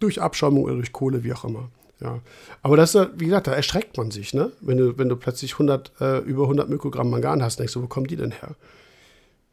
Durch 0.00 0.20
Abschaumung 0.20 0.64
oder 0.64 0.74
durch 0.74 0.92
Kohle, 0.92 1.24
wie 1.24 1.32
auch 1.32 1.44
immer. 1.44 1.70
Ja. 2.00 2.20
Aber 2.62 2.76
das, 2.76 2.94
wie 2.94 3.24
gesagt, 3.24 3.46
da 3.46 3.52
erschreckt 3.52 3.96
man 3.96 4.10
sich, 4.10 4.34
ne? 4.34 4.52
Wenn 4.60 4.76
du, 4.76 4.98
wenn 4.98 5.08
du 5.08 5.16
plötzlich 5.16 5.54
100, 5.54 5.92
äh, 6.00 6.18
über 6.18 6.42
100 6.42 6.68
Mikrogramm 6.68 7.08
Mangan 7.08 7.42
hast, 7.42 7.58
denkst 7.58 7.72
du, 7.72 7.82
wo 7.82 7.86
kommen 7.86 8.06
die 8.06 8.16
denn 8.16 8.32
her? 8.32 8.54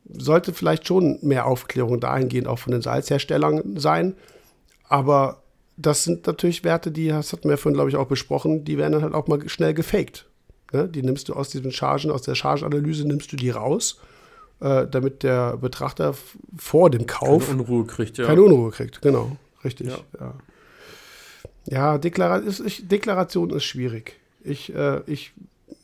Sollte 0.09 0.53
vielleicht 0.53 0.85
schon 0.85 1.19
mehr 1.21 1.45
Aufklärung 1.45 2.01
dahingehend 2.01 2.47
auch 2.47 2.59
von 2.59 2.73
den 2.73 2.81
Salzherstellern 2.81 3.79
sein. 3.79 4.15
Aber 4.89 5.43
das 5.77 6.03
sind 6.03 6.27
natürlich 6.27 6.65
Werte, 6.65 6.91
die, 6.91 7.07
das 7.07 7.31
hatten 7.31 7.49
wir 7.49 7.57
vorhin, 7.57 7.75
glaube 7.75 7.89
ich, 7.89 7.95
auch 7.95 8.07
besprochen, 8.07 8.65
die 8.65 8.77
werden 8.77 8.91
dann 8.91 9.03
halt 9.03 9.13
auch 9.13 9.27
mal 9.27 9.47
schnell 9.47 9.73
gefaked. 9.73 10.25
Ne? 10.73 10.89
Die 10.89 11.01
nimmst 11.01 11.29
du 11.29 11.33
aus 11.33 11.49
diesen 11.49 11.71
Chargen, 11.71 12.11
aus 12.11 12.23
der 12.23 12.35
Chargenanalyse 12.35 13.07
nimmst 13.07 13.31
du 13.31 13.37
die 13.37 13.49
raus, 13.49 13.99
äh, 14.59 14.87
damit 14.87 15.23
der 15.23 15.57
Betrachter 15.57 16.15
vor 16.57 16.89
dem 16.89 17.05
Kauf 17.05 17.47
Keine 17.47 17.61
Unruhe 17.61 17.85
kriegt, 17.85 18.17
ja. 18.17 18.25
keine 18.25 18.41
Unruhe 18.43 18.71
kriegt. 18.71 19.01
Genau, 19.01 19.37
richtig. 19.63 19.87
Ja. 19.87 19.97
Ja, 20.19 20.33
ja. 21.65 21.97
Deklara 21.97 22.37
ist, 22.37 22.59
ich, 22.59 22.87
Deklaration 22.87 23.49
ist 23.51 23.63
schwierig. 23.63 24.19
Ich, 24.43 24.73
äh, 24.73 25.01
ich 25.05 25.33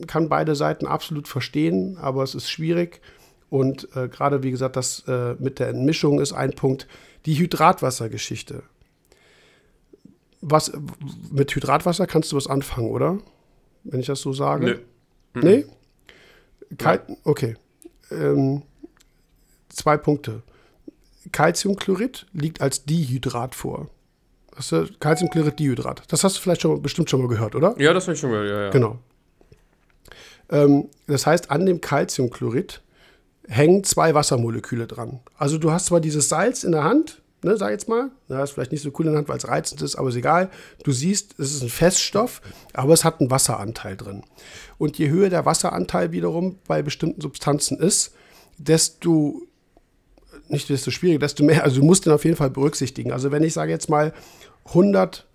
kann 0.08 0.30
beide 0.30 0.56
Seiten 0.56 0.86
absolut 0.86 1.28
verstehen, 1.28 1.98
aber 1.98 2.24
es 2.24 2.36
ist 2.36 2.50
schwierig. 2.50 3.02
Und 3.50 3.88
äh, 3.96 4.08
gerade, 4.08 4.44
wie 4.44 4.52
gesagt, 4.52 4.76
das 4.76 5.04
äh, 5.08 5.36
mit 5.40 5.60
der 5.60 5.70
Entmischung 5.70 6.20
ist 6.20 6.34
ein 6.34 6.52
Punkt. 6.52 6.88
Die 7.26 7.38
Hydratwassergeschichte. 7.38 8.64
Was, 10.42 10.72
mit 11.32 11.54
Hydratwasser 11.54 12.08
kannst 12.08 12.32
du 12.32 12.38
was 12.38 12.48
anfangen, 12.48 12.90
oder? 12.90 13.18
Wenn 13.84 14.00
ich 14.00 14.06
das 14.06 14.22
so 14.22 14.34
sage? 14.34 14.82
Nö. 15.34 15.42
Nee? 15.42 15.66
Kal 16.78 17.02
okay. 17.24 17.56
Ähm, 18.12 18.64
zwei 19.70 19.98
Punkte. 19.98 20.42
Calciumchlorid 21.32 22.26
liegt 22.34 22.62
als 22.62 22.86
Dihydrat 22.86 23.56
vor. 23.56 23.90
Hast 24.56 24.72
du 24.72 24.88
Calciumchlorid, 25.00 25.60
Dihydrat. 25.60 26.04
Das 26.10 26.24
hast 26.24 26.38
du 26.38 26.42
vielleicht 26.42 26.62
schon, 26.62 26.82
bestimmt 26.82 27.10
schon 27.10 27.22
mal 27.22 27.28
gehört, 27.28 27.56
oder? 27.56 27.76
Ja, 27.78 27.94
das 27.94 28.06
habe 28.06 28.14
ich 28.14 28.20
schon 28.20 28.32
gehört, 28.32 28.50
ja, 28.50 28.62
ja. 28.64 28.70
Genau. 28.72 29.00
Ähm, 30.50 30.90
das 31.08 31.26
heißt, 31.26 31.52
an 31.52 31.66
dem 31.66 31.82
Calciumchlorid 31.82 32.82
hängen 33.48 33.84
zwei 33.84 34.14
Wassermoleküle 34.14 34.88
dran. 34.88 35.20
Also 35.38 35.58
du 35.58 35.72
hast 35.72 35.88
zwar 35.88 36.00
dieses 36.00 36.30
Salz 36.30 36.64
in 36.64 36.72
der 36.72 36.84
Hand, 36.84 37.19
ne, 37.44 37.58
sag 37.58 37.72
jetzt 37.72 37.88
mal, 37.88 38.12
na, 38.28 38.44
ist 38.44 38.52
vielleicht 38.52 38.72
nicht 38.72 38.82
so 38.82 38.92
cool 38.98 39.06
in 39.06 39.12
der 39.12 39.20
Hand, 39.20 39.30
weil 39.30 39.38
es 39.38 39.48
reizend 39.48 39.82
ist, 39.82 39.96
aber 39.96 40.10
ist 40.10 40.16
egal. 40.16 40.50
Du 40.84 40.92
siehst, 40.92 41.40
es 41.40 41.54
ist 41.54 41.64
ein 41.64 41.70
Feststoff, 41.70 42.42
aber 42.74 42.94
es 42.94 43.04
hat 43.04 43.20
einen 43.20 43.32
Wasseranteil 43.32 43.96
drin. 43.96 44.24
Und 44.78 44.98
je 44.98 45.10
höher 45.10 45.30
der 45.30 45.46
Wasseranteil 45.46 46.12
wiederum 46.12 46.60
bei 46.68 46.82
bestimmten 46.82 47.22
Substanzen 47.22 47.80
ist, 47.80 48.14
desto 48.58 49.42
nicht 50.50 50.70
desto 50.70 50.92
schwieriger, 50.92 51.20
desto 51.20 51.44
mehr, 51.44 51.64
also 51.64 51.80
du 51.80 51.86
musst 51.86 52.06
den 52.06 52.14
auf 52.14 52.26
jeden 52.26 52.36
Fall 52.36 52.50
berücksichtigen. 52.50 53.12
Also 53.12 53.32
wenn 53.32 53.44
ich 53.44 53.54
sage 53.54 53.72
jetzt 53.72 53.90
mal 53.90 54.14
100, 54.66 55.28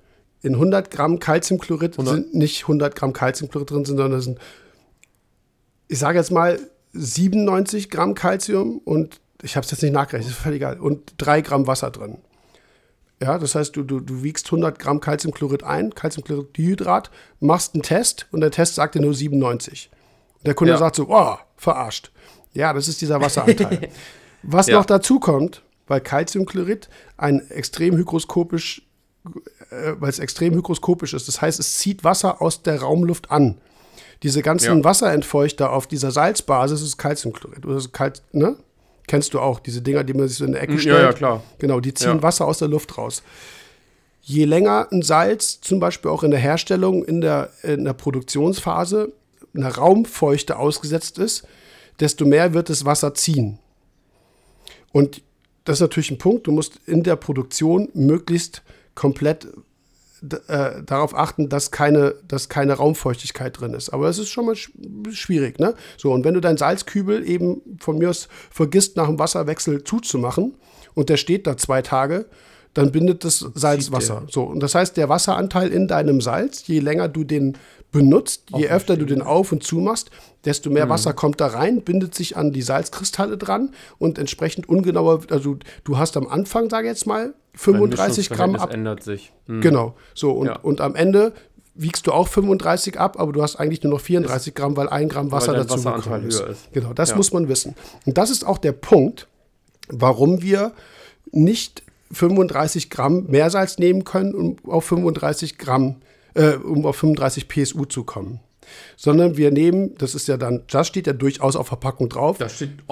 in 0.43 0.55
100 0.55 0.91
Gramm 0.91 1.19
Calciumchlorid 1.19 1.99
100. 1.99 2.15
sind 2.15 2.35
nicht 2.35 2.63
100 2.63 2.95
Gramm 2.95 3.13
Calciumchlorid 3.13 3.71
drin, 3.71 3.85
sondern 3.85 4.11
das 4.11 4.25
sind, 4.25 4.39
ich 5.89 5.99
sage 5.99 6.19
jetzt 6.19 6.33
mal 6.33 6.59
97 6.93 7.91
Gramm 7.91 8.15
Calcium 8.15 8.79
und 8.79 9.21
ich 9.45 9.57
habe 9.57 9.65
es 9.65 9.71
jetzt 9.71 9.83
nicht 9.83 9.93
nachgerechnet, 9.93 10.33
ist 10.33 10.39
völlig 10.41 10.57
egal, 10.57 10.79
und 10.81 11.15
3 11.19 11.41
Gramm 11.43 11.67
Wasser 11.67 11.91
drin. 11.91 12.19
Ja, 13.23 13.39
das 13.39 13.55
heißt, 13.55 13.77
du, 13.77 13.83
du, 13.85 14.01
du 14.01 14.23
wiegst 14.23 14.47
100 14.47 14.79
Gramm 14.79 15.01
Calciumchlorid 15.01 15.63
ein, 15.63 15.95
Calciumchloridhydrat, 15.95 17.11
machst 17.41 17.75
einen 17.75 17.83
Test 17.83 18.27
und 18.33 18.41
der 18.41 18.51
Test 18.51 18.75
sagt 18.75 18.95
dir 18.97 19.01
nur 19.01 19.15
97. 19.15 19.91
Und 20.39 20.47
der 20.47 20.55
Kunde 20.55 20.73
Ja. 20.73 20.79
sagt 20.79 20.97
so, 20.97 21.07
oh, 21.09 21.37
verarscht. 21.57 22.11
Ja, 22.53 22.73
das 22.73 22.89
ist 22.89 23.01
dieser 23.01 23.21
Wasseranteil. 23.21 23.89
Was 24.43 24.67
Ja. 24.67 24.77
noch 24.79 24.85
dazu 24.85 25.21
kommt, 25.21 25.63
weil 25.87 26.01
Calciumchlorid 26.01 26.89
ein 27.17 27.41
extrem 27.51 27.97
hygroskopisch, 27.97 28.83
äh, 29.71 29.93
weil 29.99 30.11
es 30.11 30.19
extrem 30.19 30.55
hygroskopisch 30.55 31.15
ist, 31.15 31.29
das 31.29 31.41
heißt, 31.41 31.59
es 31.61 31.79
zieht 31.79 32.05
Wasser 32.05 32.43
aus 32.43 32.63
der 32.63 32.81
Raumluft 32.81 33.31
an. 33.31 33.59
Diese 34.23 34.43
ganzen 34.43 34.79
Ja. 34.79 34.85
Wasserentfeuchter 34.85 35.71
auf 35.73 35.87
dieser 35.87 36.11
Salzbasis 36.11 36.83
ist 36.83 36.99
Calciumchlorid. 36.99 37.65
Oder 37.65 37.81
so 37.81 37.89
Cal 37.91 38.13
ne? 38.33 38.57
Kennst 39.07 39.35
du 39.35 39.41
auch, 39.41 39.61
diese 39.61 39.83
Dinger, 39.83 40.03
die 40.05 40.15
man 40.15 40.29
sich 40.29 40.39
so 40.39 40.45
in 40.45 40.53
der 40.53 40.63
Ecke 40.63 40.75
Ja, 40.75 40.79
stellt? 40.79 41.03
ja, 41.03 41.13
klar. 41.13 41.43
Genau, 41.59 41.81
die 41.81 41.93
ziehen 41.95 42.17
Ja. 42.17 42.23
Wasser 42.23 42.47
aus 42.47 42.59
der 42.59 42.69
Luft 42.69 42.97
raus. 42.99 43.23
je 44.27 44.47
länger 44.47 44.89
ein 44.91 45.03
Salz, 45.03 45.61
zum 45.61 45.81
Beispiel 45.81 46.11
auch 46.11 46.23
in 46.23 46.31
der 46.31 46.41
Herstellung, 46.41 47.05
in 47.05 47.21
der, 47.21 47.51
in 47.63 47.85
der 47.85 47.93
Produktionsphase, 47.93 49.13
einer 49.55 49.69
Raumfeuchte 49.77 50.57
ausgesetzt 50.59 51.19
ist, 51.19 51.47
desto 52.01 52.25
mehr 52.25 52.55
wird 52.55 52.71
das 52.71 52.87
Wasser 52.87 53.13
ziehen. 53.13 53.59
Und 54.93 55.21
das 55.65 55.77
ist 55.77 55.81
natürlich 55.83 56.11
ein 56.11 56.17
Punkt, 56.19 56.47
du 56.47 56.53
musst 56.53 56.81
in 56.87 57.03
der 57.03 57.17
Produktion 57.17 57.91
möglichst 57.93 58.63
komplett 58.95 59.47
äh, 60.49 60.83
darauf 60.85 61.15
achten, 61.15 61.49
dass 61.49 61.71
keine, 61.71 62.15
dass 62.27 62.49
keine 62.49 62.75
Raumfeuchtigkeit 62.75 63.61
drin 63.61 63.75
ist. 63.75 63.91
Aber 63.91 64.07
das 64.07 64.19
ist 64.19 64.31
schon 64.31 64.47
mal 64.47 64.57
sch 64.57 64.73
schwierig, 65.11 65.59
ne? 65.59 65.75
So, 65.97 66.13
und 66.13 66.25
wenn 66.25 66.35
du 66.35 66.41
deinen 66.41 66.57
Salzkübel 66.57 67.27
eben 67.29 67.61
von 67.81 67.99
mir 67.99 68.11
aus 68.11 68.29
vergisst, 68.51 68.97
nach 68.97 69.07
dem 69.07 69.19
Wasserwechsel 69.19 69.85
zuzumachen 69.85 70.55
und 70.95 71.09
der 71.09 71.17
steht 71.17 71.47
da 71.47 71.57
zwei 71.57 71.83
Tage, 71.83 72.27
dann 72.75 72.93
bindet 72.93 73.25
das 73.25 73.39
Salz 73.55 73.93
Wasser. 73.93 74.25
So, 74.29 74.43
und 74.43 74.61
das 74.61 74.75
heißt, 74.75 74.97
der 74.97 75.09
Wasseranteil 75.09 75.69
in 75.69 75.89
deinem 75.89 76.21
Salz, 76.21 76.67
je 76.67 76.81
länger 76.81 77.09
du 77.09 77.25
den 77.25 77.57
benutzt, 77.93 78.51
je 78.57 78.69
öfter 78.69 78.97
du 78.97 79.05
den 79.05 79.23
auf 79.23 79.53
und 79.53 79.63
zumachst, 79.63 80.11
desto 80.45 80.69
mehr 80.69 80.87
mhm. 80.87 80.91
Wasser 80.91 81.13
kommt 81.13 81.41
da 81.41 81.47
rein, 81.47 81.83
bindet 81.83 82.15
sich 82.15 82.37
an 82.37 82.53
die 82.53 82.63
Salzkristalle 82.63 83.39
dran 83.39 83.71
und 83.99 84.19
entsprechend 84.19 84.69
ungenauer, 84.69 85.21
also 85.31 85.57
du 85.85 85.97
hast 85.97 86.17
am 86.17 86.27
Anfang, 86.27 86.69
sage 86.69 86.89
ich 86.89 86.91
jetzt 86.91 87.07
mal, 87.07 87.35
35 87.55 88.31
Gramm 88.31 88.57
ab. 88.57 88.75
ändert 88.75 89.05
sich. 89.05 89.33
Mhm. 89.47 89.61
Genau. 89.61 89.95
So, 90.13 90.33
und, 90.33 90.49
ja. 90.49 90.59
und 90.59 90.81
am 90.81 90.97
Ende 90.97 91.33
wiegst 91.77 92.09
du 92.09 92.13
auch 92.13 92.27
35 92.27 92.99
ab, 92.99 93.19
aber 93.19 93.33
du 93.33 93.43
hast 93.43 93.57
eigentlich 93.57 93.83
nur 93.85 93.93
noch 93.93 94.01
34 94.01 94.55
Gramm, 94.55 94.77
weil 94.77 94.89
ein 94.89 95.09
Gramm 95.09 95.31
Wasser 95.31 95.55
dazu 95.55 95.81
gekommen 95.81 96.27
ist. 96.27 96.41
ist. 96.41 96.73
Genau, 96.73 96.93
das 96.93 97.11
ja. 97.11 97.17
muss 97.17 97.33
man 97.33 97.49
wissen. 97.49 97.77
Und 98.07 98.19
das 98.19 98.31
ist 98.31 98.45
auch 98.45 98.59
der 98.59 98.73
Punkt, 98.73 99.29
warum 99.89 100.43
wir 100.43 100.73
nicht 101.31 101.84
35 102.13 102.91
Gramm 102.91 103.27
Meersalz 103.29 103.79
nehmen 103.79 104.05
können, 104.05 104.35
um 104.35 104.57
auf 104.71 104.85
35 104.85 105.59
Gramm, 105.59 105.97
äh, 106.35 106.55
um 106.55 106.87
auf 106.87 106.97
35 106.97 107.49
PSU 107.49 107.85
zu 107.85 108.05
kommen. 108.05 108.41
Sondern 108.97 109.37
wir 109.37 109.51
nehmen, 109.51 109.95
das 109.99 110.15
ist 110.15 110.27
ja 110.27 110.37
dann, 110.37 110.63
das 110.71 110.87
steht 110.87 111.07
ja 111.07 111.13
durchaus 111.13 111.55
auf 111.55 111.69
Verpackung 111.69 112.09
drauf. 112.09 112.39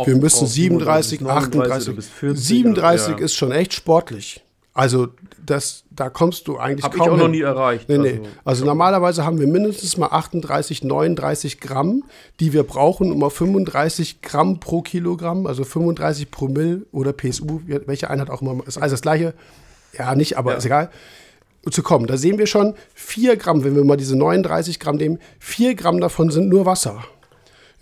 wir 0.05 0.17
müssen 0.17 0.47
37, 0.47 1.25
38, 1.25 1.97
37 2.35 3.19
ist 3.19 3.35
schon 3.35 3.53
echt 3.53 3.73
sportlich. 3.73 4.43
Also 4.75 5.09
das, 5.45 5.85
da 5.91 6.09
kommst 6.09 6.49
du 6.49 6.57
eigentlich 6.57 6.85
Hab 6.85 6.93
kaum 6.93 7.03
ich 7.03 7.09
auch 7.09 7.15
hin. 7.15 7.25
noch 7.25 7.29
nie 7.29 7.43
erreicht. 7.43 7.89
Nee, 7.89 7.99
nee. 7.99 8.11
Also, 8.13 8.29
also 8.45 8.65
normalerweise 8.65 9.25
haben 9.25 9.39
wir 9.39 9.47
mindestens 9.47 9.99
mal 9.99 10.09
38, 10.09 10.83
39 10.83 11.61
Gramm, 11.61 12.05
die 12.41 12.55
wir 12.55 12.63
brauchen, 12.63 13.13
um 13.13 13.23
auf 13.23 13.35
35 13.35 14.23
Gramm 14.23 14.61
pro 14.61 14.81
Kilogramm, 14.81 15.47
also 15.47 15.65
35 15.65 16.31
Promille 16.31 16.87
oder 16.91 17.13
PSU, 17.13 17.61
welche 17.67 18.09
Einheit 18.09 18.31
auch 18.31 18.41
immer, 18.41 18.67
ist 18.67 18.79
alles 18.79 18.93
das 18.93 19.03
gleiche. 19.03 19.35
Ja, 19.99 20.15
nicht, 20.15 20.39
aber 20.39 20.53
ja. 20.53 20.59
ist 20.59 20.65
egal. 20.65 20.91
Zu 21.71 21.83
kommen. 21.83 22.07
Da 22.07 22.17
sehen 22.17 22.39
wir 22.39 22.47
schon 22.47 22.75
4 22.95 23.37
Gramm, 23.37 23.65
wenn 23.65 23.77
wir 23.77 23.85
mal 23.85 23.97
diese 23.97 24.17
39 24.17 24.81
Gramm 24.81 24.97
nehmen, 24.97 25.19
4 25.39 25.75
Gramm 25.75 26.01
davon 26.01 26.31
sind 26.31 26.49
nur 26.49 26.65
Wasser. 26.65 27.05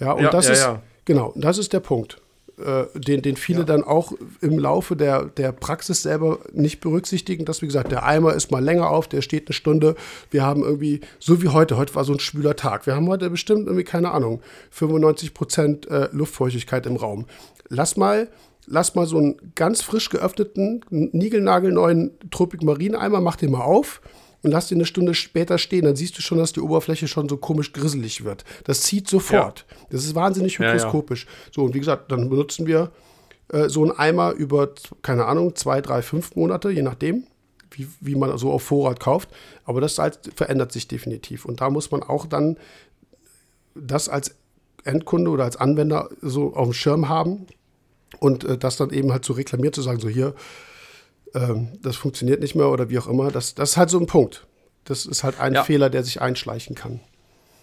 Ja, 0.00 0.12
und 0.12 0.24
ja, 0.24 0.30
das 0.30 0.46
ja, 0.46 0.52
ist, 0.52 0.68
genau, 1.04 1.32
das 1.36 1.56
ist 1.56 1.72
der 1.72 1.80
Punkt 1.80 2.20
äh, 2.60 2.86
den, 2.98 3.22
den 3.22 3.36
viele 3.36 3.60
ja. 3.60 3.64
dann 3.64 3.84
auch 3.84 4.12
im 4.40 4.58
Laufe 4.58 4.96
der, 4.96 5.24
der 5.24 5.52
Praxis 5.52 6.02
selber 6.02 6.40
nicht 6.52 6.80
berücksichtigen, 6.80 7.44
dass, 7.44 7.62
wie 7.62 7.66
gesagt, 7.66 7.92
der 7.92 8.04
Eimer 8.04 8.34
ist 8.34 8.50
mal 8.50 8.62
länger 8.62 8.90
auf, 8.90 9.08
der 9.08 9.22
steht 9.22 9.48
eine 9.48 9.54
Stunde. 9.54 9.96
Wir 10.30 10.44
haben 10.44 10.62
irgendwie, 10.62 11.00
so 11.18 11.42
wie 11.42 11.48
heute, 11.48 11.76
heute 11.76 11.94
war 11.94 12.04
so 12.04 12.12
ein 12.12 12.20
schwüler 12.20 12.56
Tag. 12.56 12.86
Wir 12.86 12.94
haben 12.94 13.08
heute 13.08 13.30
bestimmt 13.30 13.66
irgendwie, 13.66 13.84
keine 13.84 14.10
Ahnung, 14.10 14.40
95 14.70 15.34
Prozent 15.34 15.88
äh, 15.88 16.08
Luftfeuchtigkeit 16.12 16.86
im 16.86 16.96
Raum. 16.96 17.26
Lass 17.68 17.96
mal 17.96 18.28
lass 18.66 18.94
mal 18.94 19.06
so 19.06 19.18
einen 19.18 19.36
ganz 19.56 19.82
frisch 19.82 20.10
geöffneten, 20.10 20.84
niegelnagelneuen 20.90 22.12
Tropic 22.30 22.64
Marine 22.64 23.00
Eimer, 23.00 23.20
mach 23.20 23.36
den 23.36 23.50
mal 23.50 23.62
auf 23.62 24.00
und 24.42 24.50
lass 24.50 24.68
den 24.68 24.78
eine 24.78 24.86
Stunde 24.86 25.14
später 25.14 25.58
stehen, 25.58 25.84
dann 25.84 25.96
siehst 25.96 26.16
du 26.16 26.22
schon, 26.22 26.38
dass 26.38 26.52
die 26.52 26.60
Oberfläche 26.60 27.08
schon 27.08 27.28
so 27.28 27.36
komisch 27.36 27.72
grisselig 27.72 28.24
wird. 28.24 28.44
Das 28.64 28.82
zieht 28.82 29.08
sofort. 29.08 29.66
Ja. 29.68 29.86
Das 29.90 30.04
ist 30.04 30.14
wahnsinnig 30.14 30.58
hygroskopisch. 30.58 31.24
Ja, 31.24 31.30
ja. 31.30 31.52
So, 31.54 31.64
und 31.64 31.74
wie 31.74 31.80
gesagt, 31.80 32.10
dann 32.10 32.30
benutzen 32.30 32.66
wir 32.66 32.90
äh, 33.48 33.68
so 33.68 33.82
einen 33.82 33.92
Eimer 33.92 34.32
über, 34.32 34.70
keine 35.02 35.26
Ahnung, 35.26 35.54
zwei, 35.56 35.80
drei, 35.80 36.02
fünf 36.02 36.36
Monate, 36.36 36.70
je 36.70 36.82
nachdem, 36.82 37.24
wie, 37.70 37.88
wie 38.00 38.14
man 38.14 38.36
so 38.38 38.50
auf 38.50 38.62
Vorrat 38.62 39.00
kauft. 39.00 39.28
Aber 39.64 39.80
das 39.80 39.96
Salz 39.96 40.18
verändert 40.34 40.72
sich 40.72 40.88
definitiv. 40.88 41.44
Und 41.44 41.60
da 41.60 41.70
muss 41.70 41.90
man 41.90 42.02
auch 42.02 42.26
dann 42.26 42.56
das 43.74 44.08
als 44.08 44.34
Endkunde 44.84 45.30
oder 45.30 45.44
als 45.44 45.56
Anwender 45.56 46.08
so 46.22 46.54
auf 46.54 46.68
dem 46.68 46.72
Schirm 46.72 47.08
haben 47.08 47.46
und 48.18 48.44
äh, 48.44 48.58
das 48.58 48.76
dann 48.76 48.90
eben 48.90 49.12
halt 49.12 49.24
so 49.24 49.34
reklamiert 49.34 49.74
zu 49.74 49.82
sagen, 49.82 50.00
so 50.00 50.08
hier, 50.08 50.34
ähm, 51.34 51.68
das 51.82 51.96
funktioniert 51.96 52.40
nicht 52.40 52.54
mehr 52.54 52.68
oder 52.70 52.90
wie 52.90 52.98
auch 52.98 53.08
immer. 53.08 53.30
Das, 53.30 53.54
das 53.54 53.70
ist 53.70 53.76
halt 53.76 53.90
so 53.90 53.98
ein 53.98 54.06
Punkt. 54.06 54.46
Das 54.84 55.06
ist 55.06 55.24
halt 55.24 55.40
ein 55.40 55.54
ja. 55.54 55.64
Fehler, 55.64 55.90
der 55.90 56.02
sich 56.02 56.20
einschleichen 56.20 56.74
kann. 56.74 57.00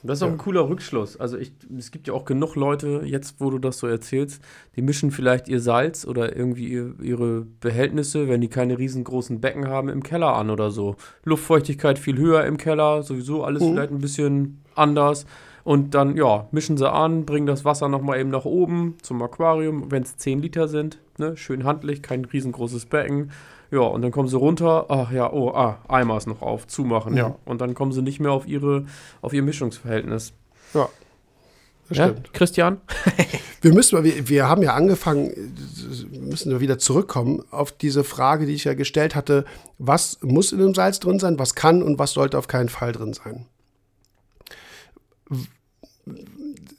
Das 0.03 0.19
ist 0.19 0.23
auch 0.23 0.27
ja. 0.27 0.33
ein 0.33 0.37
cooler 0.37 0.69
Rückschluss. 0.69 1.17
Also 1.17 1.37
ich, 1.37 1.51
es 1.75 1.91
gibt 1.91 2.07
ja 2.07 2.13
auch 2.13 2.25
genug 2.25 2.55
Leute, 2.55 3.01
jetzt 3.03 3.35
wo 3.39 3.49
du 3.49 3.57
das 3.57 3.79
so 3.79 3.87
erzählst, 3.87 4.41
die 4.75 4.81
mischen 4.81 5.11
vielleicht 5.11 5.47
ihr 5.47 5.59
Salz 5.59 6.05
oder 6.05 6.35
irgendwie 6.35 6.67
ihr, 6.67 6.93
ihre 7.01 7.45
Behältnisse, 7.59 8.27
wenn 8.27 8.41
die 8.41 8.47
keine 8.47 8.77
riesengroßen 8.77 9.41
Becken 9.41 9.67
haben, 9.67 9.89
im 9.89 10.03
Keller 10.03 10.35
an 10.35 10.49
oder 10.49 10.71
so. 10.71 10.95
Luftfeuchtigkeit 11.23 11.97
viel 11.97 12.17
höher 12.17 12.45
im 12.45 12.57
Keller, 12.57 13.03
sowieso 13.03 13.43
alles 13.43 13.63
mhm. 13.63 13.73
vielleicht 13.73 13.91
ein 13.91 13.99
bisschen 13.99 14.63
anders. 14.75 15.25
Und 15.63 15.95
dann, 15.95 16.15
ja, 16.15 16.47
mischen 16.51 16.77
sie 16.77 16.89
an, 16.89 17.25
bringen 17.25 17.47
das 17.47 17.65
Wasser 17.65 17.89
nochmal 17.89 18.19
eben 18.19 18.29
nach 18.29 18.45
oben 18.45 18.95
zum 19.01 19.21
Aquarium, 19.21 19.91
wenn 19.91 20.03
es 20.03 20.15
10 20.15 20.41
Liter 20.41 20.69
sind. 20.69 20.99
Ne? 21.17 21.35
Schön 21.35 21.65
handlich, 21.65 22.01
kein 22.01 22.23
riesengroßes 22.23 22.85
Becken. 22.85 23.31
Ja, 23.71 23.81
und 23.81 24.01
dann 24.01 24.11
kommen 24.11 24.27
sie 24.27 24.37
runter, 24.37 24.85
ach 24.89 25.11
ja, 25.11 25.31
oh, 25.31 25.51
ah, 25.51 25.79
Eimer 25.87 26.17
ist 26.17 26.27
noch 26.27 26.41
auf, 26.41 26.67
zumachen, 26.67 27.13
mhm. 27.13 27.17
ja. 27.17 27.35
Und 27.45 27.61
dann 27.61 27.73
kommen 27.73 27.91
sie 27.91 28.01
nicht 28.01 28.19
mehr 28.19 28.31
auf 28.31 28.47
ihre, 28.47 28.85
auf 29.21 29.33
ihr 29.33 29.43
Mischungsverhältnis. 29.43 30.33
Ja. 30.73 30.89
Ja, 31.89 32.09
stimmt. 32.09 32.33
Christian? 32.33 32.81
wir 33.61 33.73
müssen, 33.73 34.03
wir, 34.03 34.27
wir 34.27 34.49
haben 34.49 34.61
ja 34.61 34.73
angefangen, 34.73 35.55
müssen 36.11 36.51
wir 36.51 36.59
wieder 36.59 36.77
zurückkommen 36.77 37.43
auf 37.49 37.71
diese 37.71 38.03
Frage, 38.03 38.45
die 38.45 38.53
ich 38.53 38.65
ja 38.65 38.73
gestellt 38.73 39.15
hatte, 39.15 39.45
was 39.77 40.19
muss 40.21 40.51
in 40.51 40.59
dem 40.59 40.73
Salz 40.73 40.99
drin 40.99 41.19
sein, 41.19 41.39
was 41.39 41.55
kann 41.55 41.81
und 41.81 41.97
was 41.97 42.11
sollte 42.11 42.37
auf 42.37 42.49
keinen 42.49 42.67
Fall 42.67 42.91
drin 42.91 43.13
sein 43.13 43.45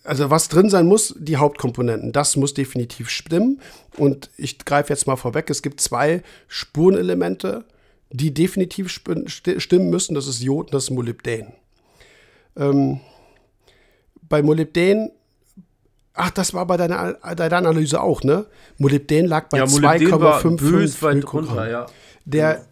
also 0.08 0.30
was 0.30 0.48
drin 0.48 0.70
sein 0.70 0.86
muss, 0.86 1.14
die 1.18 1.36
Hauptkomponenten, 1.36 2.12
das 2.12 2.36
muss 2.36 2.54
definitiv 2.54 3.10
stimmen. 3.10 3.60
Und 3.96 4.30
ich 4.38 4.58
greife 4.58 4.90
jetzt 4.90 5.06
mal 5.06 5.16
vorweg, 5.16 5.50
es 5.50 5.60
gibt 5.60 5.80
zwei 5.80 6.22
Spurenelemente, 6.46 7.64
die 8.10 8.32
definitiv 8.32 8.88
stimmen 8.88 9.90
müssen. 9.90 10.14
Das 10.14 10.26
ist 10.26 10.40
Jod 10.40 10.66
und 10.66 10.74
das 10.74 10.84
ist 10.84 10.90
Molybdän. 10.90 11.52
Ähm, 12.56 13.00
bei 14.22 14.42
Molybdän, 14.42 15.10
ach, 16.14 16.30
das 16.30 16.54
war 16.54 16.66
bei 16.66 16.78
deiner, 16.78 17.12
deiner 17.34 17.56
Analyse 17.58 18.00
auch, 18.00 18.22
ne? 18.22 18.46
Molybdän 18.78 19.26
lag 19.26 19.50
bei 19.50 19.58
ja, 19.58 19.64
2,55 19.64 21.14
Mikrogramm. 21.14 21.68
Ja. 21.68 21.86
Der 22.24 22.64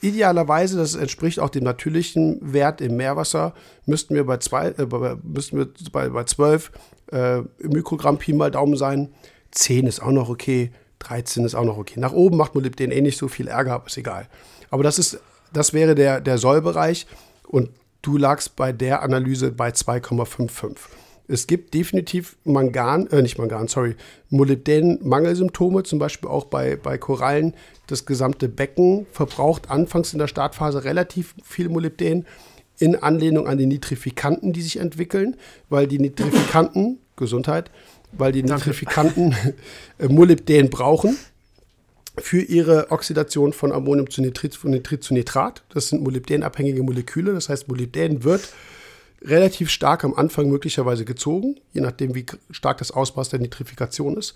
Idealerweise, 0.00 0.76
das 0.76 0.94
entspricht 0.94 1.40
auch 1.40 1.48
dem 1.48 1.64
natürlichen 1.64 2.38
Wert 2.42 2.80
im 2.80 2.96
Meerwasser, 2.96 3.54
müssten 3.86 4.14
wir 4.14 4.24
bei, 4.24 4.36
zwei, 4.38 4.68
äh, 4.68 5.16
müssten 5.22 5.58
wir 5.58 5.68
bei, 5.90 6.08
bei 6.10 6.24
12 6.24 6.70
äh, 7.12 7.40
Mikrogramm 7.60 8.18
Pi 8.18 8.32
mal 8.32 8.50
Daumen 8.50 8.76
sein. 8.76 9.14
10 9.52 9.86
ist 9.86 10.00
auch 10.00 10.10
noch 10.10 10.28
okay, 10.28 10.70
13 10.98 11.44
ist 11.44 11.54
auch 11.54 11.64
noch 11.64 11.78
okay. 11.78 11.98
Nach 11.98 12.12
oben 12.12 12.36
macht 12.36 12.54
Molybden 12.54 12.90
eh 12.90 13.00
nicht 13.00 13.18
so 13.18 13.28
viel 13.28 13.48
Ärger, 13.48 13.74
aber 13.74 13.86
ist 13.86 13.96
egal. 13.96 14.28
Aber 14.70 14.82
das, 14.82 14.98
ist, 14.98 15.18
das 15.52 15.72
wäre 15.72 15.94
der, 15.94 16.20
der 16.20 16.38
Sollbereich 16.38 17.06
und 17.46 17.70
du 18.02 18.18
lagst 18.18 18.56
bei 18.56 18.72
der 18.72 19.02
Analyse 19.02 19.50
bei 19.50 19.70
2,55. 19.70 20.76
Es 21.28 21.46
gibt 21.46 21.74
definitiv 21.74 22.36
Mangan, 22.44 23.06
äh, 23.08 23.22
nicht 23.22 23.38
Mangan, 23.38 23.68
sorry, 23.68 23.96
Molybdän-Mangelsymptome, 24.30 25.82
zum 25.82 25.98
Beispiel 25.98 26.30
auch 26.30 26.44
bei, 26.44 26.76
bei 26.76 26.98
Korallen. 26.98 27.54
Das 27.86 28.06
gesamte 28.06 28.48
Becken 28.48 29.06
verbraucht 29.12 29.70
anfangs 29.70 30.12
in 30.12 30.18
der 30.18 30.28
Startphase 30.28 30.84
relativ 30.84 31.34
viel 31.44 31.68
Molybdän 31.68 32.26
in 32.78 32.96
Anlehnung 32.96 33.48
an 33.48 33.58
die 33.58 33.66
Nitrifikanten, 33.66 34.52
die 34.52 34.62
sich 34.62 34.78
entwickeln, 34.78 35.36
weil 35.68 35.86
die 35.86 35.98
Nitrifikanten, 35.98 36.98
Gesundheit, 37.16 37.70
weil 38.12 38.32
die 38.32 38.42
Nitrifikanten 38.42 39.34
äh, 39.98 40.08
Molybdän 40.08 40.70
brauchen 40.70 41.16
für 42.18 42.40
ihre 42.40 42.90
Oxidation 42.90 43.52
von 43.52 43.72
Ammonium 43.72 44.10
zu 44.10 44.22
Nitrit, 44.22 44.54
von 44.54 44.70
Nitrit 44.70 45.02
zu 45.02 45.14
Nitrat. 45.14 45.62
Das 45.72 45.88
sind 45.88 46.02
molybdänabhängige 46.02 46.82
Moleküle. 46.82 47.34
Das 47.34 47.48
heißt, 47.48 47.68
Molybdän 47.68 48.24
wird 48.24 48.52
relativ 49.26 49.70
stark 49.70 50.04
am 50.04 50.14
Anfang 50.14 50.48
möglicherweise 50.48 51.04
gezogen, 51.04 51.56
je 51.72 51.80
nachdem, 51.80 52.14
wie 52.14 52.26
stark 52.50 52.78
das 52.78 52.90
Ausmaß 52.90 53.28
der 53.28 53.40
Nitrifikation 53.40 54.16
ist. 54.16 54.34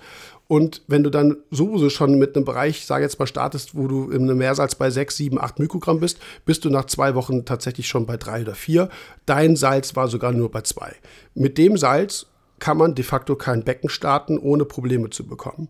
Und 0.49 0.82
wenn 0.88 1.05
du 1.05 1.11
dann 1.11 1.36
sowieso 1.51 1.91
schon 1.91 2.18
mit 2.18 2.34
einem 2.34 2.45
Bereich, 2.45 2.84
sage 2.84 3.05
jetzt 3.05 3.18
mal, 3.18 3.26
startest, 3.26 3.76
wo 3.76 3.86
du 3.86 4.11
einem 4.11 4.36
Meersalz 4.36 4.74
bei 4.74 4.91
6, 4.91 5.16
7, 5.16 5.41
8 5.41 5.61
Mikrogramm 5.61 6.01
bist, 6.01 6.18
bist 6.45 6.64
du 6.64 6.70
nach 6.70 6.86
zwei 6.86 7.14
Wochen 7.14 7.45
tatsächlich 7.45 7.86
schon 7.86 8.07
bei 8.07 8.16
3 8.16 8.43
oder 8.43 8.55
4. 8.55 8.88
Dein 9.26 9.57
Salz 9.57 9.95
war 9.95 10.09
sogar 10.09 10.32
nur 10.32 10.51
bei 10.51 10.62
2. 10.62 10.93
Mit 11.34 11.57
dem 11.57 11.76
Salz 11.76 12.26
kann 12.59 12.76
man 12.76 12.95
de 12.95 13.05
facto 13.05 13.36
kein 13.36 13.64
Becken 13.64 13.88
starten, 13.88 14.38
ohne 14.38 14.64
Probleme 14.64 15.09
zu 15.11 15.26
bekommen. 15.26 15.68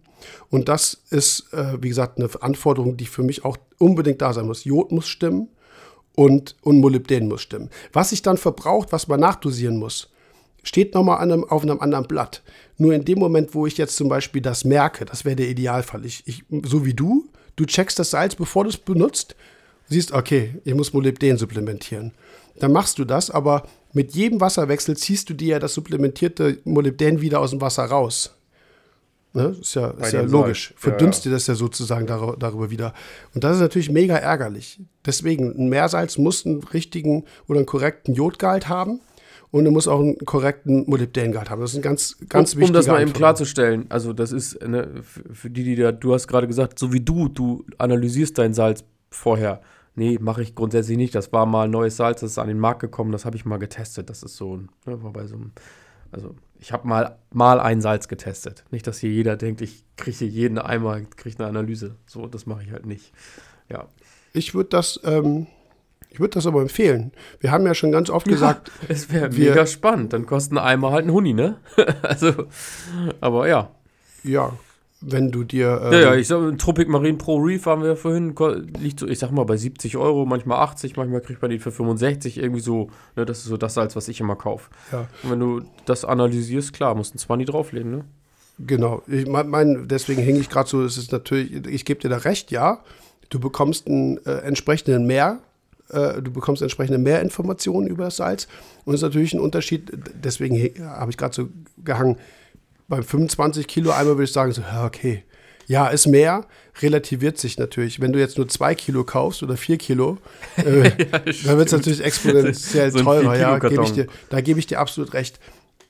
Und 0.49 0.69
das 0.69 1.03
ist, 1.11 1.53
äh, 1.53 1.81
wie 1.81 1.89
gesagt, 1.89 2.19
eine 2.19 2.29
Anforderung, 2.43 2.97
die 2.97 3.07
für 3.07 3.23
mich 3.23 3.45
auch 3.45 3.57
unbedingt 3.79 4.21
da 4.21 4.33
sein 4.33 4.47
muss. 4.47 4.65
Jod 4.65 4.91
muss 4.91 5.07
stimmen 5.07 5.49
und, 6.15 6.57
und 6.63 6.81
Molybden 6.81 7.29
muss 7.29 7.43
stimmen. 7.43 7.71
Was 7.93 8.11
sich 8.11 8.23
dann 8.23 8.37
verbraucht, 8.37 8.93
was 8.93 9.09
man 9.09 9.21
nachdosieren 9.21 9.79
muss, 9.79 10.11
steht 10.63 10.95
nochmal 10.95 11.19
einem, 11.19 11.45
auf 11.45 11.63
einem 11.63 11.81
anderen 11.81 12.07
Blatt. 12.07 12.43
Nur 12.79 12.95
in 12.95 13.05
dem 13.05 13.19
Moment, 13.19 13.55
wo 13.55 13.67
ich 13.67 13.79
jetzt 13.79 13.97
zum 13.97 14.09
Beispiel 14.09 14.43
das 14.43 14.65
merke, 14.65 15.05
das 15.05 15.25
wäre 15.25 15.37
der 15.37 15.49
Idealfall. 15.49 16.05
Ich, 16.05 16.23
ich, 16.27 16.45
so 16.65 16.85
wie 16.85 16.95
du, 16.95 17.29
du 17.57 17.65
checkst 17.65 17.99
das 17.99 18.11
Salz, 18.11 18.35
bevor 18.35 18.65
du 18.65 18.71
es 18.71 18.77
benutzt, 18.77 19.37
siehst, 19.89 20.13
okay, 20.13 20.55
ich 20.65 20.75
muss 20.75 20.93
Molybden 20.93 21.37
supplementieren. 21.37 22.13
Dann 22.59 22.73
machst 22.73 22.99
du 22.99 23.05
das, 23.05 23.31
aber 23.31 23.67
mit 23.93 24.15
jedem 24.15 24.41
Wasserwechsel 24.41 24.97
ziehst 24.97 25.31
du 25.31 25.35
dir 25.35 25.49
ja 25.49 25.59
das 25.59 25.75
supplementierte 25.75 26.59
Molybden 26.65 27.21
wieder 27.21 27.41
aus 27.41 27.51
dem 27.51 27.61
Wasser 27.61 27.85
raus. 27.85 28.35
Ne? 29.33 29.57
Ist 29.61 29.75
ja, 29.75 29.91
ist 29.91 30.13
ja 30.13 30.23
logisch. 30.23 30.75
Verdünstet 30.77 31.27
ja, 31.27 31.31
ja. 31.33 31.37
das 31.37 31.47
ja 31.47 31.55
sozusagen 31.55 32.07
dar 32.07 32.37
darüber 32.37 32.71
wieder. 32.71 32.95
Und 33.35 33.45
das 33.45 33.57
ist 33.57 33.63
natürlich 33.63 33.91
mega 33.91 34.17
ärgerlich. 34.17 34.81
Deswegen, 35.07 35.55
ein 35.57 35.69
Meersalz 35.69 36.19
muss 36.19 36.45
einen 36.45 36.63
richtigen 36.65 37.25
oder 37.47 37.59
einen 37.59 37.67
korrekten 37.67 38.15
Jodgehalt 38.15 38.69
haben 38.69 39.01
und 39.53 39.65
er 39.65 39.71
muss 39.71 39.89
auch 39.89 40.01
einen 40.01 40.19
korrekten 40.19 40.85
Molybdengehalt 40.89 41.51
haben. 41.51 41.61
Das 41.61 41.73
ist 41.73 41.77
ein 41.77 41.83
ganz, 41.83 42.17
ganz 42.29 42.55
um, 42.55 42.63
Um 42.63 42.73
das 42.73 42.87
mal 42.87 43.01
eben 43.01 43.13
klarzustellen, 43.13 43.87
also 43.89 44.13
das 44.13 44.33
ist, 44.33 44.61
ne, 44.67 44.89
für 45.03 45.51
die, 45.51 45.65
die 45.65 45.77
da, 45.77 45.93
du 45.93 46.13
hast 46.15 46.27
gerade 46.27 46.47
gesagt, 46.47 46.79
so 46.79 46.93
wie 46.93 47.01
du, 47.01 47.29
du 47.29 47.65
analysierst 47.79 48.39
dein 48.39 48.55
Salz 48.55 48.85
vorher. 49.11 49.61
Nee, 49.97 50.19
mache 50.21 50.43
ich 50.43 50.55
grundsätzlich 50.55 50.97
nicht. 50.97 51.15
Das 51.15 51.33
war 51.33 51.47
mal 51.47 51.69
neues 51.69 51.97
Salz, 51.97 52.21
das 52.21 52.33
ist 52.33 52.39
an 52.39 52.49
den 52.49 52.61
Markt 52.61 52.81
gekommen, 52.81 53.11
das 53.13 53.25
habe 53.25 53.37
ich 53.37 53.45
mal 53.45 53.59
getestet. 53.59 54.09
Das 54.09 54.23
ist 54.23 54.37
so, 54.37 54.57
ne, 54.87 54.97
bei 55.13 55.27
so 55.27 55.35
einem, 55.35 55.51
also 56.13 56.35
ich 56.61 56.73
habe 56.73 56.87
mal, 56.87 57.19
mal 57.33 57.59
ein 57.59 57.81
Salz 57.81 58.07
getestet. 58.07 58.65
Nicht, 58.71 58.87
dass 58.87 58.99
hier 58.99 59.11
jeder 59.11 59.37
denkt, 59.37 59.63
ich 59.63 59.85
kriege 59.97 60.17
hier 60.19 60.29
jeden 60.29 60.59
einmal, 60.59 61.07
kriege 61.17 61.39
eine 61.39 61.49
Analyse. 61.49 61.97
So, 62.07 62.27
das 62.27 62.47
mache 62.47 62.63
ich 62.63 62.71
halt 62.71 62.87
nicht. 62.87 63.13
Ja. 63.69 63.89
Ich 64.33 64.55
würde 64.55 64.69
das, 64.69 65.01
ähm, 65.05 65.47
ich 66.11 66.21
würde 66.21 66.35
das 66.35 66.47
aber 66.47 66.61
empfehlen. 66.61 67.13
Wir 67.41 67.51
haben 67.51 67.67
ja 67.67 67.75
schon 67.75 67.93
ganz 67.93 68.11
oft 68.11 68.27
ja, 68.27 68.35
gesagt. 68.35 68.71
Es 68.89 69.11
wäre 69.11 69.31
mega 69.31 69.65
spannend. 69.67 70.13
Dann 70.13 70.27
kosten 70.27 70.59
Eimer 70.59 70.93
halt 70.93 71.07
ein 71.07 71.13
Huni, 71.13 71.33
ne? 71.33 71.57
also, 72.03 72.47
aber 73.21 73.49
ja. 73.49 73.71
Ja, 74.23 74.53
wenn 75.01 75.31
du 75.31 75.45
dir. 75.45 75.81
Ähm, 75.85 75.93
ja, 75.93 76.01
ja, 76.01 76.15
ich 76.15 76.29
sag, 76.29 76.59
Tropic 76.59 76.89
Marine 76.89 77.17
Pro 77.17 77.37
Reef 77.37 77.67
haben 77.67 77.83
wir 77.83 77.97
vorhin, 77.97 78.35
liegt 78.79 79.01
so, 79.01 79.07
ich 79.07 79.19
sag 79.19 79.31
mal, 79.31 79.45
bei 79.45 79.57
70 79.57 79.97
Euro, 79.97 80.27
manchmal 80.27 80.59
80, 80.61 80.97
manchmal 80.97 81.21
kriegt 81.21 81.41
man 81.41 81.51
die 81.51 81.59
für 81.59 81.73
65, 81.73 82.39
irgendwie 82.39 82.61
so. 82.61 82.91
Ne, 83.17 83.25
das 83.25 83.39
ist 83.39 83.45
so 83.45 83.57
das 83.57 83.75
Salz, 83.75 83.97
was 83.97 84.09
ich 84.09 84.21
immer 84.21 84.37
kaufe. 84.37 84.71
Ja. 84.93 85.09
Und 85.23 85.31
wenn 85.31 85.41
du 85.41 85.63
das 85.87 86.05
analysierst, 86.05 86.73
klar, 86.73 86.95
musst 86.95 87.15
du 87.15 87.17
ein 87.17 87.21
20 87.21 87.49
drauflegen, 87.49 87.91
ne? 87.91 88.05
Genau. 88.59 89.03
Ich 89.07 89.27
mein, 89.27 89.89
deswegen 89.89 90.21
hänge 90.21 90.39
ich 90.39 90.51
gerade 90.51 90.69
so, 90.69 90.83
es 90.85 90.99
ist 90.99 91.13
natürlich, 91.13 91.67
ich 91.67 91.87
gebe 91.87 92.01
dir 92.01 92.11
da 92.11 92.19
recht, 92.19 92.51
ja. 92.51 92.83
Du 93.31 93.41
bekommst 93.41 93.87
einen 93.87 94.19
äh, 94.27 94.39
entsprechenden 94.41 95.07
Mehr 95.07 95.39
äh, 95.89 96.23
du 96.23 96.31
bekommst 96.31 96.63
entsprechende 96.63 96.99
Mehrinformationen 96.99 97.89
über 97.89 98.05
das 98.05 98.17
Salz. 98.17 98.49
Und 98.85 98.95
es 98.95 99.01
ist 99.01 99.05
natürlich 99.05 99.35
ein 99.35 99.41
Unterschied, 99.41 99.91
deswegen 100.15 100.57
habe 100.85 101.11
ich 101.11 101.17
gerade 101.17 101.35
so 101.35 101.49
gehangen, 101.85 102.17
beim 102.91 103.03
25 103.03 103.67
Kilo 103.67 103.93
einmal 103.93 104.17
würde 104.17 104.25
ich 104.25 104.33
sagen, 104.33 104.53
so, 104.53 104.61
ja, 104.61 104.85
okay, 104.85 105.25
ja, 105.67 105.87
ist 105.87 106.07
mehr, 106.07 106.47
relativiert 106.83 107.39
sich 107.39 107.57
natürlich. 107.57 108.01
Wenn 108.01 108.13
du 108.13 108.19
jetzt 108.19 108.37
nur 108.37 108.49
zwei 108.49 108.75
Kilo 108.75 109.05
kaufst 109.05 109.43
oder 109.43 109.57
vier 109.57 109.79
Kilo, 109.79 110.19
äh, 110.57 110.89
ja, 110.99 111.19
dann 111.45 111.57
wird 111.57 111.69
es 111.69 111.73
natürlich 111.73 112.05
exponentiell 112.05 112.91
so 112.91 113.03
teurer. 113.03 113.39
Ja, 113.39 113.59
geb 113.59 113.81
ich 113.81 113.93
dir, 113.93 114.09
da 114.29 114.41
gebe 114.41 114.59
ich 114.59 114.67
dir 114.67 114.81
absolut 114.81 115.15
recht. 115.15 115.39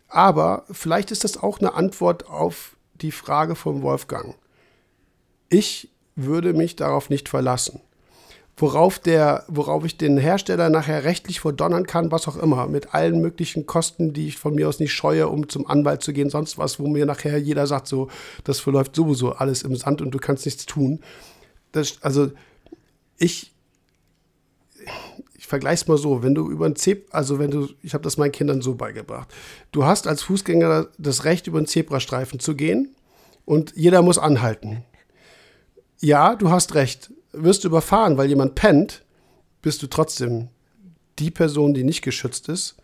Aber 0.09 0.65
vielleicht 0.71 1.11
ist 1.11 1.25
das 1.25 1.39
auch 1.39 1.59
eine 1.59 1.75
Antwort 1.75 2.29
auf 2.29 2.77
die 3.01 3.13
Frage 3.13 3.57
von 3.57 3.81
Wolfgang. 3.83 4.35
Ich 5.49 5.89
würde 6.17 6.53
mich 6.53 6.77
darauf 6.77 7.09
nicht 7.09 7.31
verlassen 7.31 7.81
worauf, 8.61 8.99
der, 8.99 9.45
worauf 9.49 9.85
ich 9.85 9.97
den 9.97 10.19
Hersteller 10.19 10.71
nachher 10.71 11.05
rechtlich 11.05 11.41
verdonnern 11.41 11.87
kann, 11.87 12.11
was 12.11 12.29
auch 12.29 12.37
immer, 12.37 12.67
mit 12.67 12.95
allen 12.95 13.21
möglichen 13.21 13.67
Kosten, 13.67 14.13
die 14.13 14.29
ich 14.29 14.39
von 14.39 14.55
mir 14.55 14.69
aus 14.69 14.81
nicht 14.81 14.93
scheue, 14.93 15.29
um 15.29 15.49
zum 15.49 15.67
Anwalt 15.67 16.03
zu 16.03 16.13
gehen, 16.13 16.31
sonst 16.31 16.59
was, 16.59 16.79
wo 16.79 16.87
mir 16.87 17.07
nachher 17.07 17.39
jeder 17.39 17.67
sagt, 17.67 17.87
so, 17.87 18.09
das 18.45 18.61
verläuft 18.61 18.95
sowieso 18.95 19.33
alles 19.33 19.63
im 19.63 19.77
Sand 19.77 20.03
und 20.03 20.11
du 20.11 20.19
kannst 20.19 20.47
nichts 20.47 20.67
tun. 20.67 21.01
Das, 21.73 21.99
also 22.03 22.31
ich, 23.19 23.53
ich 25.39 25.47
vergleiche 25.47 25.83
es 25.83 25.89
mal 25.89 25.99
so, 25.99 26.23
wenn 26.23 26.35
du 26.35 26.51
über 26.51 26.67
ein 26.67 26.77
Zeb, 26.77 27.09
also 27.13 27.39
wenn 27.39 27.51
du, 27.51 27.69
ich 27.83 27.95
habe 27.95 28.05
das 28.05 28.17
meinen 28.17 28.33
Kindern 28.33 28.63
so 28.63 28.75
beigebracht, 28.75 29.33
du 29.73 29.85
hast 29.85 30.07
als 30.07 30.23
Fußgänger 30.23 30.89
das 30.99 31.25
Recht, 31.25 31.47
über 31.47 31.59
einen 31.59 31.67
Zebrastreifen 31.67 32.41
zu 32.41 32.55
gehen 32.55 32.95
und 33.45 33.73
jeder 33.77 34.03
muss 34.03 34.19
anhalten. 34.19 34.85
Ja, 36.01 36.35
du 36.35 36.51
hast 36.51 36.75
recht 36.75 37.11
wirst 37.33 37.65
du 37.65 37.69
überfahren, 37.69 38.17
weil 38.17 38.29
jemand 38.29 38.55
pennt, 38.55 39.05
bist 39.63 39.83
du 39.83 39.87
trotzdem 39.87 40.49
die 41.19 41.31
Person, 41.31 41.75
die 41.75 41.85
nicht 41.85 42.03
geschützt 42.03 42.49
ist 42.49 42.77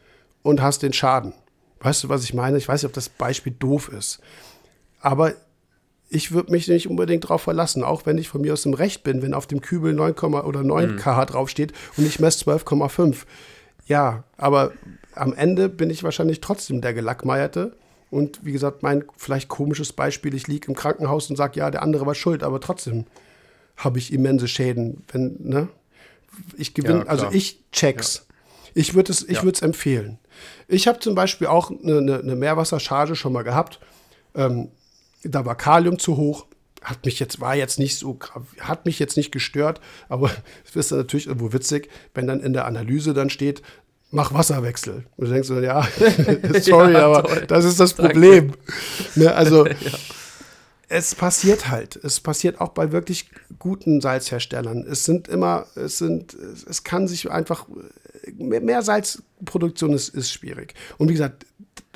und 0.43 0.61
hast 0.61 0.83
den 0.83 0.93
Schaden. 0.93 1.33
Weißt 1.81 2.05
du, 2.05 2.09
was 2.09 2.25
ich 2.25 2.35
meine? 2.35 2.59
Ich 2.59 2.69
weiß 2.69 2.83
nicht, 2.83 2.89
ob 2.89 2.95
das 2.95 3.09
Beispiel 3.09 3.55
doof 3.59 3.89
ist. 3.89 4.21
Aber 5.01 5.35
ich 6.09 6.33
würde 6.33 6.53
mich 6.53 6.69
nicht 6.69 6.89
unbedingt 6.89 7.25
darauf 7.25 7.43
verlassen, 7.43 7.83
auch 7.83 8.07
wenn 8.07 8.19
ich 8.19 8.29
von 8.29 8.41
mir 8.41 8.53
aus 8.53 8.65
im 8.65 8.75
Recht 8.75 9.03
bin, 9.03 9.23
wenn 9.23 9.35
auf 9.35 9.47
dem 9.47 9.61
Kübel 9.61 9.93
9, 9.93 10.15
oder 10.15 10.63
9 10.63 10.93
mhm. 10.93 10.97
kH 10.97 11.27
draufsteht 11.27 11.73
und 11.97 12.07
ich 12.07 12.21
messe 12.21 12.45
12,5. 12.45 13.25
Ja, 13.87 14.25
aber 14.37 14.73
am 15.15 15.33
Ende 15.33 15.69
bin 15.69 15.91
ich 15.91 16.05
wahrscheinlich 16.05 16.41
trotzdem 16.41 16.81
der 16.81 16.95
Gelackmeierte. 16.95 17.77
Und 18.11 18.45
wie 18.45 18.53
gesagt, 18.53 18.83
mein 18.83 19.05
vielleicht 19.17 19.49
komisches 19.49 19.93
Beispiel, 19.93 20.35
ich 20.35 20.47
liege 20.47 20.69
im 20.69 20.75
Krankenhaus 20.75 21.29
und 21.29 21.37
sage, 21.37 21.59
ja, 21.59 21.71
der 21.71 21.83
andere 21.83 22.07
war 22.07 22.15
schuld, 22.15 22.43
aber 22.43 22.61
trotzdem 22.61 23.07
habe 23.77 23.99
ich 23.99 24.13
immense 24.13 24.49
Schäden. 24.49 25.05
Wenn, 25.13 25.37
ne? 25.41 25.69
Ich 26.57 26.75
gewinne, 26.75 27.01
ja, 27.01 27.07
also 27.07 27.29
ich 27.31 27.61
check's. 27.73 28.27
Ja. 28.29 28.35
Ich 28.75 28.95
würde 28.95 29.13
es, 29.13 29.23
ich 29.23 29.39
ja. 29.39 29.43
würde 29.43 29.57
es 29.57 29.63
empfehlen. 29.63 30.19
Ich 30.69 30.87
habe 30.87 30.99
zum 30.99 31.15
Beispiel 31.15 31.47
auch 31.47 31.71
eine, 31.71 31.99
eine, 31.99 32.19
eine 32.19 32.37
Meerwassercharge 32.37 33.17
schon 33.17 33.33
mal 33.33 33.43
gehabt. 33.43 33.81
Ähm, 34.35 34.69
da 35.23 35.47
war 35.47 35.57
Kalium 35.57 35.99
zu 35.99 36.17
hoch. 36.17 36.47
Hat 36.83 37.05
mich 37.05 37.19
jetzt, 37.19 37.41
war 37.41 37.57
jetzt 37.57 37.79
nicht 37.79 37.99
so, 37.99 38.19
hat 38.61 38.85
mich 38.85 38.99
jetzt 38.99 39.17
nicht 39.17 39.33
gestört, 39.33 39.81
aber 40.09 40.31
es 40.67 40.77
ist 40.77 40.91
natürlich 40.93 41.27
irgendwo 41.27 41.53
witzig, 41.53 41.89
wenn 42.15 42.27
dann 42.27 42.41
in 42.41 42.53
der 42.53 42.67
Analyse 42.67 43.15
dann 43.15 43.31
steht, 43.31 43.63
mach 44.11 44.33
Wasserwechsel. 44.35 45.07
Und 45.17 45.27
du 45.27 45.33
denkst 45.33 45.49
so, 45.49 45.59
ja, 45.61 45.87
sorry, 46.61 46.93
ja, 46.93 47.07
aber 47.07 47.47
das 47.47 47.65
ist 47.65 47.81
das 47.81 47.95
Problem. 47.95 48.53
Ne, 49.15 49.35
also, 49.35 49.67
ja 49.67 49.73
es 50.89 51.15
passiert 51.15 51.69
halt. 51.69 51.97
Es 51.97 52.21
passiert 52.21 52.61
auch 52.61 52.69
bei 52.69 52.93
wirklich 52.93 53.29
guten 53.59 54.01
Salzherstellern. 54.01 54.87
Es 54.89 55.05
sind 55.05 55.29
immer, 55.29 55.67
es 55.75 55.99
sind, 55.99 56.35
es 56.35 56.85
kann 56.85 57.09
sich 57.09 57.31
einfach, 57.31 57.67
mehr 58.37 58.83
Salzproduktion 58.83 59.93
ist, 59.93 60.11
ist 60.11 60.33
schwierig. 60.33 60.75
Und 60.99 61.09
wie 61.09 61.15
gesagt, 61.15 61.47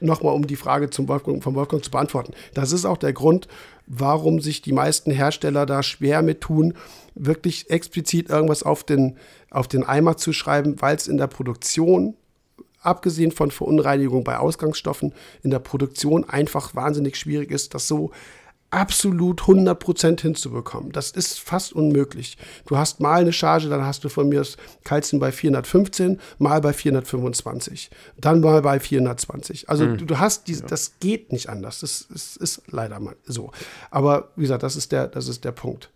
nochmal 0.01 0.35
um 0.35 0.47
die 0.47 0.57
Frage 0.57 0.91
zum 0.91 1.09
Wolfgang, 1.09 1.43
vom 1.43 1.55
Wolfgang 1.55 1.85
zu 1.85 1.91
beantworten. 1.91 2.33
Das 2.55 2.73
ist 2.73 2.85
auch 2.85 2.97
der 2.97 3.13
Grund, 3.13 3.49
warum 3.87 4.41
sich 4.41 4.63
die 4.63 4.73
meisten 4.73 5.11
Hersteller 5.11 5.67
da 5.67 5.83
schwer 5.83 6.23
mit 6.23 6.41
tun, 6.41 6.75
wirklich 7.15 7.71
explizit 7.71 8.31
irgendwas 8.31 8.63
auf 8.63 8.85
den, 8.85 9.17
auf 9.51 9.69
den 9.69 9.85
Eimer 9.85 10.17
zu 10.17 10.33
schreiben, 10.33 10.81
weil 10.81 10.97
es 10.97 11.09
in 11.09 11.19
der 11.19 11.27
Produktion 11.27 12.15
abgesehen 12.83 13.31
von 13.31 13.51
Verunreinigung 13.51 14.25
bei 14.25 14.39
Ausgangsstoffen, 14.39 15.13
in 15.43 15.51
der 15.51 15.59
Produktion 15.59 16.29
einfach 16.29 16.75
wahnsinnig 16.75 17.17
schwierig 17.17 17.51
ist, 17.51 17.75
das 17.75 17.87
so 17.87 18.11
absolut 18.71 19.43
100% 19.43 20.21
hinzubekommen. 20.21 20.93
Das 20.93 21.11
ist 21.11 21.41
fast 21.41 21.73
unmöglich. 21.73 22.39
Du 22.67 22.77
hast 22.77 23.01
mal 23.01 23.21
eine 23.21 23.33
Charge, 23.33 23.69
dann 23.69 23.85
hast 23.85 24.05
du 24.05 24.09
von 24.09 24.29
mir 24.29 24.39
das 24.39 24.57
Kalzium 24.85 25.19
bei 25.21 25.33
415, 25.33 26.21
mal 26.39 26.61
bei 26.61 26.73
425, 26.73 27.91
dann 28.17 28.41
mal 28.41 28.63
bei 28.63 28.79
420. 28.79 29.69
Also 29.69 29.87
mhm. 29.87 30.07
du, 30.07 30.19
hast 30.19 30.47
diese, 30.47 30.63
ja. 30.63 30.69
das 30.69 30.99
geht 31.01 31.33
nicht 31.33 31.49
anders. 31.49 31.81
Das, 31.81 32.07
das, 32.11 32.37
ist 32.37 32.63
leider 32.69 33.01
mal 33.01 33.17
so. 33.25 33.51
Aber 33.91 34.31
wie 34.37 34.43
gesagt, 34.43 34.63
das 34.63 34.77
ist 34.77 34.93
der, 34.93 35.09
das 35.09 35.29
ist 35.29 35.45
der 35.45 35.53
Punkt. 35.53 35.91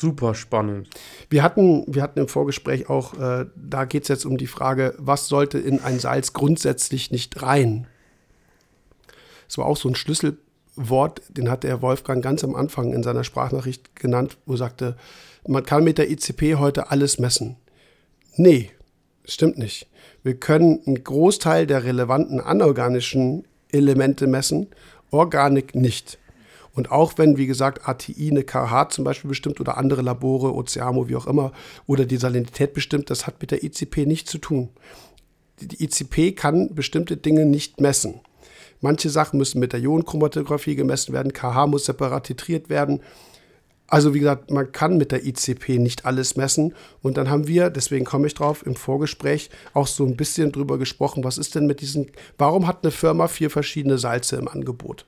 Super 0.00 0.36
spannend. 0.36 0.88
Wir 1.28 1.42
hatten, 1.42 1.82
wir 1.88 2.02
hatten 2.02 2.20
im 2.20 2.28
Vorgespräch 2.28 2.88
auch, 2.88 3.14
äh, 3.18 3.46
da 3.56 3.84
geht 3.84 4.04
es 4.04 4.08
jetzt 4.08 4.26
um 4.26 4.36
die 4.36 4.46
Frage, 4.46 4.94
was 4.96 5.26
sollte 5.26 5.58
in 5.58 5.80
ein 5.80 5.98
Salz 5.98 6.32
grundsätzlich 6.32 7.10
nicht 7.10 7.42
rein? 7.42 7.88
Es 9.48 9.58
war 9.58 9.66
auch 9.66 9.76
so 9.76 9.88
ein 9.88 9.94
Schlüsselwort, 9.94 11.22
den 11.28 11.50
hat 11.50 11.64
der 11.64 11.82
Wolfgang 11.82 12.22
ganz 12.22 12.44
am 12.44 12.54
Anfang 12.54 12.92
in 12.92 13.02
seiner 13.02 13.24
Sprachnachricht 13.24 13.96
genannt, 13.96 14.36
wo 14.46 14.54
er 14.54 14.58
sagte, 14.58 14.96
man 15.46 15.64
kann 15.64 15.84
mit 15.84 15.98
der 15.98 16.10
ICP 16.10 16.56
heute 16.56 16.90
alles 16.90 17.18
messen. 17.18 17.56
Nee, 18.36 18.70
stimmt 19.24 19.58
nicht. 19.58 19.88
Wir 20.22 20.34
können 20.34 20.80
einen 20.86 21.02
Großteil 21.02 21.66
der 21.66 21.84
relevanten 21.84 22.40
anorganischen 22.40 23.44
Elemente 23.70 24.26
messen, 24.26 24.68
Organik 25.10 25.74
nicht. 25.74 26.18
Und 26.74 26.92
auch 26.92 27.14
wenn, 27.16 27.38
wie 27.38 27.46
gesagt, 27.46 27.88
ATI 27.88 28.30
eine 28.30 28.44
KH 28.44 28.90
zum 28.90 29.04
Beispiel 29.04 29.28
bestimmt 29.28 29.60
oder 29.60 29.78
andere 29.78 30.02
Labore, 30.02 30.54
Oceamo, 30.54 31.08
wie 31.08 31.16
auch 31.16 31.26
immer, 31.26 31.52
oder 31.86 32.04
die 32.04 32.18
Salinität 32.18 32.72
bestimmt, 32.72 33.10
das 33.10 33.26
hat 33.26 33.40
mit 33.40 33.50
der 33.50 33.64
ICP 33.64 34.06
nichts 34.06 34.30
zu 34.30 34.38
tun. 34.38 34.68
die 35.60 35.82
ICP 35.82 36.36
kann 36.36 36.74
bestimmte 36.74 37.16
Dinge 37.16 37.46
nicht 37.46 37.80
messen. 37.80 38.20
Manche 38.80 39.10
Sachen 39.10 39.38
müssen 39.38 39.58
mit 39.58 39.72
der 39.72 39.80
Ionenchromatographie 39.80 40.76
gemessen 40.76 41.12
werden, 41.12 41.32
KH 41.32 41.66
muss 41.66 41.86
separat 41.86 42.24
titriert 42.24 42.68
werden. 42.68 43.00
Also 43.88 44.12
wie 44.12 44.18
gesagt, 44.20 44.50
man 44.50 44.70
kann 44.70 44.98
mit 44.98 45.12
der 45.12 45.24
ICP 45.24 45.78
nicht 45.78 46.04
alles 46.04 46.36
messen. 46.36 46.74
Und 47.02 47.16
dann 47.16 47.30
haben 47.30 47.48
wir, 47.48 47.70
deswegen 47.70 48.04
komme 48.04 48.26
ich 48.26 48.34
drauf, 48.34 48.64
im 48.66 48.76
Vorgespräch 48.76 49.48
auch 49.72 49.86
so 49.86 50.04
ein 50.04 50.16
bisschen 50.16 50.52
drüber 50.52 50.78
gesprochen, 50.78 51.24
was 51.24 51.38
ist 51.38 51.54
denn 51.54 51.66
mit 51.66 51.80
diesen, 51.80 52.10
warum 52.36 52.66
hat 52.66 52.84
eine 52.84 52.90
Firma 52.90 53.28
vier 53.28 53.50
verschiedene 53.50 53.96
Salze 53.96 54.36
im 54.36 54.46
Angebot? 54.46 55.06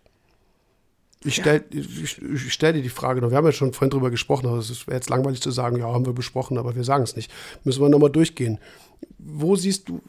Ich 1.23 1.35
stelle 1.35 1.63
ich 1.71 2.17
stell 2.51 2.73
dir 2.73 2.81
die 2.83 2.89
Frage 2.89 3.21
noch. 3.21 3.29
Wir 3.29 3.37
haben 3.37 3.45
ja 3.45 3.53
schon 3.53 3.75
vorhin 3.75 3.91
drüber 3.91 4.11
gesprochen, 4.11 4.47
aber 4.47 4.57
es 4.57 4.87
wäre 4.87 4.97
jetzt 4.97 5.11
langweilig 5.11 5.43
zu 5.43 5.51
sagen, 5.51 5.77
ja, 5.77 5.85
haben 5.85 6.07
wir 6.07 6.15
besprochen, 6.15 6.57
aber 6.57 6.75
wir 6.75 6.85
sagen 6.85 7.05
es 7.05 7.15
nicht. 7.15 7.31
Müssen 7.63 7.83
wir 7.83 7.91
nochmal 7.91 8.11
durchgehen. 8.11 8.59
Wo 9.19 9.55
siehst 9.55 9.91
du, 9.91 10.01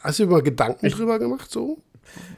hast 0.00 0.20
du 0.20 0.22
über 0.22 0.42
Gedanken 0.42 0.86
ich, 0.86 0.94
drüber 0.94 1.18
gemacht, 1.18 1.50
so? 1.50 1.78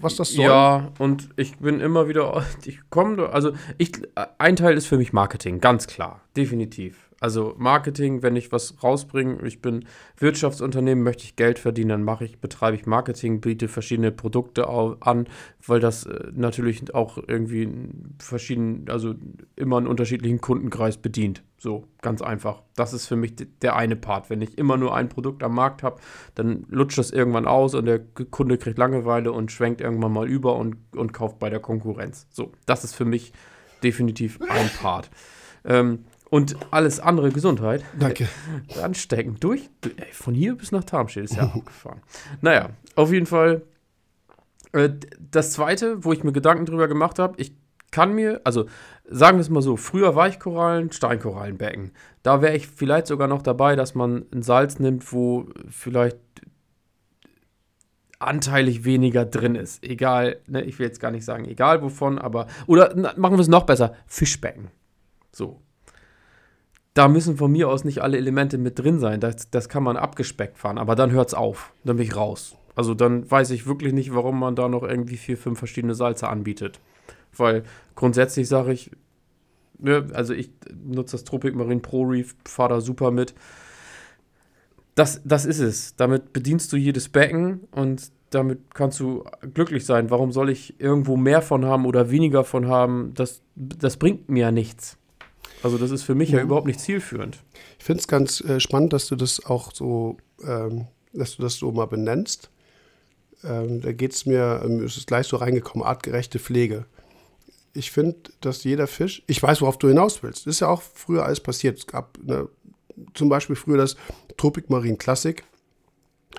Was 0.01 0.17
das 0.17 0.33
soll? 0.33 0.45
Ja, 0.47 0.93
und 0.99 1.29
ich 1.37 1.59
bin 1.59 1.81
immer 1.81 2.09
wieder, 2.09 2.45
ich 2.65 2.81
komme, 2.91 3.29
also 3.31 3.53
ich, 3.79 3.93
ein 4.39 4.57
Teil 4.57 4.77
ist 4.77 4.87
für 4.87 4.99
mich 4.99 5.13
Marketing, 5.13 5.61
ganz 5.61 5.87
klar, 5.87 6.21
definitiv. 6.37 7.09
Also 7.23 7.55
Marketing, 7.57 8.25
wenn 8.25 8.35
ich 8.35 8.51
was 8.51 8.83
rausbringe, 8.83 9.47
ich 9.47 9.63
bin 9.63 9.85
Wirtschaftsunternehmen, 10.17 11.05
möchte 11.05 11.23
ich 11.23 11.37
Geld 11.37 11.61
verdienen, 11.61 11.91
dann 11.91 12.03
mache 12.03 12.25
ich, 12.25 12.41
betreibe 12.41 12.77
ich 12.77 12.85
Marketing, 12.85 13.41
biete 13.41 13.69
verschiedene 13.69 14.11
Produkte 14.11 14.69
an, 14.69 15.29
weil 15.65 15.79
das 15.79 16.05
äh, 16.05 16.33
natürlich 16.35 16.93
auch 16.93 17.19
irgendwie 17.25 17.69
verschieden, 18.19 18.87
also 18.89 19.15
immer 19.55 19.77
einen 19.77 19.87
unterschiedlichen 19.87 20.41
Kundenkreis 20.41 20.97
bedient. 20.97 21.45
So, 21.63 21.87
ganz 22.01 22.23
einfach. 22.23 22.65
Das 22.75 22.93
ist 22.93 23.07
für 23.07 23.15
mich 23.15 23.37
der 23.37 23.77
eine 23.77 23.95
Part. 23.95 24.31
Wenn 24.31 24.43
ich 24.43 24.59
immer 24.59 24.77
nur 24.77 24.97
ein 24.97 25.09
Produkt 25.09 25.45
am 25.45 25.55
Markt 25.55 25.85
habe, 25.85 26.01
dann 26.35 26.67
lutscht 26.69 26.99
das 26.99 27.13
irgendwann 27.13 27.47
aus 27.47 27.77
und 27.77 27.85
der 27.85 28.01
Kunde 28.01 28.59
kriegt 28.59 28.79
Langeweile 28.79 29.31
und 29.31 29.53
schwenkt 29.53 29.81
irgendwann 29.81 30.11
mal 30.11 30.29
über 30.29 30.57
und, 30.57 30.75
und 30.97 31.13
kauft 31.13 31.39
bei 31.39 31.51
der 31.51 31.61
Konkurrenz. 31.61 32.27
So, 32.31 32.51
das 32.67 32.83
ist 32.83 32.97
für 32.97 33.05
mich 33.05 33.33
definitiv 33.85 34.41
ein 34.43 34.71
Part. 34.81 35.09
Ähm, 35.65 36.05
und 36.31 36.57
alles 36.73 36.99
andere 36.99 37.31
Gesundheit. 37.31 37.85
Danke. 37.97 38.27
Anstecken. 38.83 39.37
Durch. 39.39 39.71
Von 40.11 40.35
hier 40.35 40.57
bis 40.57 40.73
nach 40.73 40.83
Tarmstedt 40.83 41.27
ist 41.27 41.37
ja 41.37 41.45
abgefahren. 41.45 42.01
Naja, 42.41 42.71
auf 42.97 43.13
jeden 43.13 43.27
Fall. 43.27 43.63
Äh, 44.73 44.91
das 45.31 45.53
zweite, 45.53 46.03
wo 46.03 46.13
ich 46.13 46.25
mir 46.25 46.33
Gedanken 46.33 46.67
drüber 46.67 46.89
gemacht 46.89 47.21
habe, 47.21 47.41
ich 47.41 47.62
kann 47.93 48.15
mir, 48.15 48.41
also 48.43 48.67
sagen 49.09 49.37
wir 49.37 49.43
es 49.43 49.51
mal 49.51 49.63
so, 49.63 49.77
früher 49.77 50.17
Weichkorallen, 50.17 50.91
Steinkorallenbecken. 50.91 51.93
Da 52.25 52.43
wäre 52.43 52.57
ich 52.57 52.67
vielleicht 52.67 53.07
sogar 53.07 53.29
noch 53.29 53.43
dabei, 53.43 53.77
dass 53.77 53.95
man 53.95 54.25
ein 54.33 54.43
Salz 54.43 54.81
nimmt, 54.81 55.13
wo 55.13 55.47
vielleicht 55.69 56.19
anteilig 58.19 58.85
weniger 58.85 59.25
drin 59.25 59.55
ist. 59.55 59.85
Egal, 59.85 60.41
ne, 60.47 60.63
ich 60.63 60.79
will 60.79 60.87
jetzt 60.87 61.01
gar 61.01 61.11
nicht 61.11 61.25
sagen, 61.25 61.45
egal 61.45 61.83
wovon, 61.83 62.19
aber. 62.19 62.47
Oder 62.67 62.93
na, 62.97 63.13
machen 63.17 63.37
wir 63.37 63.41
es 63.41 63.49
noch 63.49 63.65
besser: 63.65 63.95
Fischbecken. 64.07 64.71
So, 65.33 65.61
da 66.95 67.09
müssen 67.09 67.37
von 67.37 67.51
mir 67.51 67.69
aus 67.69 67.85
nicht 67.85 68.03
alle 68.03 68.19
Elemente 68.19 68.59
mit 68.59 68.79
drin 68.79 68.99
sein. 68.99 69.21
Das, 69.21 69.51
das 69.51 69.69
kann 69.69 69.83
man 69.83 69.97
abgespeckt 69.97 70.59
fahren, 70.59 70.79
aber 70.79 70.95
dann 70.95 71.11
hört 71.11 71.29
es 71.29 71.35
auf. 71.35 71.73
Dann 71.85 71.97
bin 71.97 72.07
ich 72.07 72.17
raus. 72.17 72.57
Also 72.75 72.95
dann 72.95 73.31
weiß 73.31 73.51
ich 73.51 73.67
wirklich 73.67 73.93
nicht, 73.93 74.15
warum 74.15 74.39
man 74.39 74.57
da 74.57 74.69
noch 74.69 74.83
irgendwie 74.83 75.17
vier, 75.17 75.37
fünf 75.37 75.59
verschiedene 75.59 75.95
Salze 75.95 76.29
anbietet. 76.29 76.81
Weil 77.37 77.65
grundsätzlich 77.95 78.49
sage 78.49 78.73
ich, 78.73 78.91
ne, 79.79 80.07
also 80.13 80.35
ich 80.35 80.51
nutze 80.85 81.13
das 81.13 81.25
Tropic 81.25 81.57
Marine 81.57 81.81
Pro 81.81 82.03
Reef, 82.03 82.35
fahre 82.47 82.75
da 82.75 82.81
super 82.81 83.11
mit. 83.11 83.35
Das, 84.95 85.21
das 85.25 85.47
ist 85.47 85.61
es. 85.61 85.97
Damit 85.97 86.33
bedienst 86.33 86.73
du 86.73 86.77
jedes 86.77 87.09
Becken 87.09 87.61
und 87.71 88.13
damit 88.31 88.75
kannst 88.75 89.01
du 89.01 89.25
glücklich 89.55 89.85
sein. 89.85 90.11
Warum 90.11 90.33
soll 90.33 90.51
ich 90.51 90.81
irgendwo 90.81 91.17
mehr 91.17 91.43
von 91.43 91.65
haben 91.65 91.87
oder 91.87 92.11
weniger 92.11 92.45
von 92.45 92.69
haben? 92.69 93.13
Das, 93.15 93.43
das 93.55 93.97
bringt 93.97 94.29
mir 94.29 94.41
ja 94.41 94.51
nichts. 94.51 94.99
Also 95.63 95.79
das 95.79 95.91
ist 95.91 96.03
für 96.03 96.15
mich 96.15 96.31
ja, 96.31 96.39
ja 96.39 96.45
überhaupt 96.45 96.67
nicht 96.67 96.81
zielführend. 96.81 97.39
Ich 97.79 97.85
finde 97.85 98.01
es 98.01 98.09
ganz 98.09 98.41
äh, 98.41 98.59
spannend, 98.59 98.93
dass 98.93 99.07
du 99.07 99.17
das 99.17 99.45
auch 99.45 99.73
so, 99.73 100.17
ähm, 100.45 100.87
dass 101.13 101.37
du 101.37 101.43
das 101.43 101.55
so 101.55 101.71
mal 101.73 101.87
benennst. 101.87 102.51
Ähm, 103.45 103.81
da 103.81 103.93
geht 103.93 104.13
es 104.13 104.27
mir, 104.27 104.63
ähm, 104.65 104.83
es 104.83 104.97
ist 104.97 105.07
gleich 105.07 105.27
so 105.27 105.37
reingekommen, 105.37 105.87
artgerechte 105.87 106.39
Pflege. 106.39 106.87
Ich 107.75 107.91
finde, 107.91 108.17
dass 108.41 108.65
jeder 108.65 108.87
Fisch, 108.87 109.23
ich 109.27 109.43
weiß, 109.43 109.63
worauf 109.63 109.79
du 109.79 109.89
hinaus 109.89 110.23
willst. 110.23 110.47
Das 110.47 110.57
ist 110.57 110.61
ja 110.61 110.69
auch 110.69 110.83
früher 110.83 111.25
alles 111.25 111.41
passiert. 111.41 111.79
Es 111.79 111.87
gab 111.87 112.19
eine, 112.23 112.49
zum 113.15 113.29
Beispiel 113.29 113.57
früher 113.57 113.79
das 113.79 113.97
Tropic 114.37 114.69
Marine 114.69 114.99
Classic 114.99 115.43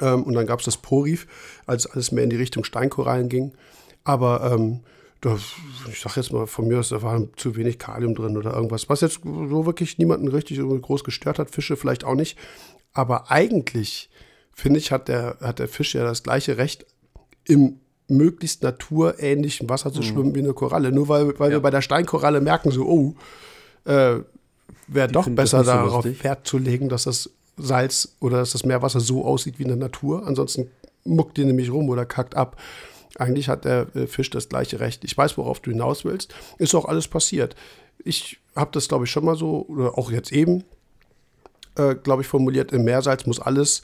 ähm, 0.01 0.23
und 0.23 0.33
dann 0.33 0.45
gab 0.45 0.59
es 0.59 0.65
das 0.65 0.77
Porif, 0.77 1.27
als 1.65 1.87
alles 1.87 2.11
mehr 2.11 2.23
in 2.23 2.29
die 2.29 2.35
Richtung 2.35 2.63
Steinkorallen 2.63 3.29
ging. 3.29 3.53
Aber 4.03 4.51
ähm, 4.53 4.81
ich 5.89 6.01
sag 6.01 6.17
jetzt 6.17 6.33
mal 6.33 6.47
von 6.47 6.67
mir 6.67 6.79
aus, 6.79 6.89
da 6.89 7.01
war 7.01 7.21
zu 7.37 7.55
wenig 7.55 7.79
Kalium 7.79 8.13
drin 8.13 8.37
oder 8.37 8.53
irgendwas, 8.53 8.89
was 8.89 9.01
jetzt 9.01 9.21
so 9.23 9.65
wirklich 9.65 9.97
niemanden 9.97 10.27
richtig 10.27 10.59
groß 10.59 11.03
gestört 11.03 11.39
hat, 11.39 11.49
Fische 11.49 11.77
vielleicht 11.77 12.03
auch 12.03 12.15
nicht. 12.15 12.37
Aber 12.91 13.31
eigentlich, 13.31 14.09
finde 14.53 14.79
ich, 14.79 14.91
hat 14.91 15.07
der, 15.07 15.37
hat 15.39 15.59
der 15.59 15.69
Fisch 15.69 15.95
ja 15.95 16.03
das 16.03 16.23
gleiche 16.23 16.57
Recht, 16.57 16.85
im 17.45 17.79
möglichst 18.07 18.63
naturähnlichen 18.63 19.69
Wasser 19.69 19.91
zu 19.91 20.01
mhm. 20.01 20.05
schwimmen 20.05 20.35
wie 20.35 20.39
eine 20.39 20.53
Koralle. 20.53 20.91
Nur 20.91 21.07
weil, 21.07 21.39
weil 21.39 21.51
ja. 21.51 21.57
wir 21.57 21.61
bei 21.61 21.71
der 21.71 21.81
Steinkoralle 21.81 22.41
merken, 22.41 22.71
so, 22.71 22.85
oh, 22.85 23.15
äh, 23.89 24.19
wäre 24.87 25.07
doch 25.07 25.27
besser 25.29 25.63
darauf 25.63 26.03
so 26.03 26.23
Wert 26.23 26.47
zu 26.47 26.57
legen, 26.57 26.89
dass 26.89 27.03
das 27.03 27.29
Salz 27.57 28.15
oder 28.19 28.37
dass 28.37 28.51
das 28.51 28.65
Meerwasser 28.65 28.99
so 28.99 29.25
aussieht 29.25 29.59
wie 29.59 29.63
in 29.63 29.69
der 29.69 29.77
Natur. 29.77 30.25
Ansonsten 30.27 30.69
muckt 31.05 31.37
die 31.37 31.45
nämlich 31.45 31.71
rum 31.71 31.89
oder 31.89 32.05
kackt 32.05 32.35
ab. 32.35 32.57
Eigentlich 33.17 33.47
hat 33.47 33.65
der 33.65 33.87
äh, 33.95 34.07
Fisch 34.07 34.29
das 34.29 34.49
gleiche 34.49 34.79
Recht. 34.79 35.03
Ich 35.03 35.17
weiß, 35.17 35.37
worauf 35.37 35.59
du 35.59 35.71
hinaus 35.71 36.03
willst. 36.03 36.33
Ist 36.57 36.73
auch 36.73 36.85
alles 36.85 37.07
passiert. 37.07 37.55
Ich 38.03 38.39
habe 38.55 38.71
das, 38.73 38.87
glaube 38.87 39.05
ich, 39.05 39.11
schon 39.11 39.25
mal 39.25 39.35
so, 39.35 39.65
oder 39.67 39.97
auch 39.97 40.11
jetzt 40.11 40.31
eben, 40.31 40.63
äh, 41.75 41.95
glaube 41.95 42.23
ich, 42.23 42.27
formuliert. 42.27 42.71
Im 42.71 42.83
Meersalz 42.83 43.25
muss 43.25 43.39
alles 43.39 43.83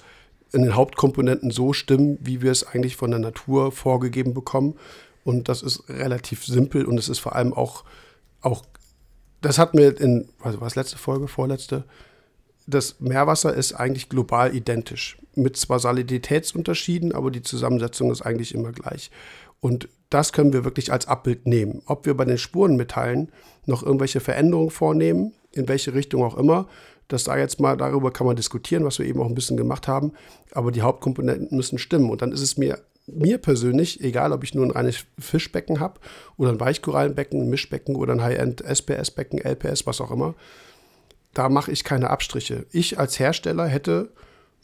in 0.51 0.63
den 0.63 0.75
Hauptkomponenten 0.75 1.51
so 1.51 1.73
stimmen, 1.73 2.17
wie 2.21 2.41
wir 2.41 2.51
es 2.51 2.65
eigentlich 2.65 2.95
von 2.95 3.11
der 3.11 3.19
Natur 3.19 3.71
vorgegeben 3.71 4.33
bekommen. 4.33 4.75
Und 5.23 5.49
das 5.49 5.61
ist 5.61 5.87
relativ 5.89 6.45
simpel 6.45 6.85
und 6.85 6.97
es 6.97 7.09
ist 7.09 7.19
vor 7.19 7.35
allem 7.35 7.53
auch, 7.53 7.83
auch 8.41 8.63
das 9.41 9.57
hat 9.57 9.73
mir 9.73 9.99
in, 9.99 10.29
also 10.41 10.59
was 10.61 10.75
letzte 10.75 10.97
Folge, 10.97 11.27
vorletzte, 11.27 11.83
das 12.65 12.99
Meerwasser 12.99 13.53
ist 13.53 13.73
eigentlich 13.73 14.09
global 14.09 14.55
identisch. 14.55 15.17
Mit 15.35 15.57
zwar 15.57 15.79
Saliditätsunterschieden, 15.79 17.13
aber 17.13 17.31
die 17.31 17.41
Zusammensetzung 17.41 18.11
ist 18.11 18.21
eigentlich 18.21 18.53
immer 18.53 18.71
gleich. 18.71 19.11
Und 19.59 19.89
das 20.09 20.33
können 20.33 20.53
wir 20.53 20.63
wirklich 20.63 20.91
als 20.91 21.07
Abbild 21.07 21.45
nehmen. 21.45 21.81
Ob 21.85 22.05
wir 22.05 22.15
bei 22.15 22.25
den 22.25 22.37
Spurenmetallen 22.37 23.31
noch 23.65 23.83
irgendwelche 23.83 24.19
Veränderungen 24.19 24.69
vornehmen, 24.69 25.33
in 25.51 25.67
welche 25.67 25.93
Richtung 25.93 26.23
auch 26.23 26.37
immer, 26.37 26.67
das 27.09 27.25
da 27.25 27.37
jetzt 27.37 27.59
mal, 27.59 27.75
darüber 27.75 28.11
kann 28.11 28.27
man 28.27 28.35
diskutieren, 28.35 28.85
was 28.85 28.99
wir 28.99 29.05
eben 29.05 29.19
auch 29.19 29.25
ein 29.25 29.35
bisschen 29.35 29.57
gemacht 29.57 29.87
haben. 29.87 30.13
Aber 30.51 30.71
die 30.71 30.83
Hauptkomponenten 30.83 31.57
müssen 31.57 31.77
stimmen. 31.77 32.09
Und 32.09 32.21
dann 32.21 32.31
ist 32.31 32.41
es 32.41 32.55
mir, 32.55 32.79
mir 33.07 33.39
persönlich, 33.39 34.01
egal 34.01 34.31
ob 34.31 34.43
ich 34.43 34.53
nur 34.53 34.65
ein 34.65 34.71
reines 34.71 35.05
Fischbecken 35.17 35.79
habe 35.79 35.99
oder 36.37 36.51
ein 36.51 36.59
Weichkorallenbecken, 36.59 37.41
ein 37.41 37.49
Mischbecken 37.49 37.95
oder 37.95 38.13
ein 38.13 38.21
High-End 38.21 38.61
SPS-Becken, 38.61 39.39
LPS, 39.39 39.87
was 39.87 39.99
auch 39.99 40.11
immer, 40.11 40.35
da 41.33 41.49
mache 41.49 41.71
ich 41.71 41.83
keine 41.83 42.11
Abstriche. 42.11 42.67
Ich 42.71 42.99
als 42.99 43.19
Hersteller 43.19 43.65
hätte 43.65 44.11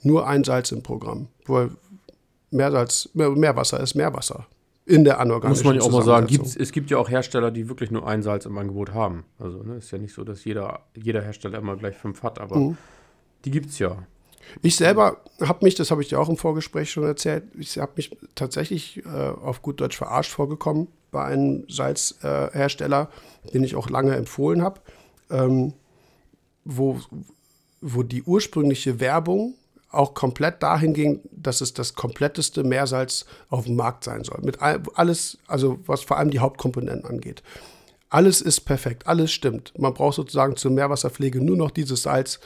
nur 0.04 0.28
ein 0.28 0.44
Salz 0.44 0.72
im 0.72 0.84
Programm, 0.84 1.28
weil 1.48 1.72
Meersalz, 2.52 3.10
Meerwasser 3.14 3.80
ist 3.80 3.96
Meerwasser 3.96 4.46
in 4.86 5.04
der 5.04 5.20
anorganischen 5.20 5.64
Muss 5.64 5.66
man 5.66 5.76
ja 5.76 5.82
auch 5.82 5.92
mal 5.92 6.04
sagen, 6.04 6.28
gibt's, 6.28 6.56
es 6.56 6.72
gibt 6.72 6.92
ja 6.92 6.98
auch 6.98 7.10
Hersteller, 7.10 7.52
die 7.52 7.70
wirklich 7.70 7.90
nur 7.92 8.08
ein 8.08 8.22
Salz 8.22 8.46
im 8.46 8.58
Angebot 8.58 8.94
haben. 8.94 9.26
Also 9.40 9.64
ne, 9.64 9.78
ist 9.78 9.92
ja 9.92 9.98
nicht 9.98 10.14
so, 10.14 10.24
dass 10.24 10.46
jeder, 10.46 10.82
jeder 10.96 11.22
Hersteller 11.22 11.58
immer 11.58 11.76
gleich 11.76 11.96
fünf 11.96 12.22
hat, 12.22 12.40
aber 12.40 12.58
mhm. 12.58 12.78
die 13.46 13.52
gibt 13.52 13.70
es 13.70 13.80
ja. 13.80 13.98
Ich 14.62 14.76
selber 14.76 15.22
habe 15.42 15.66
mich, 15.66 15.74
das 15.74 15.90
habe 15.90 16.04
ich 16.04 16.10
dir 16.10 16.20
auch 16.20 16.30
im 16.30 16.38
Vorgespräch 16.38 16.92
schon 16.92 17.04
erzählt, 17.04 17.46
ich 17.58 17.80
habe 17.80 17.94
mich 17.96 18.16
tatsächlich 18.36 19.04
äh, 19.06 19.10
auf 19.10 19.64
gut 19.64 19.82
Deutsch 19.82 19.98
verarscht 19.98 20.32
vorgekommen 20.32 20.88
bei 21.12 21.26
einem 21.26 21.64
Salzhersteller, 21.68 23.10
äh, 23.46 23.52
den 23.52 23.64
ich 23.64 23.76
auch 23.76 23.90
lange 23.90 24.16
empfohlen 24.16 24.62
habe. 24.62 24.82
Ähm, 25.32 25.74
wo, 26.64 27.00
wo 27.82 28.04
die 28.04 28.24
ursprüngliche 28.24 29.00
Werbung 29.00 29.56
auch 29.96 30.14
komplett 30.14 30.62
dahin 30.62 30.94
ging, 30.94 31.22
dass 31.32 31.62
es 31.62 31.74
das 31.74 31.96
kompletteste 31.96 32.64
Meersalz 32.64 33.26
auf 33.50 33.66
dem 33.66 33.76
Markt 33.76 34.04
sein 34.04 34.24
soll. 34.24 34.40
Mit 34.44 34.60
alles, 34.62 35.38
also 35.48 35.80
was 35.86 36.02
vor 36.02 36.18
allem 36.18 36.32
die 36.32 36.40
Hauptkomponenten 36.40 37.10
angeht. 37.10 37.44
Alles 38.10 38.42
ist 38.42 38.62
perfekt, 38.62 39.08
alles 39.08 39.32
stimmt. 39.32 39.74
Man 39.78 39.94
braucht 39.94 40.16
sozusagen 40.16 40.56
zur 40.56 40.72
Meerwasserpflege 40.72 41.44
nur 41.44 41.58
noch 41.58 41.72
dieses 41.72 42.04
Salz. 42.04 42.40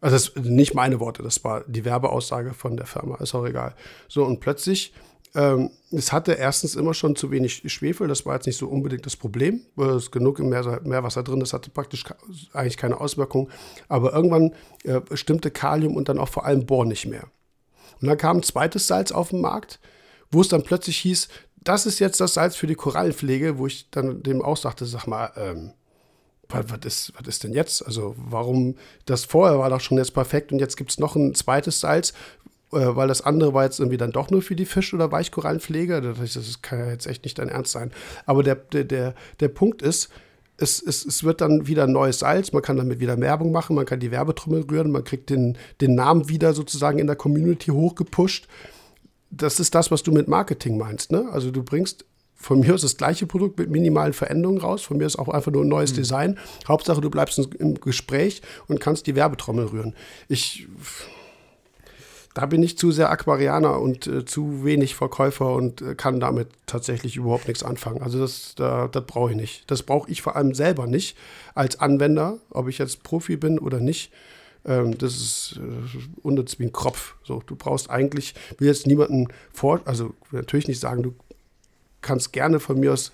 Also 0.00 0.16
das 0.16 0.44
nicht 0.44 0.74
meine 0.74 1.00
Worte, 1.00 1.22
das 1.22 1.44
war 1.44 1.64
die 1.66 1.84
Werbeaussage 1.84 2.52
von 2.52 2.76
der 2.76 2.86
Firma, 2.86 3.16
ist 3.16 3.34
auch 3.34 3.46
egal. 3.46 3.74
So, 4.08 4.24
und 4.24 4.40
plötzlich 4.40 4.92
ähm, 5.34 5.70
es 5.90 6.12
hatte 6.12 6.32
erstens 6.32 6.76
immer 6.76 6.94
schon 6.94 7.16
zu 7.16 7.30
wenig 7.30 7.62
Schwefel, 7.72 8.08
das 8.08 8.24
war 8.24 8.34
jetzt 8.34 8.46
nicht 8.46 8.56
so 8.56 8.68
unbedingt 8.68 9.04
das 9.04 9.16
Problem. 9.16 9.62
Es 9.76 10.04
ist 10.04 10.12
genug 10.12 10.38
im 10.38 10.48
Meer, 10.48 10.80
Meerwasser 10.84 11.22
drin, 11.22 11.40
das 11.40 11.52
hatte 11.52 11.70
praktisch 11.70 12.04
eigentlich 12.52 12.76
keine 12.76 13.00
Auswirkung. 13.00 13.48
Aber 13.88 14.12
irgendwann 14.12 14.54
äh, 14.84 15.00
stimmte 15.14 15.50
Kalium 15.50 15.96
und 15.96 16.08
dann 16.08 16.18
auch 16.18 16.28
vor 16.28 16.44
allem 16.44 16.66
Bohr 16.66 16.84
nicht 16.84 17.06
mehr. 17.06 17.24
Und 18.00 18.08
dann 18.08 18.18
kam 18.18 18.38
ein 18.38 18.42
zweites 18.42 18.86
Salz 18.86 19.12
auf 19.12 19.30
den 19.30 19.40
Markt, 19.40 19.80
wo 20.30 20.40
es 20.40 20.48
dann 20.48 20.62
plötzlich 20.62 20.98
hieß, 20.98 21.28
das 21.56 21.86
ist 21.86 21.98
jetzt 21.98 22.20
das 22.20 22.34
Salz 22.34 22.56
für 22.56 22.66
die 22.66 22.74
Korallenpflege, 22.74 23.58
wo 23.58 23.66
ich 23.66 23.90
dann 23.90 24.22
dem 24.22 24.42
auch 24.42 24.56
sagte, 24.56 24.84
sag 24.84 25.06
mal, 25.06 25.32
ähm, 25.36 25.72
was, 26.48 26.66
was, 26.68 26.84
ist, 26.84 27.12
was 27.18 27.26
ist 27.26 27.44
denn 27.44 27.52
jetzt? 27.52 27.84
Also 27.84 28.14
warum, 28.18 28.76
das 29.06 29.24
vorher 29.24 29.58
war 29.58 29.70
doch 29.70 29.80
schon 29.80 29.96
jetzt 29.96 30.12
perfekt 30.12 30.52
und 30.52 30.58
jetzt 30.58 30.76
gibt 30.76 30.90
es 30.90 30.98
noch 30.98 31.16
ein 31.16 31.34
zweites 31.34 31.80
Salz, 31.80 32.12
äh, 32.74 32.96
weil 32.96 33.08
das 33.08 33.22
andere 33.22 33.54
war 33.54 33.64
jetzt 33.64 33.78
irgendwie 33.78 33.96
dann 33.96 34.12
doch 34.12 34.30
nur 34.30 34.42
für 34.42 34.56
die 34.56 34.66
Fisch- 34.66 34.94
oder 34.94 35.12
Weichkorallenpflege. 35.12 36.00
Das 36.00 36.62
kann 36.62 36.78
ja 36.78 36.90
jetzt 36.90 37.06
echt 37.06 37.24
nicht 37.24 37.38
dein 37.38 37.48
Ernst 37.48 37.72
sein. 37.72 37.92
Aber 38.26 38.42
der, 38.42 38.56
der, 38.56 38.84
der, 38.84 39.14
der 39.40 39.48
Punkt 39.48 39.82
ist, 39.82 40.10
es, 40.56 40.80
es, 40.80 41.04
es 41.04 41.24
wird 41.24 41.40
dann 41.40 41.66
wieder 41.66 41.86
neues 41.86 42.20
Salz, 42.20 42.52
man 42.52 42.62
kann 42.62 42.76
damit 42.76 43.00
wieder 43.00 43.18
Werbung 43.20 43.50
machen, 43.50 43.74
man 43.74 43.86
kann 43.86 44.00
die 44.00 44.10
Werbetrommel 44.10 44.62
rühren, 44.70 44.90
man 44.90 45.02
kriegt 45.02 45.30
den, 45.30 45.58
den 45.80 45.94
Namen 45.94 46.28
wieder 46.28 46.54
sozusagen 46.54 46.98
in 46.98 47.06
der 47.06 47.16
Community 47.16 47.70
hochgepusht. 47.70 48.46
Das 49.30 49.58
ist 49.58 49.74
das, 49.74 49.90
was 49.90 50.04
du 50.04 50.12
mit 50.12 50.28
Marketing 50.28 50.78
meinst. 50.78 51.10
Ne? 51.10 51.28
Also 51.32 51.50
du 51.50 51.64
bringst 51.64 52.04
von 52.36 52.60
mir 52.60 52.74
aus 52.74 52.82
das 52.82 52.96
gleiche 52.96 53.26
Produkt 53.26 53.58
mit 53.58 53.70
minimalen 53.70 54.12
Veränderungen 54.12 54.60
raus. 54.60 54.82
Von 54.82 54.98
mir 54.98 55.06
ist 55.06 55.18
auch 55.18 55.28
einfach 55.28 55.50
nur 55.50 55.64
ein 55.64 55.68
neues 55.68 55.92
mhm. 55.92 55.96
Design. 55.96 56.38
Hauptsache, 56.68 57.00
du 57.00 57.10
bleibst 57.10 57.38
im 57.38 57.74
Gespräch 57.80 58.42
und 58.68 58.80
kannst 58.80 59.06
die 59.06 59.16
Werbetrommel 59.16 59.66
rühren. 59.66 59.94
Ich, 60.28 60.68
da 62.34 62.46
bin 62.46 62.64
ich 62.64 62.76
zu 62.76 62.90
sehr 62.90 63.10
Aquarianer 63.10 63.80
und 63.80 64.08
äh, 64.08 64.24
zu 64.24 64.64
wenig 64.64 64.96
Verkäufer 64.96 65.54
und 65.54 65.80
äh, 65.80 65.94
kann 65.94 66.18
damit 66.18 66.48
tatsächlich 66.66 67.16
überhaupt 67.16 67.46
nichts 67.46 67.62
anfangen. 67.62 68.02
Also 68.02 68.18
das, 68.18 68.56
da, 68.56 68.88
das 68.88 69.06
brauche 69.06 69.30
ich 69.30 69.36
nicht. 69.36 69.70
Das 69.70 69.84
brauche 69.84 70.10
ich 70.10 70.20
vor 70.20 70.34
allem 70.34 70.52
selber 70.52 70.88
nicht 70.88 71.16
als 71.54 71.78
Anwender, 71.78 72.38
ob 72.50 72.68
ich 72.68 72.78
jetzt 72.78 73.04
Profi 73.04 73.36
bin 73.36 73.60
oder 73.60 73.78
nicht. 73.78 74.12
Ähm, 74.66 74.98
das 74.98 75.14
ist 75.14 75.60
äh, 75.62 75.98
unnütz 76.22 76.58
wie 76.58 76.64
ein 76.64 76.72
Kropf. 76.72 77.14
So, 77.22 77.40
du 77.46 77.54
brauchst 77.54 77.88
eigentlich, 77.88 78.34
will 78.58 78.66
jetzt 78.66 78.88
niemanden 78.88 79.28
vor, 79.52 79.80
also 79.84 80.12
natürlich 80.32 80.66
nicht 80.66 80.80
sagen, 80.80 81.04
du 81.04 81.14
kannst 82.00 82.32
gerne 82.32 82.58
von 82.58 82.80
mir 82.80 82.92
aus 82.92 83.12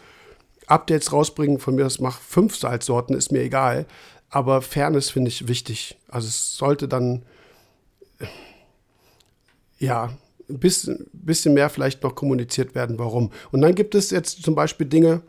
Updates 0.67 1.13
rausbringen, 1.13 1.59
von 1.59 1.75
mir 1.75 1.85
aus 1.85 2.01
mach 2.01 2.19
fünf 2.21 2.57
Salzsorten, 2.57 3.15
ist 3.15 3.33
mir 3.33 3.43
egal. 3.43 3.85
Aber 4.31 4.63
Fairness 4.63 5.11
finde 5.11 5.29
ich 5.29 5.47
wichtig. 5.47 5.99
Also 6.09 6.29
es 6.29 6.57
sollte 6.57 6.89
dann 6.89 7.23
ja 9.81 10.11
ein 10.49 10.59
bisschen, 10.59 11.07
bisschen 11.13 11.55
mehr 11.55 11.71
vielleicht 11.71 12.03
noch 12.03 12.15
kommuniziert 12.15 12.75
werden, 12.75 12.99
warum. 12.99 13.31
Und 13.51 13.61
dann 13.63 13.75
gibt 13.75 13.95
es 13.95 14.11
jetzt 14.11 14.43
zum 14.43 14.55
Beispiel 14.55 14.87
Dinge, 14.87 15.23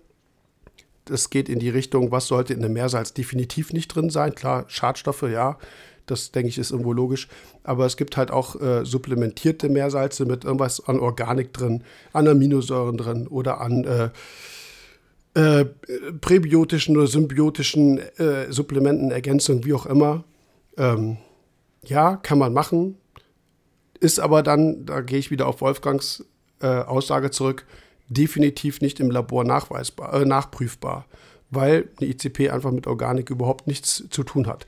das 1.05 1.29
geht 1.29 1.49
in 1.49 1.59
die 1.59 1.69
Richtung, 1.69 2.11
was 2.11 2.27
sollte 2.27 2.53
in 2.53 2.61
dem 2.61 2.73
Meersalz 2.73 3.13
definitiv 3.13 3.73
nicht 3.73 3.87
drin 3.87 4.09
sein. 4.09 4.35
Klar, 4.35 4.65
Schadstoffe, 4.67 5.23
ja, 5.23 5.57
das 6.05 6.31
denke 6.31 6.49
ich 6.49 6.57
ist 6.57 6.71
irgendwo 6.71 6.93
logisch. 6.93 7.27
Aber 7.63 7.85
es 7.85 7.97
gibt 7.97 8.17
halt 8.17 8.31
auch 8.31 8.59
äh, 8.59 8.85
supplementierte 8.85 9.69
Meersalze 9.69 10.25
mit 10.25 10.43
irgendwas 10.43 10.87
an 10.87 10.99
Organik 10.99 11.53
drin, 11.53 11.83
an 12.13 12.27
Aminosäuren 12.27 12.97
drin 12.97 13.27
oder 13.27 13.61
an 13.61 13.83
äh, 13.85 14.09
äh, 15.33 15.65
präbiotischen 16.19 16.97
oder 16.97 17.07
symbiotischen 17.07 17.99
äh, 18.17 18.51
Supplementen, 18.51 19.11
Ergänzungen, 19.11 19.65
wie 19.65 19.73
auch 19.73 19.85
immer. 19.85 20.23
Ähm, 20.77 21.17
ja, 21.83 22.17
kann 22.17 22.37
man 22.37 22.53
machen. 22.53 22.97
Ist 24.01 24.19
aber 24.19 24.41
dann, 24.41 24.85
da 24.85 25.01
gehe 25.01 25.19
ich 25.19 25.29
wieder 25.29 25.47
auf 25.47 25.61
Wolfgangs 25.61 26.25
äh, 26.59 26.65
Aussage 26.65 27.29
zurück, 27.29 27.67
definitiv 28.09 28.81
nicht 28.81 28.99
im 28.99 29.11
Labor 29.11 29.43
nachweisbar, 29.43 30.13
äh, 30.13 30.25
nachprüfbar, 30.25 31.05
weil 31.51 31.87
eine 31.99 32.09
ICP 32.09 32.49
einfach 32.49 32.71
mit 32.71 32.87
Organik 32.87 33.29
überhaupt 33.29 33.67
nichts 33.67 34.03
zu 34.09 34.23
tun 34.23 34.47
hat. 34.47 34.65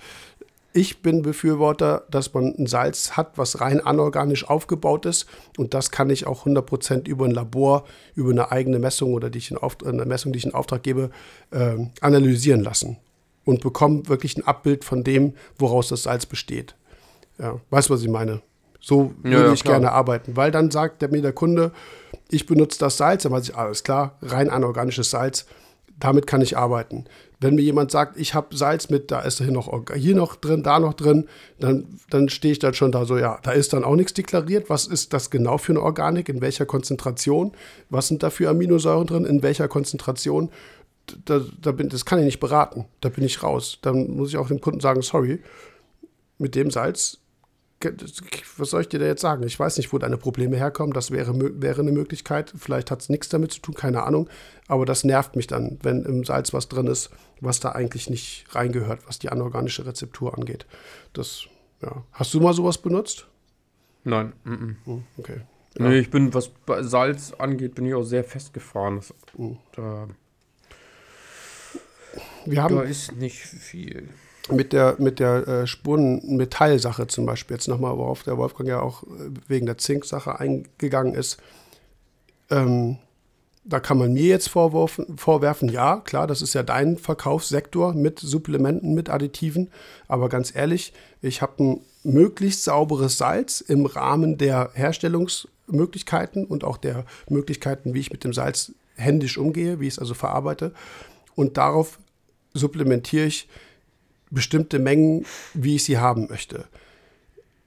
Ich 0.72 1.02
bin 1.02 1.24
Befürworter, 1.24 2.04
dass 2.12 2.32
man 2.36 2.54
ein 2.58 2.68
Salz 2.68 3.18
hat, 3.18 3.38
was 3.38 3.60
rein 3.60 3.80
anorganisch 3.80 4.48
aufgebaut 4.48 5.08
ist. 5.08 5.28
Und 5.58 5.74
das 5.74 5.90
kann 5.90 6.12
ich 6.12 6.28
auch 6.28 6.46
100% 6.46 7.08
über 7.08 7.26
ein 7.26 7.32
Labor, 7.32 7.86
über 8.14 8.32
eine 8.32 8.52
eigene 8.52 8.78
Messung 8.78 9.14
oder 9.14 9.32
die 9.32 9.40
ich 9.40 9.52
in 9.52 9.58
eine 9.58 10.06
Messung, 10.06 10.32
die 10.32 10.40
ich 10.40 10.46
in 10.46 10.54
Auftrag 10.54 10.84
gebe, 10.84 11.10
äh, 11.52 11.78
analysieren 12.02 12.64
lassen. 12.64 12.98
Und 13.46 13.62
bekomme 13.62 14.08
wirklich 14.08 14.38
ein 14.38 14.48
Abbild 14.48 14.84
von 14.84 15.04
dem, 15.04 15.34
woraus 15.58 15.90
das 15.90 16.04
Salz 16.04 16.28
besteht. 16.28 16.76
Ja, 17.40 17.60
weißt 17.72 17.90
du, 17.90 17.94
was 17.94 18.04
ich 18.04 18.10
meine? 18.10 18.42
So 18.84 19.14
würde 19.24 19.38
ja, 19.38 19.46
ja, 19.46 19.54
ich 19.54 19.64
klar. 19.64 19.76
gerne 19.76 19.94
arbeiten, 19.94 20.36
weil 20.36 20.52
dann 20.52 20.70
sagt 20.70 21.02
der, 21.02 21.10
mir 21.10 21.22
der 21.22 21.32
Kunde, 21.32 21.72
ich 22.30 22.46
benutze 22.46 22.78
das 22.80 22.98
Salz, 22.98 23.24
dann 23.24 23.32
weiß 23.32 23.48
ich, 23.48 23.56
alles 23.56 23.86
klar, 23.86 24.18
rein 24.22 24.50
anorganisches 24.50 25.10
Salz, 25.10 25.46
damit 25.98 26.28
kann 26.28 26.42
ich 26.42 26.58
arbeiten. 26.58 27.06
Wenn 27.40 27.56
mir 27.56 27.62
jemand 27.62 27.92
sagt, 27.92 28.20
ich 28.20 28.34
habe 28.34 28.58
Salz 28.58 28.90
mit, 28.90 29.10
da 29.10 29.22
ist 29.22 29.38
hier 29.38 29.52
noch, 29.52 29.72
hier 29.96 30.16
noch 30.16 30.36
drin, 30.36 30.64
da 30.64 30.82
noch 30.82 30.96
drin, 30.96 31.30
dann, 31.60 31.98
dann 32.10 32.28
stehe 32.28 32.52
ich 32.52 32.60
dann 32.60 32.74
schon 32.74 32.92
da 32.92 33.06
so, 33.06 33.18
ja, 33.18 33.40
da 33.44 33.52
ist 33.52 33.72
dann 33.72 33.86
auch 33.86 33.96
nichts 33.96 34.14
deklariert. 34.14 34.70
Was 34.70 34.86
ist 34.86 35.14
das 35.14 35.30
genau 35.30 35.58
für 35.58 35.72
eine 35.72 35.82
Organik? 35.82 36.28
In 36.28 36.42
welcher 36.42 36.66
Konzentration? 36.66 37.54
Was 37.90 38.10
sind 38.10 38.22
da 38.22 38.32
für 38.32 38.50
Aminosäuren 38.50 39.08
drin? 39.08 39.26
In 39.26 39.44
welcher 39.44 39.70
Konzentration? 39.70 40.50
Da, 41.24 41.42
da 41.62 41.72
bin, 41.72 41.88
das 41.88 42.04
kann 42.04 42.20
ich 42.20 42.26
nicht 42.26 42.40
beraten. 42.42 42.86
Da 43.00 43.08
bin 43.08 43.24
ich 43.24 43.44
raus. 43.44 43.80
Dann 43.82 44.16
muss 44.16 44.30
ich 44.30 44.38
auch 44.38 44.48
dem 44.48 44.60
Kunden 44.60 44.82
sagen, 44.82 45.02
sorry, 45.02 45.42
mit 46.38 46.56
dem 46.56 46.70
Salz 46.70 47.23
was 48.58 48.70
soll 48.70 48.82
ich 48.82 48.90
dir 48.90 49.00
da 49.00 49.06
jetzt 49.06 49.22
sagen? 49.22 49.44
Ich 49.44 49.60
weiß 49.60 49.78
nicht, 49.78 49.94
wo 49.94 49.98
deine 49.98 50.18
Probleme 50.18 50.58
herkommen. 50.58 50.94
Das 50.94 51.12
wäre, 51.12 51.34
wäre 51.62 51.82
eine 51.82 51.92
Möglichkeit. 51.92 52.54
Vielleicht 52.56 52.92
hat 52.92 53.02
es 53.02 53.10
nichts 53.10 53.30
damit 53.30 53.52
zu 53.52 53.62
tun, 53.62 53.76
keine 53.76 54.04
Ahnung. 54.04 54.30
Aber 54.68 54.86
das 54.86 55.04
nervt 55.04 55.36
mich 55.36 55.48
dann, 55.48 55.80
wenn 55.82 56.04
im 56.04 56.24
Salz 56.24 56.54
was 56.54 56.70
drin 56.70 56.88
ist, 56.88 57.10
was 57.42 57.60
da 57.60 57.72
eigentlich 57.72 58.10
nicht 58.10 58.46
reingehört, 58.52 59.08
was 59.08 59.20
die 59.20 59.30
anorganische 59.30 59.86
Rezeptur 59.86 60.38
angeht. 60.38 60.66
Das, 61.14 61.46
ja. 61.82 62.04
Hast 62.12 62.34
du 62.34 62.40
mal 62.40 62.54
sowas 62.54 62.78
benutzt? 62.78 63.28
Nein. 64.04 64.34
Mm 64.44 64.76
-mm. 64.86 65.02
Okay. 65.18 65.42
Ja. 65.78 65.90
Nee, 65.90 66.00
ich 66.00 66.12
bin, 66.12 66.34
was 66.34 66.52
Salz 66.82 67.34
angeht, 67.34 67.76
bin 67.76 67.86
ich 67.86 67.94
auch 67.94 68.04
sehr 68.04 68.24
festgefahren. 68.24 68.98
Das, 68.98 69.14
mhm. 69.38 69.58
Da, 69.76 70.08
Wir 72.46 72.62
haben, 72.62 72.76
da 72.76 72.84
ist 72.84 73.14
nicht 73.14 73.38
viel 73.38 74.10
mit 74.50 74.74
der, 74.74 74.96
mit 75.00 75.20
der 75.20 75.48
äh, 75.48 75.68
Spurenmetallsache 75.68 77.08
zum 77.08 77.26
Beispiel, 77.26 77.56
jetzt 77.56 77.68
nochmal, 77.68 77.98
worauf 77.98 78.24
der 78.24 78.38
Wolfgang 78.38 78.68
ja 78.70 78.82
auch 78.82 79.04
äh, 79.04 79.32
wegen 79.48 79.66
der 79.66 79.78
Zinksache 79.78 80.40
eingegangen 80.40 81.14
ist, 81.14 81.38
ähm, 82.50 82.98
da 83.66 83.80
kann 83.80 83.98
man 83.98 84.12
mir 84.12 84.26
jetzt 84.26 84.50
vorwerfen, 84.50 85.18
vorwerfen, 85.18 85.70
ja, 85.70 86.02
klar, 86.02 86.28
das 86.28 86.42
ist 86.42 86.54
ja 86.54 86.64
dein 86.64 86.98
Verkaufssektor 86.98 87.94
mit 87.94 88.20
Supplementen, 88.20 88.94
mit 88.94 89.10
Additiven, 89.10 89.70
aber 90.10 90.28
ganz 90.28 90.54
ehrlich, 90.54 90.92
ich 91.22 91.42
habe 91.42 91.64
ein 91.64 91.82
möglichst 92.04 92.66
sauberes 92.66 93.18
Salz 93.18 93.62
im 93.62 93.86
Rahmen 93.86 94.38
der 94.38 94.72
Herstellungsmöglichkeiten 94.74 96.46
und 96.46 96.66
auch 96.66 96.76
der 96.76 97.06
Möglichkeiten, 97.30 97.94
wie 97.94 98.02
ich 98.02 98.12
mit 98.12 98.26
dem 98.26 98.34
Salz 98.34 98.74
händisch 98.96 99.38
umgehe, 99.38 99.80
wie 99.80 99.88
ich 99.88 99.94
es 99.94 100.00
also 100.00 100.14
verarbeite. 100.14 100.74
Und 101.36 101.58
darauf 101.58 102.00
supplementiere 102.54 103.26
ich 103.26 103.48
bestimmte 104.34 104.80
Mengen, 104.80 105.26
wie 105.54 105.76
ich 105.76 105.84
sie 105.84 105.98
haben 105.98 106.28
möchte. 106.30 106.66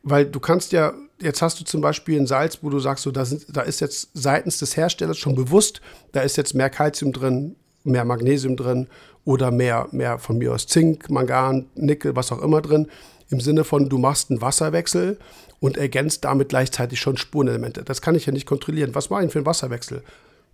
Weil 0.03 0.27
du 0.27 0.39
kannst 0.41 0.73
ja, 0.73 0.95
jetzt 1.21 1.43
hast 1.43 1.59
du 1.61 1.65
zum 1.65 1.81
Beispiel 1.81 2.21
ein 2.21 2.27
Salz, 2.27 2.59
wo 2.63 2.71
du 2.71 2.79
sagst, 2.79 3.05
so, 3.05 3.11
da, 3.11 3.25
sind, 3.25 3.45
da 3.49 3.63
ist 3.63 3.81
jetzt 3.81 4.11
seitens 4.15 4.59
des 4.59 4.77
Herstellers 4.77 5.19
schon 5.19 5.35
bewusst, 5.35 5.81
da 6.13 6.21
ist 6.21 6.37
jetzt 6.37 6.55
mehr 6.55 6.71
Kalzium 6.71 7.13
drin, 7.13 7.57
mehr 7.85 8.05
Magnesium 8.05 8.57
drin 8.57 8.89
oder 9.25 9.51
mehr, 9.51 9.89
mehr 9.91 10.19
von 10.19 10.39
mir 10.39 10.53
aus 10.53 10.67
Zink, 10.67 11.11
Mangan, 11.11 11.67
Nickel, 11.75 12.15
was 12.15 12.31
auch 12.31 12.43
immer 12.43 12.63
drin. 12.63 12.89
Im 13.31 13.41
Sinne 13.41 13.65
von, 13.65 13.89
du 13.89 13.99
machst 13.99 14.31
einen 14.31 14.41
Wasserwechsel 14.41 15.19
und 15.59 15.77
ergänzt 15.77 16.25
damit 16.25 16.51
gleichzeitig 16.51 17.01
schon 17.01 17.17
Spurenelemente. 17.17 17.83
Das 17.83 18.01
kann 18.01 18.15
ich 18.15 18.27
ja 18.27 18.33
nicht 18.33 18.47
kontrollieren. 18.47 18.95
Was 18.95 19.11
mache 19.11 19.25
ich 19.25 19.33
für 19.33 19.41
einen 19.41 19.47
Wasserwechsel? 19.47 20.05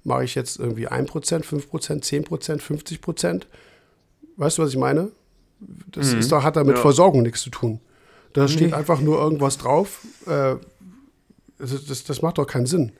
Mache 0.04 0.24
ich 0.24 0.34
jetzt 0.34 0.58
irgendwie 0.58 0.88
1%, 0.88 1.06
5%, 1.06 1.68
10%, 1.68 2.60
50%? 2.60 3.42
Weißt 4.36 4.58
du, 4.58 4.62
was 4.62 4.70
ich 4.70 4.78
meine? 4.78 5.10
Das 5.90 6.12
mhm. 6.12 6.20
ist 6.20 6.32
doch, 6.32 6.42
hat 6.42 6.56
da 6.56 6.64
mit 6.64 6.76
ja. 6.76 6.82
Versorgung 6.82 7.22
nichts 7.22 7.42
zu 7.42 7.50
tun. 7.50 7.80
Da 8.32 8.48
steht 8.48 8.70
nee. 8.70 8.74
einfach 8.74 9.00
nur 9.00 9.18
irgendwas 9.18 9.58
drauf. 9.58 10.00
Äh, 10.26 10.56
das, 11.58 11.84
das, 11.86 12.04
das, 12.04 12.22
macht 12.22 12.38
doch 12.38 12.46
keinen 12.46 12.66
Sinn. 12.66 12.92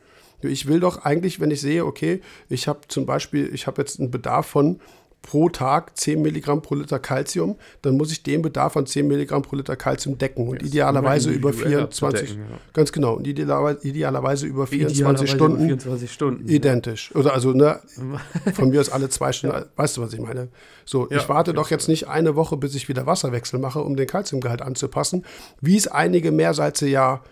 Ich 0.43 0.66
will 0.66 0.80
doch 0.80 1.05
eigentlich, 1.05 1.40
wenn 1.40 1.51
ich 1.51 1.60
sehe, 1.60 1.84
okay, 1.86 2.20
ich 2.48 2.68
habe 2.68 2.80
zum 2.89 3.06
Beispiel, 3.06 3.52
ich 3.55 3.66
habe 3.66 3.80
jetzt 3.80 3.98
einen 3.98 4.10
Bedarf 4.10 4.47
von 4.47 4.80
pro 5.23 5.49
Tag 5.49 5.97
10 5.97 6.20
Milligramm 6.20 6.62
pro 6.62 6.74
Liter 6.74 6.99
Calcium, 6.99 7.57
dann 7.81 7.97
muss 7.97 8.11
ich 8.12 8.23
den 8.23 8.43
Bedarf 8.43 8.73
von 8.74 8.86
10 8.86 9.07
Milligramm 9.07 9.43
pro 9.43 9.57
Liter 9.57 9.77
Calcium 9.77 10.19
decken 10.19 10.49
und 10.49 10.62
idealerweise 10.62 11.31
über 11.31 11.53
24, 11.53 12.31
decken, 12.31 12.43
ja. 12.51 12.59
ganz 12.73 12.93
genau, 12.93 13.15
und 13.15 13.27
idealerweise, 13.27 13.86
idealerweise 13.86 14.47
über 14.47 14.66
24 14.66 14.99
idealerweise 14.99 15.27
Stunden, 15.28 15.57
über 15.57 15.81
24 15.81 16.12
Stunden 16.12 16.49
identisch. 16.49 17.15
Oder 17.15 17.32
also 17.32 17.53
ne, 17.53 17.81
von 18.55 18.70
mir 18.70 18.81
aus 18.81 18.90
alle 18.90 19.09
zwei 19.09 19.32
Stunden, 19.32 19.57
ja. 19.57 19.66
weißt 19.77 19.97
du, 19.97 20.03
was 20.03 20.12
ich 20.12 20.20
meine? 20.20 20.49
So, 20.85 21.09
ich 21.11 21.28
warte 21.28 21.55
doch 21.55 21.70
jetzt 21.70 21.89
nicht 21.89 22.09
eine 22.09 22.35
Woche, 22.35 22.57
bis 22.57 22.74
ich 22.74 22.89
wieder 22.89 23.07
Wasserwechsel 23.07 23.61
mache, 23.61 23.81
um 23.81 23.97
den 23.97 24.09
Calciumgehalt 24.09 24.61
anzupassen, 24.61 25.24
wie 25.61 25.77
es 25.77 25.86
einige 25.86 26.32
Meersalze 26.32 26.89
ja, 26.89 27.23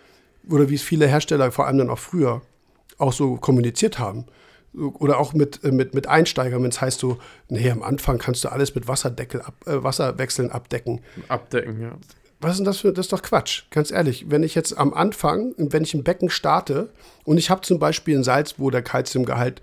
oder 0.49 0.69
wie 0.69 0.75
es 0.75 0.81
viele 0.81 1.07
Hersteller, 1.07 1.51
vor 1.51 1.67
allem 1.67 1.79
dann 1.79 1.89
auch 1.89 1.99
früher, 1.99 2.41
auch 2.97 3.13
so 3.13 3.35
kommuniziert 3.35 3.99
haben 3.99 4.25
oder 4.73 5.19
auch 5.19 5.33
mit, 5.33 5.63
äh, 5.63 5.71
mit, 5.71 5.93
mit 5.93 6.07
Einsteigern, 6.07 6.63
wenn 6.63 6.69
es 6.69 6.81
heißt 6.81 6.99
so, 6.99 7.17
nee, 7.49 7.69
am 7.69 7.83
Anfang 7.83 8.17
kannst 8.17 8.43
du 8.43 8.49
alles 8.49 8.73
mit 8.75 8.87
Wasserdeckel 8.87 9.41
ab, 9.41 9.55
äh, 9.65 9.83
Wasserwechseln 9.83 10.51
abdecken. 10.51 11.01
Abdecken, 11.27 11.81
ja. 11.81 11.91
was 12.39 12.51
ist 12.51 12.57
denn 12.57 12.65
das 12.65 12.77
für, 12.79 12.93
das 12.93 13.07
ist 13.07 13.13
doch 13.13 13.21
Quatsch, 13.21 13.63
ganz 13.69 13.91
ehrlich. 13.91 14.29
Wenn 14.29 14.43
ich 14.43 14.55
jetzt 14.55 14.77
am 14.77 14.93
Anfang, 14.93 15.53
wenn 15.57 15.83
ich 15.83 15.93
im 15.93 16.03
Becken 16.03 16.29
starte 16.29 16.89
und 17.25 17.37
ich 17.37 17.49
habe 17.49 17.61
zum 17.61 17.79
Beispiel 17.79 18.17
ein 18.17 18.23
Salz, 18.23 18.55
wo 18.57 18.69
der 18.69 18.81
Kalziumgehalt 18.81 19.61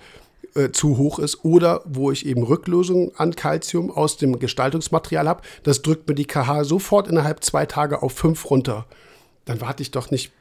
äh, 0.54 0.70
zu 0.72 0.98
hoch 0.98 1.18
ist 1.18 1.44
oder 1.44 1.82
wo 1.86 2.10
ich 2.10 2.26
eben 2.26 2.42
Rücklösung 2.42 3.12
an 3.16 3.34
Kalzium 3.34 3.90
aus 3.90 4.18
dem 4.18 4.38
Gestaltungsmaterial 4.38 5.28
habe, 5.28 5.42
das 5.62 5.82
drückt 5.82 6.08
mir 6.08 6.14
die 6.14 6.26
KH 6.26 6.64
sofort 6.64 7.08
innerhalb 7.08 7.42
zwei 7.44 7.64
Tage 7.64 8.02
auf 8.02 8.12
fünf 8.12 8.50
runter. 8.50 8.86
Dann 9.46 9.60
warte 9.62 9.82
ich 9.82 9.90
doch 9.90 10.10
nicht 10.10 10.32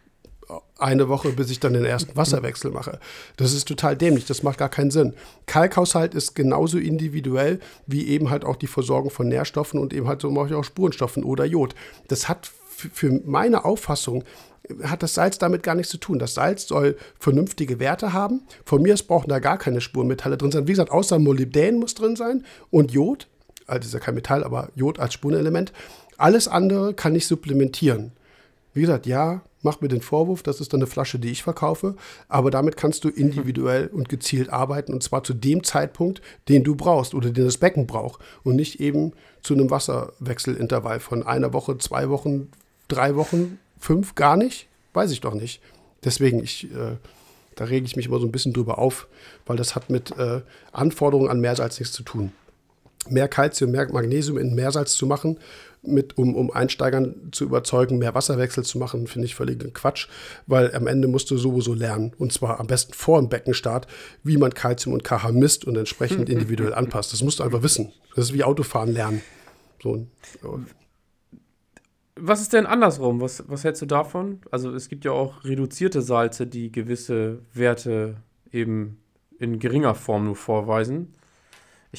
eine 0.77 1.09
Woche, 1.09 1.29
bis 1.29 1.49
ich 1.49 1.59
dann 1.59 1.73
den 1.73 1.85
ersten 1.85 2.15
Wasserwechsel 2.15 2.71
mache. 2.71 2.99
Das 3.35 3.53
ist 3.53 3.67
total 3.67 3.95
dämlich, 3.97 4.25
das 4.25 4.43
macht 4.43 4.59
gar 4.59 4.69
keinen 4.69 4.91
Sinn. 4.91 5.13
Kalkhaushalt 5.45 6.13
ist 6.13 6.35
genauso 6.35 6.77
individuell 6.77 7.59
wie 7.85 8.07
eben 8.07 8.29
halt 8.29 8.45
auch 8.45 8.55
die 8.55 8.67
Versorgung 8.67 9.11
von 9.11 9.27
Nährstoffen 9.27 9.79
und 9.79 9.93
eben 9.93 10.07
halt 10.07 10.21
so 10.21 10.31
mache 10.31 10.47
ich 10.47 10.53
auch 10.53 10.63
Spurenstoffen 10.63 11.23
oder 11.23 11.45
Jod. 11.45 11.75
Das 12.07 12.29
hat 12.29 12.51
für 12.69 13.21
meine 13.25 13.65
Auffassung 13.65 14.23
hat 14.83 15.01
das 15.01 15.13
Salz 15.13 15.37
damit 15.37 15.63
gar 15.63 15.75
nichts 15.75 15.91
zu 15.91 15.97
tun. 15.97 16.19
Das 16.19 16.33
Salz 16.33 16.67
soll 16.67 16.97
vernünftige 17.19 17.79
Werte 17.79 18.13
haben. 18.13 18.41
Von 18.65 18.81
mir 18.81 18.93
aus 18.93 19.03
brauchen 19.03 19.29
da 19.29 19.39
gar 19.39 19.57
keine 19.57 19.81
Spurenmetalle 19.81 20.37
drin 20.37 20.51
sein. 20.51 20.67
Wie 20.67 20.73
gesagt, 20.73 20.91
außer 20.91 21.19
Molybdän 21.19 21.79
muss 21.79 21.95
drin 21.95 22.15
sein 22.15 22.45
und 22.69 22.91
Jod. 22.91 23.27
Also 23.65 23.87
ist 23.87 23.93
ja 23.93 23.99
kein 23.99 24.15
Metall, 24.15 24.43
aber 24.43 24.69
Jod 24.75 24.99
als 24.99 25.13
Spurenelement. 25.13 25.73
Alles 26.17 26.47
andere 26.47 26.93
kann 26.93 27.15
ich 27.15 27.27
supplementieren. 27.27 28.11
Wie 28.77 28.81
gesagt, 28.81 29.07
ja, 29.07 29.41
mach 29.63 29.81
mir 29.81 29.87
den 29.87 30.01
Vorwurf, 30.01 30.43
das 30.43 30.61
ist 30.61 30.71
dann 30.71 30.81
eine 30.81 30.87
Flasche, 30.87 31.17
die 31.17 31.31
ich 31.31 31.41
verkaufe, 31.41 31.95
aber 32.29 32.51
damit 32.51 32.77
kannst 32.77 33.03
du 33.03 33.09
individuell 33.09 33.87
und 33.87 34.07
gezielt 34.07 34.51
arbeiten 34.51 34.93
und 34.93 35.01
zwar 35.01 35.23
zu 35.23 35.33
dem 35.33 35.63
Zeitpunkt, 35.63 36.21
den 36.47 36.63
du 36.63 36.75
brauchst 36.75 37.15
oder 37.15 37.31
den 37.31 37.45
das 37.45 37.57
Becken 37.57 37.87
braucht 37.87 38.21
und 38.43 38.55
nicht 38.55 38.79
eben 38.79 39.13
zu 39.41 39.55
einem 39.55 39.71
Wasserwechselintervall 39.71 40.99
von 40.99 41.23
einer 41.23 41.53
Woche, 41.53 41.79
zwei 41.79 42.09
Wochen, 42.09 42.51
drei 42.87 43.15
Wochen, 43.15 43.57
fünf, 43.79 44.13
gar 44.13 44.37
nicht, 44.37 44.67
weiß 44.93 45.09
ich 45.09 45.21
doch 45.21 45.33
nicht. 45.33 45.59
Deswegen, 46.03 46.43
ich, 46.43 46.65
äh, 46.65 46.97
da 47.55 47.65
rege 47.65 47.87
ich 47.87 47.95
mich 47.95 48.05
immer 48.05 48.19
so 48.19 48.27
ein 48.27 48.31
bisschen 48.31 48.53
drüber 48.53 48.77
auf, 48.77 49.07
weil 49.47 49.57
das 49.57 49.73
hat 49.73 49.89
mit 49.89 50.15
äh, 50.19 50.41
Anforderungen 50.71 51.31
an 51.31 51.39
Meersalz 51.39 51.79
nichts 51.79 51.95
zu 51.95 52.03
tun. 52.03 52.31
Mehr 53.09 53.27
Kalzium, 53.27 53.71
mehr 53.71 53.91
Magnesium 53.91 54.37
in 54.37 54.55
Meersalz 54.55 54.93
zu 54.95 55.05
machen, 55.05 55.39
mit, 55.81 56.17
um, 56.17 56.35
um 56.35 56.51
Einsteigern 56.51 57.29
zu 57.31 57.45
überzeugen, 57.45 57.97
mehr 57.97 58.15
Wasserwechsel 58.15 58.63
zu 58.63 58.77
machen, 58.77 59.07
finde 59.07 59.25
ich 59.25 59.35
völlig 59.35 59.57
Quatsch, 59.73 60.07
weil 60.45 60.73
am 60.75 60.87
Ende 60.87 61.07
musst 61.07 61.31
du 61.31 61.37
sowieso 61.37 61.73
lernen, 61.73 62.13
und 62.17 62.33
zwar 62.33 62.59
am 62.59 62.67
besten 62.67 62.93
vor 62.93 63.19
dem 63.19 63.29
Beckenstart, 63.29 63.87
wie 64.23 64.37
man 64.37 64.53
Kalzium 64.53 64.93
und 64.93 65.03
KH 65.03 65.31
misst 65.31 65.65
und 65.65 65.77
entsprechend 65.77 66.29
individuell 66.29 66.73
anpasst. 66.73 67.13
Das 67.13 67.23
musst 67.23 67.39
du 67.39 67.43
einfach 67.43 67.63
wissen. 67.63 67.93
Das 68.15 68.25
ist 68.25 68.33
wie 68.33 68.43
Autofahren 68.43 68.91
lernen. 68.91 69.21
So, 69.81 70.07
ja. 70.43 70.59
Was 72.19 72.41
ist 72.41 72.53
denn 72.53 72.65
andersrum? 72.65 73.21
Was, 73.21 73.43
was 73.47 73.63
hältst 73.63 73.81
du 73.83 73.85
davon? 73.85 74.41
Also 74.49 74.73
es 74.73 74.89
gibt 74.89 75.05
ja 75.05 75.11
auch 75.11 75.43
reduzierte 75.43 76.01
Salze, 76.01 76.47
die 76.47 76.71
gewisse 76.71 77.39
Werte 77.53 78.17
eben 78.51 78.97
in 79.39 79.59
geringer 79.59 79.93
Form 79.93 80.25
nur 80.25 80.35
vorweisen. 80.35 81.13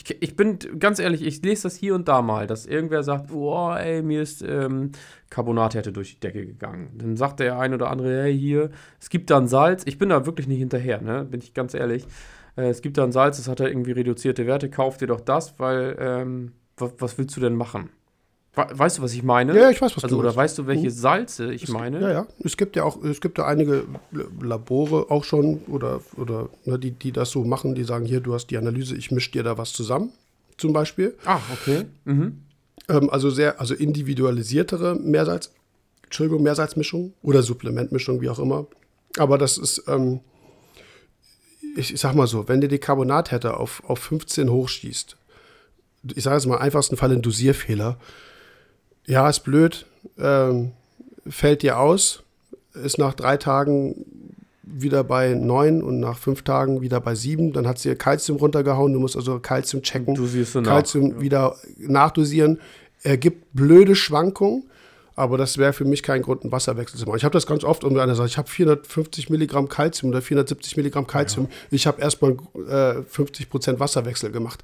Ich, 0.05 0.23
ich 0.23 0.37
bin 0.37 0.59
ganz 0.79 0.99
ehrlich, 0.99 1.23
ich 1.23 1.43
lese 1.43 1.65
das 1.65 1.77
hier 1.77 1.95
und 1.95 2.09
da 2.09 2.23
mal, 2.23 2.47
dass 2.47 2.67
irgendwer 2.67 3.03
sagt, 3.03 3.29
boah, 3.29 3.79
ey, 3.79 4.03
mir 4.03 4.23
ist 4.23 4.43
ähm, 4.43 4.93
Carbonathärte 5.31 5.93
durch 5.93 6.15
die 6.15 6.21
Decke 6.21 6.47
gegangen. 6.47 6.91
Dann 6.97 7.17
sagt 7.17 7.41
der 7.41 7.59
ein 7.59 7.75
oder 7.75 7.91
andere, 7.91 8.23
hey, 8.23 8.39
hier, 8.39 8.71
es 9.01 9.11
gibt 9.11 9.31
da 9.31 9.39
ein 9.39 9.49
Salz. 9.49 9.83
Ich 9.87 9.99
bin 9.99 10.09
da 10.09 10.27
wirklich 10.27 10.47
nicht 10.47 10.59
hinterher, 10.59 11.01
ne? 11.01 11.25
bin 11.25 11.41
ich 11.41 11.55
ganz 11.55 11.75
ehrlich. 11.75 12.07
Äh, 12.57 12.69
es 12.69 12.83
gibt 12.83 12.97
da 12.99 13.05
ein 13.05 13.13
Salz, 13.13 13.39
das 13.39 13.49
hat 13.49 13.61
ja 13.61 13.67
irgendwie 13.67 13.93
reduzierte 13.93 14.47
Werte, 14.47 14.71
kauf 14.71 14.97
dir 14.97 15.09
doch 15.09 15.21
das, 15.21 15.59
weil, 15.59 15.97
ähm, 15.99 16.53
was, 16.77 16.95
was 16.99 17.19
willst 17.19 17.37
du 17.37 17.41
denn 17.41 17.55
machen? 17.55 17.91
Weißt 18.55 18.99
du, 18.99 19.03
was 19.03 19.13
ich 19.13 19.23
meine? 19.23 19.57
Ja, 19.57 19.71
ich 19.71 19.81
weiß, 19.81 19.97
was 19.97 20.05
also, 20.05 20.17
du 20.17 20.21
Oder 20.21 20.35
weißt 20.35 20.59
du, 20.59 20.67
welche 20.67 20.87
mhm. 20.87 20.91
Salze 20.91 21.53
ich 21.53 21.65
es, 21.65 21.69
meine? 21.69 22.01
Ja, 22.01 22.11
ja. 22.11 22.27
Es 22.43 22.57
gibt 22.57 22.75
ja 22.75 22.83
auch, 22.83 23.03
es 23.05 23.21
gibt 23.21 23.39
ja 23.39 23.47
einige 23.47 23.85
Labore 24.41 25.11
auch 25.11 25.23
schon 25.23 25.59
oder, 25.69 26.01
oder 26.17 26.49
ne, 26.65 26.77
die, 26.79 26.91
die 26.91 27.13
das 27.13 27.31
so 27.31 27.45
machen, 27.45 27.77
die 27.77 27.85
sagen, 27.85 28.05
hier, 28.05 28.21
du 28.21 28.35
hast 28.35 28.49
die 28.49 28.57
Analyse, 28.57 28.97
ich 28.97 29.13
mische 29.13 29.31
dir 29.31 29.45
da 29.45 29.59
was 29.59 29.73
zusammen, 29.73 30.13
zum 30.57 30.73
Beispiel. 30.73 31.17
Ah, 31.25 31.39
okay. 31.53 31.85
Mhm. 32.05 32.43
Ähm, 32.89 33.11
also 33.11 33.31
sehr, 33.31 33.61
also 33.61 33.75
individualisiertere 33.75 34.97
Meersalz, 34.97 35.53
Entschuldigung, 36.03 36.43
Meersalzmischung 36.43 37.13
oder 37.23 37.43
Supplementmischung, 37.43 38.21
wie 38.21 38.29
auch 38.29 38.41
immer. 38.41 38.67
Aber 39.19 39.39
das 39.39 39.59
ist, 39.59 39.85
ähm, 39.87 40.21
ich, 41.77 41.95
ich 41.95 42.01
sag 42.01 42.15
mal 42.15 42.27
so, 42.27 42.49
wenn 42.49 42.61
du 42.61 42.69
die 42.69 42.79
Carbonathärte 42.79 43.57
auf, 43.57 43.83
auf 43.87 44.01
15 44.01 44.51
hochschießt, 44.51 45.17
ich 46.15 46.25
sage 46.25 46.37
jetzt 46.37 46.47
mal 46.47 46.59
einfachsten 46.59 46.97
Fall 46.97 47.13
ein 47.13 47.23
Dosierfehler, 47.23 47.99
ja, 49.09 49.29
ist 49.29 49.41
blöd, 49.41 49.87
ähm, 50.19 50.73
fällt 51.27 51.63
dir 51.63 51.81
aus, 51.81 52.23
ist 52.75 52.99
nach 52.99 53.15
drei 53.15 53.37
Tagen 53.39 54.05
wieder 54.63 55.03
bei 55.03 55.33
neun 55.35 55.83
und 55.83 55.99
nach 55.99 56.19
fünf 56.19 56.43
Tagen 56.43 56.83
wieder 56.83 57.01
bei 57.01 57.15
sieben. 57.15 57.55
Dann 57.55 57.67
hat 57.67 57.79
sie 57.79 57.89
ihr 57.89 57.97
Kalzium 57.97 58.37
runtergehauen. 58.37 58.93
Du 58.93 59.01
musst 59.01 59.17
also 59.17 59.39
Kalzium 59.41 59.83
checken. 59.83 60.15
Du 60.15 60.27
siehst 60.27 60.55
du 60.55 60.63
Kalzium 60.63 61.13
ja. 61.13 61.21
wieder 61.23 61.57
nachdosieren. 61.79 62.61
Er 63.03 63.17
gibt 63.17 63.55
blöde 63.55 63.95
Schwankungen, 63.95 64.65
aber 65.17 65.39
das 65.39 65.57
wäre 65.57 65.73
für 65.73 65.87
mich 65.87 66.03
kein 66.03 66.21
Grund, 66.21 66.43
einen 66.43 66.53
Wasserwechsel 66.53 66.99
zu 66.99 67.07
machen. 67.07 67.17
Ich 67.17 67.25
habe 67.25 67.33
das 67.33 67.47
ganz 67.47 67.65
oft, 67.65 67.83
und 67.85 67.99
einer 67.99 68.15
sagt, 68.15 68.29
ich 68.29 68.39
habe 68.39 68.49
450 68.49 69.31
Milligramm 69.31 69.69
Kalzium 69.69 70.11
oder 70.11 70.21
470 70.21 70.77
Milligramm 70.77 71.07
Kalzium. 71.07 71.47
Ja. 71.47 71.53
Ich 71.71 71.87
habe 71.87 72.03
erstmal 72.03 72.37
äh, 72.69 73.03
50 73.03 73.49
Prozent 73.49 73.81
Wasserwechsel 73.81 74.31
gemacht. 74.31 74.63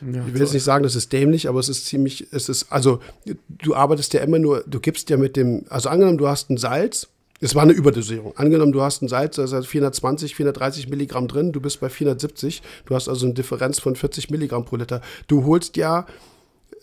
Ja, 0.00 0.24
ich 0.26 0.34
will 0.34 0.40
jetzt 0.40 0.54
nicht 0.54 0.64
sagen, 0.64 0.82
das 0.82 0.94
ist 0.94 1.12
dämlich, 1.12 1.48
aber 1.48 1.60
es 1.60 1.68
ist 1.68 1.86
ziemlich, 1.86 2.28
es 2.32 2.48
ist, 2.48 2.70
also 2.70 3.00
du 3.48 3.74
arbeitest 3.74 4.14
ja 4.14 4.20
immer 4.20 4.38
nur, 4.38 4.64
du 4.66 4.80
gibst 4.80 5.10
ja 5.10 5.16
mit 5.16 5.36
dem, 5.36 5.64
also 5.68 5.88
angenommen, 5.88 6.18
du 6.18 6.28
hast 6.28 6.50
ein 6.50 6.56
Salz, 6.56 7.08
es 7.42 7.54
war 7.54 7.62
eine 7.62 7.72
Überdosierung. 7.72 8.36
Angenommen, 8.36 8.72
du 8.72 8.82
hast 8.82 9.02
ein 9.02 9.08
Salz, 9.08 9.36
da 9.36 9.44
ist 9.44 9.66
420, 9.66 10.34
430 10.36 10.88
Milligramm 10.88 11.26
drin, 11.26 11.52
du 11.52 11.60
bist 11.60 11.80
bei 11.80 11.88
470, 11.88 12.62
du 12.84 12.94
hast 12.94 13.08
also 13.08 13.26
eine 13.26 13.34
Differenz 13.34 13.78
von 13.78 13.96
40 13.96 14.30
Milligramm 14.30 14.64
pro 14.64 14.76
Liter. 14.76 15.00
Du 15.26 15.44
holst 15.44 15.76
ja, 15.76 16.06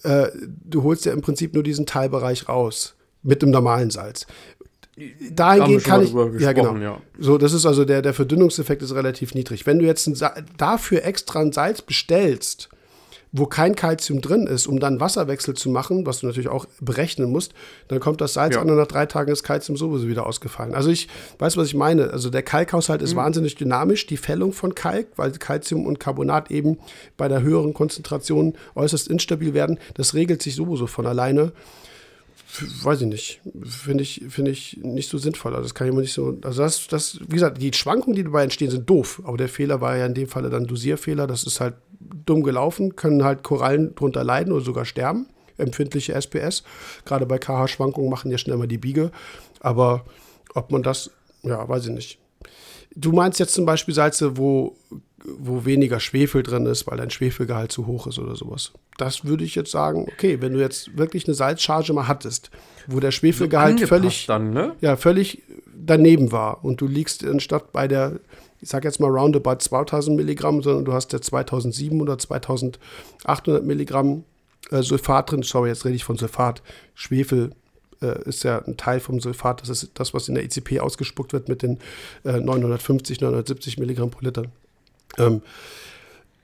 äh, 0.03 0.27
du 0.65 0.83
holst 0.83 1.05
ja 1.05 1.13
im 1.13 1.21
Prinzip 1.21 1.53
nur 1.53 1.63
diesen 1.63 1.85
Teilbereich 1.85 2.49
raus 2.49 2.95
mit 3.21 3.41
dem 3.41 3.51
normalen 3.51 3.91
Salz. 3.91 4.25
Dahingehend 5.31 5.83
kann 5.83 6.03
ich, 6.03 6.41
ja 6.41 6.53
genau, 6.53 6.75
ja. 6.77 6.99
so 7.19 7.37
das 7.37 7.53
ist 7.53 7.67
also 7.67 7.85
der 7.85 8.01
der 8.01 8.15
Verdünnungseffekt 8.15 8.81
ist 8.81 8.95
relativ 8.95 9.35
niedrig. 9.35 9.67
Wenn 9.67 9.77
du 9.77 9.85
jetzt 9.85 10.07
ein, 10.07 10.45
dafür 10.57 11.05
extra 11.05 11.39
ein 11.39 11.51
Salz 11.51 11.83
bestellst, 11.83 12.69
wo 13.37 13.45
kein 13.45 13.75
Kalzium 13.75 14.21
drin 14.21 14.47
ist, 14.47 14.67
um 14.67 14.79
dann 14.79 14.99
Wasserwechsel 14.99 15.53
zu 15.53 15.69
machen, 15.69 16.05
was 16.05 16.19
du 16.19 16.27
natürlich 16.27 16.49
auch 16.49 16.65
berechnen 16.79 17.31
musst, 17.31 17.53
dann 17.87 17.99
kommt 17.99 18.21
das 18.21 18.33
Salz 18.33 18.55
ja. 18.55 18.61
an 18.61 18.69
und 18.69 18.77
nach 18.77 18.87
drei 18.87 19.05
Tagen 19.05 19.31
ist 19.31 19.43
Kalzium 19.43 19.77
sowieso 19.77 20.07
wieder 20.07 20.25
ausgefallen. 20.25 20.73
Also 20.73 20.89
ich 20.89 21.07
weiß, 21.39 21.57
was 21.57 21.67
ich 21.67 21.75
meine. 21.75 22.11
Also 22.11 22.29
der 22.29 22.43
Kalkhaushalt 22.43 23.01
ist 23.01 23.13
mhm. 23.13 23.17
wahnsinnig 23.17 23.55
dynamisch, 23.55 24.07
die 24.07 24.17
Fällung 24.17 24.53
von 24.53 24.75
Kalk, 24.75 25.07
weil 25.15 25.31
Kalzium 25.31 25.85
und 25.85 25.99
Carbonat 25.99 26.51
eben 26.51 26.77
bei 27.17 27.27
der 27.27 27.41
höheren 27.41 27.73
Konzentration 27.73 28.55
äußerst 28.75 29.07
instabil 29.07 29.53
werden. 29.53 29.79
Das 29.93 30.13
regelt 30.13 30.41
sich 30.41 30.55
sowieso 30.55 30.87
von 30.87 31.05
alleine 31.05 31.51
weiß 32.83 33.01
ich 33.01 33.07
nicht, 33.07 33.41
finde 33.63 34.03
ich, 34.03 34.23
finde 34.29 34.51
ich 34.51 34.77
nicht 34.81 35.09
so 35.09 35.17
sinnvoll. 35.17 35.53
Also 35.53 35.63
das 35.63 35.75
kann 35.75 35.87
ich 35.87 35.91
immer 35.91 36.01
nicht 36.01 36.13
so. 36.13 36.37
Also 36.43 36.61
das, 36.61 36.87
das, 36.87 37.19
wie 37.21 37.35
gesagt, 37.35 37.61
die 37.61 37.73
Schwankungen, 37.73 38.15
die 38.15 38.23
dabei 38.23 38.43
entstehen, 38.43 38.71
sind 38.71 38.89
doof. 38.89 39.21
Aber 39.25 39.37
der 39.37 39.49
Fehler 39.49 39.81
war 39.81 39.97
ja 39.97 40.05
in 40.05 40.13
dem 40.13 40.27
Falle 40.27 40.49
dann 40.49 40.65
Dosierfehler. 40.65 41.27
Das 41.27 41.43
ist 41.43 41.59
halt 41.59 41.75
dumm 41.99 42.43
gelaufen, 42.43 42.95
können 42.95 43.23
halt 43.23 43.43
Korallen 43.43 43.95
drunter 43.95 44.23
leiden 44.23 44.53
oder 44.53 44.63
sogar 44.63 44.85
sterben. 44.85 45.27
Empfindliche 45.57 46.13
SPS. 46.13 46.63
Gerade 47.05 47.25
bei 47.25 47.39
KH-Schwankungen 47.39 48.09
machen 48.09 48.29
ja 48.31 48.37
schnell 48.37 48.57
mal 48.57 48.67
die 48.67 48.77
Biege. 48.77 49.11
Aber 49.59 50.05
ob 50.53 50.71
man 50.71 50.83
das, 50.83 51.11
ja, 51.43 51.67
weiß 51.67 51.87
ich 51.87 51.91
nicht. 51.91 52.19
Du 52.95 53.11
meinst 53.11 53.39
jetzt 53.39 53.53
zum 53.53 53.65
Beispiel 53.65 53.93
Salze, 53.93 54.37
wo, 54.37 54.75
wo 55.23 55.65
weniger 55.65 55.99
Schwefel 55.99 56.43
drin 56.43 56.65
ist, 56.65 56.87
weil 56.87 56.97
dein 56.97 57.09
Schwefelgehalt 57.09 57.71
zu 57.71 57.85
hoch 57.85 58.07
ist 58.07 58.19
oder 58.19 58.35
sowas. 58.35 58.71
Das 58.97 59.25
würde 59.25 59.43
ich 59.43 59.55
jetzt 59.55 59.71
sagen, 59.71 60.07
okay, 60.11 60.41
wenn 60.41 60.53
du 60.53 60.59
jetzt 60.59 60.97
wirklich 60.97 61.27
eine 61.27 61.35
Salzcharge 61.35 61.93
mal 61.93 62.07
hattest, 62.07 62.49
wo 62.87 62.99
der 62.99 63.11
Schwefelgehalt 63.11 63.81
völlig, 63.81 64.25
dann, 64.25 64.51
ne? 64.51 64.75
ja, 64.81 64.95
völlig 64.95 65.43
daneben 65.75 66.31
war 66.31 66.63
und 66.63 66.81
du 66.81 66.87
liegst 66.87 67.23
anstatt 67.25 67.71
bei 67.71 67.87
der, 67.87 68.19
ich 68.61 68.69
sag 68.69 68.83
jetzt 68.83 68.99
mal 68.99 69.09
roundabout 69.09 69.57
2000 69.59 70.15
Milligramm, 70.15 70.61
sondern 70.61 70.85
du 70.85 70.93
hast 70.93 71.13
ja 71.13 71.21
2700 71.21 72.01
oder 72.01 72.17
2800 72.17 73.63
Milligramm 73.63 74.23
äh, 74.71 74.81
Sulfat 74.81 75.31
drin, 75.31 75.43
sorry, 75.43 75.69
jetzt 75.69 75.85
rede 75.85 75.95
ich 75.95 76.03
von 76.03 76.17
Sulfat, 76.17 76.61
Schwefel 76.95 77.51
äh, 78.01 78.21
ist 78.23 78.43
ja 78.43 78.59
ein 78.65 78.77
Teil 78.77 78.99
vom 78.99 79.19
Sulfat, 79.19 79.61
das 79.61 79.69
ist 79.69 79.91
das, 79.95 80.13
was 80.13 80.27
in 80.27 80.35
der 80.35 80.43
ECP 80.43 80.79
ausgespuckt 80.79 81.33
wird 81.33 81.49
mit 81.49 81.61
den 81.61 81.79
äh, 82.23 82.39
950, 82.39 83.21
970 83.21 83.77
Milligramm 83.77 84.11
pro 84.11 84.25
Liter. 84.25 84.43
Ähm, 85.17 85.41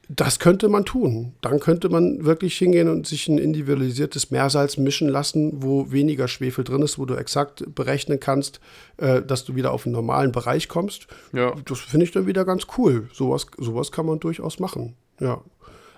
das 0.09 0.39
könnte 0.39 0.67
man 0.67 0.85
tun. 0.85 1.33
Dann 1.41 1.59
könnte 1.59 1.89
man 1.89 2.25
wirklich 2.25 2.57
hingehen 2.57 2.89
und 2.89 3.07
sich 3.07 3.27
ein 3.27 3.37
individualisiertes 3.37 4.31
Meersalz 4.31 4.77
mischen 4.77 5.07
lassen, 5.07 5.63
wo 5.63 5.91
weniger 5.91 6.27
Schwefel 6.27 6.63
drin 6.63 6.81
ist, 6.81 6.99
wo 6.99 7.05
du 7.05 7.15
exakt 7.15 7.63
berechnen 7.73 8.19
kannst, 8.19 8.59
äh, 8.97 9.21
dass 9.21 9.45
du 9.45 9.55
wieder 9.55 9.71
auf 9.71 9.85
einen 9.85 9.93
normalen 9.93 10.31
Bereich 10.31 10.67
kommst. 10.67 11.07
Ja. 11.31 11.55
Das 11.65 11.79
finde 11.79 12.05
ich 12.05 12.11
dann 12.11 12.27
wieder 12.27 12.43
ganz 12.43 12.67
cool. 12.77 13.09
Sowas, 13.13 13.47
sowas 13.57 13.91
kann 13.91 14.05
man 14.05 14.19
durchaus 14.19 14.59
machen. 14.59 14.95
Ja. 15.19 15.41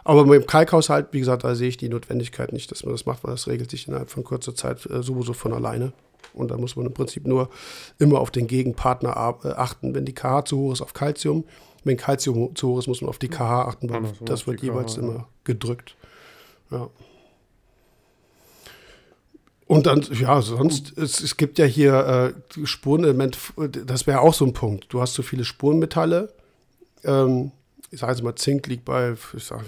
Aber 0.04 0.24
mit 0.24 0.40
dem 0.40 0.46
Kalkhaushalt, 0.46 1.08
wie 1.12 1.20
gesagt, 1.20 1.44
da 1.44 1.56
sehe 1.56 1.70
ich 1.70 1.78
die 1.78 1.90
Notwendigkeit 1.90 2.54
nicht, 2.54 2.70
dass 2.70 2.84
man 2.86 2.94
das 2.94 3.08
macht, 3.08 3.24
weil 3.24 3.32
das 3.32 3.48
regelt 3.48 3.72
sich 3.72 3.88
innerhalb 3.88 4.12
von 4.12 4.24
kurzer 4.24 4.54
Zeit 4.54 4.86
äh, 4.86 5.02
sowieso 5.02 5.34
von 5.34 5.52
alleine. 5.52 5.94
Und 6.34 6.52
da 6.52 6.58
muss 6.58 6.76
man 6.76 6.86
im 6.86 6.94
Prinzip 6.94 7.26
nur 7.26 7.50
immer 7.98 8.20
auf 8.20 8.30
den 8.30 8.46
Gegenpartner 8.46 9.40
äh, 9.44 9.50
achten. 9.50 9.96
Wenn 9.96 10.06
die 10.06 10.14
KH 10.14 10.46
zu 10.46 10.58
hoch 10.58 10.74
ist, 10.74 10.82
auf 10.82 10.94
Calcium. 10.94 11.46
Wenn 11.86 11.98
Calcium 11.98 12.56
zu 12.56 12.70
hoch 12.70 12.80
ist, 12.80 12.88
muss 12.88 13.02
man 13.02 13.10
auf 13.10 13.20
die 13.20 13.30
KH 13.30 13.68
achten, 13.68 13.90
weil 13.90 13.98
Andersrum 13.98 14.26
das 14.26 14.48
wird 14.48 14.62
jeweils 14.62 14.96
KH, 14.96 15.02
immer 15.02 15.30
gedrückt. 15.46 15.96
Ja. 16.72 16.90
Und 19.68 19.88
dann, 19.88 20.06
ja, 20.12 20.42
sonst, 20.42 20.98
es, 20.98 21.22
es 21.22 21.38
gibt 21.38 21.58
ja 21.58 21.66
hier 21.66 22.34
äh, 22.58 22.66
Spurenelement, 22.66 23.38
das 23.86 24.06
wäre 24.06 24.22
auch 24.22 24.34
so 24.34 24.46
ein 24.46 24.54
Punkt. 24.54 24.86
Du 24.90 25.02
hast 25.02 25.14
so 25.14 25.24
viele 25.24 25.46
Spurenmetalle. 25.46 26.34
Ähm, 27.04 27.52
ich 27.90 28.00
sage 28.00 28.14
jetzt 28.14 28.24
mal, 28.24 28.36
Zink 28.36 28.68
liegt 28.68 28.86
bei 28.86 29.16
sag, 29.38 29.64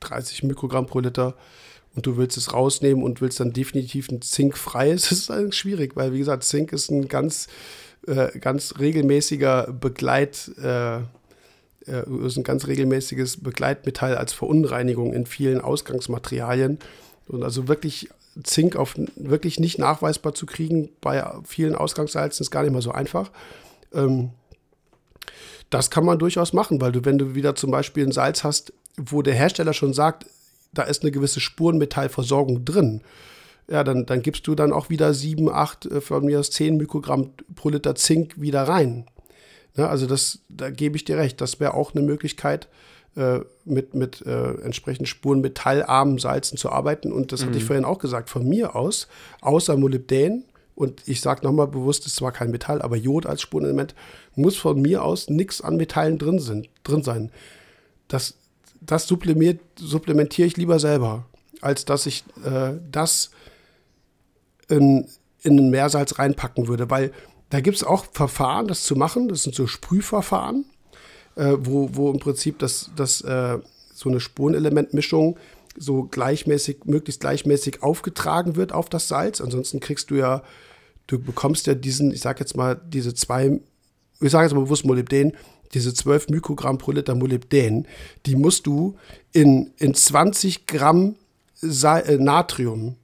30 0.00 0.44
Mikrogramm 0.44 0.86
pro 0.86 1.00
Liter 1.00 1.34
und 1.96 2.06
du 2.06 2.16
willst 2.16 2.36
es 2.36 2.52
rausnehmen 2.52 3.02
und 3.02 3.20
willst 3.20 3.40
dann 3.40 3.52
definitiv 3.52 4.10
ein 4.10 4.22
zinkfreies. 4.22 5.02
Das 5.10 5.18
ist 5.18 5.30
eigentlich 5.30 5.54
schwierig, 5.54 5.96
weil 5.96 6.12
wie 6.12 6.18
gesagt, 6.18 6.44
Zink 6.44 6.72
ist 6.72 6.90
ein 6.90 7.08
ganz, 7.08 7.48
äh, 8.06 8.38
ganz 8.38 8.74
regelmäßiger 8.78 9.72
Begleit, 9.72 10.50
äh, 10.62 11.00
äh, 11.86 12.02
ist 12.24 12.36
ein 12.36 12.44
ganz 12.44 12.66
regelmäßiges 12.66 13.42
Begleitmetall 13.42 14.16
als 14.16 14.32
Verunreinigung 14.32 15.12
in 15.12 15.26
vielen 15.26 15.60
Ausgangsmaterialien. 15.60 16.78
Und 17.28 17.42
also 17.42 17.68
wirklich 17.68 18.08
Zink 18.42 18.76
auf 18.76 18.94
wirklich 19.16 19.58
nicht 19.58 19.78
nachweisbar 19.78 20.34
zu 20.34 20.46
kriegen 20.46 20.90
bei 21.00 21.24
vielen 21.44 21.74
Ausgangssalzen 21.74 22.44
ist 22.44 22.50
gar 22.50 22.62
nicht 22.62 22.72
mal 22.72 22.82
so 22.82 22.92
einfach. 22.92 23.30
Ähm, 23.92 24.30
das 25.70 25.90
kann 25.90 26.04
man 26.04 26.18
durchaus 26.18 26.52
machen, 26.52 26.80
weil 26.80 26.92
du, 26.92 27.04
wenn 27.04 27.18
du 27.18 27.34
wieder 27.34 27.54
zum 27.56 27.70
Beispiel 27.70 28.06
ein 28.06 28.12
Salz 28.12 28.44
hast, 28.44 28.72
wo 28.96 29.22
der 29.22 29.34
Hersteller 29.34 29.72
schon 29.72 29.94
sagt, 29.94 30.26
da 30.72 30.82
ist 30.82 31.02
eine 31.02 31.10
gewisse 31.10 31.40
Spurenmetallversorgung 31.40 32.64
drin, 32.64 33.00
ja, 33.68 33.82
dann, 33.82 34.06
dann 34.06 34.22
gibst 34.22 34.46
du 34.46 34.54
dann 34.54 34.72
auch 34.72 34.90
wieder 34.90 35.12
7, 35.12 35.50
8, 35.50 35.86
äh, 35.86 36.00
von 36.00 36.24
mir 36.24 36.38
aus 36.38 36.50
10 36.50 36.76
Mikrogramm 36.76 37.30
pro 37.56 37.70
Liter 37.70 37.94
Zink 37.96 38.40
wieder 38.40 38.62
rein. 38.62 39.06
Ja, 39.76 39.88
also 39.88 40.06
das, 40.06 40.40
da 40.48 40.70
gebe 40.70 40.96
ich 40.96 41.04
dir 41.04 41.18
recht, 41.18 41.40
das 41.40 41.60
wäre 41.60 41.74
auch 41.74 41.94
eine 41.94 42.04
Möglichkeit, 42.04 42.68
äh, 43.16 43.40
mit, 43.64 43.94
mit 43.94 44.24
äh, 44.26 44.60
entsprechend 44.60 45.08
spurenmetallarmen 45.08 46.18
Salzen 46.18 46.58
zu 46.58 46.70
arbeiten. 46.70 47.12
Und 47.12 47.32
das 47.32 47.42
mhm. 47.42 47.46
hatte 47.46 47.58
ich 47.58 47.64
vorhin 47.64 47.84
auch 47.84 47.98
gesagt, 47.98 48.30
von 48.30 48.46
mir 48.46 48.76
aus, 48.76 49.08
außer 49.40 49.76
Molybdän, 49.76 50.44
und 50.74 51.02
ich 51.06 51.22
sage 51.22 51.42
nochmal 51.42 51.68
bewusst, 51.68 52.02
es 52.02 52.08
ist 52.08 52.16
zwar 52.16 52.32
kein 52.32 52.50
Metall, 52.50 52.82
aber 52.82 52.96
Jod 52.96 53.24
als 53.24 53.40
Spurenelement, 53.40 53.94
muss 54.34 54.56
von 54.56 54.82
mir 54.82 55.02
aus 55.02 55.30
nichts 55.30 55.62
an 55.62 55.76
Metallen 55.76 56.18
drin, 56.18 56.38
sind, 56.38 56.68
drin 56.84 57.02
sein. 57.02 57.32
Das, 58.08 58.34
das 58.82 59.08
supplementiere 59.08 60.46
ich 60.46 60.58
lieber 60.58 60.78
selber, 60.78 61.24
als 61.62 61.86
dass 61.86 62.04
ich 62.04 62.24
äh, 62.44 62.74
das 62.92 63.30
in, 64.68 65.06
in 65.42 65.58
ein 65.58 65.70
Meersalz 65.70 66.18
reinpacken 66.18 66.68
würde, 66.68 66.90
weil 66.90 67.12
da 67.50 67.60
gibt 67.60 67.76
es 67.76 67.84
auch 67.84 68.06
Verfahren, 68.12 68.66
das 68.66 68.84
zu 68.84 68.96
machen. 68.96 69.28
Das 69.28 69.42
sind 69.42 69.54
so 69.54 69.66
Sprühverfahren, 69.66 70.64
äh, 71.36 71.56
wo, 71.58 71.90
wo 71.92 72.10
im 72.10 72.18
Prinzip 72.18 72.58
das, 72.58 72.90
das, 72.96 73.20
äh, 73.22 73.58
so 73.94 74.08
eine 74.08 74.20
Spurenelementmischung 74.20 75.38
so 75.78 76.04
gleichmäßig, 76.04 76.84
möglichst 76.84 77.20
gleichmäßig 77.20 77.82
aufgetragen 77.82 78.56
wird 78.56 78.72
auf 78.72 78.88
das 78.88 79.08
Salz. 79.08 79.40
Ansonsten 79.40 79.80
kriegst 79.80 80.10
du 80.10 80.16
ja, 80.16 80.42
du 81.06 81.18
bekommst 81.18 81.66
ja 81.66 81.74
diesen, 81.74 82.12
ich 82.12 82.20
sag 82.20 82.40
jetzt 82.40 82.56
mal, 82.56 82.80
diese 82.88 83.14
zwei, 83.14 83.60
ich 84.20 84.30
sage 84.30 84.44
jetzt 84.44 84.54
mal 84.54 84.62
bewusst 84.62 84.84
Molybdän, 84.84 85.32
diese 85.74 85.92
12 85.92 86.28
Mikrogramm 86.28 86.78
pro 86.78 86.92
Liter 86.92 87.14
Molybdän, 87.14 87.86
die 88.24 88.36
musst 88.36 88.66
du 88.66 88.96
in, 89.32 89.72
in 89.76 89.94
20 89.94 90.66
Gramm 90.66 91.16
Sa 91.54 91.98
äh, 91.98 92.18
Natrium, 92.18 92.96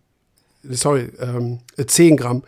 sorry, 0.70 1.08
ähm, 1.20 1.60
10 1.84 2.16
Gramm, 2.16 2.42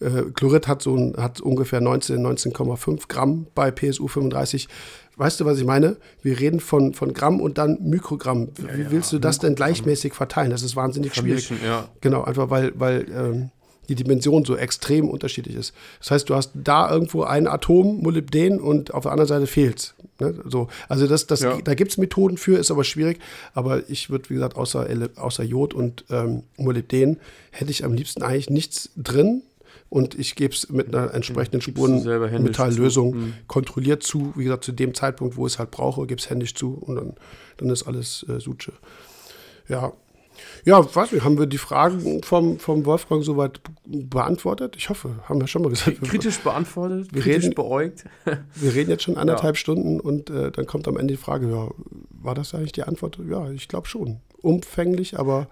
äh, 0.00 0.22
Chlorid 0.34 0.68
hat, 0.68 0.82
so 0.82 0.96
ein, 0.96 1.14
hat 1.16 1.40
ungefähr 1.40 1.80
19, 1.80 2.20
19,5 2.20 3.08
Gramm 3.08 3.46
bei 3.54 3.70
PSU 3.70 4.08
35. 4.08 4.68
Weißt 5.16 5.40
du, 5.40 5.44
was 5.44 5.58
ich 5.58 5.64
meine? 5.64 5.96
Wir 6.22 6.38
reden 6.38 6.60
von, 6.60 6.94
von 6.94 7.12
Gramm 7.12 7.40
und 7.40 7.58
dann 7.58 7.78
Mikrogramm. 7.82 8.50
Wie 8.56 8.82
ja, 8.82 8.90
willst 8.90 9.12
du 9.12 9.18
das 9.18 9.40
denn 9.40 9.56
gleichmäßig 9.56 10.14
verteilen? 10.14 10.50
Das 10.50 10.62
ist 10.62 10.76
wahnsinnig 10.76 11.14
schwierig. 11.14 11.48
Vermischen, 11.48 11.66
ja. 11.66 11.88
Genau, 12.00 12.22
einfach 12.22 12.50
weil, 12.50 12.72
weil 12.78 13.06
ähm, 13.10 13.50
die 13.88 13.94
Dimension 13.94 14.44
so 14.44 14.56
extrem 14.56 15.08
unterschiedlich 15.08 15.56
ist. 15.56 15.74
Das 16.00 16.10
heißt, 16.10 16.28
du 16.28 16.34
hast 16.34 16.50
da 16.54 16.90
irgendwo 16.90 17.22
ein 17.22 17.46
Atom 17.46 18.02
Molybdän 18.02 18.60
und 18.60 18.92
auf 18.94 19.04
der 19.04 19.12
anderen 19.12 19.28
Seite 19.28 19.46
fehlt 19.46 19.94
ne? 20.20 20.34
so, 20.46 20.68
Also 20.88 21.06
das, 21.06 21.26
das, 21.26 21.40
Ja. 21.40 21.58
da 21.62 21.74
gibt 21.74 21.90
es 21.92 21.98
Methoden 21.98 22.36
für, 22.36 22.58
ist 22.58 22.70
aber 22.70 22.84
schwierig. 22.84 23.18
Aber 23.54 23.88
ich 23.88 24.10
würde, 24.10 24.28
wie 24.30 24.34
gesagt, 24.34 24.56
außer, 24.56 24.86
außer 25.16 25.44
Jod 25.44 25.74
und 25.74 26.04
ähm, 26.10 26.42
Molybdän 26.56 27.18
hätte 27.50 27.70
ich 27.70 27.84
am 27.84 27.94
liebsten 27.94 28.22
eigentlich 28.22 28.50
nichts 28.50 28.90
drin. 28.96 29.42
Und 29.90 30.18
ich 30.18 30.34
gebe 30.34 30.52
es 30.52 30.68
mit 30.68 30.94
einer 30.94 31.14
entsprechenden 31.14 31.62
Spurenmetalllösung. 31.62 33.16
Mhm. 33.16 33.34
kontrolliert 33.46 34.02
zu. 34.02 34.34
Wie 34.36 34.44
gesagt, 34.44 34.64
zu 34.64 34.72
dem 34.72 34.92
Zeitpunkt, 34.92 35.36
wo 35.38 35.46
ich 35.46 35.54
es 35.54 35.58
halt 35.58 35.70
brauche, 35.70 36.06
gebe 36.06 36.20
es 36.20 36.28
händisch 36.28 36.54
zu 36.54 36.74
und 36.74 36.96
dann, 36.96 37.14
dann 37.56 37.70
ist 37.70 37.84
alles 37.84 38.26
äh, 38.28 38.38
Suche. 38.38 38.72
Ja. 39.66 39.92
Ja, 40.64 40.82
weiß 40.94 41.12
nicht, 41.12 41.24
haben 41.24 41.38
wir 41.38 41.46
die 41.46 41.58
Fragen 41.58 42.22
vom, 42.22 42.58
vom 42.58 42.84
Wolfgang 42.86 43.24
soweit 43.24 43.60
beantwortet? 43.86 44.76
Ich 44.76 44.88
hoffe, 44.90 45.10
haben 45.28 45.40
wir 45.40 45.46
schon 45.46 45.62
mal 45.62 45.68
gesagt. 45.70 46.00
Kritisch 46.02 46.38
beantwortet, 46.40 47.08
Wir 47.12 47.22
kritisch 47.22 47.44
reden- 47.44 47.54
beäugt. 47.54 48.04
wir 48.54 48.74
reden 48.74 48.90
jetzt 48.90 49.02
schon 49.02 49.16
anderthalb 49.16 49.56
Stunden 49.56 50.00
und 50.00 50.30
äh, 50.30 50.50
dann 50.50 50.66
kommt 50.66 50.86
am 50.88 50.96
Ende 50.96 51.14
die 51.14 51.20
Frage, 51.20 51.50
ja, 51.50 51.68
war 52.10 52.34
das 52.34 52.54
eigentlich 52.54 52.72
die 52.72 52.82
Antwort? 52.82 53.18
Ja, 53.28 53.50
ich 53.50 53.68
glaube 53.68 53.86
schon. 53.88 54.20
Umfänglich, 54.42 55.18
aber 55.18 55.48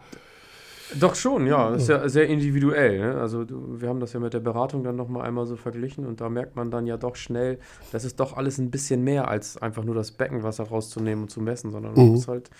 Doch 1.00 1.16
schon, 1.16 1.46
ja. 1.48 1.70
Das 1.70 1.82
ist 1.82 1.88
ja 1.88 2.08
sehr 2.08 2.28
individuell. 2.28 3.00
Ne? 3.00 3.14
Also 3.20 3.44
du, 3.44 3.80
wir 3.80 3.88
haben 3.88 3.98
das 3.98 4.12
ja 4.12 4.20
mit 4.20 4.32
der 4.34 4.40
Beratung 4.40 4.84
dann 4.84 4.94
nochmal 4.94 5.26
einmal 5.26 5.44
so 5.46 5.56
verglichen 5.56 6.06
und 6.06 6.20
da 6.20 6.28
merkt 6.28 6.54
man 6.54 6.70
dann 6.70 6.86
ja 6.86 6.96
doch 6.96 7.16
schnell, 7.16 7.58
das 7.90 8.04
ist 8.04 8.20
doch 8.20 8.36
alles 8.36 8.58
ein 8.58 8.70
bisschen 8.70 9.02
mehr 9.02 9.26
als 9.28 9.56
einfach 9.56 9.82
nur 9.82 9.96
das 9.96 10.12
Beckenwasser 10.12 10.64
rauszunehmen 10.64 11.24
und 11.24 11.30
zu 11.30 11.40
messen, 11.40 11.70
sondern 11.72 11.94
man 11.94 12.04
Mhm. 12.06 12.10
muss 12.12 12.28
halt 12.28 12.50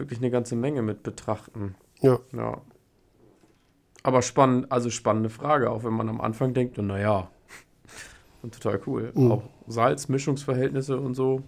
wirklich 0.00 0.18
eine 0.18 0.30
ganze 0.30 0.56
Menge 0.56 0.82
mit 0.82 1.02
betrachten. 1.02 1.76
ja. 2.00 2.18
Ja. 2.32 2.60
Aber 4.02 4.22
spannend, 4.22 4.72
also 4.72 4.88
spannende 4.88 5.28
Frage, 5.28 5.70
auch 5.70 5.84
wenn 5.84 5.92
man 5.92 6.08
am 6.08 6.22
Anfang 6.22 6.54
denkt, 6.54 6.78
naja, 6.78 7.30
total 8.42 8.80
cool. 8.86 9.12
Mhm. 9.14 9.32
Auch 9.32 9.42
Salz, 9.66 10.08
Mischungsverhältnisse 10.08 10.98
und 10.98 11.14
so. 11.14 11.42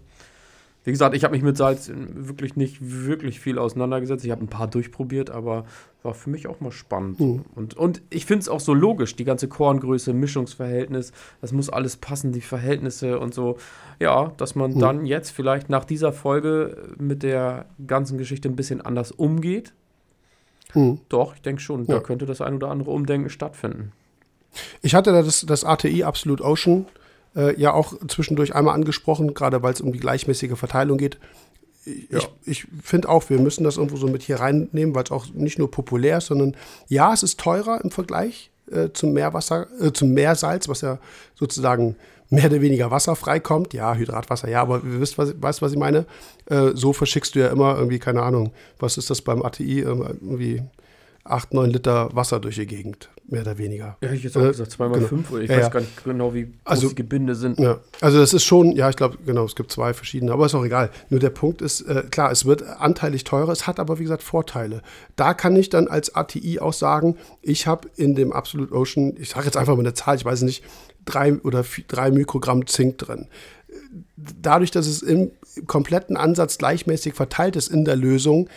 Wie 0.84 0.90
gesagt, 0.90 1.14
ich 1.14 1.22
habe 1.22 1.32
mich 1.34 1.44
mit 1.44 1.56
Salz 1.56 1.90
wirklich 1.94 2.56
nicht 2.56 2.78
wirklich 2.80 3.38
viel 3.38 3.56
auseinandergesetzt. 3.58 4.24
Ich 4.24 4.32
habe 4.32 4.42
ein 4.44 4.48
paar 4.48 4.66
durchprobiert, 4.66 5.30
aber 5.30 5.64
war 6.02 6.12
für 6.14 6.28
mich 6.28 6.48
auch 6.48 6.58
mal 6.60 6.72
spannend. 6.72 7.20
Mhm. 7.20 7.44
Und, 7.54 7.74
und 7.76 8.02
ich 8.10 8.26
finde 8.26 8.40
es 8.42 8.48
auch 8.48 8.58
so 8.58 8.74
logisch, 8.74 9.14
die 9.14 9.24
ganze 9.24 9.46
Korngröße, 9.46 10.12
Mischungsverhältnis, 10.12 11.12
das 11.40 11.52
muss 11.52 11.70
alles 11.70 11.96
passen, 11.96 12.32
die 12.32 12.40
Verhältnisse 12.40 13.20
und 13.20 13.32
so. 13.32 13.58
Ja, 14.00 14.32
dass 14.38 14.56
man 14.56 14.72
Mhm. 14.74 14.78
dann 14.80 15.06
jetzt 15.06 15.30
vielleicht 15.30 15.68
nach 15.70 15.84
dieser 15.84 16.12
Folge 16.12 16.76
mit 16.98 17.22
der 17.22 17.66
ganzen 17.86 18.18
Geschichte 18.18 18.48
ein 18.48 18.56
bisschen 18.56 18.80
anders 18.80 19.12
umgeht. 19.12 19.72
Hm. 20.72 20.98
Doch, 21.08 21.34
ich 21.36 21.42
denke 21.42 21.60
schon, 21.62 21.86
da 21.86 21.94
Ja. 21.94 22.00
könnte 22.00 22.26
das 22.26 22.40
ein 22.40 22.54
oder 22.56 22.70
andere 22.70 22.90
Umdenken 22.90 23.30
stattfinden. 23.30 23.92
Ich 24.80 24.94
hatte 24.94 25.12
da 25.12 25.22
das, 25.22 25.44
das 25.46 25.64
ATI 25.64 26.02
Absolute 26.02 26.42
Ocean 26.44 26.86
äh, 27.36 27.58
ja 27.60 27.72
auch 27.72 27.94
zwischendurch 28.08 28.54
einmal 28.54 28.74
angesprochen, 28.74 29.34
gerade 29.34 29.62
weil 29.62 29.72
es 29.72 29.80
um 29.80 29.92
die 29.92 30.00
gleichmäßige 30.00 30.56
Verteilung 30.58 30.98
geht. 30.98 31.18
Ich, 31.84 32.10
Ja. 32.10 32.20
ich 32.44 32.66
finde 32.82 33.08
auch, 33.08 33.28
wir 33.28 33.40
müssen 33.40 33.64
das 33.64 33.76
irgendwo 33.76 33.96
so 33.96 34.06
mit 34.06 34.22
hier 34.22 34.36
reinnehmen, 34.40 34.94
weil 34.94 35.04
es 35.04 35.10
auch 35.10 35.26
nicht 35.34 35.58
nur 35.58 35.70
populär 35.70 36.18
ist, 36.18 36.26
sondern 36.26 36.56
ja, 36.88 37.12
es 37.12 37.22
ist 37.22 37.40
teurer 37.40 37.80
im 37.82 37.90
Vergleich 37.90 38.50
äh, 38.70 38.90
zum 38.92 39.12
Meerwasser, 39.12 39.66
äh, 39.80 39.92
zum 39.92 40.12
Meersalz, 40.12 40.68
was 40.68 40.80
ja 40.82 40.98
sozusagen 41.34 41.96
mehr 42.30 42.46
oder 42.46 42.60
weniger 42.60 42.90
wasserfrei 42.90 43.40
kommt. 43.40 43.74
Ja, 43.74 43.94
Hydratwasser, 43.94 44.48
ja, 44.48 44.62
aber 44.62 44.76
ihr 44.76 45.00
wisst, 45.00 45.18
was, 45.18 45.34
weißt, 45.40 45.60
was 45.60 45.72
ich 45.72 45.78
meine. 45.78 46.06
Äh, 46.46 46.70
so 46.74 46.92
verschickst 46.92 47.34
du 47.34 47.40
ja 47.40 47.48
immer 47.48 47.76
irgendwie, 47.76 47.98
keine 47.98 48.22
Ahnung, 48.22 48.52
was 48.78 48.96
ist 48.96 49.10
das 49.10 49.20
beim 49.20 49.42
ATI, 49.42 49.80
ähm, 49.80 50.02
irgendwie 50.20 50.62
8, 51.24 51.54
9 51.54 51.70
Liter 51.70 52.08
Wasser 52.14 52.40
durch 52.40 52.56
die 52.56 52.66
Gegend, 52.66 53.08
mehr 53.28 53.42
oder 53.42 53.56
weniger. 53.56 53.96
Ja, 54.02 54.10
ich 54.10 54.24
jetzt 54.24 54.36
auch 54.36 54.42
Äh, 54.42 54.48
gesagt, 54.48 54.72
zweimal 54.72 54.96
genau. 54.98 55.08
fünf 55.08 55.30
oder 55.30 55.42
ich 55.42 55.50
Ja, 55.50 55.56
weiß 55.58 55.62
ja. 55.64 55.68
gar 55.70 55.80
nicht 55.80 56.04
genau, 56.04 56.34
wie 56.34 56.42
groß 56.44 56.52
Also- 56.64 56.88
die 56.88 56.94
Gebinde 56.96 57.34
sind. 57.36 57.58
Ja, 57.60 57.78
also 58.00 58.18
das 58.18 58.34
ist 58.34 58.44
schon, 58.44 58.72
ja, 58.72 58.90
ich 58.90 58.96
glaube, 58.96 59.18
genau, 59.24 59.44
es 59.44 59.54
gibt 59.54 59.70
zwei 59.70 59.94
verschiedene, 59.94 60.32
aber 60.32 60.46
ist 60.46 60.54
auch 60.54 60.64
egal. 60.64 60.90
Nur 61.10 61.20
der 61.20 61.30
Punkt 61.30 61.62
ist, 61.62 61.82
äh, 61.82 62.02
klar, 62.10 62.32
es 62.32 62.44
wird 62.44 62.62
anteilig 62.64 63.22
teurer, 63.24 63.52
es 63.52 63.66
hat 63.68 63.78
aber, 63.78 63.98
wie 64.00 64.02
gesagt, 64.02 64.22
Vorteile. 64.24 64.82
Da 65.14 65.32
kann 65.34 65.54
ich 65.54 65.68
dann 65.70 65.86
als 65.86 66.14
ATI 66.16 66.58
auch 66.58 66.72
sagen, 66.72 67.16
ich 67.40 67.66
habe 67.68 67.88
in 67.96 68.14
dem 68.16 68.32
Absolute 68.32 68.74
Ocean, 68.74 69.14
ich 69.18 69.30
sage 69.30 69.44
jetzt 69.46 69.56
einfach 69.56 69.74
mal 69.76 69.80
eine 69.80 69.94
Zahl, 69.94 70.16
ich 70.16 70.24
weiß 70.24 70.42
nicht, 70.42 70.64
drei 71.04 71.34
oder 71.34 71.62
vier, 71.62 71.84
drei 71.86 72.10
Mikrogramm 72.10 72.66
Zink 72.66 72.98
drin. 72.98 73.28
Dadurch, 74.16 74.70
dass 74.70 74.86
es 74.86 75.02
im 75.02 75.30
kompletten 75.66 76.16
Ansatz 76.16 76.58
gleichmäßig 76.58 77.14
verteilt 77.14 77.56
ist 77.56 77.68
in 77.68 77.84
der 77.84 77.96
Lösung, 77.96 78.48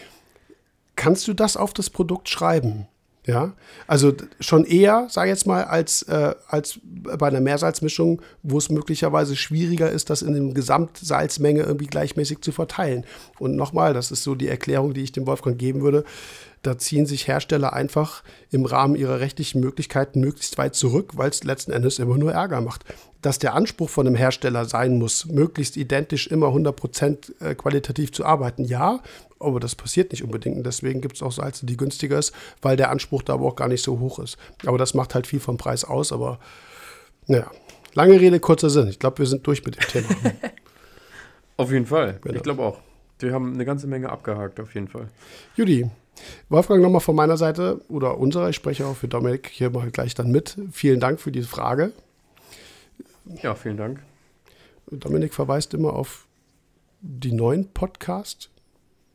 kannst 0.96 1.28
du 1.28 1.34
das 1.34 1.58
auf 1.58 1.74
das 1.74 1.90
Produkt 1.90 2.30
schreiben. 2.30 2.88
Ja, 3.28 3.54
also 3.88 4.14
schon 4.40 4.66
eher, 4.66 5.08
sage 5.10 5.30
ich 5.30 5.36
jetzt 5.36 5.48
mal, 5.48 5.64
als, 5.64 6.04
äh, 6.04 6.36
als 6.48 6.80
bei 6.84 7.28
einer 7.28 7.42
Meersalzmischung, 7.42 8.22
wo 8.44 8.60
es 8.60 8.70
möglicherweise 8.70 9.36
schwieriger 9.36 9.90
ist, 9.90 10.12
das 10.12 10.22
in 10.22 10.34
der 10.34 10.54
Gesamtsalzmenge 10.54 11.64
irgendwie 11.64 11.88
gleichmäßig 11.88 12.42
zu 12.42 12.52
verteilen. 12.52 13.04
Und 13.40 13.56
nochmal, 13.56 13.96
das 13.96 14.12
ist 14.12 14.22
so 14.22 14.36
die 14.36 14.48
Erklärung, 14.48 14.94
die 14.94 15.02
ich 15.02 15.12
dem 15.12 15.26
Wolfgang 15.26 15.58
geben 15.58 15.82
würde. 15.82 16.04
Da 16.62 16.78
ziehen 16.78 17.08
sich 17.08 17.28
Hersteller 17.28 17.74
einfach 17.74 18.24
im 18.52 18.66
Rahmen 18.66 18.96
ihrer 18.96 19.20
rechtlichen 19.20 19.60
Möglichkeiten 19.60 20.20
möglichst 20.20 20.58
weit 20.60 20.76
zurück, 20.76 21.14
weil 21.16 21.30
es 21.30 21.44
letzten 21.44 21.72
Endes 21.72 21.98
immer 21.98 22.18
nur 22.18 22.32
Ärger 22.32 22.62
macht. 22.62 22.86
Dass 23.22 23.40
der 23.40 23.56
Anspruch 23.56 23.90
von 23.90 24.06
einem 24.06 24.16
Hersteller 24.16 24.66
sein 24.66 25.00
muss, 25.00 25.26
möglichst 25.26 25.78
identisch 25.78 26.28
immer 26.28 26.48
100% 26.48 27.40
äh, 27.40 27.56
qualitativ 27.56 28.12
zu 28.14 28.26
arbeiten, 28.26 28.66
ja, 28.66 29.00
aber 29.40 29.60
das 29.60 29.76
passiert 29.76 30.12
nicht 30.12 30.24
unbedingt. 30.24 30.58
Und 30.58 30.66
deswegen 30.66 31.02
gibt 31.02 31.16
es 31.16 31.22
auch 31.22 31.32
Salze, 31.32 31.66
die 31.66 31.78
günstiger 31.78 32.18
ist, 32.18 32.34
weil 32.62 32.78
der 32.78 32.90
Anspruch 32.90 33.22
da 33.22 33.34
aber 33.34 33.46
auch 33.46 33.56
gar 33.56 33.68
nicht 33.68 33.84
so 33.84 34.00
hoch 34.00 34.20
ist. 34.20 34.38
Aber 34.66 34.78
das 34.78 34.94
macht 34.94 35.16
halt 35.16 35.28
viel 35.28 35.40
vom 35.40 35.58
Preis 35.58 35.84
aus. 35.84 36.12
Aber 36.12 36.40
naja, 37.28 37.50
lange 37.94 38.20
Rede, 38.20 38.40
kurzer 38.40 38.70
Sinn. 38.70 38.88
Ich 38.88 39.00
glaube, 39.00 39.20
wir 39.20 39.26
sind 39.26 39.46
durch 39.46 39.64
mit 39.66 39.76
dem 39.76 39.88
Thema. 39.88 40.08
Auf 41.58 41.72
jeden 41.72 41.86
Fall. 41.86 42.20
Genau. 42.22 42.36
Ich 42.36 42.44
glaube 42.44 42.64
auch. 42.64 42.80
Wir 43.20 43.34
haben 43.34 43.54
eine 43.54 43.64
ganze 43.64 43.88
Menge 43.88 44.10
abgehakt, 44.10 44.60
auf 44.60 44.76
jeden 44.76 44.90
Fall. 44.90 45.08
Judy, 45.56 45.90
Wolfgang, 46.50 46.82
nochmal 46.82 47.00
von 47.00 47.16
meiner 47.16 47.38
Seite 47.38 47.80
oder 47.88 48.18
unserer, 48.18 48.50
ich 48.50 48.58
spreche 48.58 48.86
auch 48.86 48.98
für 48.98 49.08
Dominik 49.08 49.50
hier 49.50 49.70
mal 49.70 49.90
gleich 49.90 50.14
dann 50.16 50.32
mit. 50.32 50.58
Vielen 50.74 51.00
Dank 51.00 51.22
für 51.22 51.32
diese 51.32 51.48
Frage. 51.48 51.94
Ja, 53.42 53.56
vielen 53.56 53.78
Dank. 53.78 54.02
Dominik 54.92 55.34
verweist 55.34 55.74
immer 55.74 55.94
auf 55.94 56.28
die 57.02 57.32
neuen 57.32 57.70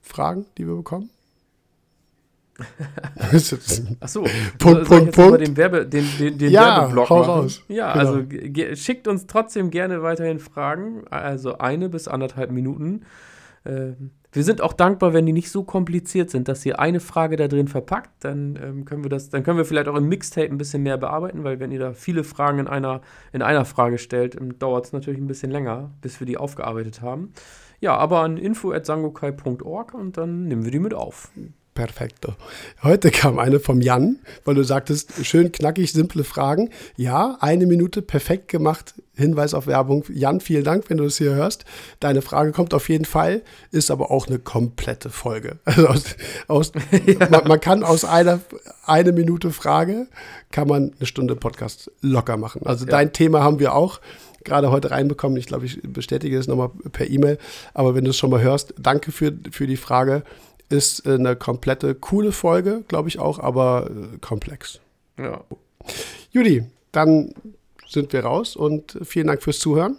Podcast-Fragen, 0.05 0.47
die 0.59 0.67
wir 0.67 0.77
bekommen. 0.77 1.11
Ach 4.01 4.09
so. 4.09 4.25
Punkt, 4.59 4.85
Punkt, 4.85 5.13
Punkt. 5.13 5.41
den, 5.41 5.57
Werbe, 5.57 5.87
den, 5.87 6.05
den, 6.19 6.37
den 6.37 6.51
Ja, 6.51 6.81
Werbeblock 6.83 7.09
hau 7.09 7.19
machen? 7.21 7.31
raus. 7.31 7.63
Ja, 7.69 7.93
Genau. 7.95 8.07
also 8.17 8.75
schickt 8.77 9.09
uns 9.09 9.27
trotzdem 9.27 9.71
gerne 9.71 10.03
weiterhin 10.03 10.39
Fragen, 10.39 11.05
also 11.09 11.57
eine 11.59 11.89
bis 11.89 12.07
anderthalb 12.07 12.51
Minuten. 12.51 13.03
Ähm, 13.65 14.11
wir 14.33 14.45
sind 14.45 14.61
auch 14.61 14.75
dankbar, 14.75 15.13
wenn 15.15 15.27
die 15.27 15.33
nicht 15.33 15.51
so 15.51 15.65
kompliziert 15.65 16.31
sind, 16.31 16.49
dass 16.49 16.65
ihr 16.65 16.79
eine 16.79 17.01
Frage 17.01 17.37
da 17.37 17.49
drin 17.49 17.67
verpackt. 17.67 18.11
Dann 18.21 18.59
ähm, 18.63 18.85
können 18.85 19.03
wir 19.05 19.09
das, 19.11 19.31
dann 19.31 19.43
können 19.43 19.57
wir 19.57 19.65
vielleicht 19.65 19.89
auch 19.89 19.97
im 19.97 20.09
Mixtape 20.09 20.47
ein 20.49 20.59
bisschen 20.59 20.83
mehr 20.83 20.99
bearbeiten, 20.99 21.43
weil 21.45 21.61
wenn 21.61 21.73
ihr 21.73 21.81
da 21.81 21.95
viele 21.95 22.25
Fragen 22.25 22.59
in 22.61 22.69
einer, 22.69 23.01
in 23.33 23.41
einer 23.43 23.65
Frage 23.65 23.97
stellt, 23.99 24.39
ähm, 24.39 24.59
dauert 24.59 24.85
es 24.87 24.93
natürlich 24.93 25.19
ein 25.21 25.27
bisschen 25.27 25.51
länger, 25.51 25.91
bis 26.03 26.21
wir 26.21 26.27
die 26.27 26.37
aufgearbeitet 26.37 27.01
haben. 27.01 27.33
Ja, 27.81 27.97
aber 27.97 28.21
an 28.21 28.37
info.sangokai.org 28.37 29.95
und 29.95 30.17
dann 30.17 30.45
nehmen 30.49 30.65
wir 30.65 30.71
die 30.71 30.79
mit 30.79 30.95
auf. 30.95 31.31
Perfekto. 31.73 32.35
Heute 32.83 33.11
kam 33.11 33.39
eine 33.39 33.59
vom 33.61 33.81
Jan, 33.81 34.19
weil 34.45 34.55
du 34.57 34.65
sagtest, 34.65 35.25
schön 35.25 35.51
knackig, 35.53 35.93
simple 35.93 36.25
Fragen. 36.25 36.69
Ja, 36.97 37.39
eine 37.41 37.65
Minute, 37.65 38.03
perfekt 38.03 38.49
gemacht. 38.49 38.95
Hinweis 39.15 39.55
auf 39.55 39.67
Werbung. 39.67 40.05
Jan, 40.13 40.41
vielen 40.41 40.65
Dank, 40.65 40.91
wenn 40.91 40.97
du 40.99 41.05
es 41.05 41.17
hier 41.19 41.33
hörst. 41.35 41.65
Deine 42.01 42.23
Frage 42.23 42.53
kommt 42.53 42.75
auf 42.75 42.89
jeden 42.91 43.05
Fall, 43.07 43.43
ist 43.71 43.91
aber 43.91 44.11
auch 44.11 44.27
eine 44.27 44.39
komplette 44.41 45.09
Folge. 45.11 45.59
Also 45.65 45.87
aus, 45.87 46.05
aus, 46.49 46.73
man, 47.31 47.47
man 47.49 47.61
kann 47.61 47.83
aus 47.85 48.05
einer 48.05 48.41
eine 48.85 49.13
Minute 49.13 49.51
Frage, 49.51 50.09
kann 50.51 50.69
man 50.69 50.93
eine 50.99 51.07
Stunde 51.07 51.37
Podcast 51.37 51.91
locker 52.03 52.37
machen. 52.37 52.63
Also 52.67 52.85
Ja. 52.85 52.91
dein 52.91 53.13
Thema 53.13 53.43
haben 53.43 53.59
wir 53.61 53.75
auch 53.75 54.01
gerade 54.45 54.71
heute 54.71 54.91
reinbekommen. 54.91 55.39
Ich 55.39 55.47
glaube, 55.47 55.67
ich 55.67 55.81
bestätige 55.83 56.39
es 56.39 56.47
nochmal 56.47 56.71
per 56.93 57.09
E-Mail. 57.09 57.39
Aber 57.75 57.95
wenn 57.95 58.05
du 58.05 58.11
es 58.11 58.17
schon 58.17 58.31
mal 58.31 58.41
hörst, 58.41 58.75
danke 58.79 59.13
für, 59.13 59.33
für 59.51 59.67
die 59.67 59.77
Frage. 59.77 60.23
Ist 60.69 61.05
äh, 61.07 61.15
eine 61.15 61.37
komplette, 61.37 61.95
coole 61.95 62.33
Folge, 62.33 62.85
glaube 62.87 63.09
ich 63.09 63.19
auch, 63.19 63.39
aber 63.39 63.91
äh, 63.91 64.19
komplex. 64.19 64.81
Ja. 65.19 65.43
Judy, 66.31 66.65
dann 66.93 67.35
sind 67.89 68.13
wir 68.13 68.25
raus 68.25 68.55
und 68.55 68.97
vielen 69.03 69.27
Dank 69.27 69.43
fürs 69.43 69.59
Zuhören. 69.59 69.97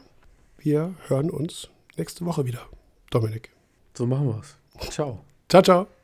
Wir 0.57 0.93
hören 1.07 1.30
uns 1.30 1.69
nächste 1.97 2.26
Woche 2.26 2.45
wieder. 2.45 2.61
Dominik. 3.09 3.49
So 3.97 4.05
machen 4.05 4.27
wir 4.27 4.41
es. 4.41 4.91
Ciao. 4.91 5.19
Ciao, 5.49 5.61
ciao. 5.61 6.00